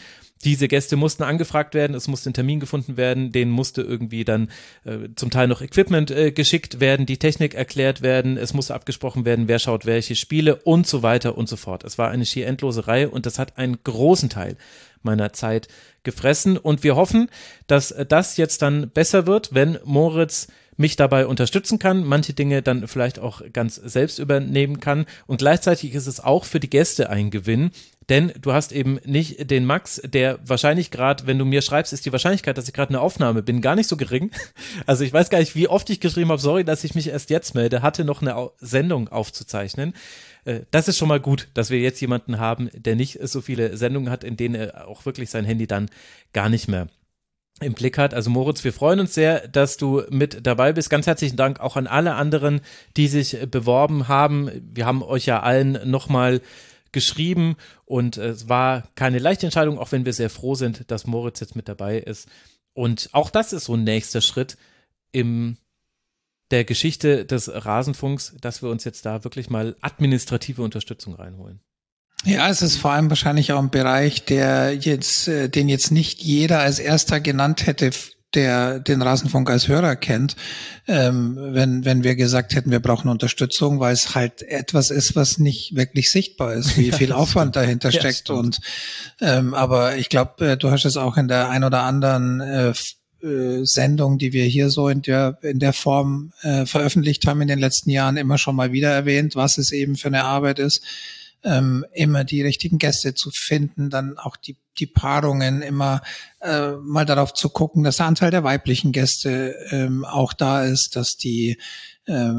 Diese 0.45 0.67
Gäste 0.69 0.95
mussten 0.95 1.23
angefragt 1.23 1.73
werden, 1.73 1.95
es 1.95 2.07
musste 2.07 2.29
ein 2.29 2.33
Termin 2.33 2.61
gefunden 2.61 2.95
werden, 2.95 3.33
denen 3.33 3.51
musste 3.51 3.81
irgendwie 3.81 4.23
dann 4.23 4.49
äh, 4.85 5.09
zum 5.15 5.31
Teil 5.31 5.49
noch 5.49 5.61
Equipment 5.61 6.11
äh, 6.11 6.31
geschickt 6.31 6.79
werden, 6.79 7.05
die 7.05 7.17
Technik 7.17 7.55
erklärt 7.55 8.01
werden, 8.01 8.37
es 8.37 8.53
musste 8.53 8.73
abgesprochen 8.73 9.25
werden, 9.25 9.49
wer 9.49 9.59
schaut 9.59 9.85
welche 9.85 10.15
Spiele 10.15 10.55
und 10.55 10.87
so 10.87 11.03
weiter 11.03 11.37
und 11.37 11.49
so 11.49 11.57
fort. 11.57 11.83
Es 11.83 11.97
war 11.97 12.09
eine 12.09 12.25
schier 12.25 12.47
endlose 12.47 12.87
Reihe 12.87 13.09
und 13.09 13.25
das 13.25 13.37
hat 13.37 13.57
einen 13.57 13.83
großen 13.83 14.29
Teil 14.29 14.55
meiner 15.03 15.33
Zeit 15.33 15.67
gefressen. 16.03 16.57
Und 16.57 16.83
wir 16.83 16.95
hoffen, 16.95 17.29
dass 17.67 17.93
das 18.07 18.37
jetzt 18.37 18.61
dann 18.61 18.89
besser 18.89 19.27
wird, 19.27 19.53
wenn 19.53 19.79
Moritz 19.83 20.47
mich 20.79 20.95
dabei 20.95 21.27
unterstützen 21.27 21.77
kann, 21.77 22.05
manche 22.05 22.33
Dinge 22.33 22.61
dann 22.61 22.87
vielleicht 22.87 23.19
auch 23.19 23.41
ganz 23.51 23.75
selbst 23.75 24.17
übernehmen 24.17 24.79
kann. 24.79 25.05
Und 25.27 25.39
gleichzeitig 25.39 25.93
ist 25.93 26.07
es 26.07 26.21
auch 26.21 26.45
für 26.45 26.61
die 26.61 26.69
Gäste 26.69 27.09
ein 27.09 27.31
Gewinn, 27.31 27.71
denn 28.07 28.31
du 28.41 28.53
hast 28.53 28.71
eben 28.71 28.99
nicht 29.05 29.51
den 29.51 29.65
Max, 29.65 30.01
der 30.03 30.39
wahrscheinlich 30.43 30.89
gerade, 30.89 31.27
wenn 31.27 31.37
du 31.37 31.45
mir 31.45 31.61
schreibst, 31.61 31.91
ist 31.91 32.05
die 32.05 32.11
Wahrscheinlichkeit, 32.11 32.57
dass 32.57 32.67
ich 32.67 32.73
gerade 32.73 32.89
eine 32.89 33.01
Aufnahme 33.01 33.43
bin, 33.43 33.61
gar 33.61 33.75
nicht 33.75 33.87
so 33.87 33.97
gering. 33.97 34.31
Also 34.85 35.03
ich 35.03 35.13
weiß 35.13 35.29
gar 35.29 35.39
nicht, 35.39 35.55
wie 35.55 35.67
oft 35.67 35.89
ich 35.89 35.99
geschrieben 35.99 36.31
habe, 36.31 36.41
sorry, 36.41 36.63
dass 36.63 36.83
ich 36.83 36.95
mich 36.95 37.09
erst 37.09 37.29
jetzt 37.29 37.53
melde, 37.53 37.81
hatte 37.81 38.05
noch 38.05 38.21
eine 38.21 38.49
Sendung 38.59 39.09
aufzuzeichnen. 39.09 39.93
Äh, 40.45 40.61
das 40.71 40.87
ist 40.87 40.97
schon 40.97 41.07
mal 41.07 41.19
gut, 41.19 41.47
dass 41.53 41.69
wir 41.69 41.79
jetzt 41.79 42.01
jemanden 42.01 42.39
haben, 42.39 42.69
der 42.73 42.95
nicht 42.95 43.19
so 43.27 43.41
viele 43.41 43.77
Sendungen 43.77 44.09
hat, 44.09 44.23
in 44.23 44.37
denen 44.37 44.55
er 44.55 44.87
auch 44.87 45.05
wirklich 45.05 45.29
sein 45.29 45.45
Handy 45.45 45.67
dann 45.67 45.89
gar 46.33 46.49
nicht 46.49 46.67
mehr 46.67 46.87
im 47.61 47.73
Blick 47.73 47.97
hat. 47.97 48.13
Also 48.13 48.29
Moritz, 48.29 48.63
wir 48.63 48.73
freuen 48.73 49.01
uns 49.01 49.13
sehr, 49.13 49.47
dass 49.47 49.77
du 49.77 50.03
mit 50.09 50.45
dabei 50.45 50.73
bist. 50.73 50.89
Ganz 50.89 51.07
herzlichen 51.07 51.35
Dank 51.35 51.59
auch 51.59 51.75
an 51.75 51.87
alle 51.87 52.15
anderen, 52.15 52.61
die 52.95 53.07
sich 53.07 53.37
beworben 53.51 54.07
haben. 54.07 54.49
Wir 54.73 54.85
haben 54.85 55.03
euch 55.03 55.25
ja 55.25 55.41
allen 55.41 55.79
nochmal 55.89 56.41
geschrieben 56.91 57.55
und 57.85 58.17
es 58.17 58.49
war 58.49 58.87
keine 58.95 59.19
leichte 59.19 59.45
Entscheidung, 59.45 59.77
auch 59.77 59.91
wenn 59.91 60.05
wir 60.05 60.13
sehr 60.13 60.29
froh 60.29 60.55
sind, 60.55 60.89
dass 60.89 61.05
Moritz 61.05 61.39
jetzt 61.39 61.55
mit 61.55 61.67
dabei 61.67 61.99
ist. 61.99 62.27
Und 62.73 63.09
auch 63.11 63.29
das 63.29 63.53
ist 63.53 63.65
so 63.65 63.75
ein 63.75 63.83
nächster 63.83 64.21
Schritt 64.21 64.57
im 65.11 65.57
der 66.51 66.63
Geschichte 66.63 67.25
des 67.25 67.49
Rasenfunks, 67.53 68.35
dass 68.41 68.61
wir 68.61 68.69
uns 68.69 68.83
jetzt 68.83 69.05
da 69.05 69.23
wirklich 69.23 69.49
mal 69.49 69.75
administrative 69.81 70.61
Unterstützung 70.61 71.15
reinholen. 71.15 71.61
Ja, 72.25 72.49
es 72.49 72.61
ist 72.61 72.77
vor 72.77 72.91
allem 72.91 73.09
wahrscheinlich 73.09 73.53
auch 73.53 73.59
ein 73.59 73.69
Bereich, 73.69 74.25
der 74.25 74.75
jetzt, 74.75 75.27
äh, 75.27 75.49
den 75.49 75.69
jetzt 75.69 75.91
nicht 75.91 76.21
jeder 76.21 76.59
als 76.59 76.79
erster 76.79 77.21
genannt 77.21 77.65
hätte, 77.65 77.91
der 78.33 78.79
den 78.79 79.01
Rasenfunk 79.01 79.49
als 79.49 79.67
Hörer 79.67 79.95
kennt, 79.95 80.35
ähm, 80.87 81.37
wenn, 81.39 81.83
wenn 81.85 82.03
wir 82.03 82.15
gesagt 82.15 82.53
hätten, 82.53 82.69
wir 82.71 82.79
brauchen 82.79 83.09
Unterstützung, 83.09 83.79
weil 83.79 83.93
es 83.93 84.13
halt 84.13 84.43
etwas 84.43 84.91
ist, 84.91 85.15
was 85.15 85.39
nicht 85.39 85.75
wirklich 85.75 86.11
sichtbar 86.11 86.53
ist, 86.53 86.77
wie 86.77 86.91
viel 86.91 87.11
Aufwand 87.11 87.55
dahinter 87.55 87.91
steckt. 87.91 88.29
Ja, 88.29 88.35
und 88.35 88.59
ähm, 89.19 89.53
aber 89.53 89.97
ich 89.97 90.09
glaube, 90.09 90.51
äh, 90.51 90.57
du 90.57 90.69
hast 90.69 90.85
es 90.85 90.97
auch 90.97 91.17
in 91.17 91.27
der 91.27 91.49
ein 91.49 91.63
oder 91.63 91.81
anderen 91.83 92.41
äh, 92.41 92.73
äh, 93.23 93.63
Sendung, 93.63 94.17
die 94.17 94.33
wir 94.33 94.45
hier 94.45 94.69
so 94.69 94.87
in 94.87 95.01
der, 95.01 95.37
in 95.41 95.59
der 95.59 95.73
Form 95.73 96.31
äh, 96.41 96.65
veröffentlicht 96.65 97.27
haben 97.27 97.41
in 97.41 97.47
den 97.47 97.59
letzten 97.59 97.89
Jahren, 97.89 98.17
immer 98.17 98.37
schon 98.37 98.55
mal 98.55 98.71
wieder 98.71 98.91
erwähnt, 98.91 99.35
was 99.35 99.57
es 99.57 99.71
eben 99.71 99.95
für 99.95 100.07
eine 100.07 100.23
Arbeit 100.23 100.59
ist, 100.59 100.83
ähm, 101.43 101.85
immer 101.93 102.23
die 102.23 102.41
richtigen 102.41 102.77
Gäste 102.77 103.13
zu 103.13 103.31
finden, 103.31 103.89
dann 103.89 104.17
auch 104.17 104.35
die, 104.35 104.57
die 104.77 104.87
Paarungen 104.87 105.61
immer 105.61 106.01
äh, 106.41 106.71
mal 106.81 107.05
darauf 107.05 107.33
zu 107.33 107.49
gucken, 107.49 107.83
dass 107.83 107.97
der 107.97 108.07
Anteil 108.07 108.31
der 108.31 108.43
weiblichen 108.43 108.91
Gäste 108.91 109.55
ähm, 109.71 110.05
auch 110.05 110.33
da 110.33 110.63
ist, 110.63 110.95
dass 110.95 111.15
die 111.15 111.57
äh, 112.05 112.31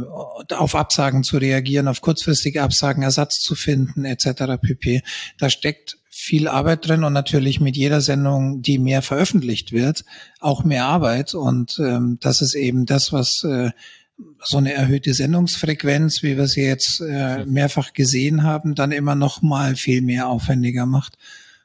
auf 0.54 0.74
Absagen 0.74 1.22
zu 1.22 1.38
reagieren, 1.38 1.88
auf 1.88 2.00
kurzfristige 2.00 2.62
Absagen 2.62 3.02
Ersatz 3.02 3.40
zu 3.40 3.54
finden, 3.54 4.04
etc. 4.04 4.60
pp. 4.60 5.02
Da 5.38 5.48
steckt 5.48 5.99
viel 6.20 6.48
Arbeit 6.48 6.86
drin 6.86 7.02
und 7.02 7.14
natürlich 7.14 7.60
mit 7.60 7.76
jeder 7.76 8.02
Sendung, 8.02 8.60
die 8.60 8.78
mehr 8.78 9.00
veröffentlicht 9.00 9.72
wird, 9.72 10.04
auch 10.38 10.64
mehr 10.64 10.84
Arbeit. 10.84 11.34
Und 11.34 11.78
ähm, 11.78 12.18
das 12.20 12.42
ist 12.42 12.54
eben 12.54 12.84
das, 12.84 13.12
was 13.12 13.42
äh, 13.44 13.70
so 14.42 14.58
eine 14.58 14.74
erhöhte 14.74 15.14
Sendungsfrequenz, 15.14 16.22
wie 16.22 16.36
wir 16.36 16.46
sie 16.46 16.62
jetzt 16.62 17.00
äh, 17.00 17.46
mehrfach 17.46 17.94
gesehen 17.94 18.42
haben, 18.42 18.74
dann 18.74 18.92
immer 18.92 19.14
noch 19.14 19.40
mal 19.40 19.76
viel 19.76 20.02
mehr 20.02 20.28
aufwendiger 20.28 20.84
macht. 20.84 21.16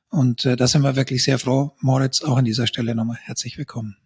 Und 0.10 0.46
äh, 0.46 0.56
da 0.56 0.68
sind 0.68 0.84
wir 0.84 0.96
wirklich 0.96 1.24
sehr 1.24 1.38
froh. 1.38 1.74
Moritz, 1.82 2.22
auch 2.22 2.38
an 2.38 2.46
dieser 2.46 2.66
Stelle 2.66 2.96
nochmal 2.96 3.18
herzlich 3.22 3.58
willkommen. 3.58 3.98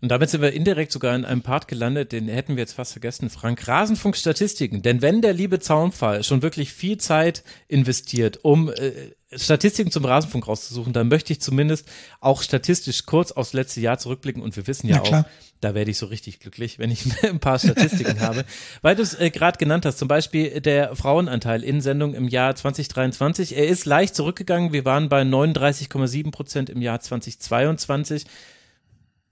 Und 0.00 0.10
damit 0.10 0.30
sind 0.30 0.42
wir 0.42 0.52
indirekt 0.52 0.92
sogar 0.92 1.16
in 1.16 1.24
einem 1.24 1.42
Part 1.42 1.66
gelandet, 1.66 2.12
den 2.12 2.28
hätten 2.28 2.54
wir 2.54 2.62
jetzt 2.62 2.74
fast 2.74 2.92
vergessen, 2.92 3.30
Frank. 3.30 3.66
Rasenfunk-Statistiken. 3.66 4.82
Denn 4.82 5.02
wenn 5.02 5.22
der 5.22 5.32
liebe 5.32 5.58
Zaunfall 5.58 6.22
schon 6.22 6.40
wirklich 6.42 6.72
viel 6.72 6.98
Zeit 6.98 7.42
investiert, 7.66 8.38
um 8.44 8.70
äh, 8.70 8.92
Statistiken 9.36 9.90
zum 9.90 10.04
Rasenfunk 10.04 10.46
rauszusuchen, 10.46 10.92
dann 10.92 11.08
möchte 11.08 11.32
ich 11.32 11.40
zumindest 11.40 11.88
auch 12.20 12.42
statistisch 12.42 13.06
kurz 13.06 13.32
aufs 13.32 13.52
letzte 13.52 13.80
Jahr 13.80 13.98
zurückblicken. 13.98 14.40
Und 14.40 14.56
wir 14.56 14.68
wissen 14.68 14.86
ja 14.88 15.02
auch, 15.02 15.24
da 15.60 15.74
werde 15.74 15.90
ich 15.90 15.98
so 15.98 16.06
richtig 16.06 16.38
glücklich, 16.38 16.78
wenn 16.78 16.92
ich 16.92 17.04
ein 17.24 17.40
paar 17.40 17.58
Statistiken 17.58 18.20
habe. 18.20 18.44
Weil 18.82 18.94
du 18.94 19.02
es 19.02 19.18
äh, 19.18 19.30
gerade 19.30 19.58
genannt 19.58 19.84
hast, 19.84 19.98
zum 19.98 20.06
Beispiel 20.06 20.60
der 20.60 20.94
Frauenanteil 20.94 21.64
in 21.64 21.80
Sendung 21.80 22.14
im 22.14 22.28
Jahr 22.28 22.54
2023. 22.54 23.56
Er 23.56 23.66
ist 23.66 23.84
leicht 23.84 24.14
zurückgegangen. 24.14 24.72
Wir 24.72 24.84
waren 24.84 25.08
bei 25.08 25.22
39,7 25.22 26.30
Prozent 26.30 26.70
im 26.70 26.80
Jahr 26.82 27.00
2022. 27.00 28.26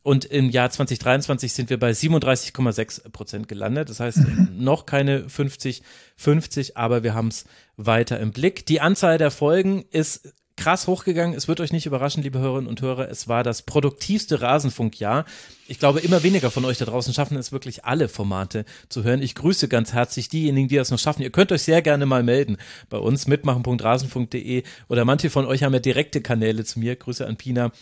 Und 0.07 0.25
im 0.25 0.51
Jahr 0.51 0.71
2023 0.71 1.53
sind 1.53 1.69
wir 1.69 1.81
bei 1.81 1.91
37,6 1.91 3.11
Prozent 3.11 3.49
gelandet. 3.49 3.91
Das 3.91 3.99
heißt, 3.99 4.19
mhm. 4.19 4.51
noch 4.57 4.87
keine 4.87 5.25
50-50, 5.27 6.77
aber 6.77 7.03
wir 7.03 7.13
haben 7.13 7.27
es 7.27 7.45
weiter 7.77 8.21
im 8.21 8.31
Blick. 8.31 8.65
Die 8.67 8.81
Anzahl 8.81 9.19
der 9.19 9.33
Folgen 9.33 9.85
ist 9.91 10.33
krass 10.57 10.87
hochgegangen. 10.87 11.37
Es 11.37 11.49
wird 11.49 11.61
euch 11.61 11.73
nicht 11.73 11.87
überraschen, 11.87 12.23
liebe 12.23 12.39
Hörerinnen 12.39 12.69
und 12.69 12.81
Hörer. 12.83 13.11
Es 13.11 13.27
war 13.27 13.43
das 13.43 13.63
produktivste 13.63 14.41
Rasenfunkjahr. 14.41 15.25
Ich 15.67 15.81
glaube, 15.81 15.99
immer 15.99 16.23
weniger 16.23 16.53
von 16.53 16.65
euch 16.65 16.79
da 16.79 16.85
draußen 16.85 17.13
schaffen 17.13 17.37
es 17.37 17.51
wirklich 17.51 17.85
alle 17.85 18.09
Formate 18.09 18.65
zu 18.89 19.03
hören. 19.03 19.23
Ich 19.23 19.35
grüße 19.35 19.67
ganz 19.67 19.93
herzlich 19.93 20.29
diejenigen, 20.29 20.69
die 20.69 20.77
das 20.77 20.93
noch 20.93 21.01
schaffen. 21.01 21.23
Ihr 21.23 21.31
könnt 21.31 21.51
euch 21.51 21.63
sehr 21.63 21.83
gerne 21.83 22.07
mal 22.07 22.23
melden 22.23 22.59
bei 22.89 22.99
uns 22.99 23.27
mitmachen.rasenfunk.de 23.27 24.63
oder 24.89 25.05
manche 25.05 25.31
von 25.31 25.47
euch 25.47 25.65
haben 25.65 25.75
ja 25.75 25.81
direkte 25.81 26.21
Kanäle 26.21 26.65
zu 26.65 26.79
mir. 26.79 26.95
Grüße 26.95 27.27
an 27.27 27.37
Pina 27.37 27.73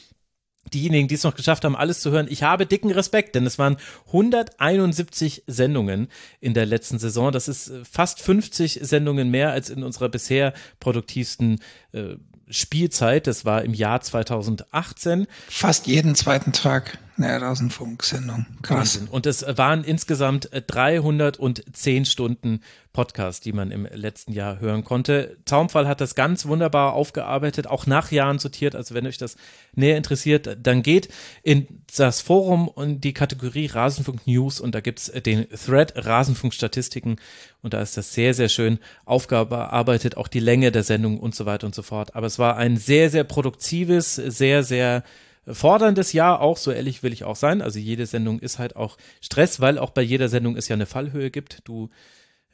diejenigen, 0.73 1.09
die 1.09 1.15
es 1.15 1.25
noch 1.25 1.35
geschafft 1.35 1.65
haben, 1.65 1.77
alles 1.77 2.01
zu 2.01 2.11
hören, 2.11 2.27
ich 2.29 2.43
habe 2.43 2.67
dicken 2.67 2.91
Respekt, 2.91 3.35
denn 3.35 3.47
es 3.47 3.59
waren 3.59 3.77
171 4.07 5.45
Sendungen 5.47 6.09
in 6.41 6.55
der 6.55 6.67
letzten 6.67 6.99
Saison. 6.99 7.33
Das 7.33 7.49
ist 7.49 7.69
äh, 7.69 7.85
fast 7.85 8.21
50 8.21 8.81
Sendungen 8.83 9.31
mehr 9.31 9.51
als 9.51 9.71
in 9.71 9.83
unserer 9.83 10.09
bisher 10.09 10.55
produktivsten 10.81 11.61
äh, 11.93 12.17
Spielzeit. 12.49 13.27
Das 13.27 13.45
war 13.45 13.62
im 13.62 13.75
Jahr 13.75 14.01
2018. 14.01 15.27
Fast 15.49 15.87
jeden 15.87 16.15
zweiten 16.15 16.53
Tag 16.53 16.99
eine 17.17 17.41
Rasenfunk-Sendung. 17.41 18.47
Krass. 18.62 18.97
Wahnsinn. 18.97 19.09
Und 19.09 19.27
es 19.27 19.45
waren 19.57 19.85
insgesamt 19.85 20.49
310 20.53 22.05
Stunden 22.05 22.61
Podcast, 22.93 23.45
die 23.45 23.53
man 23.53 23.71
im 23.71 23.87
letzten 23.93 24.33
Jahr 24.33 24.61
hören 24.61 24.85
konnte. 24.85 25.37
Zaumfall 25.45 25.89
hat 25.89 26.01
das 26.01 26.15
ganz 26.15 26.47
wunderbar 26.47 26.95
aufgearbeitet, 26.95 27.67
auch 27.67 27.87
nach 27.87 28.11
Jahren 28.12 28.39
sortiert. 28.39 28.75
Also 28.75 28.95
wenn 28.95 29.07
euch 29.07 29.19
das 29.19 29.37
näher 29.75 29.97
interessiert, 29.97 30.57
dann 30.62 30.83
geht 30.83 31.09
in 31.43 31.67
das 31.97 32.21
Forum 32.21 32.69
und 32.69 33.03
die 33.03 33.12
Kategorie 33.12 33.67
Rasenfunk 33.67 34.27
News 34.27 34.61
und 34.61 34.75
da 34.75 34.81
gibt's 34.81 35.11
den 35.11 35.47
Thread 35.51 35.93
Rasenfunk 35.97 36.55
Statistiken 36.55 37.17
und 37.62 37.75
da 37.75 37.83
ist 37.83 37.97
das 37.97 38.15
sehr, 38.15 38.33
sehr 38.33 38.49
schön 38.49 38.79
aufgearbeitet, 39.05 40.17
auch 40.17 40.29
die 40.29 40.41
Länge 40.41 40.71
der 40.71 40.85
Sendung 40.85 41.19
und 41.19 41.35
so 41.35 41.47
weiter 41.47 41.67
und 41.67 41.75
so 41.75 41.83
fort. 41.83 42.15
Aber 42.15 42.27
es 42.27 42.39
war 42.39 42.57
ein 42.57 42.77
sehr, 42.77 43.11
sehr 43.11 43.25
produktives, 43.25 44.15
sehr, 44.15 44.62
sehr 44.62 45.03
forderndes 45.47 46.13
Jahr 46.13 46.41
auch, 46.41 46.57
so 46.57 46.71
ehrlich 46.71 47.03
will 47.03 47.13
ich 47.13 47.25
auch 47.25 47.37
sein. 47.37 47.63
Also 47.63 47.79
jede 47.79 48.07
Sendung 48.07 48.39
ist 48.39 48.59
halt 48.59 48.77
auch 48.77 48.97
Stress, 49.21 49.61
weil 49.61 49.79
auch 49.79 49.91
bei 49.91 50.03
jeder 50.03 50.29
Sendung 50.29 50.57
es 50.57 50.69
ja 50.69 50.75
eine 50.75 50.87
Fallhöhe 50.87 51.31
gibt. 51.31 51.61
Du 51.65 51.91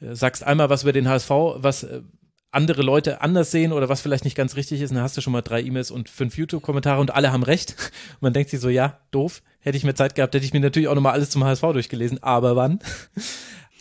äh, 0.01 0.15
sagst 0.15 0.43
einmal 0.43 0.69
was 0.69 0.83
über 0.83 0.93
den 0.93 1.07
HSV, 1.07 1.29
was 1.29 1.83
äh, 1.83 2.01
andere 2.51 2.81
Leute 2.81 3.21
anders 3.21 3.51
sehen 3.51 3.71
oder 3.71 3.89
was 3.89 4.01
vielleicht 4.01 4.25
nicht 4.25 4.35
ganz 4.35 4.55
richtig 4.55 4.81
ist, 4.81 4.91
und 4.91 4.95
dann 4.95 5.03
hast 5.03 5.15
du 5.15 5.21
schon 5.21 5.33
mal 5.33 5.41
drei 5.41 5.61
E-Mails 5.61 5.89
und 5.89 6.09
fünf 6.09 6.37
YouTube-Kommentare 6.37 6.99
und 6.99 7.11
alle 7.11 7.31
haben 7.31 7.43
recht. 7.43 7.75
Und 8.15 8.21
man 8.21 8.33
denkt 8.33 8.49
sich 8.49 8.59
so, 8.59 8.69
ja, 8.69 8.99
doof. 9.11 9.41
Hätte 9.59 9.77
ich 9.77 9.83
mir 9.83 9.93
Zeit 9.93 10.15
gehabt, 10.15 10.33
hätte 10.33 10.45
ich 10.45 10.53
mir 10.53 10.59
natürlich 10.59 10.89
auch 10.89 10.95
nochmal 10.95 11.13
alles 11.13 11.29
zum 11.29 11.43
HSV 11.43 11.61
durchgelesen, 11.61 12.21
aber 12.21 12.55
wann? 12.55 12.79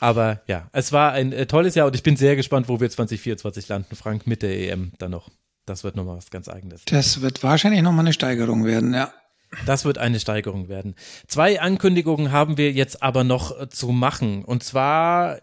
Aber 0.03 0.41
ja, 0.47 0.71
es 0.73 0.93
war 0.93 1.13
ein 1.13 1.31
äh, 1.31 1.45
tolles 1.45 1.75
Jahr 1.75 1.87
und 1.87 1.95
ich 1.95 2.03
bin 2.03 2.17
sehr 2.17 2.35
gespannt, 2.35 2.71
wo 2.71 2.81
wir 2.81 2.89
2024 2.89 3.69
landen, 3.69 3.95
Frank, 3.97 4.27
mit 4.27 4.41
der 4.41 4.59
EM 4.59 4.93
dann 4.97 5.11
noch. 5.11 5.29
Das 5.71 5.85
wird 5.85 5.95
nochmal 5.95 6.17
was 6.17 6.31
ganz 6.31 6.49
eigenes. 6.49 6.85
Das 6.87 7.21
wird 7.21 7.45
wahrscheinlich 7.45 7.81
nochmal 7.83 8.05
eine 8.05 8.13
Steigerung 8.13 8.65
werden, 8.65 8.93
ja. 8.93 9.13
Das 9.67 9.85
wird 9.85 9.99
eine 9.99 10.19
Steigerung 10.19 10.69
werden. 10.69 10.95
Zwei 11.27 11.61
Ankündigungen 11.61 12.33
haben 12.33 12.57
wir 12.57 12.73
jetzt 12.73 13.03
aber 13.03 13.25
noch 13.25 13.59
äh, 13.59 13.69
zu 13.69 13.89
machen. 13.89 14.45
Und 14.45 14.63
zwar 14.63 15.39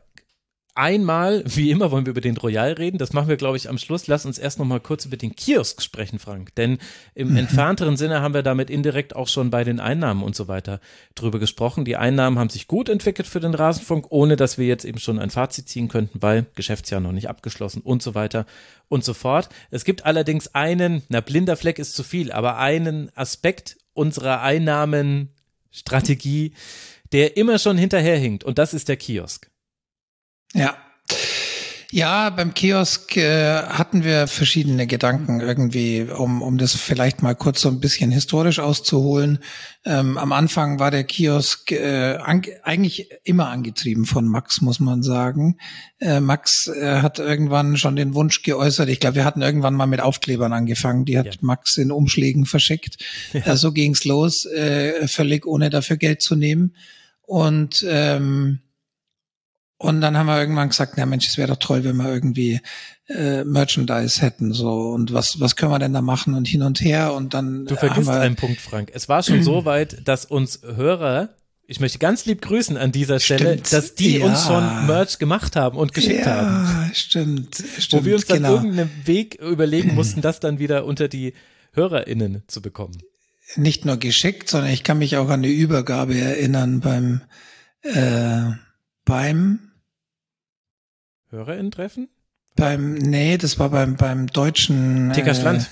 einmal, 0.78 1.43
wie 1.45 1.71
immer, 1.71 1.91
wollen 1.91 2.05
wir 2.05 2.11
über 2.11 2.21
den 2.21 2.38
Royal 2.38 2.73
reden. 2.73 2.97
Das 2.97 3.11
machen 3.11 3.28
wir, 3.28 3.38
glaube 3.38 3.57
ich, 3.57 3.67
am 3.67 3.78
Schluss. 3.78 4.07
Lass 4.07 4.25
uns 4.25 4.38
erst 4.38 4.59
noch 4.59 4.65
mal 4.65 4.80
kurz 4.80 5.05
über 5.05 5.17
den 5.17 5.36
Kiosk 5.36 5.82
sprechen, 5.82 6.19
Frank. 6.19 6.53
Denn 6.55 6.78
im 7.15 7.32
mhm. 7.32 7.38
entfernteren 7.38 7.97
Sinne 7.97 8.21
haben 8.21 8.34
wir 8.34 8.43
damit 8.43 8.69
indirekt 8.69 9.15
auch 9.15 9.28
schon 9.28 9.49
bei 9.49 9.63
den 9.63 9.80
Einnahmen 9.80 10.23
und 10.23 10.36
so 10.36 10.47
weiter 10.47 10.80
drüber 11.15 11.39
gesprochen. 11.39 11.84
Die 11.84 11.97
Einnahmen 11.97 12.38
haben 12.38 12.49
sich 12.49 12.67
gut 12.67 12.89
entwickelt 12.89 13.28
für 13.28 13.39
den 13.39 13.55
Rasenfunk, 13.55 14.05
ohne 14.09 14.36
dass 14.36 14.57
wir 14.57 14.67
jetzt 14.67 14.86
eben 14.86 14.99
schon 14.99 15.19
ein 15.19 15.32
Fazit 15.32 15.67
ziehen 15.67 15.88
könnten, 15.88 16.21
weil 16.21 16.45
Geschäftsjahr 16.55 17.01
noch 17.01 17.11
nicht 17.11 17.30
abgeschlossen 17.30 17.82
und 17.82 18.03
so 18.03 18.15
weiter 18.15 18.45
und 18.88 19.03
so 19.03 19.13
fort. 19.13 19.49
Es 19.71 19.84
gibt 19.84 20.05
allerdings 20.05 20.53
einen, 20.53 21.03
na, 21.09 21.21
blinder 21.21 21.57
Fleck 21.57 21.80
ist 21.80 21.95
zu 21.95 22.03
viel, 22.03 22.32
aber 22.32 22.57
einen 22.57 23.11
Aspekt 23.15 23.78
unserer 23.93 24.41
Einnahmenstrategie, 24.41 26.53
der 27.11 27.38
immer 27.38 27.57
schon 27.57 27.78
hinterherhinkt. 27.78 28.43
Und 28.43 28.59
das 28.59 28.73
ist 28.73 28.89
der 28.89 28.97
Kiosk. 28.97 29.49
Ja. 30.57 30.75
Ja, 31.89 32.31
beim 32.31 32.53
Kiosk 32.53 33.15
äh, 33.15 33.61
hatten 33.63 34.03
wir 34.03 34.27
verschiedene 34.27 34.87
Gedanken 34.87 35.39
irgendwie, 35.39 36.01
um, 36.01 36.41
um 36.41 36.57
das 36.57 36.75
vielleicht 36.75 37.23
mal 37.23 37.33
kurz 37.33 37.61
so 37.61 37.69
ein 37.69 37.79
bisschen 37.79 38.11
historisch 38.11 38.59
auszuholen. 38.59 39.39
Ähm, 39.85 40.17
am 40.17 40.33
Anfang 40.33 40.79
war 40.79 40.91
der 40.91 41.05
Kiosk 41.05 41.71
äh, 41.71 42.17
eigentlich 42.17 43.09
immer 43.23 43.47
angetrieben 43.47 44.05
von 44.05 44.27
Max, 44.27 44.59
muss 44.59 44.81
man 44.81 45.01
sagen. 45.01 45.59
Äh, 45.99 46.19
Max 46.19 46.67
äh, 46.67 47.01
hat 47.01 47.19
irgendwann 47.19 47.77
schon 47.77 47.95
den 47.95 48.15
Wunsch 48.15 48.43
geäußert. 48.43 48.89
Ich 48.89 48.99
glaube, 48.99 49.15
wir 49.15 49.25
hatten 49.25 49.41
irgendwann 49.41 49.73
mal 49.73 49.87
mit 49.87 50.01
Aufklebern 50.01 50.51
angefangen. 50.51 51.05
Die 51.05 51.17
hat 51.17 51.25
ja. 51.25 51.39
Max 51.39 51.77
in 51.77 51.93
Umschlägen 51.93 52.45
verschickt. 52.45 52.97
Ja. 53.31 53.53
Äh, 53.53 53.55
so 53.55 53.71
ging's 53.71 54.03
los, 54.03 54.45
äh, 54.45 55.07
völlig 55.07 55.45
ohne 55.45 55.69
dafür 55.69 55.95
Geld 55.95 56.21
zu 56.21 56.35
nehmen. 56.35 56.75
Und 57.21 57.85
ähm, 57.87 58.59
und 59.78 60.01
dann 60.01 60.17
haben 60.17 60.25
wir 60.25 60.39
irgendwann 60.39 60.69
gesagt, 60.69 60.93
na 60.97 61.05
Mensch, 61.05 61.28
es 61.28 61.38
wäre 61.38 61.49
doch 61.49 61.59
toll, 61.59 61.84
wenn 61.84 61.97
wir 61.97 62.11
irgendwie 62.11 62.61
äh, 63.07 63.43
Merchandise 63.43 64.21
hätten, 64.21 64.53
so 64.53 64.89
und 64.89 65.13
was 65.13 65.39
was 65.39 65.55
können 65.55 65.71
wir 65.71 65.80
denn 65.80 65.93
da 65.93 66.01
machen 66.01 66.34
und 66.34 66.47
hin 66.47 66.63
und 66.63 66.82
her 66.82 67.13
und 67.13 67.34
dann. 67.34 67.65
Du 67.65 67.75
vergisst 67.75 68.09
einen 68.09 68.36
Punkt, 68.36 68.59
Frank. 68.59 68.91
Es 68.93 69.07
war 69.07 69.23
schon 69.23 69.43
so 69.43 69.65
weit, 69.65 70.07
dass 70.07 70.25
uns 70.25 70.61
Hörer 70.63 71.30
ich 71.69 71.82
möchte 71.82 71.99
ganz 71.99 72.25
lieb 72.25 72.41
grüßen 72.41 72.78
an 72.78 72.93
dieser 72.93 73.19
Stelle, 73.19 73.53
stimmt. 73.53 73.73
dass 73.73 73.93
die 73.93 74.19
ja. 74.19 74.25
uns 74.25 74.45
schon 74.45 74.88
Merch 74.88 75.19
gemacht 75.19 75.57
haben 75.57 75.78
und 75.78 75.93
geschickt 75.93 76.25
ja, 76.25 76.36
haben. 76.38 76.91
Stimmt, 76.93 77.61
stimmt. 77.78 78.01
Wo 78.01 78.05
wir 78.05 78.15
uns 78.15 78.25
dann 78.25 78.38
genau. 78.38 78.53
irgendeinen 78.55 78.89
Weg 79.03 79.36
überlegen 79.36 79.93
mussten, 79.95 80.21
das 80.21 80.39
dann 80.39 80.59
wieder 80.59 80.86
unter 80.86 81.09
die 81.09 81.34
HörerInnen 81.73 82.43
zu 82.47 82.61
bekommen. 82.61 82.97
Nicht 83.57 83.86
nur 83.86 83.97
geschickt, 83.97 84.49
sondern 84.49 84.71
ich 84.71 84.86
kann 84.86 84.97
mich 84.97 85.17
auch 85.17 85.28
an 85.28 85.43
die 85.43 85.53
Übergabe 85.53 86.17
erinnern 86.17 86.80
beim 86.80 87.21
äh, 87.84 88.51
beim 89.03 89.66
HörerInnen-Treffen? 91.32 92.09
Beim, 92.55 92.95
nee, 92.95 93.38
das 93.38 93.59
war 93.59 93.69
beim, 93.69 93.95
beim 93.95 94.28
deutschen 94.28 95.11
TK 95.13 95.36
Schland. 95.36 95.69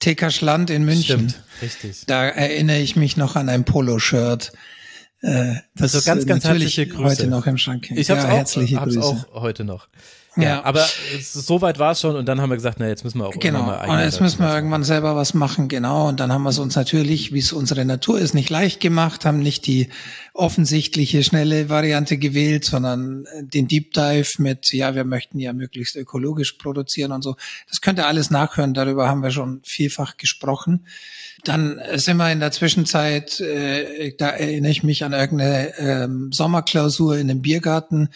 Äh, 0.00 0.14
TK 0.14 0.30
Schland 0.30 0.70
in 0.70 0.84
München. 0.84 1.30
Stimmt, 1.30 1.42
richtig. 1.62 2.04
Da 2.06 2.26
erinnere 2.26 2.78
ich 2.78 2.96
mich 2.96 3.16
noch 3.16 3.36
an 3.36 3.48
ein 3.48 3.64
Poloshirt. 3.64 4.52
Äh, 5.22 5.54
das 5.74 5.94
also 5.94 6.06
ganz, 6.06 6.26
ganz 6.26 6.44
herzliche 6.44 6.86
Grüße. 6.86 7.04
heute 7.04 7.26
noch 7.28 7.46
im 7.46 7.56
Schrank 7.56 7.88
hängt. 7.88 7.98
Ich 7.98 8.10
hab's 8.10 8.22
ja, 8.22 8.28
auch, 8.28 8.32
herzliche 8.32 8.76
hab's 8.80 8.94
Grüße. 8.94 9.26
auch 9.32 9.40
heute 9.40 9.64
noch. 9.64 9.88
Ja, 10.36 10.42
ja. 10.42 10.64
aber 10.64 10.86
so 11.20 11.62
weit 11.62 11.78
war 11.78 11.92
es 11.92 12.00
schon 12.00 12.14
und 12.14 12.26
dann 12.26 12.40
haben 12.40 12.50
wir 12.50 12.56
gesagt, 12.56 12.78
na 12.78 12.86
jetzt 12.88 13.04
müssen 13.04 13.18
wir 13.18 13.26
auch 13.26 13.38
genau. 13.38 13.62
mal 13.62 13.88
und 13.88 13.98
jetzt 14.00 14.20
müssen 14.20 14.40
wir 14.40 14.54
irgendwann 14.54 14.84
selber 14.84 15.16
was 15.16 15.32
machen, 15.32 15.68
genau. 15.68 16.08
Und 16.08 16.20
dann 16.20 16.30
haben 16.30 16.42
wir 16.42 16.50
es 16.50 16.58
uns 16.58 16.76
natürlich, 16.76 17.32
wie 17.32 17.38
es 17.38 17.52
unsere 17.52 17.84
Natur 17.86 18.18
ist, 18.18 18.34
nicht 18.34 18.50
leicht 18.50 18.80
gemacht, 18.80 19.24
haben 19.24 19.38
nicht 19.38 19.66
die 19.66 19.88
offensichtliche 20.34 21.22
schnelle 21.22 21.70
Variante 21.70 22.18
gewählt, 22.18 22.64
sondern 22.64 23.26
den 23.40 23.66
Deep 23.66 23.94
Dive 23.94 24.30
mit, 24.38 24.72
ja, 24.72 24.94
wir 24.94 25.04
möchten 25.04 25.38
ja 25.38 25.54
möglichst 25.54 25.96
ökologisch 25.96 26.52
produzieren 26.52 27.12
und 27.12 27.22
so. 27.22 27.36
Das 27.68 27.80
könnt 27.80 27.98
ihr 27.98 28.06
alles 28.06 28.30
nachhören. 28.30 28.74
Darüber 28.74 29.08
haben 29.08 29.22
wir 29.22 29.30
schon 29.30 29.60
vielfach 29.64 30.18
gesprochen. 30.18 30.86
Dann 31.44 31.80
sind 31.94 32.18
wir 32.18 32.30
in 32.30 32.40
der 32.40 32.52
Zwischenzeit, 32.52 33.40
äh, 33.40 34.14
da 34.16 34.30
erinnere 34.30 34.72
ich 34.72 34.82
mich 34.82 35.04
an 35.04 35.12
irgendeine 35.12 35.78
ähm, 35.78 36.32
Sommerklausur 36.32 37.16
in 37.16 37.30
einem 37.30 37.40
Biergarten. 37.40 38.10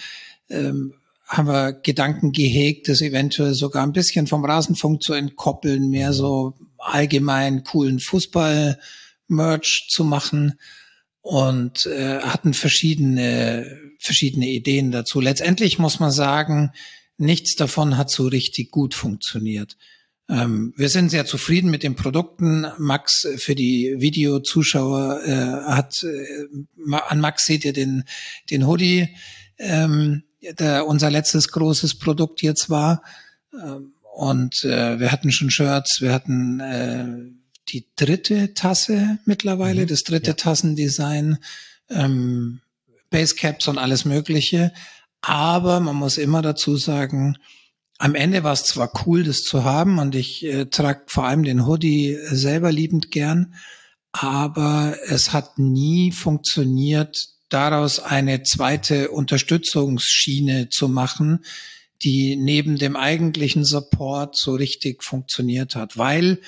Ähm, 0.51 0.95
haben 1.31 1.47
wir 1.47 1.73
Gedanken 1.73 2.33
gehegt, 2.33 2.89
das 2.89 3.01
eventuell 3.01 3.55
sogar 3.55 3.85
ein 3.85 3.93
bisschen 3.93 4.27
vom 4.27 4.45
Rasenfunk 4.45 5.01
zu 5.01 5.13
entkoppeln, 5.13 5.89
mehr 5.89 6.13
so 6.13 6.55
allgemein 6.77 7.63
coolen 7.63 8.01
Fußball-Merch 8.01 9.87
zu 9.89 10.03
machen 10.03 10.59
und 11.21 11.87
äh, 11.87 12.19
hatten 12.19 12.53
verschiedene, 12.53 13.79
verschiedene 14.01 14.49
Ideen 14.49 14.91
dazu. 14.91 15.21
Letztendlich 15.21 15.79
muss 15.79 16.01
man 16.01 16.11
sagen, 16.11 16.73
nichts 17.17 17.55
davon 17.55 17.97
hat 17.97 18.11
so 18.11 18.27
richtig 18.27 18.73
gut 18.73 18.95
funktioniert. 18.95 19.77
Ähm, 20.29 20.73
wir 20.77 20.89
sind 20.89 21.11
sehr 21.11 21.27
zufrieden 21.27 21.71
mit 21.71 21.85
den 21.85 21.95
Produkten. 21.95 22.67
Max 22.79 23.25
äh, 23.25 23.39
für 23.39 23.55
die 23.55 23.95
Videozuschauer 23.99 25.21
äh, 25.25 25.73
hat 25.73 26.03
äh, 26.03 26.93
an 26.93 27.21
Max 27.21 27.45
seht 27.45 27.65
ihr 27.65 27.73
den 27.73 28.05
den 28.51 28.67
Hoodie, 28.67 29.15
ähm, 29.59 30.25
der 30.59 30.87
unser 30.87 31.11
letztes 31.11 31.49
großes 31.49 31.99
Produkt 31.99 32.43
jetzt 32.43 32.71
war. 32.71 33.03
Ähm, 33.53 33.95
und 34.13 34.65
äh, 34.65 34.99
wir 34.99 35.13
hatten 35.13 35.31
schon 35.33 35.51
Shirts, 35.51 36.01
wir 36.01 36.13
hatten 36.13 36.61
äh, 36.61 37.07
die 37.69 37.87
dritte 37.97 38.55
Tasse 38.55 39.19
mittlerweile, 39.25 39.83
mhm, 39.83 39.87
das 39.87 40.03
dritte 40.03 40.31
ja. 40.31 40.35
Tassendesign, 40.35 41.39
ähm, 41.89 42.61
Basecaps 43.11 43.69
und 43.69 43.79
alles 43.79 44.05
Mögliche. 44.05 44.73
Aber 45.23 45.81
man 45.81 45.97
muss 45.97 46.19
immer 46.19 46.43
dazu 46.43 46.77
sagen, 46.77 47.37
am 47.99 48.15
Ende 48.15 48.43
war 48.45 48.53
es 48.53 48.65
zwar 48.65 48.91
cool, 49.05 49.25
das 49.25 49.43
zu 49.43 49.65
haben 49.65 49.99
und 49.99 50.15
ich 50.15 50.45
äh, 50.45 50.67
trage 50.67 51.03
vor 51.07 51.27
allem 51.27 51.43
den 51.43 51.67
Hoodie 51.67 52.19
selber 52.31 52.73
liebend 52.73 53.11
gern, 53.11 53.55
aber 54.13 54.97
es 55.07 55.33
hat 55.33 55.59
nie 55.59 56.11
funktioniert, 56.11 57.29
daraus 57.51 58.01
eine 58.01 58.43
zweite 58.43 59.11
Unterstützungsschiene 59.11 60.69
zu 60.71 60.89
machen, 60.89 61.45
die 62.03 62.37
neben 62.37 62.77
dem 62.77 62.97
eigentlichen 62.97 63.65
Support 63.65 64.37
so 64.37 64.55
richtig 64.55 65.05
funktioniert 65.05 65.75
hat, 65.75 65.99
weil 65.99 66.41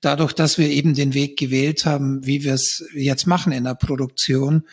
dadurch, 0.00 0.32
dass 0.32 0.58
wir 0.58 0.68
eben 0.68 0.94
den 0.94 1.14
Weg 1.14 1.38
gewählt 1.38 1.86
haben, 1.86 2.26
wie 2.26 2.42
wir 2.44 2.54
es 2.54 2.84
jetzt 2.94 3.26
machen 3.26 3.52
in 3.52 3.64
der 3.64 3.74
Produktion, 3.74 4.64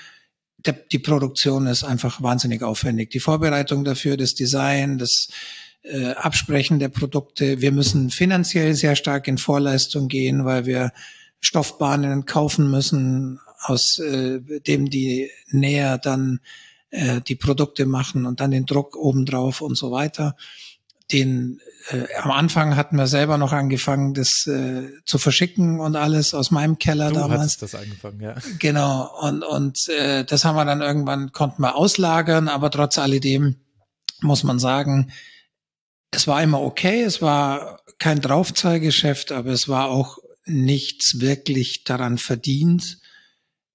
die 0.91 0.99
Produktion 0.99 1.67
ist 1.67 1.83
einfach 1.83 2.21
wahnsinnig 2.21 2.63
aufwendig. 2.63 3.09
Die 3.09 3.19
Vorbereitung 3.19 3.83
dafür, 3.83 4.15
das 4.15 4.33
Design, 4.33 4.97
das 4.97 5.27
äh, 5.83 6.11
Absprechen 6.11 6.79
der 6.79 6.87
Produkte. 6.87 7.59
Wir 7.59 7.73
müssen 7.73 8.09
finanziell 8.09 8.73
sehr 8.73 8.95
stark 8.95 9.27
in 9.27 9.37
Vorleistung 9.37 10.07
gehen, 10.07 10.45
weil 10.45 10.65
wir 10.65 10.93
Stoffbahnen 11.41 12.25
kaufen 12.25 12.71
müssen, 12.71 13.39
aus 13.63 13.99
äh, 13.99 14.39
dem 14.61 14.89
die 14.89 15.31
näher 15.47 15.97
dann 15.97 16.39
äh, 16.93 17.21
die 17.21 17.35
Produkte 17.35 17.85
machen 17.85 18.25
und 18.25 18.39
dann 18.39 18.51
den 18.51 18.65
Druck 18.65 18.95
obendrauf 18.95 19.61
und 19.61 19.77
so 19.77 19.91
weiter. 19.91 20.35
Den 21.11 21.59
äh, 21.89 22.05
am 22.21 22.31
Anfang 22.31 22.75
hatten 22.75 22.97
wir 22.97 23.07
selber 23.07 23.37
noch 23.37 23.51
angefangen, 23.51 24.13
das 24.13 24.45
äh, 24.47 24.89
zu 25.05 25.17
verschicken 25.17 25.79
und 25.79 25.95
alles 25.95 26.33
aus 26.33 26.51
meinem 26.51 26.77
Keller 26.77 27.09
du 27.09 27.15
damals. 27.15 27.57
Das 27.57 27.75
angefangen, 27.75 28.21
ja. 28.21 28.35
Genau 28.59 29.09
und 29.21 29.43
und 29.43 29.89
äh, 29.89 30.23
das 30.23 30.45
haben 30.45 30.55
wir 30.55 30.65
dann 30.65 30.81
irgendwann 30.81 31.31
konnten 31.31 31.61
wir 31.61 31.75
auslagern, 31.75 32.47
aber 32.47 32.69
trotz 32.69 32.97
alledem 32.97 33.55
muss 34.21 34.43
man 34.43 34.59
sagen, 34.59 35.11
es 36.11 36.27
war 36.27 36.41
immer 36.41 36.61
okay, 36.61 37.01
es 37.01 37.21
war 37.21 37.81
kein 37.97 38.21
Draufzahlgeschäft, 38.21 39.31
aber 39.31 39.49
es 39.49 39.67
war 39.67 39.89
auch 39.89 40.19
nichts 40.45 41.19
wirklich 41.19 41.83
daran 41.83 42.17
verdient 42.17 42.99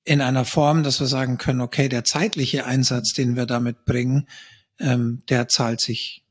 in 0.04 0.20
einer 0.20 0.44
Form, 0.44 0.82
dass 0.82 1.00
wir 1.00 1.06
sagen 1.06 1.38
können, 1.38 1.60
okay, 1.60 1.88
der 1.88 2.04
zeitliche 2.04 2.64
Einsatz, 2.64 3.12
den 3.12 3.36
wir 3.36 3.46
damit 3.46 3.84
bringen, 3.84 4.28
ähm, 4.78 5.22
der 5.28 5.48
zahlt 5.48 5.80
sich 5.80 6.24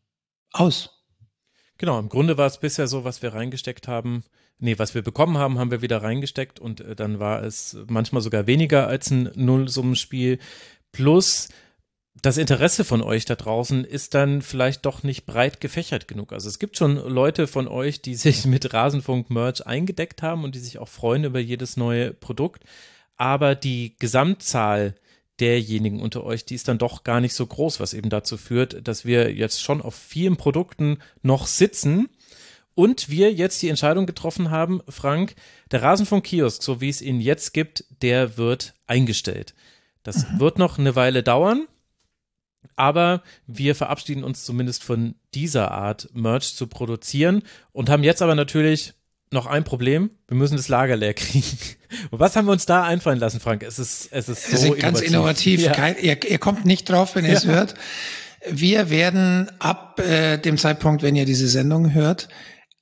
aus. 0.52 0.90
Genau, 1.78 2.00
im 2.00 2.10
Grunde 2.10 2.38
war 2.38 2.48
es 2.48 2.60
bisher 2.60 2.88
so, 2.88 3.04
was 3.04 3.22
wir 3.22 3.34
reingesteckt 3.34 3.88
haben, 3.88 4.24
nee, 4.60 4.80
was 4.80 4.96
wir 4.96 5.04
bekommen 5.04 5.38
haben, 5.38 5.60
haben 5.60 5.72
wir 5.72 5.82
wieder 5.82 6.02
reingesteckt 6.02 6.60
und 6.60 6.82
äh, 6.82 6.96
dann 6.96 7.20
war 7.20 7.44
es 7.44 7.78
manchmal 7.88 8.22
sogar 8.22 8.48
weniger 8.48 8.88
als 8.88 9.12
ein 9.12 9.30
Nullsummenspiel. 9.36 10.40
Plus 10.92 11.50
das 12.22 12.38
Interesse 12.38 12.84
von 12.84 13.02
euch 13.02 13.26
da 13.26 13.36
draußen 13.36 13.86
ist 13.86 14.16
dann 14.16 14.42
vielleicht 14.42 14.86
doch 14.86 15.04
nicht 15.04 15.26
breit 15.26 15.62
gefächert 15.62 16.08
genug. 16.08 16.34
Also 16.34 16.50
es 16.50 16.58
gibt 16.58 16.78
schon 16.78 16.96
Leute 16.96 17.48
von 17.48 17.68
euch, 17.68 18.02
die 18.02 18.16
sich 18.16 18.46
mit 18.48 18.74
Rasenfunk-Merch 18.74 19.68
eingedeckt 19.68 20.24
haben 20.24 20.44
und 20.44 20.56
die 20.56 20.60
sich 20.60 20.80
auch 20.80 20.88
freuen 20.88 21.26
über 21.26 21.40
jedes 21.40 21.78
neue 21.78 22.14
Produkt. 22.14 22.64
Aber 23.18 23.56
die 23.56 23.96
Gesamtzahl 24.00 24.96
derjenigen 25.40 26.02
unter 26.02 26.24
euch, 26.24 26.46
die 26.46 26.56
ist 26.56 26.68
dann 26.68 26.78
doch 26.78 27.04
gar 27.04 27.22
nicht 27.22 27.34
so 27.34 27.46
groß, 27.46 27.80
was 27.80 27.94
eben 27.94 28.10
dazu 28.10 28.38
führt, 28.38 28.88
dass 28.88 29.06
wir 29.06 29.34
jetzt 29.34 29.62
schon 29.62 29.82
auf 29.82 29.96
vielen 29.96 30.38
Produkten 30.38 31.00
noch 31.22 31.48
sitzen 31.48 32.10
und 32.74 33.10
wir 33.10 33.34
jetzt 33.34 33.62
die 33.62 33.70
Entscheidung 33.70 34.06
getroffen 34.06 34.52
haben, 34.52 34.82
Frank, 34.88 35.36
der 35.72 35.82
Rasenfunk-Kiosk, 35.82 36.62
so 36.62 36.80
wie 36.80 36.90
es 36.90 37.02
ihn 37.02 37.20
jetzt 37.20 37.54
gibt, 37.54 37.86
der 38.02 38.38
wird 38.38 38.76
eingestellt. 38.86 39.56
Das 40.04 40.30
mhm. 40.30 40.40
wird 40.40 40.60
noch 40.60 40.78
eine 40.78 40.96
Weile 40.96 41.24
dauern. 41.24 41.68
Aber 42.76 43.24
wir 43.48 43.74
verabschieden 43.74 44.24
uns 44.24 44.44
zumindest 44.44 44.84
von 44.84 45.16
dieser 45.34 45.72
Art 45.72 46.10
Merch 46.14 46.56
zu 46.56 46.68
produzieren 46.68 47.42
und 47.72 47.90
haben 47.90 48.04
jetzt 48.04 48.22
aber 48.22 48.36
natürlich 48.36 48.94
noch 49.32 49.46
ein 49.46 49.64
Problem. 49.64 50.12
Wir 50.28 50.38
müssen 50.38 50.58
das 50.58 50.68
Lager 50.68 50.96
leer 50.96 51.14
kriegen. 51.14 51.58
Und 52.12 52.20
was 52.20 52.36
haben 52.36 52.46
wir 52.46 52.52
uns 52.52 52.66
da 52.66 52.84
einfallen 52.84 53.20
lassen, 53.20 53.40
Frank? 53.40 53.64
Es 53.64 53.80
ist, 53.80 54.10
es 54.12 54.30
ist 54.30 54.50
so 54.50 54.56
es 54.56 54.64
ist 54.64 54.80
ganz 54.80 55.02
innovativ. 55.02 55.62
Ja. 55.62 55.72
Kein, 55.72 55.96
ihr, 56.02 56.24
ihr, 56.30 56.38
kommt 56.38 56.66
nicht 56.66 56.90
drauf, 56.90 57.16
wenn 57.16 57.26
ihr 57.26 57.32
ja. 57.32 57.38
es 57.38 57.46
hört. 57.46 57.76
Wir 58.50 58.90
werden 58.90 59.50
ab 59.60 60.00
äh, 60.00 60.38
dem 60.38 60.58
Zeitpunkt, 60.58 61.04
wenn 61.04 61.16
ihr 61.16 61.26
diese 61.26 61.48
Sendung 61.48 61.94
hört, 61.94 62.30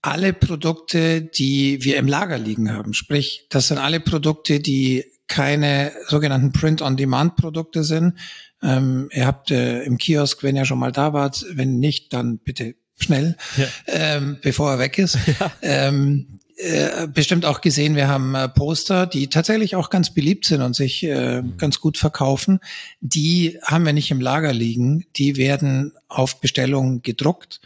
alle 0.02 0.34
Produkte, 0.34 1.22
die 1.22 1.84
wir 1.84 1.98
im 1.98 2.08
Lager 2.08 2.38
liegen 2.38 2.72
haben, 2.72 2.94
sprich, 2.94 3.48
das 3.50 3.70
sind 3.70 3.80
alle 3.80 4.00
Produkte, 4.00 4.60
die 4.60 5.06
keine 5.28 5.92
sogenannten 6.08 6.52
Print-on-Demand-Produkte 6.52 7.84
sind, 7.84 8.14
ähm, 8.62 9.10
ihr 9.12 9.26
habt 9.26 9.52
äh, 9.52 9.84
im 9.84 9.98
Kiosk, 9.98 10.44
wenn 10.44 10.56
ihr 10.56 10.66
schon 10.66 10.80
mal 10.80 10.92
da 10.92 11.14
wart, 11.14 11.46
wenn 11.52 11.80
nicht, 11.80 12.14
dann 12.14 12.40
bitte 12.40 12.76
schnell, 12.98 13.36
ja. 13.58 13.66
ähm, 13.88 14.38
bevor 14.42 14.72
er 14.72 14.80
weg 14.80 14.98
ist. 14.98 15.18
Ja. 15.40 15.52
Ähm, 15.62 16.35
äh, 16.58 17.08
bestimmt 17.08 17.46
auch 17.46 17.60
gesehen, 17.60 17.96
wir 17.96 18.08
haben 18.08 18.34
äh, 18.34 18.48
Poster, 18.48 19.08
die 19.08 19.28
tatsächlich 19.28 19.76
auch 19.76 19.90
ganz 19.90 20.14
beliebt 20.14 20.46
sind 20.46 20.62
und 20.62 20.74
sich 20.74 21.04
äh, 21.04 21.42
mhm. 21.42 21.58
ganz 21.58 21.82
gut 21.82 21.98
verkaufen. 21.98 22.60
Die 23.02 23.60
haben 23.62 23.86
wir 23.86 23.92
nicht 23.92 24.10
im 24.10 24.22
Lager 24.22 24.54
liegen, 24.54 25.06
die 25.18 25.36
werden 25.36 25.92
auf 26.08 26.40
Bestellung 26.40 27.02
gedruckt. 27.02 27.60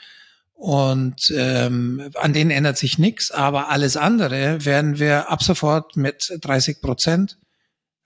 Und 0.54 1.32
ähm, 1.38 2.10
an 2.16 2.34
denen 2.34 2.52
ändert 2.52 2.78
sich 2.78 2.98
nichts, 2.98 3.32
aber 3.32 3.70
alles 3.70 3.96
andere 3.96 4.66
werden 4.66 5.00
wir 5.00 5.30
ab 5.30 5.42
sofort 5.42 5.96
mit 5.96 6.38
30 6.42 6.82
Prozent 6.82 7.38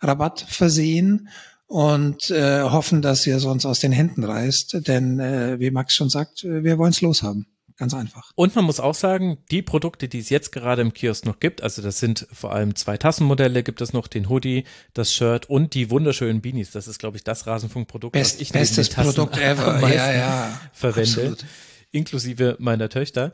Rabatt 0.01 0.45
versehen 0.47 1.29
und 1.65 2.29
äh, 2.29 2.61
hoffen, 2.61 3.01
dass 3.01 3.25
ihr 3.25 3.37
es 3.37 3.45
uns 3.45 3.65
aus 3.65 3.79
den 3.79 3.91
Händen 3.91 4.23
reißt. 4.23 4.85
Denn 4.87 5.19
äh, 5.19 5.59
wie 5.59 5.71
Max 5.71 5.95
schon 5.95 6.09
sagt, 6.09 6.43
wir 6.43 6.77
wollen 6.77 6.91
es 6.91 7.01
loshaben. 7.01 7.47
Ganz 7.77 7.93
einfach. 7.93 8.31
Und 8.35 8.55
man 8.55 8.65
muss 8.65 8.79
auch 8.79 8.93
sagen, 8.93 9.39
die 9.49 9.61
Produkte, 9.61 10.07
die 10.07 10.19
es 10.19 10.29
jetzt 10.29 10.51
gerade 10.51 10.81
im 10.81 10.93
Kiosk 10.93 11.25
noch 11.25 11.39
gibt, 11.39 11.63
also 11.63 11.81
das 11.81 11.99
sind 11.99 12.27
vor 12.31 12.53
allem 12.53 12.75
zwei 12.75 12.97
Tassenmodelle, 12.97 13.63
gibt 13.63 13.81
es 13.81 13.93
noch 13.93 14.07
den 14.07 14.29
Hoodie, 14.29 14.65
das 14.93 15.13
Shirt 15.13 15.49
und 15.49 15.73
die 15.73 15.89
wunderschönen 15.89 16.41
Beanies. 16.41 16.71
Das 16.71 16.87
ist, 16.87 16.99
glaube 16.99 17.17
ich, 17.17 17.23
das 17.23 17.47
Rasenfunkprodukt, 17.47 18.13
Best, 18.13 18.35
was 18.35 18.41
ich 18.41 18.51
bestes 18.51 18.89
Produkt 18.89 19.37
ever. 19.37 19.79
ja, 19.89 20.11
ja, 20.11 20.61
verwende, 20.73 21.09
absolut. 21.09 21.45
inklusive 21.91 22.55
meiner 22.59 22.89
Töchter. 22.89 23.33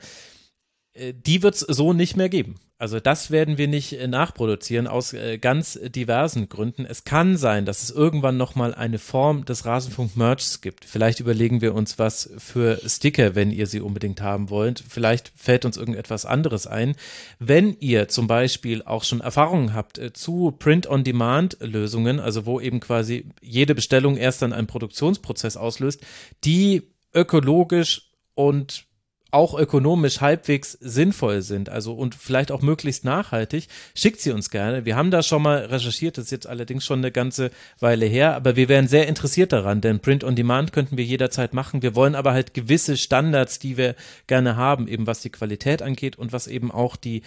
Äh, 0.99 1.13
die 1.13 1.41
wird 1.41 1.55
es 1.55 1.61
so 1.61 1.93
nicht 1.93 2.17
mehr 2.17 2.29
geben. 2.29 2.55
Also 2.77 3.01
das 3.01 3.29
werden 3.29 3.57
wir 3.57 3.67
nicht 3.67 3.93
äh, 3.93 4.07
nachproduzieren 4.07 4.87
aus 4.87 5.11
äh, 5.13 5.37
ganz 5.37 5.77
diversen 5.83 6.47
Gründen. 6.47 6.85
Es 6.85 7.03
kann 7.03 7.35
sein, 7.35 7.65
dass 7.65 7.83
es 7.83 7.91
irgendwann 7.91 8.37
noch 8.37 8.55
mal 8.55 8.73
eine 8.73 8.99
Form 8.99 9.43
des 9.43 9.65
Rasenfunk-Merchs 9.65 10.61
gibt. 10.61 10.85
Vielleicht 10.85 11.19
überlegen 11.19 11.61
wir 11.61 11.75
uns 11.75 11.99
was 11.99 12.29
für 12.37 12.79
Sticker, 12.85 13.35
wenn 13.35 13.51
ihr 13.51 13.67
sie 13.67 13.81
unbedingt 13.81 14.21
haben 14.21 14.49
wollt. 14.49 14.81
Vielleicht 14.87 15.31
fällt 15.35 15.65
uns 15.65 15.77
irgendetwas 15.77 16.25
anderes 16.25 16.67
ein. 16.67 16.95
Wenn 17.37 17.75
ihr 17.79 18.07
zum 18.07 18.27
Beispiel 18.27 18.83
auch 18.83 19.03
schon 19.03 19.21
Erfahrungen 19.21 19.73
habt 19.73 19.99
zu 20.13 20.55
Print-on-Demand-Lösungen, 20.57 22.19
also 22.19 22.45
wo 22.45 22.61
eben 22.61 22.79
quasi 22.79 23.25
jede 23.41 23.75
Bestellung 23.75 24.15
erst 24.15 24.41
dann 24.41 24.53
einen 24.53 24.67
Produktionsprozess 24.67 25.57
auslöst, 25.57 26.01
die 26.45 26.83
ökologisch 27.13 28.09
und 28.35 28.88
auch 29.31 29.57
ökonomisch 29.57 30.21
halbwegs 30.21 30.73
sinnvoll 30.73 31.41
sind, 31.41 31.69
also 31.69 31.93
und 31.93 32.15
vielleicht 32.15 32.51
auch 32.51 32.61
möglichst 32.61 33.05
nachhaltig, 33.05 33.67
schickt 33.95 34.21
sie 34.21 34.31
uns 34.31 34.49
gerne. 34.49 34.85
Wir 34.85 34.95
haben 34.95 35.11
da 35.11 35.21
schon 35.21 35.43
mal 35.43 35.65
recherchiert, 35.65 36.17
das 36.17 36.25
ist 36.25 36.31
jetzt 36.31 36.47
allerdings 36.47 36.85
schon 36.85 36.99
eine 36.99 37.11
ganze 37.11 37.51
Weile 37.79 38.05
her, 38.05 38.35
aber 38.35 38.55
wir 38.55 38.69
wären 38.69 38.87
sehr 38.87 39.07
interessiert 39.07 39.51
daran, 39.51 39.81
denn 39.81 39.99
Print 39.99 40.23
on 40.23 40.35
Demand 40.35 40.73
könnten 40.73 40.97
wir 40.97 41.05
jederzeit 41.05 41.53
machen. 41.53 41.81
Wir 41.81 41.95
wollen 41.95 42.15
aber 42.15 42.33
halt 42.33 42.53
gewisse 42.53 42.97
Standards, 42.97 43.59
die 43.59 43.77
wir 43.77 43.95
gerne 44.27 44.55
haben, 44.55 44.87
eben 44.87 45.07
was 45.07 45.21
die 45.21 45.29
Qualität 45.29 45.81
angeht 45.81 46.17
und 46.17 46.33
was 46.33 46.47
eben 46.47 46.71
auch 46.71 46.95
die 46.95 47.21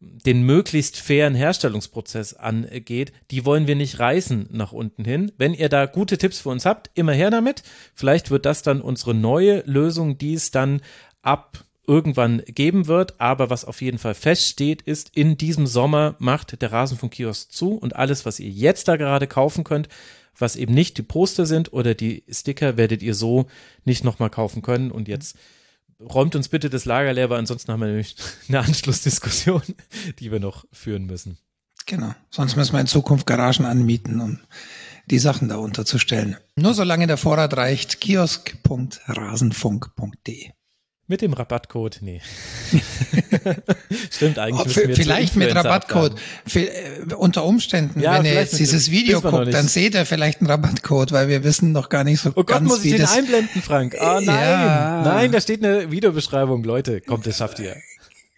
den 0.00 0.42
möglichst 0.42 0.96
fairen 0.96 1.34
Herstellungsprozess 1.34 2.34
angeht, 2.34 3.12
die 3.32 3.44
wollen 3.44 3.66
wir 3.66 3.74
nicht 3.74 3.98
reißen 3.98 4.48
nach 4.52 4.70
unten 4.70 5.04
hin. 5.04 5.32
Wenn 5.38 5.54
ihr 5.54 5.68
da 5.68 5.86
gute 5.86 6.18
Tipps 6.18 6.40
für 6.40 6.50
uns 6.50 6.64
habt, 6.64 6.90
immer 6.94 7.12
her 7.12 7.30
damit. 7.30 7.64
Vielleicht 7.94 8.30
wird 8.30 8.46
das 8.46 8.62
dann 8.62 8.80
unsere 8.80 9.14
neue 9.14 9.62
Lösung, 9.66 10.16
die 10.16 10.34
es 10.34 10.52
dann 10.52 10.82
ab 11.28 11.64
irgendwann 11.86 12.42
geben 12.46 12.86
wird. 12.86 13.20
Aber 13.20 13.50
was 13.50 13.64
auf 13.64 13.82
jeden 13.82 13.98
Fall 13.98 14.14
feststeht, 14.14 14.82
ist, 14.82 15.10
in 15.14 15.36
diesem 15.36 15.66
Sommer 15.66 16.14
macht 16.18 16.60
der 16.60 16.72
Rasenfunk-Kiosk 16.72 17.52
zu 17.52 17.74
und 17.74 17.96
alles, 17.96 18.26
was 18.26 18.40
ihr 18.40 18.50
jetzt 18.50 18.88
da 18.88 18.96
gerade 18.96 19.26
kaufen 19.26 19.64
könnt, 19.64 19.88
was 20.36 20.56
eben 20.56 20.74
nicht 20.74 20.98
die 20.98 21.02
Poster 21.02 21.46
sind 21.46 21.72
oder 21.72 21.94
die 21.94 22.24
Sticker, 22.30 22.76
werdet 22.76 23.02
ihr 23.02 23.14
so 23.14 23.46
nicht 23.84 24.04
nochmal 24.04 24.30
kaufen 24.30 24.62
können. 24.62 24.90
Und 24.90 25.08
jetzt 25.08 25.36
räumt 26.00 26.36
uns 26.36 26.48
bitte 26.48 26.70
das 26.70 26.84
Lager 26.84 27.12
leer, 27.12 27.30
weil 27.30 27.38
ansonsten 27.38 27.72
haben 27.72 27.80
wir 27.80 27.88
nämlich 27.88 28.16
eine 28.48 28.60
Anschlussdiskussion, 28.60 29.62
die 30.18 30.30
wir 30.30 30.40
noch 30.40 30.64
führen 30.72 31.06
müssen. 31.06 31.38
Genau. 31.86 32.14
Sonst 32.30 32.56
müssen 32.56 32.74
wir 32.74 32.80
in 32.80 32.86
Zukunft 32.86 33.26
Garagen 33.26 33.64
anmieten, 33.64 34.20
um 34.20 34.40
die 35.06 35.18
Sachen 35.18 35.48
da 35.48 35.56
unterzustellen. 35.56 36.36
Nur 36.54 36.74
solange 36.74 37.06
der 37.06 37.16
Vorrat 37.16 37.56
reicht, 37.56 38.02
kiosk.rasenfunk.de. 38.02 40.50
Mit 41.10 41.22
dem 41.22 41.32
Rabattcode, 41.32 42.00
nee. 42.02 42.20
Stimmt 44.10 44.38
eigentlich. 44.38 44.76
Oh, 44.76 44.92
vielleicht 44.94 45.36
mit 45.36 45.54
Rabattcode. 45.54 46.12
abladen. 46.12 46.18
Für, 46.46 46.60
äh, 46.60 47.14
unter 47.16 47.46
Umständen, 47.46 47.98
Ja, 48.00 48.18
wenn 48.18 48.26
ihr 48.26 48.34
jetzt 48.34 48.58
dieses 48.58 48.90
Video 48.90 49.22
guckt, 49.22 49.54
dann 49.54 49.68
seht 49.68 49.94
ihr 49.94 50.04
vielleicht 50.04 50.40
einen 50.40 50.50
Rabattcode, 50.50 51.12
weil 51.12 51.28
wir 51.28 51.44
wissen 51.44 51.72
noch 51.72 51.88
gar 51.88 52.04
nicht 52.04 52.20
so 52.20 52.28
Oh 52.30 52.34
Gott, 52.34 52.46
ganz, 52.48 52.68
muss 52.68 52.84
wie 52.84 52.90
ich 52.90 52.96
den 52.96 53.06
einblenden, 53.06 53.62
Frank? 53.62 53.96
Oh 53.98 54.04
nein. 54.04 54.26
Ja. 54.26 55.02
Nein, 55.02 55.32
da 55.32 55.40
steht 55.40 55.64
eine 55.64 55.90
Videobeschreibung. 55.90 56.62
Leute, 56.62 57.00
kommt, 57.00 57.26
das 57.26 57.38
schafft 57.38 57.58
ihr. 57.60 57.76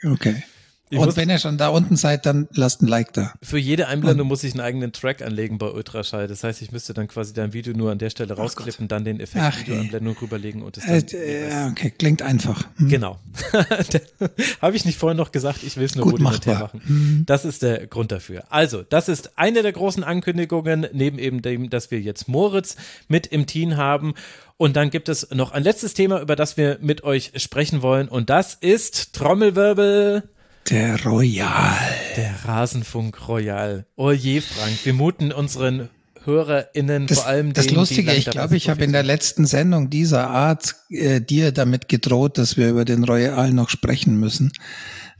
Okay. 0.04 0.44
Ich 0.92 0.98
Und 0.98 1.16
wenn 1.16 1.30
ihr 1.30 1.38
schon 1.38 1.56
da 1.56 1.68
unten 1.68 1.94
seid, 1.94 2.26
dann 2.26 2.48
lasst 2.52 2.82
ein 2.82 2.88
Like 2.88 3.12
da. 3.12 3.32
Für 3.40 3.58
jede 3.58 3.86
Einblendung 3.86 4.26
muss 4.26 4.42
ich 4.42 4.54
einen 4.54 4.60
eigenen 4.60 4.92
Track 4.92 5.22
anlegen 5.22 5.56
bei 5.56 5.68
Ultraschall. 5.68 6.26
Das 6.26 6.42
heißt, 6.42 6.60
ich 6.62 6.72
müsste 6.72 6.94
dann 6.94 7.06
quasi 7.06 7.32
dein 7.32 7.52
Video 7.52 7.72
nur 7.76 7.92
an 7.92 7.98
der 7.98 8.10
Stelle 8.10 8.34
rausklippen, 8.34 8.88
dann 8.88 9.04
den 9.04 9.20
Effekt 9.20 9.44
Ach, 9.44 9.60
Videoanblendung 9.60 10.16
rüberlegen 10.20 10.62
und 10.62 10.76
es 10.76 10.84
Äh, 10.84 11.02
dann 11.04 11.20
äh, 11.20 11.48
ja, 11.48 11.68
okay, 11.68 11.92
klingt 11.96 12.22
einfach. 12.22 12.64
Hm. 12.78 12.88
Genau. 12.88 13.20
Habe 14.60 14.74
ich 14.74 14.84
nicht 14.84 14.98
vorhin 14.98 15.16
noch 15.16 15.30
gesagt, 15.30 15.62
ich 15.62 15.76
will 15.76 15.84
es 15.84 15.94
nur 15.94 16.04
Gut 16.06 16.14
rudimentär 16.14 16.54
machbar. 16.54 16.70
machen. 16.74 17.22
Das 17.24 17.44
ist 17.44 17.62
der 17.62 17.86
Grund 17.86 18.10
dafür. 18.10 18.42
Also, 18.50 18.82
das 18.82 19.08
ist 19.08 19.38
eine 19.38 19.62
der 19.62 19.72
großen 19.72 20.02
Ankündigungen, 20.02 20.88
neben 20.92 21.20
eben 21.20 21.40
dem, 21.40 21.70
dass 21.70 21.92
wir 21.92 22.00
jetzt 22.00 22.26
Moritz 22.26 22.74
mit 23.06 23.28
im 23.28 23.46
Team 23.46 23.76
haben. 23.76 24.14
Und 24.56 24.74
dann 24.74 24.90
gibt 24.90 25.08
es 25.08 25.30
noch 25.30 25.52
ein 25.52 25.62
letztes 25.62 25.94
Thema, 25.94 26.20
über 26.20 26.34
das 26.34 26.56
wir 26.56 26.78
mit 26.80 27.04
euch 27.04 27.30
sprechen 27.36 27.80
wollen. 27.80 28.08
Und 28.08 28.28
das 28.28 28.54
ist 28.54 29.12
Trommelwirbel. 29.14 30.24
Der 30.70 31.02
Royal. 31.04 31.76
Der 32.16 32.32
Rasenfunk 32.44 33.28
Royal. 33.28 33.86
Oh 33.96 34.12
je, 34.12 34.40
Frank, 34.40 34.72
wir 34.84 34.92
muten 34.94 35.32
unseren 35.32 35.88
HörerInnen 36.24 37.06
Das, 37.06 37.18
vor 37.20 37.26
allem 37.28 37.52
das 37.52 37.64
denen, 37.66 37.74
die 37.74 37.80
Lustige, 37.80 38.12
ich 38.12 38.26
glaube, 38.26 38.56
ich 38.56 38.68
habe 38.68 38.84
in 38.84 38.92
der 38.92 39.02
letzten 39.02 39.46
Sendung 39.46 39.90
dieser 39.90 40.28
Art 40.28 40.76
äh, 40.90 41.20
dir 41.20 41.50
damit 41.50 41.88
gedroht, 41.88 42.38
dass 42.38 42.56
wir 42.56 42.68
über 42.68 42.84
den 42.84 43.04
Royal 43.04 43.52
noch 43.52 43.68
sprechen 43.70 44.16
müssen. 44.20 44.52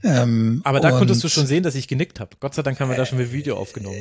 Ähm, 0.03 0.61
Aber 0.63 0.79
da 0.79 0.91
und- 0.91 0.99
konntest 0.99 1.23
du 1.23 1.27
schon 1.29 1.45
sehen, 1.47 1.63
dass 1.63 1.75
ich 1.75 1.87
genickt 1.87 2.19
habe. 2.19 2.37
Gott 2.39 2.53
sei 2.55 2.61
Dank 2.61 2.79
haben 2.79 2.89
wir 2.89 2.95
da 2.97 3.05
schon 3.05 3.19
ein 3.19 3.31
Video 3.31 3.57
aufgenommen. 3.57 3.97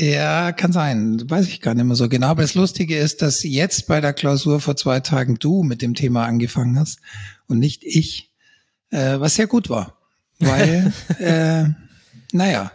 Ja, 0.00 0.52
kann 0.52 0.72
sein. 0.72 1.22
Weiß 1.28 1.48
ich 1.48 1.60
gar 1.60 1.74
nicht 1.74 1.84
mehr 1.84 1.96
so 1.96 2.08
genau. 2.08 2.28
Aber 2.28 2.42
das 2.42 2.54
Lustige 2.54 2.96
ist, 2.96 3.20
dass 3.20 3.42
jetzt 3.42 3.86
bei 3.88 4.00
der 4.00 4.12
Klausur 4.14 4.60
vor 4.60 4.76
zwei 4.76 5.00
Tagen 5.00 5.36
du 5.38 5.62
mit 5.64 5.82
dem 5.82 5.94
Thema 5.94 6.24
angefangen 6.24 6.78
hast 6.78 6.98
und 7.46 7.58
nicht 7.58 7.82
ich, 7.84 8.30
äh, 8.90 9.20
was 9.20 9.34
sehr 9.34 9.46
gut 9.48 9.68
war. 9.68 9.97
Weil, 10.38 10.92
äh, 11.18 11.64
naja, 12.32 12.72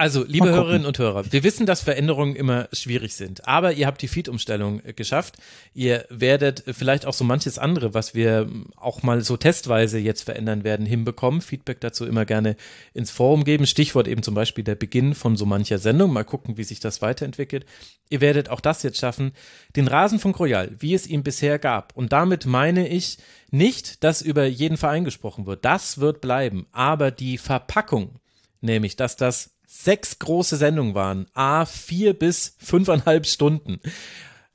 Also, 0.00 0.22
liebe. 0.22 0.48
Hörerinnen 0.48 0.86
und 0.86 0.96
Hörer, 1.00 1.32
wir 1.32 1.42
wissen, 1.42 1.66
dass 1.66 1.80
Veränderungen 1.80 2.36
immer 2.36 2.68
schwierig 2.72 3.16
sind, 3.16 3.48
aber 3.48 3.72
ihr 3.72 3.88
habt 3.88 4.00
die 4.00 4.06
Feed-Umstellung 4.06 4.80
äh, 4.84 4.92
geschafft. 4.92 5.38
Ihr 5.74 6.06
werdet 6.08 6.68
äh, 6.68 6.72
vielleicht 6.72 7.04
auch 7.04 7.12
so 7.12 7.24
manches 7.24 7.58
andere, 7.58 7.94
was 7.94 8.14
wir 8.14 8.42
ähm, 8.42 8.68
auch 8.76 9.02
mal 9.02 9.22
so 9.22 9.36
testweise 9.36 9.98
jetzt 9.98 10.22
verändern 10.22 10.62
werden, 10.62 10.86
hinbekommen. 10.86 11.40
Feedback 11.40 11.80
dazu 11.80 12.06
immer 12.06 12.24
gerne 12.26 12.54
ins 12.94 13.10
Forum 13.10 13.42
geben. 13.42 13.66
Stichwort 13.66 14.06
eben 14.06 14.22
zum 14.22 14.36
Beispiel 14.36 14.62
der 14.62 14.76
Beginn 14.76 15.16
von 15.16 15.36
so 15.36 15.46
mancher 15.46 15.78
Sendung. 15.78 16.12
Mal 16.12 16.22
gucken, 16.22 16.58
wie 16.58 16.64
sich 16.64 16.78
das 16.78 17.02
weiterentwickelt. 17.02 17.66
Ihr 18.08 18.20
werdet 18.20 18.50
auch 18.50 18.60
das 18.60 18.84
jetzt 18.84 18.98
schaffen. 18.98 19.32
Den 19.74 19.88
Rasenfunk 19.88 20.38
Royal, 20.38 20.76
wie 20.78 20.94
es 20.94 21.08
ihn 21.08 21.24
bisher 21.24 21.58
gab. 21.58 21.96
Und 21.96 22.12
damit 22.12 22.46
meine 22.46 22.86
ich 22.86 23.18
nicht, 23.50 24.04
dass 24.04 24.22
über 24.22 24.44
jeden 24.44 24.76
Verein 24.76 25.04
gesprochen 25.04 25.46
wird. 25.46 25.64
Das 25.64 25.98
wird 25.98 26.20
bleiben. 26.20 26.68
Aber 26.70 27.10
die 27.10 27.36
Verpackung, 27.36 28.20
nämlich, 28.60 28.94
dass 28.94 29.16
das 29.16 29.57
sechs 29.80 30.18
große 30.18 30.56
Sendungen 30.56 30.94
waren, 30.94 31.26
a 31.34 31.64
vier 31.64 32.12
bis 32.12 32.56
fünfeinhalb 32.58 33.26
Stunden. 33.26 33.80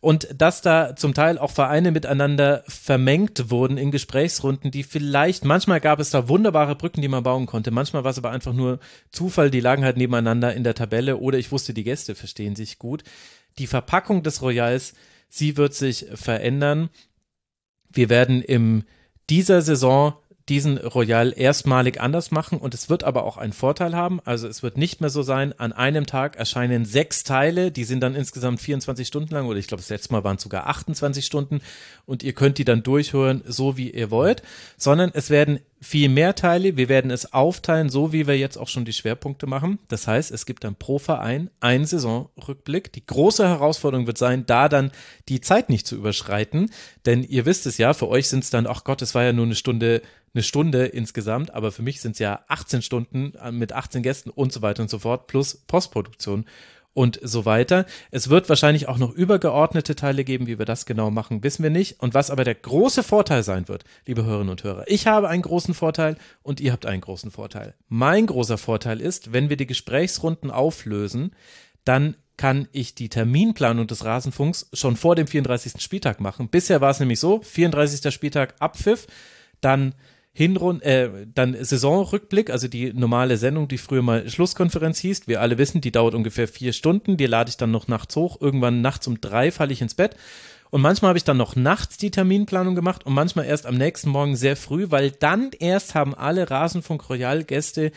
Und 0.02 0.28
dass 0.36 0.62
da 0.62 0.98
zum 0.98 1.14
Teil 1.14 1.38
auch 1.38 1.52
Vereine 1.52 1.92
miteinander 1.92 2.66
vermengt 2.68 3.50
wurden 3.50 3.78
in 3.78 3.90
Gesprächsrunden, 3.90 4.70
die 4.70 4.84
vielleicht, 4.84 5.46
manchmal 5.46 5.80
gab 5.80 6.02
es 6.02 6.10
da 6.10 6.28
wunderbare 6.28 6.76
Brücken, 6.76 7.02
die 7.02 7.08
man 7.08 7.24
bauen 7.24 7.46
konnte, 7.46 7.72
manchmal 7.72 8.04
war 8.04 8.12
es 8.12 8.18
aber 8.18 8.32
einfach 8.32 8.52
nur 8.52 8.80
Zufall, 9.12 9.50
die 9.50 9.62
lagen 9.62 9.86
halt 9.86 9.96
nebeneinander 9.96 10.54
in 10.54 10.66
der 10.66 10.76
Tabelle 10.76 11.16
oder 11.18 11.38
ich 11.38 11.54
wusste, 11.54 11.74
die 11.74 11.86
Gäste 11.86 12.16
verstehen 12.16 12.58
sich 12.58 12.78
gut. 12.78 13.06
Die 13.60 13.68
Verpackung 13.68 14.24
des 14.24 14.42
Royals, 14.42 14.94
sie 15.30 15.56
wird 15.56 15.74
sich 15.74 16.06
verändern. 16.16 16.90
Wir 17.90 18.10
werden 18.10 18.42
in 18.42 18.84
dieser 19.30 19.62
Saison 19.62 20.16
diesen 20.50 20.78
Royal 20.78 21.34
erstmalig 21.36 22.02
anders 22.02 22.32
machen. 22.32 22.58
Und 22.58 22.74
es 22.74 22.90
wird 22.90 23.04
aber 23.04 23.24
auch 23.24 23.38
einen 23.38 23.54
Vorteil 23.54 23.96
haben. 23.96 24.20
Also 24.26 24.48
es 24.48 24.64
wird 24.64 24.78
nicht 24.78 25.02
mehr 25.02 25.10
so 25.10 25.22
sein, 25.22 25.58
an 25.58 25.72
einem 25.72 26.06
Tag 26.06 26.36
erscheinen 26.36 26.86
sechs 26.86 27.24
Teile, 27.24 27.72
die 27.72 27.84
sind 27.84 28.02
dann 28.02 28.16
insgesamt 28.16 28.62
24 28.62 29.08
Stunden 29.08 29.34
lang 29.34 29.48
oder 29.48 29.60
ich 29.60 29.68
glaube 29.68 29.82
das 29.82 29.90
letzte 29.90 30.14
Mal 30.14 30.24
waren 30.24 30.36
es 30.36 30.44
sogar 30.44 30.68
28 30.68 31.26
Stunden. 31.26 31.62
Und 32.06 32.24
ihr 32.24 32.34
könnt 32.34 32.58
die 32.58 32.66
dann 32.66 32.84
durchhören, 32.84 33.42
so 33.46 33.78
wie 33.78 33.92
ihr 33.92 34.12
wollt, 34.12 34.44
sondern 34.78 35.12
es 35.14 35.30
werden 35.30 35.60
viel 35.84 36.10
mehr 36.10 36.34
Teile, 36.34 36.78
wir 36.78 36.90
werden 36.90 37.12
es 37.12 37.34
aufteilen, 37.34 37.90
so 37.90 38.14
wie 38.14 38.26
wir 38.26 38.38
jetzt 38.38 38.58
auch 38.58 38.68
schon 38.68 38.86
die 38.86 38.94
Schwerpunkte 38.94 39.48
machen. 39.48 39.80
Das 39.90 40.08
heißt, 40.08 40.32
es 40.32 40.46
gibt 40.46 40.64
dann 40.64 40.76
pro 40.76 40.98
Verein 40.98 41.50
einen 41.60 41.86
Saisonrückblick. 41.86 42.94
Die 42.94 43.06
große 43.06 43.48
Herausforderung 43.48 44.08
wird 44.08 44.18
sein, 44.18 44.46
da 44.46 44.70
dann 44.70 44.92
die 45.30 45.42
Zeit 45.42 45.70
nicht 45.70 45.86
zu 45.86 45.96
überschreiten, 45.96 46.72
denn 47.06 47.24
ihr 47.24 47.46
wisst 47.46 47.66
es 47.66 47.78
ja, 47.78 47.94
für 47.94 48.08
euch 48.08 48.30
sind 48.30 48.44
es 48.44 48.50
dann, 48.50 48.66
ach 48.66 48.84
Gott, 48.84 49.02
es 49.02 49.14
war 49.14 49.24
ja 49.24 49.34
nur 49.34 49.46
eine 49.46 49.56
Stunde, 49.56 50.02
eine 50.34 50.44
Stunde 50.44 50.86
insgesamt, 50.86 51.54
aber 51.54 51.72
für 51.72 51.84
mich 51.84 52.02
sind 52.02 52.14
es 52.14 52.20
ja 52.20 52.44
18 52.48 52.82
Stunden 52.82 53.34
äh, 53.36 53.52
mit 53.52 53.74
18 53.74 54.02
Gästen 54.04 54.30
und 54.30 54.52
so 54.54 54.62
weiter 54.62 54.82
und 54.82 54.90
so 54.90 55.00
fort, 55.00 55.28
plus 55.28 55.56
Postproduktion 55.68 56.46
und 56.94 57.20
so 57.24 57.46
weiter. 57.46 57.86
Es 58.12 58.30
wird 58.30 58.50
wahrscheinlich 58.50 58.88
auch 58.88 58.98
noch 58.98 59.12
übergeordnete 59.12 59.96
Teile 59.96 60.24
geben, 60.24 60.48
wie 60.48 60.60
wir 60.60 60.66
das 60.66 60.86
genau 60.86 61.10
machen, 61.10 61.44
wissen 61.44 61.64
wir 61.64 61.70
nicht. 61.70 62.00
Und 62.00 62.14
was 62.14 62.30
aber 62.30 62.44
der 62.44 62.56
große 62.56 63.04
Vorteil 63.04 63.44
sein 63.44 63.68
wird, 63.68 63.84
liebe 64.06 64.26
Hörerinnen 64.26 64.52
und 64.52 64.64
Hörer, 64.64 64.86
ich 64.88 65.08
habe 65.08 65.30
einen 65.30 65.42
großen 65.42 65.74
Vorteil 65.74 66.18
und 66.44 66.60
ihr 66.60 66.72
habt 66.72 66.86
einen 66.86 67.02
großen 67.02 67.32
Vorteil. 67.32 67.74
Mein 67.88 68.28
großer 68.28 68.58
Vorteil 68.58 69.02
ist, 69.02 69.34
wenn 69.34 69.50
wir 69.50 69.58
die 69.58 69.68
Gesprächsrunden 69.68 70.52
auflösen, 70.52 71.32
dann 71.84 72.16
kann 72.38 72.68
ich 72.72 72.96
die 72.96 73.10
Terminplanung 73.10 73.88
des 73.88 74.06
Rasenfunks 74.06 74.70
schon 74.74 74.96
vor 74.96 75.16
dem 75.16 75.28
34. 75.28 75.82
Spieltag 75.82 76.20
machen. 76.20 76.50
Bisher 76.50 76.82
war 76.82 76.90
es 76.90 77.00
nämlich 77.00 77.20
so, 77.20 77.42
34. 77.42 78.12
Spieltag 78.14 78.56
Abpfiff, 78.60 79.08
dann 79.62 79.94
Hinrund, 80.36 80.82
äh, 80.82 81.28
dann 81.34 81.56
Saisonrückblick, 81.60 82.50
also 82.50 82.68
die 82.68 82.92
normale 82.92 83.38
Sendung, 83.38 83.68
die 83.68 83.78
früher 83.78 84.02
mal 84.02 84.28
Schlusskonferenz 84.28 84.98
hieß. 84.98 85.28
Wir 85.28 85.42
alle 85.42 85.60
wissen, 85.60 85.80
die 85.80 85.92
dauert 85.92 86.16
ungefähr 86.16 86.48
vier 86.48 86.74
Stunden. 86.74 87.18
Die 87.18 87.28
lade 87.28 87.50
ich 87.50 87.58
dann 87.58 87.70
noch 87.70 87.88
nachts 87.88 88.16
hoch. 88.16 88.42
Irgendwann 88.42 88.82
nachts 88.82 89.06
um 89.06 89.22
drei 89.22 89.52
falle 89.52 89.74
ich 89.74 89.82
ins 89.82 89.94
Bett. 89.94 90.16
Und 90.72 90.82
manchmal 90.82 91.10
habe 91.10 91.20
ich 91.20 91.24
dann 91.24 91.38
noch 91.38 91.56
nachts 91.56 91.98
die 91.98 92.10
Terminplanung 92.10 92.74
gemacht 92.74 93.06
und 93.06 93.14
manchmal 93.14 93.46
erst 93.46 93.68
am 93.68 93.76
nächsten 93.76 94.10
Morgen 94.10 94.36
sehr 94.36 94.56
früh, 94.56 94.88
weil 94.90 95.12
dann 95.12 95.52
erst 95.60 95.94
haben 95.94 96.16
alle 96.16 96.50
Rasenfunk 96.50 97.12
Royal 97.12 97.44
Gäste 97.44 97.92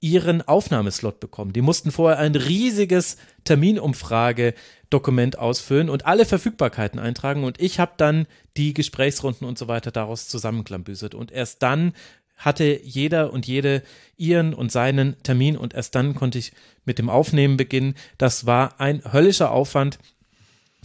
ihren 0.00 0.42
Aufnahmeslot 0.42 1.20
bekommen. 1.20 1.52
Die 1.52 1.60
mussten 1.60 1.90
vorher 1.90 2.18
ein 2.18 2.34
riesiges 2.34 3.18
Terminumfrage-Dokument 3.44 5.38
ausfüllen 5.38 5.90
und 5.90 6.06
alle 6.06 6.24
Verfügbarkeiten 6.24 6.98
eintragen 6.98 7.44
und 7.44 7.60
ich 7.60 7.78
habe 7.78 7.92
dann 7.98 8.26
die 8.56 8.72
Gesprächsrunden 8.74 9.46
und 9.46 9.58
so 9.58 9.68
weiter 9.68 9.90
daraus 9.90 10.26
zusammenklambüsert 10.28 11.14
und 11.14 11.30
erst 11.30 11.62
dann 11.62 11.92
hatte 12.40 12.80
jeder 12.82 13.32
und 13.34 13.46
jede 13.46 13.82
ihren 14.16 14.54
und 14.54 14.72
seinen 14.72 15.22
Termin 15.22 15.58
und 15.58 15.74
erst 15.74 15.94
dann 15.94 16.14
konnte 16.14 16.38
ich 16.38 16.52
mit 16.86 16.98
dem 16.98 17.10
Aufnehmen 17.10 17.58
beginnen. 17.58 17.94
Das 18.16 18.46
war 18.46 18.80
ein 18.80 19.02
höllischer 19.12 19.50
Aufwand, 19.50 19.98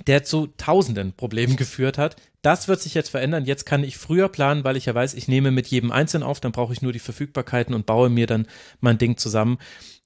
der 0.08 0.26
zu 0.26 0.48
tausenden 0.58 1.14
Problemen 1.14 1.56
geführt 1.56 1.98
hat. 1.98 2.18
Das 2.46 2.68
wird 2.68 2.80
sich 2.80 2.94
jetzt 2.94 3.10
verändern. 3.10 3.46
Jetzt 3.46 3.66
kann 3.66 3.84
ich 3.84 3.98
früher 3.98 4.30
planen, 4.30 4.64
weil 4.64 4.78
ich 4.78 4.86
ja 4.86 4.94
weiß, 4.94 5.16
ich 5.16 5.28
nehme 5.28 5.50
mit 5.50 5.66
jedem 5.66 5.92
Einzelnen 5.92 6.22
auf, 6.22 6.40
dann 6.40 6.52
brauche 6.52 6.74
ich 6.74 6.84
nur 6.84 6.94
die 6.94 7.00
Verfügbarkeiten 7.00 7.74
und 7.74 7.88
baue 7.88 8.10
mir 8.10 8.28
dann 8.28 8.46
mein 8.80 9.00
Ding 9.00 9.18
zusammen. 9.18 9.58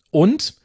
Und 0.09 0.55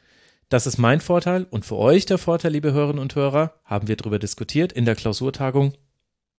das 0.47 0.67
ist 0.67 0.77
mein 0.77 1.01
Vorteil 1.01 1.45
und 1.49 1.65
für 1.65 1.75
euch 1.75 2.05
der 2.05 2.17
Vorteil, 2.17 2.53
liebe 2.53 2.71
Hörerinnen 2.71 3.01
und 3.01 3.15
Hörer, 3.15 3.59
haben 3.65 3.89
wir 3.89 3.97
darüber 3.97 4.19
diskutiert 4.19 4.71
in 4.71 4.85
der 4.85 4.95
Klausurtagung. 4.95 5.73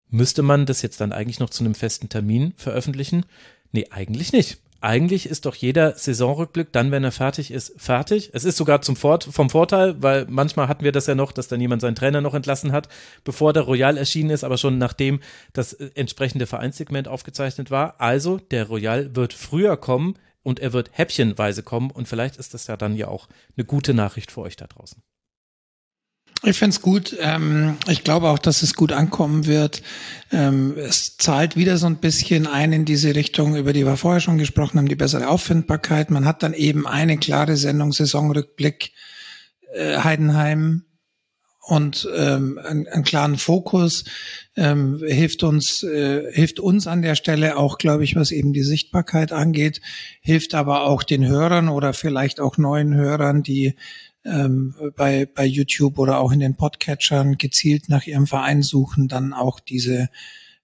Müsste 0.09 0.41
man 0.41 0.65
das 0.65 0.81
jetzt 0.81 1.03
dann 1.03 1.13
eigentlich 1.13 1.39
noch 1.39 1.51
zu 1.51 1.65
einem 1.65 1.75
festen 1.75 2.09
Termin 2.09 2.55
veröffentlichen? 2.57 3.27
Nee, 3.73 3.89
eigentlich 3.91 4.33
nicht. 4.33 4.57
Eigentlich 4.81 5.27
ist 5.27 5.47
doch 5.47 5.55
jeder 5.55 5.97
Saisonrückblick 5.97 6.73
dann, 6.73 6.91
wenn 6.91 7.03
er 7.03 7.13
fertig 7.13 7.51
ist, 7.51 7.73
fertig. 7.77 8.31
Es 8.33 8.45
ist 8.45 8.57
sogar 8.57 8.83
zum 8.83 8.97
Fort 8.97 9.25
vom 9.25 9.51
Vorteil, 9.51 10.01
weil 10.03 10.27
manchmal 10.29 10.69
hatten 10.69 10.85
wir 10.85 10.93
das 10.93 11.07
ja 11.07 11.15
noch, 11.15 11.33
dass 11.33 11.49
dann 11.49 11.61
jemand 11.61 11.83
seinen 11.83 11.95
Trainer 11.95 12.21
noch 12.21 12.35
entlassen 12.35 12.73
hat, 12.73 12.89
bevor 13.25 13.53
der 13.53 13.63
Royal 13.63 13.97
erschienen 13.97 14.31
ist, 14.31 14.45
aber 14.45 14.59
schon 14.59 14.79
nachdem 14.79 15.21
das 15.53 15.73
äh, 15.73 15.91
entsprechende 15.95 16.47
Vereinssegment 16.47 17.09
aufgezeichnet 17.09 17.71
war. 17.71 18.01
Also 18.01 18.39
der 18.39 18.67
Royal 18.69 19.17
wird 19.17 19.33
früher 19.33 19.77
kommen 19.77 20.17
und 20.43 20.61
er 20.61 20.73
wird 20.73 20.91
häppchenweise 20.93 21.63
kommen 21.63 21.91
und 21.91 22.07
vielleicht 22.07 22.37
ist 22.37 22.55
das 22.55 22.67
ja 22.67 22.77
dann 22.77 22.97
ja 22.97 23.09
auch 23.09 23.29
eine 23.57 23.65
gute 23.65 23.95
Nachricht 23.95 24.31
für 24.31 24.43
euch 24.43 24.57
da 24.57 24.67
draußen. 24.67 25.03
Ich 26.43 26.59
finde 26.59 26.75
es 26.75 26.83
gut. 26.83 27.17
Ähm, 27.21 27.77
ich 27.89 28.05
glaube 28.05 28.29
auch, 28.29 28.39
dass 28.39 28.63
es 28.63 28.75
gut 28.75 28.93
ankommen 28.93 29.47
wird. 29.47 29.83
Ähm, 30.31 30.77
es 30.77 31.17
zahlt 31.17 31.57
wieder 31.57 31.77
so 31.79 31.87
ein 31.87 31.97
bisschen 31.97 32.47
ein 32.47 32.73
in 32.73 32.85
diese 32.85 33.15
Richtung, 33.15 33.57
über 33.57 33.73
die 33.73 33.87
wir 33.87 33.97
vorher 33.97 34.21
schon 34.21 34.39
gesprochen 34.39 34.79
haben, 34.79 34.89
die 34.89 34.97
bessere 34.97 35.29
Auffindbarkeit. 35.29 36.11
Man 36.11 36.27
hat 36.27 36.43
dann 36.43 36.53
eben 36.53 36.87
eine 36.87 37.19
klare 37.19 37.57
Sendung, 37.57 37.93
Saisonrückblick, 37.93 38.93
äh, 39.75 39.99
Heidenheim 39.99 40.85
und 41.67 42.09
ähm, 42.15 42.61
einen, 42.63 42.87
einen 42.87 43.03
klaren 43.03 43.37
Fokus 43.37 44.05
ähm, 44.55 45.03
hilft 45.05 45.43
uns 45.43 45.83
äh, 45.83 46.33
hilft 46.33 46.61
uns 46.61 46.87
an 46.87 47.03
der 47.03 47.17
Stelle 47.17 47.57
auch, 47.57 47.79
glaube 47.79 48.05
ich, 48.05 48.15
was 48.15 48.31
eben 48.31 48.53
die 48.53 48.63
Sichtbarkeit 48.63 49.33
angeht, 49.33 49.81
hilft 50.21 50.55
aber 50.55 50.83
auch 50.83 51.03
den 51.03 51.27
Hörern 51.27 51.69
oder 51.69 51.93
vielleicht 51.93 52.39
auch 52.39 52.57
neuen 52.57 52.95
Hörern, 52.95 53.43
die 53.43 53.75
ähm, 54.27 54.75
bei, 54.97 55.27
bei 55.27 55.45
YouTube 55.45 55.99
oder 55.99 56.19
auch 56.19 56.33
in 56.33 56.41
den 56.41 56.57
Podcatchern 56.57 57.39
gezielt 57.39 57.89
nach 57.89 58.07
ihrem 58.07 58.27
Verein 58.27 58.63
suchen, 58.63 59.09
dann 59.09 59.33
auch 59.33 59.61
diese 59.61 60.09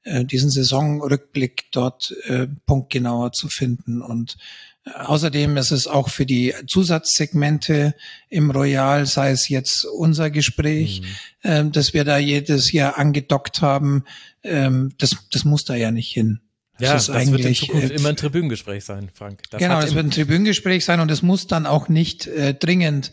äh, 0.05 0.25
diesen 0.25 0.51
Saisonrückblick 0.51 1.71
dort 1.71 2.13
äh, 2.25 2.49
punktgenauer 2.67 3.31
zu 3.31 3.49
finden. 3.49 4.03
Und 4.03 4.37
äh, 4.85 4.91
außerdem 4.91 5.57
ist 5.57 5.71
es 5.71 5.87
auch 5.87 6.09
für 6.09 6.27
die 6.27 6.55
Zusatzsegmente 6.67 7.95
im 8.29 8.51
Royal, 8.51 9.07
sei 9.07 9.31
es 9.31 9.49
jetzt 9.49 9.85
unser 9.85 10.31
Gespräch, 10.31 11.03
mhm. 11.03 11.07
ähm, 11.45 11.73
dass 11.73 11.95
wir 11.95 12.03
da 12.03 12.19
jedes 12.19 12.73
Jahr 12.73 12.99
angedockt 12.99 13.63
haben, 13.63 14.05
ähm, 14.43 14.93
das, 14.99 15.17
das 15.31 15.45
muss 15.45 15.65
da 15.65 15.77
ja 15.77 15.93
nicht 15.93 16.13
hin. 16.13 16.41
Ja, 16.81 16.95
das, 16.95 17.07
das 17.07 17.31
wird 17.31 17.45
in 17.45 17.55
Zukunft 17.55 17.91
äh, 17.91 17.95
immer 17.95 18.09
ein 18.09 18.17
Tribünengespräch 18.17 18.85
sein, 18.85 19.09
Frank. 19.15 19.43
Das 19.51 19.61
genau, 19.61 19.79
es 19.81 19.95
wird 19.95 20.07
ein 20.07 20.11
Tribünengespräch 20.11 20.85
sein 20.85 20.99
und 20.99 21.13
es 21.13 21.23
muss 21.23 21.47
dann 21.47 21.67
auch 21.67 21.89
nicht 21.89 22.27
äh, 22.27 22.55
dringend 22.55 23.13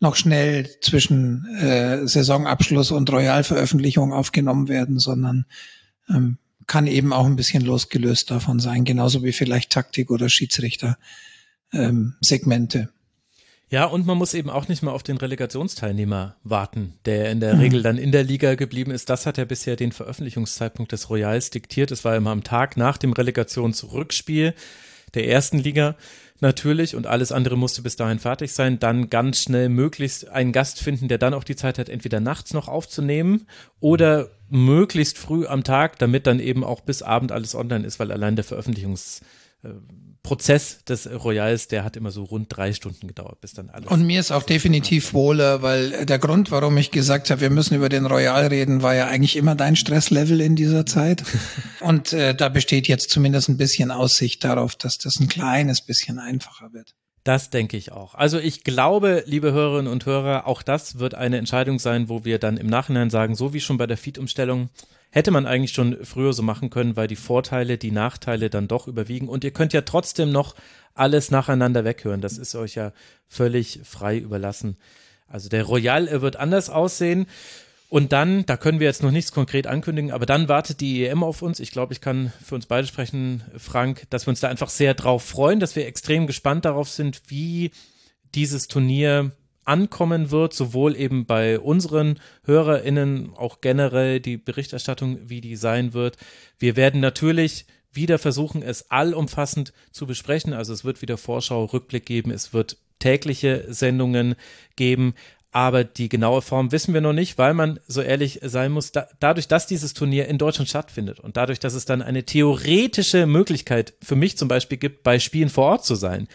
noch 0.00 0.16
schnell 0.16 0.68
zwischen 0.80 1.46
äh, 1.60 2.06
Saisonabschluss 2.06 2.90
und 2.90 3.10
Royalveröffentlichung 3.10 4.12
aufgenommen 4.12 4.68
werden, 4.68 4.98
sondern 4.98 5.46
ähm, 6.08 6.38
kann 6.66 6.86
eben 6.86 7.12
auch 7.12 7.26
ein 7.26 7.36
bisschen 7.36 7.64
losgelöst 7.64 8.30
davon 8.30 8.60
sein, 8.60 8.84
genauso 8.84 9.22
wie 9.22 9.32
vielleicht 9.32 9.70
Taktik 9.70 10.10
oder 10.10 10.28
Schiedsrichter 10.28 10.98
ähm, 11.72 12.14
Segmente. 12.20 12.90
Ja, 13.68 13.84
und 13.86 14.06
man 14.06 14.16
muss 14.16 14.34
eben 14.34 14.48
auch 14.48 14.68
nicht 14.68 14.82
mal 14.82 14.92
auf 14.92 15.02
den 15.02 15.16
Relegationsteilnehmer 15.16 16.36
warten, 16.44 16.94
der 17.04 17.32
in 17.32 17.40
der 17.40 17.54
mhm. 17.54 17.60
Regel 17.60 17.82
dann 17.82 17.98
in 17.98 18.12
der 18.12 18.22
Liga 18.22 18.54
geblieben 18.54 18.92
ist. 18.92 19.10
Das 19.10 19.26
hat 19.26 19.38
ja 19.38 19.44
bisher 19.44 19.74
den 19.74 19.90
Veröffentlichungszeitpunkt 19.90 20.92
des 20.92 21.10
Royals 21.10 21.50
diktiert. 21.50 21.90
Es 21.90 22.04
war 22.04 22.14
immer 22.14 22.30
am 22.30 22.44
Tag 22.44 22.76
nach 22.76 22.96
dem 22.96 23.12
Relegationsrückspiel 23.12 24.54
der 25.14 25.28
ersten 25.28 25.58
Liga 25.58 25.96
natürlich 26.40 26.96
und 26.96 27.06
alles 27.06 27.32
andere 27.32 27.56
musste 27.56 27.82
bis 27.82 27.96
dahin 27.96 28.18
fertig 28.18 28.52
sein. 28.52 28.78
Dann 28.78 29.10
ganz 29.10 29.42
schnell 29.42 29.68
möglichst 29.68 30.28
einen 30.28 30.52
Gast 30.52 30.80
finden, 30.80 31.08
der 31.08 31.18
dann 31.18 31.34
auch 31.34 31.44
die 31.44 31.56
Zeit 31.56 31.78
hat, 31.78 31.88
entweder 31.88 32.20
nachts 32.20 32.52
noch 32.54 32.68
aufzunehmen 32.68 33.46
oder 33.80 34.30
möglichst 34.48 35.18
früh 35.18 35.46
am 35.46 35.64
Tag, 35.64 35.98
damit 35.98 36.26
dann 36.26 36.40
eben 36.40 36.64
auch 36.64 36.80
bis 36.80 37.02
Abend 37.02 37.32
alles 37.32 37.54
online 37.54 37.86
ist, 37.86 37.98
weil 37.98 38.12
allein 38.12 38.36
der 38.36 38.44
Veröffentlichungs 38.44 39.22
äh, 39.62 39.70
Prozess 40.26 40.82
des 40.82 41.08
Royals, 41.08 41.68
der 41.68 41.84
hat 41.84 41.96
immer 41.96 42.10
so 42.10 42.24
rund 42.24 42.48
drei 42.48 42.72
Stunden 42.72 43.06
gedauert, 43.06 43.40
bis 43.40 43.52
dann 43.52 43.70
alles. 43.70 43.88
Und 43.88 44.04
mir 44.04 44.18
ist 44.18 44.32
auch 44.32 44.42
definitiv 44.42 45.14
wohler, 45.14 45.62
weil 45.62 46.04
der 46.04 46.18
Grund, 46.18 46.50
warum 46.50 46.76
ich 46.78 46.90
gesagt 46.90 47.30
habe, 47.30 47.42
wir 47.42 47.50
müssen 47.50 47.76
über 47.76 47.88
den 47.88 48.06
Royal 48.06 48.48
reden, 48.48 48.82
war 48.82 48.92
ja 48.96 49.06
eigentlich 49.06 49.36
immer 49.36 49.54
dein 49.54 49.76
Stresslevel 49.76 50.40
in 50.40 50.56
dieser 50.56 50.84
Zeit. 50.84 51.22
Und 51.80 52.12
äh, 52.12 52.34
da 52.34 52.48
besteht 52.48 52.88
jetzt 52.88 53.08
zumindest 53.10 53.48
ein 53.48 53.56
bisschen 53.56 53.92
Aussicht 53.92 54.42
darauf, 54.42 54.74
dass 54.74 54.98
das 54.98 55.20
ein 55.20 55.28
kleines 55.28 55.80
bisschen 55.80 56.18
einfacher 56.18 56.72
wird. 56.72 56.96
Das 57.22 57.50
denke 57.50 57.76
ich 57.76 57.92
auch. 57.92 58.16
Also 58.16 58.40
ich 58.40 58.64
glaube, 58.64 59.22
liebe 59.26 59.52
Hörerinnen 59.52 59.92
und 59.92 60.06
Hörer, 60.06 60.48
auch 60.48 60.62
das 60.62 60.98
wird 60.98 61.14
eine 61.14 61.38
Entscheidung 61.38 61.78
sein, 61.78 62.08
wo 62.08 62.24
wir 62.24 62.40
dann 62.40 62.56
im 62.56 62.66
Nachhinein 62.66 63.10
sagen, 63.10 63.36
so 63.36 63.52
wie 63.52 63.60
schon 63.60 63.78
bei 63.78 63.86
der 63.86 63.96
Feed-Umstellung, 63.96 64.70
Hätte 65.10 65.30
man 65.30 65.46
eigentlich 65.46 65.72
schon 65.72 66.04
früher 66.04 66.32
so 66.32 66.42
machen 66.42 66.70
können, 66.70 66.96
weil 66.96 67.08
die 67.08 67.16
Vorteile, 67.16 67.78
die 67.78 67.90
Nachteile 67.90 68.50
dann 68.50 68.68
doch 68.68 68.86
überwiegen. 68.86 69.28
Und 69.28 69.44
ihr 69.44 69.52
könnt 69.52 69.72
ja 69.72 69.82
trotzdem 69.82 70.30
noch 70.30 70.54
alles 70.94 71.30
nacheinander 71.30 71.84
weghören. 71.84 72.20
Das 72.20 72.38
ist 72.38 72.54
euch 72.54 72.74
ja 72.74 72.92
völlig 73.28 73.80
frei 73.84 74.18
überlassen. 74.18 74.76
Also 75.28 75.48
der 75.48 75.64
Royal 75.64 76.20
wird 76.22 76.36
anders 76.36 76.70
aussehen. 76.70 77.26
Und 77.88 78.12
dann, 78.12 78.44
da 78.46 78.56
können 78.56 78.80
wir 78.80 78.88
jetzt 78.88 79.02
noch 79.02 79.12
nichts 79.12 79.30
konkret 79.30 79.66
ankündigen, 79.66 80.10
aber 80.10 80.26
dann 80.26 80.48
wartet 80.48 80.80
die 80.80 81.06
EM 81.06 81.22
auf 81.22 81.40
uns. 81.40 81.60
Ich 81.60 81.70
glaube, 81.70 81.92
ich 81.92 82.00
kann 82.00 82.32
für 82.44 82.56
uns 82.56 82.66
beide 82.66 82.86
sprechen, 82.86 83.44
Frank, 83.56 84.04
dass 84.10 84.26
wir 84.26 84.30
uns 84.30 84.40
da 84.40 84.48
einfach 84.48 84.70
sehr 84.70 84.94
drauf 84.94 85.22
freuen, 85.22 85.60
dass 85.60 85.76
wir 85.76 85.86
extrem 85.86 86.26
gespannt 86.26 86.64
darauf 86.64 86.88
sind, 86.88 87.22
wie 87.28 87.70
dieses 88.34 88.66
Turnier 88.66 89.30
ankommen 89.66 90.30
wird, 90.30 90.54
sowohl 90.54 90.96
eben 90.96 91.26
bei 91.26 91.58
unseren 91.58 92.18
HörerInnen, 92.44 93.32
auch 93.36 93.60
generell 93.60 94.20
die 94.20 94.36
Berichterstattung, 94.36 95.18
wie 95.28 95.40
die 95.40 95.56
sein 95.56 95.92
wird. 95.92 96.16
Wir 96.58 96.76
werden 96.76 97.00
natürlich 97.00 97.66
wieder 97.92 98.18
versuchen, 98.18 98.62
es 98.62 98.90
allumfassend 98.90 99.72
zu 99.90 100.06
besprechen. 100.06 100.52
Also 100.52 100.72
es 100.72 100.84
wird 100.84 101.02
wieder 101.02 101.16
Vorschau, 101.16 101.64
Rückblick 101.64 102.06
geben, 102.06 102.30
es 102.30 102.52
wird 102.52 102.76
tägliche 102.98 103.64
Sendungen 103.68 104.36
geben. 104.76 105.14
Aber 105.52 105.84
die 105.84 106.10
genaue 106.10 106.42
Form 106.42 106.70
wissen 106.70 106.92
wir 106.92 107.00
noch 107.00 107.14
nicht, 107.14 107.38
weil 107.38 107.54
man 107.54 107.80
so 107.86 108.02
ehrlich 108.02 108.40
sein 108.42 108.72
muss, 108.72 108.92
da, 108.92 109.08
dadurch, 109.20 109.48
dass 109.48 109.66
dieses 109.66 109.94
Turnier 109.94 110.28
in 110.28 110.36
Deutschland 110.36 110.68
stattfindet 110.68 111.18
und 111.18 111.38
dadurch, 111.38 111.58
dass 111.58 111.72
es 111.72 111.86
dann 111.86 112.02
eine 112.02 112.24
theoretische 112.24 113.24
Möglichkeit 113.24 113.94
für 114.02 114.16
mich 114.16 114.36
zum 114.36 114.48
Beispiel 114.48 114.76
gibt, 114.76 115.02
bei 115.02 115.18
Spielen 115.18 115.48
vor 115.48 115.64
Ort 115.64 115.86
zu 115.86 115.94
sein, 115.94 116.28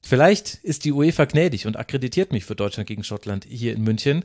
Vielleicht 0.00 0.54
ist 0.62 0.84
die 0.84 0.92
UEFA 0.92 1.24
gnädig 1.24 1.66
und 1.66 1.76
akkreditiert 1.76 2.32
mich 2.32 2.44
für 2.44 2.56
Deutschland 2.56 2.86
gegen 2.86 3.04
Schottland 3.04 3.44
hier 3.48 3.74
in 3.74 3.82
München. 3.82 4.24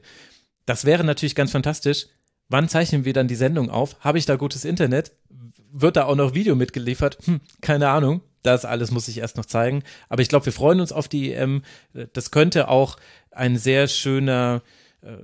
Das 0.65 0.85
wäre 0.85 1.03
natürlich 1.03 1.35
ganz 1.35 1.51
fantastisch. 1.51 2.07
Wann 2.49 2.69
zeichnen 2.69 3.05
wir 3.05 3.13
dann 3.13 3.27
die 3.27 3.35
Sendung 3.35 3.69
auf? 3.69 3.99
Habe 3.99 4.17
ich 4.17 4.25
da 4.25 4.35
gutes 4.35 4.65
Internet? 4.65 5.11
Wird 5.71 5.95
da 5.95 6.05
auch 6.05 6.15
noch 6.15 6.35
Video 6.35 6.55
mitgeliefert? 6.55 7.17
Hm, 7.25 7.41
keine 7.61 7.89
Ahnung. 7.89 8.21
Das 8.43 8.65
alles 8.65 8.91
muss 8.91 9.07
ich 9.07 9.17
erst 9.17 9.37
noch 9.37 9.45
zeigen. 9.45 9.83
Aber 10.09 10.21
ich 10.21 10.29
glaube, 10.29 10.45
wir 10.45 10.53
freuen 10.53 10.81
uns 10.81 10.91
auf 10.91 11.07
die 11.07 11.33
EM. 11.33 11.63
Das 12.11 12.29
könnte 12.29 12.67
auch 12.67 12.97
ein 13.31 13.57
sehr 13.57 13.87
schöner 13.87 14.61
äh, 15.01 15.17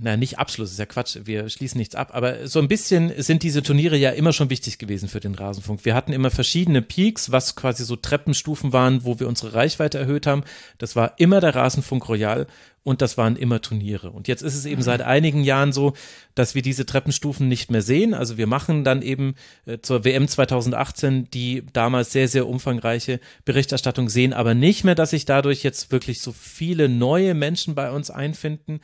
na, 0.00 0.16
nicht 0.16 0.38
Abschluss, 0.38 0.70
ist 0.70 0.78
ja 0.78 0.86
Quatsch, 0.86 1.18
wir 1.24 1.48
schließen 1.48 1.78
nichts 1.78 1.94
ab, 1.94 2.10
aber 2.12 2.46
so 2.46 2.58
ein 2.58 2.68
bisschen 2.68 3.12
sind 3.20 3.42
diese 3.42 3.62
Turniere 3.62 3.96
ja 3.96 4.10
immer 4.10 4.32
schon 4.32 4.50
wichtig 4.50 4.78
gewesen 4.78 5.08
für 5.08 5.20
den 5.20 5.34
Rasenfunk. 5.34 5.84
Wir 5.84 5.94
hatten 5.94 6.12
immer 6.12 6.30
verschiedene 6.30 6.82
Peaks, 6.82 7.32
was 7.32 7.56
quasi 7.56 7.84
so 7.84 7.96
Treppenstufen 7.96 8.72
waren, 8.72 9.04
wo 9.04 9.18
wir 9.20 9.28
unsere 9.28 9.54
Reichweite 9.54 9.98
erhöht 9.98 10.26
haben. 10.26 10.44
Das 10.78 10.96
war 10.96 11.14
immer 11.18 11.40
der 11.40 11.54
Rasenfunk 11.54 12.08
Royal 12.08 12.46
und 12.84 13.02
das 13.02 13.18
waren 13.18 13.36
immer 13.36 13.60
Turniere. 13.60 14.10
Und 14.10 14.28
jetzt 14.28 14.42
ist 14.42 14.54
es 14.54 14.64
eben 14.64 14.82
seit 14.82 15.02
einigen 15.02 15.42
Jahren 15.44 15.72
so, 15.72 15.92
dass 16.34 16.54
wir 16.54 16.62
diese 16.62 16.86
Treppenstufen 16.86 17.46
nicht 17.46 17.70
mehr 17.70 17.82
sehen. 17.82 18.14
Also 18.14 18.38
wir 18.38 18.46
machen 18.46 18.84
dann 18.84 19.02
eben 19.02 19.34
äh, 19.66 19.78
zur 19.82 20.04
WM 20.04 20.26
2018 20.26 21.30
die 21.30 21.64
damals 21.72 22.12
sehr, 22.12 22.28
sehr 22.28 22.48
umfangreiche 22.48 23.20
Berichterstattung, 23.44 24.08
sehen 24.08 24.32
aber 24.32 24.54
nicht 24.54 24.84
mehr, 24.84 24.94
dass 24.94 25.10
sich 25.10 25.24
dadurch 25.24 25.62
jetzt 25.62 25.92
wirklich 25.92 26.20
so 26.22 26.32
viele 26.32 26.88
neue 26.88 27.34
Menschen 27.34 27.74
bei 27.74 27.90
uns 27.90 28.10
einfinden. 28.10 28.80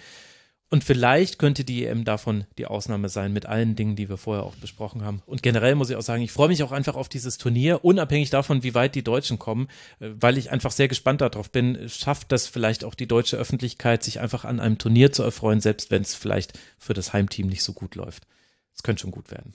Und 0.75 0.83
vielleicht 0.83 1.39
könnte 1.39 1.63
die 1.63 1.87
EM 1.87 2.05
davon 2.05 2.47
die 2.59 2.67
Ausnahme 2.67 3.09
sein, 3.09 3.33
mit 3.33 3.47
allen 3.47 3.77
Dingen, 3.77 3.95
die 3.95 4.09
wir 4.09 4.17
vorher 4.17 4.43
auch 4.43 4.57
besprochen 4.57 5.05
haben. 5.05 5.23
Und 5.25 5.41
generell 5.41 5.77
muss 5.77 5.89
ich 5.89 5.95
auch 5.95 6.03
sagen, 6.03 6.25
ich 6.25 6.33
freue 6.33 6.49
mich 6.49 6.65
auch 6.65 6.73
einfach 6.73 6.97
auf 6.97 7.09
dieses 7.09 7.39
Turnier, 7.39 7.85
unabhängig 7.85 8.31
davon, 8.31 8.65
wie 8.65 8.75
weit 8.75 8.97
die 8.97 9.05
Deutschen 9.05 9.39
kommen, 9.39 9.69
äh, 10.01 10.09
weil 10.19 10.37
ich 10.37 10.51
einfach 10.51 10.73
sehr 10.73 10.89
gespannt 10.89 11.21
darauf 11.21 11.53
bin, 11.53 11.89
schafft 11.89 12.33
das 12.33 12.49
vielleicht 12.49 12.83
auch 12.83 12.97
die 12.97 13.07
deutsche 13.07 13.37
Öffentlichkeit, 13.37 14.03
sich 14.03 14.19
einfach 14.19 14.45
an 14.45 14.59
einem 14.59 14.77
Turnier 14.77 15.13
zu 15.13 15.23
erfreuen, 15.23 15.61
selbst 15.61 15.93
wenn 15.93 16.03
es 16.03 16.17
vielleicht 16.17 16.59
für 16.77 16.93
das 16.93 17.13
Heimteam 17.13 17.47
nicht 17.47 17.63
so 17.63 17.73
gut 17.73 17.95
läuft. 17.95 18.27
Es 18.75 18.83
könnte 18.83 19.03
schon 19.03 19.13
gut 19.13 19.31
werden. 19.31 19.55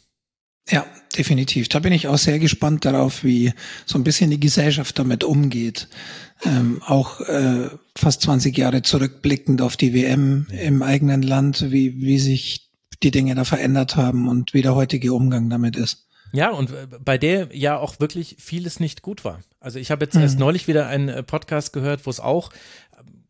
Ja, 0.69 0.85
definitiv. 1.17 1.69
Da 1.69 1.79
bin 1.79 1.93
ich 1.93 2.07
auch 2.07 2.17
sehr 2.17 2.39
gespannt 2.39 2.85
darauf, 2.85 3.23
wie 3.23 3.53
so 3.85 3.97
ein 3.97 4.03
bisschen 4.03 4.29
die 4.29 4.39
Gesellschaft 4.39 4.97
damit 4.99 5.23
umgeht. 5.23 5.87
Ähm, 6.45 6.81
auch 6.85 7.21
äh, 7.21 7.69
fast 7.97 8.21
20 8.21 8.57
Jahre 8.57 8.81
zurückblickend 8.81 9.61
auf 9.61 9.77
die 9.77 9.93
WM 9.93 10.47
im 10.51 10.83
eigenen 10.83 11.21
Land, 11.21 11.71
wie, 11.71 12.01
wie 12.01 12.19
sich 12.19 12.69
die 13.03 13.11
Dinge 13.11 13.35
da 13.35 13.43
verändert 13.43 13.95
haben 13.95 14.27
und 14.27 14.53
wie 14.53 14.61
der 14.61 14.75
heutige 14.75 15.13
Umgang 15.13 15.49
damit 15.49 15.75
ist. 15.75 16.05
Ja, 16.31 16.51
und 16.51 16.71
äh, 16.71 16.87
bei 17.03 17.17
der 17.17 17.49
ja 17.55 17.77
auch 17.77 17.99
wirklich 17.99 18.35
vieles 18.39 18.79
nicht 18.79 19.01
gut 19.01 19.25
war. 19.25 19.39
Also 19.59 19.79
ich 19.79 19.91
habe 19.91 20.05
jetzt 20.05 20.15
mhm. 20.15 20.21
erst 20.21 20.39
neulich 20.39 20.67
wieder 20.67 20.87
einen 20.87 21.09
äh, 21.09 21.23
Podcast 21.23 21.73
gehört, 21.73 22.05
wo 22.05 22.09
es 22.09 22.19
auch 22.19 22.51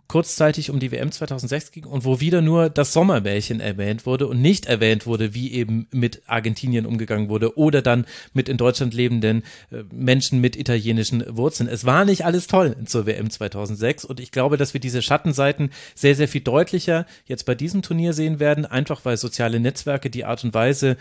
kurzzeitig 0.09 0.71
um 0.71 0.79
die 0.79 0.91
WM 0.91 1.11
2006 1.11 1.71
ging 1.71 1.85
und 1.85 2.03
wo 2.03 2.19
wieder 2.19 2.41
nur 2.41 2.69
das 2.69 2.91
Sommermärchen 2.91 3.61
erwähnt 3.61 4.05
wurde 4.05 4.27
und 4.27 4.41
nicht 4.41 4.65
erwähnt 4.65 5.05
wurde, 5.05 5.33
wie 5.33 5.53
eben 5.53 5.87
mit 5.91 6.23
Argentinien 6.25 6.85
umgegangen 6.85 7.29
wurde 7.29 7.57
oder 7.57 7.81
dann 7.81 8.05
mit 8.33 8.49
in 8.49 8.57
Deutschland 8.57 8.93
lebenden 8.93 9.43
äh, 9.71 9.83
Menschen 9.93 10.41
mit 10.41 10.57
italienischen 10.57 11.23
Wurzeln. 11.37 11.69
Es 11.69 11.85
war 11.85 12.05
nicht 12.05 12.25
alles 12.25 12.47
toll 12.47 12.75
zur 12.85 13.05
WM 13.05 13.29
2006 13.29 14.03
und 14.03 14.19
ich 14.19 14.31
glaube, 14.31 14.57
dass 14.57 14.73
wir 14.73 14.81
diese 14.81 15.03
Schattenseiten 15.03 15.69
sehr, 15.93 16.15
sehr 16.15 16.27
viel 16.27 16.41
deutlicher 16.41 17.05
jetzt 17.25 17.45
bei 17.45 17.53
diesem 17.53 17.83
Turnier 17.83 18.13
sehen 18.13 18.39
werden, 18.39 18.65
einfach 18.65 19.05
weil 19.05 19.15
soziale 19.15 19.59
Netzwerke 19.59 20.09
die 20.09 20.25
Art 20.25 20.43
und 20.43 20.55
Weise, 20.55 20.97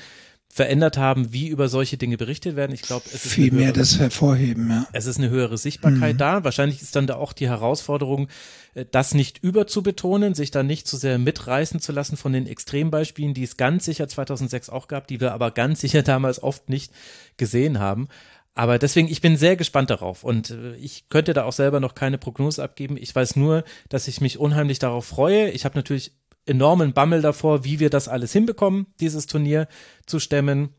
verändert 0.51 0.97
haben, 0.97 1.33
wie 1.33 1.49
über 1.49 1.69
solche 1.69 1.97
Dinge 1.99 2.17
berichtet 2.17 2.57
werden. 2.57 2.73
Ich 2.73 2.83
glaube, 2.83 3.05
es 3.07 3.27
ist 3.27 3.33
Viel 3.33 3.51
eine 3.51 3.57
mehr 3.57 3.67
höhere- 3.69 3.79
das 3.79 3.99
hervorheben, 3.99 4.71
ja. 4.71 4.87
es 4.93 5.07
ist 5.07 5.19
eine 5.19 5.29
höhere 5.31 5.59
Sichtbarkeit 5.59 6.21
da. 6.21 6.43
Wahrscheinlich 6.43 6.81
ist 6.83 6.97
dann 6.97 7.07
da 7.07 7.17
auch 7.17 7.33
die 7.33 7.49
Herausforderung, 7.49 8.29
äh, 8.75 8.85
das 8.91 9.15
nicht 9.15 9.39
überzubetonen, 9.45 10.35
sich 10.35 10.51
da 10.51 10.63
nicht 10.63 10.87
zu 10.89 10.97
sehr 10.97 11.19
mitreißen 11.19 11.81
zu 11.81 11.93
lassen 11.93 12.17
von 12.17 12.33
den 12.33 12.47
Extrembeispielen, 12.47 13.35
die 13.35 13.45
es 13.45 13.57
ganz 13.57 13.85
sicher 13.85 14.09
2006 14.09 14.71
auch 14.71 14.89
gab, 14.89 15.07
die 15.07 15.21
wir 15.21 15.33
aber 15.33 15.51
ganz 15.51 15.81
sicher 15.81 16.03
damals 16.03 16.43
oft 16.43 16.69
nicht 16.69 16.93
gesehen 17.37 17.79
haben. 17.79 18.09
Aber 18.55 18.81
deswegen, 18.81 19.07
ich 19.07 19.21
bin 19.21 19.37
sehr 19.37 19.55
gespannt 19.55 19.91
darauf 19.91 20.25
und 20.25 20.51
äh, 20.51 20.75
ich 20.77 21.09
könnte 21.11 21.33
da 21.35 21.45
auch 21.45 21.53
selber 21.53 21.79
noch 21.79 21.95
keine 21.95 22.19
Prognose 22.19 22.61
abgeben. 22.65 22.97
Ich 22.97 23.15
weiß 23.15 23.37
nur, 23.37 23.63
dass 23.89 24.09
ich 24.09 24.21
mich 24.21 24.39
unheimlich 24.39 24.81
darauf 24.81 25.05
freue. 25.05 25.51
Ich 25.51 25.65
habe 25.65 25.79
natürlich 25.79 26.13
enormen 26.49 26.93
Bammel 26.93 27.23
davor, 27.23 27.65
wie 27.65 27.81
wir 27.81 27.91
das 27.91 28.09
alles 28.09 28.33
hinbekommen, 28.33 28.87
dieses 29.01 29.27
Turnier 29.27 29.69
zu 30.07 30.19
stemmen. 30.19 30.71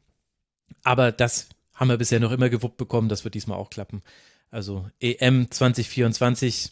Aber 0.83 1.11
das 1.11 1.49
haben 1.73 1.89
wir 1.89 1.97
bisher 1.97 2.19
noch 2.19 2.31
immer 2.31 2.49
gewuppt 2.49 2.77
bekommen. 2.77 3.09
Das 3.09 3.23
wird 3.23 3.35
diesmal 3.35 3.57
auch 3.57 3.69
klappen. 3.69 4.01
Also 4.51 4.89
EM 4.99 5.49
2024. 5.49 6.71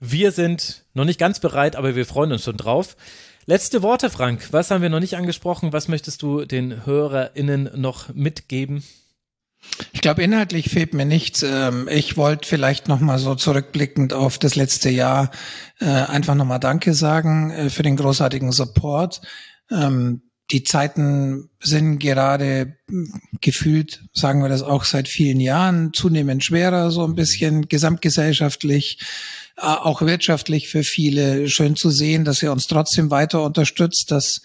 Wir 0.00 0.32
sind 0.32 0.84
noch 0.92 1.04
nicht 1.04 1.18
ganz 1.18 1.40
bereit, 1.40 1.76
aber 1.76 1.96
wir 1.96 2.06
freuen 2.06 2.32
uns 2.32 2.44
schon 2.44 2.56
drauf. 2.56 2.96
Letzte 3.46 3.82
Worte, 3.82 4.10
Frank. 4.10 4.48
Was 4.52 4.70
haben 4.70 4.82
wir 4.82 4.90
noch 4.90 5.00
nicht 5.00 5.16
angesprochen? 5.16 5.72
Was 5.72 5.88
möchtest 5.88 6.22
du 6.22 6.44
den 6.44 6.86
HörerInnen 6.86 7.70
noch 7.74 8.12
mitgeben? 8.14 8.84
Ich 9.92 10.00
glaube, 10.00 10.22
inhaltlich 10.22 10.70
fehlt 10.70 10.94
mir 10.94 11.04
nichts. 11.04 11.42
Ähm, 11.42 11.88
Ich 11.90 12.16
wollte 12.16 12.48
vielleicht 12.48 12.88
nochmal 12.88 13.18
so 13.18 13.34
zurückblickend 13.34 14.12
auf 14.12 14.38
das 14.38 14.54
letzte 14.54 14.90
Jahr 14.90 15.30
äh, 15.80 15.86
einfach 15.86 16.34
nochmal 16.34 16.60
Danke 16.60 16.94
sagen 16.94 17.50
äh, 17.50 17.70
für 17.70 17.82
den 17.82 17.96
großartigen 17.96 18.52
Support. 18.52 19.20
Ähm, 19.70 20.22
Die 20.52 20.62
Zeiten 20.62 21.50
sind 21.60 21.98
gerade 21.98 22.76
mh, 22.86 23.18
gefühlt, 23.40 24.04
sagen 24.12 24.42
wir 24.42 24.48
das 24.48 24.62
auch 24.62 24.84
seit 24.84 25.08
vielen 25.08 25.40
Jahren, 25.40 25.92
zunehmend 25.92 26.44
schwerer, 26.44 26.90
so 26.90 27.04
ein 27.04 27.14
bisschen 27.14 27.66
gesamtgesellschaftlich, 27.66 28.98
äh, 29.56 29.62
auch 29.62 30.02
wirtschaftlich 30.02 30.68
für 30.68 30.84
viele. 30.84 31.48
Schön 31.48 31.74
zu 31.76 31.90
sehen, 31.90 32.24
dass 32.24 32.42
ihr 32.42 32.52
uns 32.52 32.66
trotzdem 32.66 33.10
weiter 33.10 33.42
unterstützt, 33.42 34.10
dass 34.10 34.42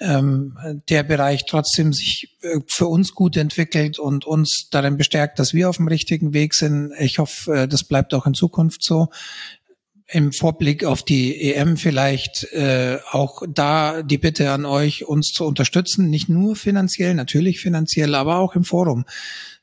ähm, 0.00 0.56
der 0.88 1.02
Bereich 1.02 1.46
trotzdem 1.46 1.92
sich 1.92 2.36
äh, 2.42 2.60
für 2.66 2.86
uns 2.86 3.14
gut 3.14 3.36
entwickelt 3.36 3.98
und 3.98 4.24
uns 4.24 4.68
darin 4.70 4.96
bestärkt, 4.96 5.38
dass 5.38 5.54
wir 5.54 5.68
auf 5.68 5.76
dem 5.76 5.88
richtigen 5.88 6.32
Weg 6.32 6.54
sind. 6.54 6.92
Ich 6.98 7.18
hoffe, 7.18 7.62
äh, 7.62 7.68
das 7.68 7.84
bleibt 7.84 8.14
auch 8.14 8.26
in 8.26 8.34
Zukunft 8.34 8.82
so. 8.84 9.08
Im 10.10 10.32
Vorblick 10.32 10.84
auf 10.84 11.02
die 11.02 11.52
EM 11.52 11.76
vielleicht 11.76 12.44
äh, 12.54 12.98
auch 13.10 13.42
da 13.46 14.02
die 14.02 14.16
Bitte 14.16 14.52
an 14.52 14.64
euch, 14.64 15.04
uns 15.04 15.32
zu 15.32 15.44
unterstützen, 15.44 16.08
nicht 16.08 16.30
nur 16.30 16.56
finanziell, 16.56 17.14
natürlich 17.14 17.60
finanziell, 17.60 18.14
aber 18.14 18.36
auch 18.38 18.54
im 18.54 18.64
Forum, 18.64 19.04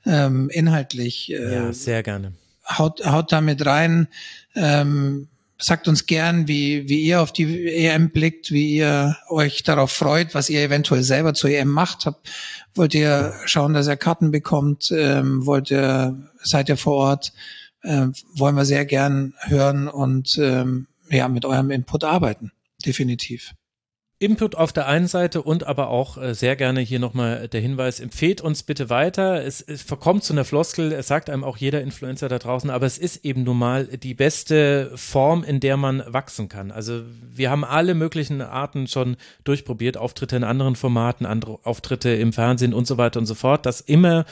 ähm, 0.06 0.50
inhaltlich. 0.52 1.32
Äh, 1.32 1.56
Ja, 1.56 1.74
sehr 1.74 2.04
gerne. 2.04 2.34
haut, 2.78 3.04
haut 3.06 3.32
damit 3.32 3.66
rein. 3.66 4.08
Ähm, 4.54 5.30
sagt 5.58 5.88
uns 5.88 6.06
gern, 6.06 6.48
wie, 6.48 6.90
wie 6.90 7.02
ihr 7.02 7.22
auf 7.22 7.32
die 7.32 7.68
EM 7.68 8.10
blickt, 8.10 8.52
wie 8.52 8.76
ihr 8.76 9.18
euch 9.30 9.64
darauf 9.64 9.92
freut, 9.92 10.36
was 10.36 10.50
ihr 10.50 10.62
eventuell 10.62 11.04
selber 11.04 11.34
zur 11.34 11.50
EM 11.50 11.70
macht. 11.70 12.06
Habt, 12.06 12.30
wollt 12.74 12.94
ihr 12.94 13.34
schauen, 13.46 13.74
dass 13.74 13.88
ihr 13.88 13.96
Karten 13.96 14.32
bekommt? 14.32 14.92
Ähm, 14.92 15.46
wollt 15.46 15.72
ihr, 15.72 16.18
seid 16.42 16.70
ihr 16.70 16.78
vor 16.78 16.96
Ort? 16.96 17.34
Ähm, 17.84 18.14
wollen 18.34 18.56
wir 18.56 18.66
sehr 18.66 18.86
gern 18.86 19.34
hören 19.42 19.88
und 19.88 20.38
ähm, 20.40 20.88
ja, 21.10 21.28
mit 21.30 21.46
eurem 21.46 21.72
Input 21.72 22.04
arbeiten. 22.04 22.52
Definitiv. 22.86 23.54
Input 24.18 24.56
auf 24.56 24.72
der 24.72 24.88
einen 24.88 25.08
Seite 25.08 25.42
und 25.42 25.68
aber 25.68 25.90
auch 25.90 26.18
äh, 26.18 26.34
sehr 26.34 26.56
gerne 26.56 26.80
hier 26.80 27.00
nochmal 27.00 27.50
der 27.50 27.60
Hinweis, 27.60 28.00
empfehlt 28.00 28.40
uns 28.40 28.64
bitte 28.64 28.90
weiter. 28.90 29.44
Es, 29.44 29.60
es 29.60 29.82
verkommt 29.82 30.24
zu 30.24 30.32
einer 30.32 30.46
Floskel, 30.46 30.94
es 30.94 31.08
sagt 31.08 31.30
einem 31.30 31.44
auch 31.44 31.58
jeder 31.58 31.82
Influencer 31.82 32.30
da 32.30 32.40
draußen, 32.40 32.70
aber 32.70 32.86
es 32.86 32.98
ist 32.98 33.26
eben 33.26 33.44
nun 33.44 33.58
mal 33.58 33.86
die 33.86 34.14
beste 34.14 34.90
Form, 34.96 35.44
in 35.44 35.60
der 35.60 35.76
man 35.76 36.02
wachsen 36.08 36.48
kann. 36.48 36.72
Also 36.72 37.02
wir 37.30 37.52
haben 37.52 37.66
alle 37.66 37.94
möglichen 37.94 38.42
Arten 38.42 38.88
schon 38.88 39.18
durchprobiert, 39.44 39.98
Auftritte 39.98 40.38
in 40.38 40.46
anderen 40.46 40.78
Formaten, 40.78 41.26
andere 41.26 41.60
Auftritte 41.64 42.12
im 42.12 42.32
Fernsehen 42.32 42.74
und 42.74 42.88
so 42.88 42.98
weiter 42.98 43.20
und 43.20 43.26
so 43.26 43.36
fort. 43.36 43.66
Das 43.66 43.82
immer 43.82 44.24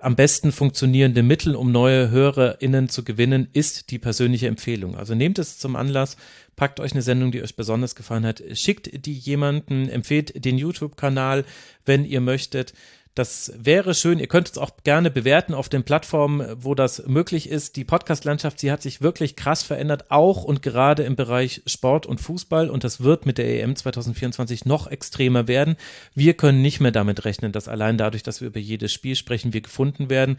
am 0.00 0.14
besten 0.14 0.52
funktionierende 0.52 1.22
Mittel, 1.22 1.56
um 1.56 1.72
neue 1.72 2.10
HörerInnen 2.10 2.88
zu 2.88 3.04
gewinnen, 3.04 3.48
ist 3.52 3.90
die 3.90 3.98
persönliche 3.98 4.46
Empfehlung. 4.46 4.96
Also 4.96 5.14
nehmt 5.14 5.38
es 5.38 5.58
zum 5.58 5.74
Anlass, 5.74 6.16
packt 6.58 6.80
euch 6.80 6.92
eine 6.92 7.02
Sendung, 7.02 7.30
die 7.30 7.40
euch 7.40 7.54
besonders 7.54 7.94
gefallen 7.94 8.26
hat, 8.26 8.42
schickt 8.52 9.06
die 9.06 9.14
jemanden, 9.14 9.88
empfehlt 9.88 10.44
den 10.44 10.58
YouTube-Kanal, 10.58 11.44
wenn 11.86 12.04
ihr 12.04 12.20
möchtet. 12.20 12.74
Das 13.18 13.52
wäre 13.58 13.94
schön. 13.94 14.20
Ihr 14.20 14.28
könnt 14.28 14.48
es 14.48 14.58
auch 14.58 14.70
gerne 14.84 15.10
bewerten 15.10 15.52
auf 15.52 15.68
den 15.68 15.82
Plattformen, 15.82 16.46
wo 16.62 16.76
das 16.76 17.04
möglich 17.08 17.48
ist. 17.48 17.74
Die 17.74 17.84
Podcast-Landschaft, 17.84 18.60
sie 18.60 18.70
hat 18.70 18.80
sich 18.80 19.02
wirklich 19.02 19.34
krass 19.34 19.64
verändert, 19.64 20.12
auch 20.12 20.44
und 20.44 20.62
gerade 20.62 21.02
im 21.02 21.16
Bereich 21.16 21.62
Sport 21.66 22.06
und 22.06 22.20
Fußball. 22.20 22.70
Und 22.70 22.84
das 22.84 23.02
wird 23.02 23.26
mit 23.26 23.36
der 23.38 23.60
EM 23.60 23.74
2024 23.74 24.66
noch 24.66 24.86
extremer 24.86 25.48
werden. 25.48 25.74
Wir 26.14 26.34
können 26.34 26.62
nicht 26.62 26.78
mehr 26.78 26.92
damit 26.92 27.24
rechnen, 27.24 27.50
dass 27.50 27.66
allein 27.66 27.98
dadurch, 27.98 28.22
dass 28.22 28.40
wir 28.40 28.46
über 28.46 28.60
jedes 28.60 28.92
Spiel 28.92 29.16
sprechen, 29.16 29.52
wir 29.52 29.62
gefunden 29.62 30.10
werden. 30.10 30.36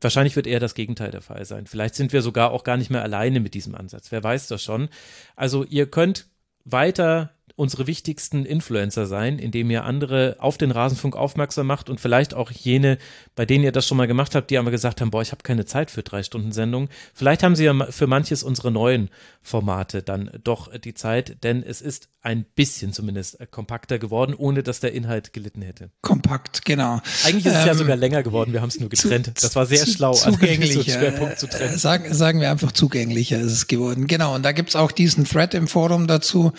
Wahrscheinlich 0.00 0.34
wird 0.34 0.46
eher 0.46 0.58
das 0.58 0.72
Gegenteil 0.74 1.10
der 1.10 1.20
Fall 1.20 1.44
sein. 1.44 1.66
Vielleicht 1.66 1.96
sind 1.96 2.14
wir 2.14 2.22
sogar 2.22 2.52
auch 2.52 2.64
gar 2.64 2.78
nicht 2.78 2.88
mehr 2.88 3.02
alleine 3.02 3.40
mit 3.40 3.52
diesem 3.52 3.74
Ansatz. 3.74 4.10
Wer 4.10 4.24
weiß 4.24 4.46
das 4.46 4.62
schon. 4.62 4.88
Also 5.36 5.64
ihr 5.64 5.84
könnt 5.84 6.28
weiter 6.64 7.34
unsere 7.56 7.86
wichtigsten 7.86 8.44
Influencer 8.44 9.06
sein, 9.06 9.38
indem 9.38 9.70
ihr 9.70 9.84
andere 9.84 10.36
auf 10.38 10.58
den 10.58 10.70
Rasenfunk 10.70 11.16
aufmerksam 11.16 11.66
macht 11.66 11.90
und 11.90 12.00
vielleicht 12.00 12.34
auch 12.34 12.50
jene, 12.50 12.98
bei 13.34 13.46
denen 13.46 13.64
ihr 13.64 13.72
das 13.72 13.86
schon 13.86 13.96
mal 13.98 14.06
gemacht 14.06 14.34
habt, 14.34 14.50
die 14.50 14.58
aber 14.58 14.70
gesagt 14.70 15.00
haben, 15.00 15.10
boah, 15.10 15.22
ich 15.22 15.32
habe 15.32 15.42
keine 15.42 15.64
Zeit 15.64 15.90
für 15.90 16.02
drei 16.02 16.22
Stunden 16.22 16.52
Sendung. 16.52 16.88
Vielleicht 17.14 17.42
haben 17.42 17.56
sie 17.56 17.64
ja 17.64 17.86
für 17.90 18.06
manches 18.06 18.42
unsere 18.42 18.70
neuen 18.70 19.10
Formate 19.42 20.02
dann 20.02 20.30
doch 20.44 20.76
die 20.78 20.94
Zeit, 20.94 21.42
denn 21.42 21.62
es 21.62 21.80
ist 21.80 22.08
ein 22.20 22.44
bisschen 22.54 22.92
zumindest 22.92 23.38
kompakter 23.50 23.98
geworden, 23.98 24.34
ohne 24.36 24.62
dass 24.62 24.78
der 24.78 24.92
Inhalt 24.92 25.32
gelitten 25.32 25.62
hätte. 25.62 25.90
Kompakt, 26.02 26.64
genau. 26.64 27.00
Eigentlich 27.24 27.46
ist 27.46 27.56
es 27.56 27.64
ja 27.66 27.72
Ähm, 27.72 27.78
sogar 27.78 27.96
länger 27.96 28.22
geworden, 28.22 28.52
wir 28.52 28.60
haben 28.60 28.68
es 28.68 28.78
nur 28.78 28.88
getrennt. 28.88 29.26
zu- 29.26 29.32
das 29.46 29.56
war 29.56 29.66
sehr 29.66 29.84
zu- 29.84 29.90
schlau, 29.90 30.12
diesem 30.12 30.34
Zugänglicher. 30.34 30.82
Schwerpunkt 30.98 31.40
zu 31.40 31.48
trennen. 31.48 31.74
Äh, 31.74 31.78
Sagen, 31.78 32.14
sagen 32.14 32.40
wir 32.40 32.50
einfach 32.50 32.70
zugänglicher 32.70 33.40
ist 33.40 33.50
es 33.52 33.66
geworden. 33.66 34.06
Genau. 34.06 34.36
Und 34.36 34.44
da 34.44 34.52
gibt's 34.52 34.76
auch 34.76 34.92
diesen 34.92 35.24
Thread 35.24 35.54
im 35.54 35.66
Forum 35.66 36.06
dazu, 36.06 36.52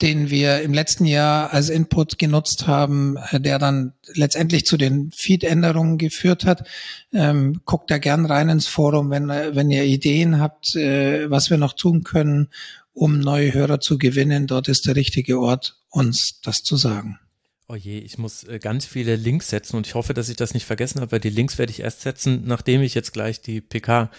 den 0.00 0.30
wir 0.30 0.39
im 0.44 0.72
letzten 0.72 1.04
Jahr 1.04 1.52
als 1.52 1.68
Input 1.68 2.18
genutzt 2.18 2.66
haben, 2.66 3.16
äh, 3.30 3.40
der 3.40 3.58
dann 3.58 3.92
letztendlich 4.14 4.66
zu 4.66 4.76
den 4.76 5.10
Feed-Änderungen 5.12 5.98
geführt 5.98 6.44
hat. 6.44 6.66
Ähm, 7.12 7.60
guckt 7.64 7.90
da 7.90 7.98
gern 7.98 8.26
rein 8.26 8.48
ins 8.48 8.66
Forum, 8.66 9.10
wenn, 9.10 9.28
wenn 9.28 9.70
ihr 9.70 9.84
Ideen 9.84 10.40
habt, 10.40 10.74
äh, 10.76 11.30
was 11.30 11.50
wir 11.50 11.56
noch 11.56 11.72
tun 11.72 12.04
können, 12.04 12.48
um 12.92 13.20
neue 13.20 13.54
Hörer 13.54 13.80
zu 13.80 13.98
gewinnen. 13.98 14.46
Dort 14.46 14.68
ist 14.68 14.86
der 14.86 14.96
richtige 14.96 15.40
Ort, 15.40 15.78
uns 15.90 16.40
das 16.42 16.62
zu 16.62 16.76
sagen. 16.76 17.18
Oh 17.68 17.76
je, 17.76 17.98
ich 17.98 18.18
muss 18.18 18.42
äh, 18.44 18.58
ganz 18.58 18.84
viele 18.84 19.14
Links 19.14 19.48
setzen 19.48 19.76
und 19.76 19.86
ich 19.86 19.94
hoffe, 19.94 20.12
dass 20.12 20.28
ich 20.28 20.36
das 20.36 20.54
nicht 20.54 20.66
vergessen 20.66 21.00
habe, 21.00 21.12
weil 21.12 21.20
die 21.20 21.30
Links 21.30 21.56
werde 21.56 21.70
ich 21.70 21.80
erst 21.80 22.00
setzen, 22.00 22.42
nachdem 22.44 22.82
ich 22.82 22.94
jetzt 22.94 23.12
gleich 23.12 23.40
die 23.40 23.60
PK 23.60 24.10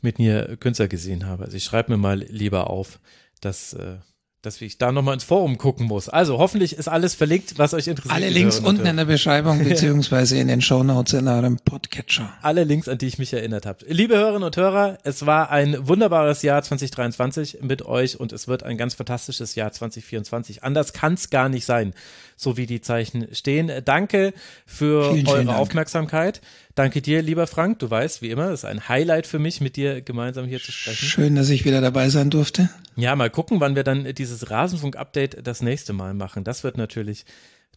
mit 0.00 0.18
mir 0.18 0.56
Künstler 0.58 0.88
gesehen 0.88 1.26
habe. 1.26 1.44
Also 1.44 1.56
ich 1.56 1.64
schreibe 1.64 1.92
mir 1.92 1.98
mal 1.98 2.20
lieber 2.20 2.70
auf, 2.70 3.00
dass, 3.40 3.74
äh, 3.74 3.96
dass 4.44 4.60
ich 4.60 4.78
da 4.78 4.92
nochmal 4.92 5.14
ins 5.14 5.24
Forum 5.24 5.58
gucken 5.58 5.86
muss. 5.86 6.08
Also 6.08 6.38
hoffentlich 6.38 6.76
ist 6.76 6.88
alles 6.88 7.14
verlinkt, 7.14 7.58
was 7.58 7.74
euch 7.74 7.86
interessiert. 7.86 8.14
Alle 8.14 8.28
Links 8.28 8.58
unten 8.60 8.86
in 8.86 8.96
der 8.96 9.04
Beschreibung 9.04 9.62
beziehungsweise 9.68 10.38
in 10.38 10.48
den 10.48 10.60
Shownotes 10.60 11.14
in 11.14 11.28
eurem 11.28 11.58
Podcatcher. 11.58 12.32
alle 12.42 12.64
Links, 12.64 12.88
an 12.88 12.98
die 12.98 13.06
ich 13.06 13.18
mich 13.18 13.32
erinnert 13.32 13.66
habe. 13.66 13.84
Liebe 13.88 14.16
Hörerinnen 14.16 14.44
und 14.44 14.56
Hörer, 14.56 14.98
es 15.04 15.26
war 15.26 15.50
ein 15.50 15.88
wunderbares 15.88 16.42
Jahr 16.42 16.62
2023 16.62 17.58
mit 17.62 17.84
euch 17.86 18.18
und 18.18 18.32
es 18.32 18.48
wird 18.48 18.62
ein 18.62 18.76
ganz 18.76 18.94
fantastisches 18.94 19.54
Jahr 19.54 19.72
2024. 19.72 20.62
Anders 20.62 20.92
kann 20.92 21.14
es 21.14 21.30
gar 21.30 21.48
nicht 21.48 21.64
sein, 21.64 21.94
so 22.36 22.56
wie 22.56 22.66
die 22.66 22.80
Zeichen 22.80 23.34
stehen. 23.34 23.70
Danke 23.84 24.32
für 24.66 25.04
Vielen, 25.12 25.26
vielen 25.26 25.28
eure 25.28 25.44
Dank. 25.44 25.58
Aufmerksamkeit. 25.58 26.40
Danke 26.74 27.00
dir, 27.02 27.22
lieber 27.22 27.46
Frank. 27.46 27.78
Du 27.78 27.90
weißt, 27.90 28.22
wie 28.22 28.30
immer, 28.30 28.48
es 28.50 28.60
ist 28.60 28.64
ein 28.64 28.88
Highlight 28.88 29.26
für 29.26 29.38
mich, 29.38 29.60
mit 29.60 29.76
dir 29.76 30.00
gemeinsam 30.00 30.46
hier 30.46 30.60
zu 30.60 30.72
sprechen. 30.72 31.06
Schön, 31.06 31.36
dass 31.36 31.48
ich 31.50 31.64
wieder 31.64 31.80
dabei 31.80 32.08
sein 32.08 32.30
durfte. 32.30 32.68
Ja, 32.96 33.14
mal 33.16 33.30
gucken, 33.30 33.60
wann 33.60 33.76
wir 33.76 33.84
dann 33.84 34.12
dieses 34.14 34.50
Rasenfunk-Update 34.50 35.46
das 35.46 35.62
nächste 35.62 35.92
Mal 35.92 36.14
machen. 36.14 36.44
Das 36.44 36.64
wird 36.64 36.76
natürlich 36.76 37.24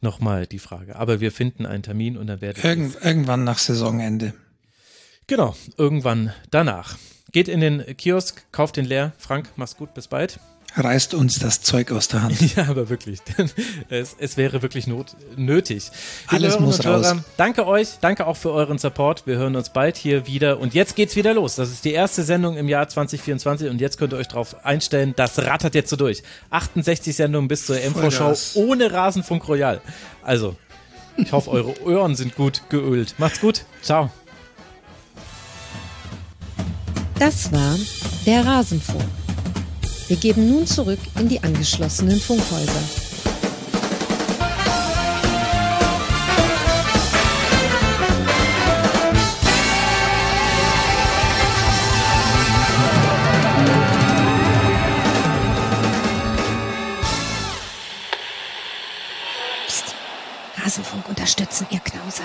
nochmal 0.01 0.47
die 0.47 0.59
Frage. 0.59 0.95
Aber 0.95 1.19
wir 1.19 1.31
finden 1.31 1.65
einen 1.65 1.83
Termin 1.83 2.17
und 2.17 2.27
dann 2.27 2.41
werde 2.41 2.59
ich 2.59 2.65
Irgend, 2.65 2.97
irgendwann 3.03 3.43
nach 3.43 3.57
Saisonende. 3.57 4.33
Genau, 5.27 5.55
irgendwann 5.77 6.33
danach. 6.51 6.97
Geht 7.31 7.49
in 7.49 7.59
den 7.59 7.83
Kiosk, 7.97 8.45
kauft 8.51 8.77
den 8.77 8.85
leer. 8.85 9.13
Frank, 9.17 9.49
mach's 9.57 9.75
gut, 9.75 9.93
bis 9.93 10.07
bald. 10.07 10.39
Reißt 10.79 11.15
uns 11.15 11.39
das 11.39 11.61
Zeug 11.61 11.91
aus 11.91 12.07
der 12.07 12.21
Hand. 12.21 12.37
Ja, 12.55 12.67
aber 12.69 12.89
wirklich. 12.89 13.19
Es, 13.89 14.15
es 14.19 14.37
wäre 14.37 14.61
wirklich 14.61 14.85
not, 14.85 15.15
nötig. 15.35 15.89
Liebe 16.29 16.43
Alles 16.45 16.59
muss 16.59 16.79
und 16.79 16.85
Hörer, 16.85 17.11
raus. 17.13 17.17
Danke 17.35 17.65
euch, 17.65 17.87
danke 17.99 18.27
auch 18.27 18.37
für 18.37 18.51
euren 18.51 18.77
Support. 18.77 19.25
Wir 19.25 19.37
hören 19.37 19.55
uns 19.55 19.69
bald 19.69 19.97
hier 19.97 20.27
wieder. 20.27 20.59
Und 20.59 20.73
jetzt 20.73 20.95
geht's 20.95 21.15
wieder 21.15 21.33
los. 21.33 21.55
Das 21.55 21.69
ist 21.71 21.83
die 21.83 21.93
erste 21.93 22.23
Sendung 22.23 22.57
im 22.57 22.69
Jahr 22.69 22.87
2024 22.87 23.69
und 23.69 23.81
jetzt 23.81 23.97
könnt 23.97 24.13
ihr 24.13 24.17
euch 24.17 24.27
darauf 24.27 24.63
einstellen, 24.65 25.13
das 25.15 25.39
rattert 25.39 25.73
jetzt 25.73 25.89
so 25.89 25.95
durch. 25.95 26.21
68 26.51 27.15
Sendungen 27.15 27.47
bis 27.47 27.65
zur 27.65 27.77
Vollgas. 27.77 28.55
ohne 28.55 28.91
Rasenfunk 28.91 29.47
Royal. 29.47 29.81
Also, 30.21 30.55
Ich 31.17 31.31
hoffe, 31.31 31.49
eure 31.49 31.81
Ohren 31.85 32.15
sind 32.15 32.35
gut 32.35 32.61
geölt. 32.69 33.15
Macht's 33.17 33.39
gut. 33.41 33.65
Ciao. 33.81 34.11
Das 37.17 37.51
war 37.51 37.75
der 38.27 38.45
Rasenfunk. 38.45 39.03
Wir 40.07 40.15
geben 40.15 40.49
nun 40.49 40.65
zurück 40.65 40.99
in 41.19 41.27
die 41.27 41.43
angeschlossenen 41.43 42.17
Funkhäuser. 42.17 42.71
Psst. 59.67 59.93
Rasenfunk 60.63 61.09
unterstützen, 61.09 61.67
ihr 61.69 61.81
Knauser. 61.81 62.23